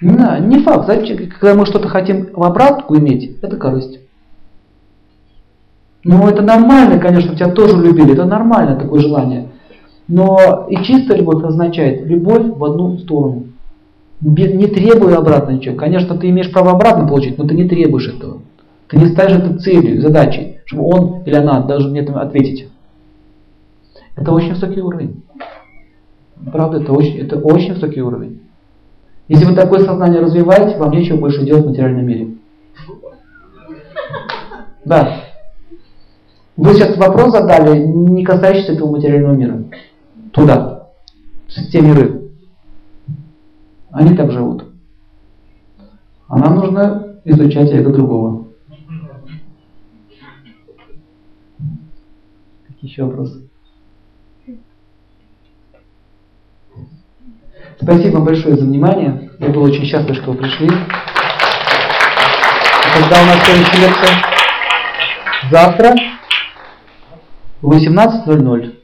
Да, 0.00 0.38
не 0.38 0.60
факт. 0.60 0.86
Зачем, 0.86 1.16
когда 1.16 1.54
мы 1.54 1.66
что-то 1.66 1.88
хотим 1.88 2.28
в 2.32 2.42
обратку 2.42 2.96
иметь, 2.96 3.38
это 3.42 3.56
корысть. 3.56 4.00
Ну, 6.04 6.28
это 6.28 6.42
нормально, 6.42 6.98
конечно, 6.98 7.34
тебя 7.34 7.50
тоже 7.50 7.76
любили, 7.82 8.12
это 8.12 8.26
нормально 8.26 8.76
такое 8.76 9.00
желание. 9.00 9.48
Но 10.06 10.66
и 10.68 10.76
чистая 10.84 11.16
любовь 11.16 11.42
означает 11.42 12.06
любовь 12.06 12.46
в 12.54 12.62
одну 12.62 12.98
сторону. 12.98 13.44
Не 14.20 14.66
требуя 14.66 15.16
обратно 15.16 15.52
ничего. 15.52 15.76
Конечно, 15.76 16.16
ты 16.16 16.28
имеешь 16.28 16.52
право 16.52 16.72
обратно 16.72 17.08
получить, 17.08 17.38
но 17.38 17.46
ты 17.46 17.54
не 17.54 17.66
требуешь 17.66 18.08
этого. 18.08 18.42
Ты 18.88 18.98
не 18.98 19.06
ставишь 19.06 19.38
это 19.38 19.58
целью, 19.58 20.00
задачей, 20.00 20.58
чтобы 20.66 20.84
он 20.84 21.22
или 21.24 21.34
она 21.34 21.60
должен 21.62 21.90
мне 21.90 22.00
это 22.00 22.20
ответить. 22.20 22.68
Это 24.16 24.32
очень 24.32 24.50
высокий 24.50 24.80
уровень. 24.80 25.22
Правда, 26.52 26.78
это 26.78 26.92
очень, 26.92 27.18
это 27.18 27.38
очень 27.38 27.74
высокий 27.74 28.02
уровень. 28.02 28.42
Если 29.28 29.46
вы 29.46 29.54
такое 29.54 29.80
сознание 29.80 30.20
развиваете, 30.20 30.76
вам 30.76 30.90
нечего 30.90 31.16
больше 31.16 31.44
делать 31.44 31.64
в 31.64 31.68
материальном 31.68 32.06
мире. 32.06 32.34
Да. 34.84 35.20
Вы 36.56 36.74
сейчас 36.74 36.96
вопрос 36.96 37.32
задали, 37.32 37.78
не 37.78 38.22
касающийся 38.22 38.72
этого 38.72 38.90
материального 38.90 39.32
мира. 39.32 39.64
Туда. 40.32 40.88
Те 41.72 41.80
миры. 41.80 42.30
Они 43.90 44.14
так 44.14 44.30
живут. 44.30 44.66
А 46.28 46.38
нам 46.38 46.56
нужно 46.56 47.16
изучать 47.24 47.70
эго 47.72 47.92
другого. 47.92 48.43
Еще 52.84 53.04
вопросы? 53.04 53.48
Спасибо 57.80 58.20
большое 58.20 58.56
за 58.56 58.64
внимание. 58.64 59.30
Я 59.40 59.48
был 59.48 59.62
очень 59.62 59.84
счастлив, 59.84 60.16
что 60.16 60.32
вы 60.32 60.38
пришли. 60.38 60.68
Когда 62.94 63.22
у 63.22 63.26
нас 63.26 63.44
следующая 63.44 63.88
лекция? 63.88 64.16
Завтра 65.50 65.94
в 67.60 67.72
18.00. 67.72 68.74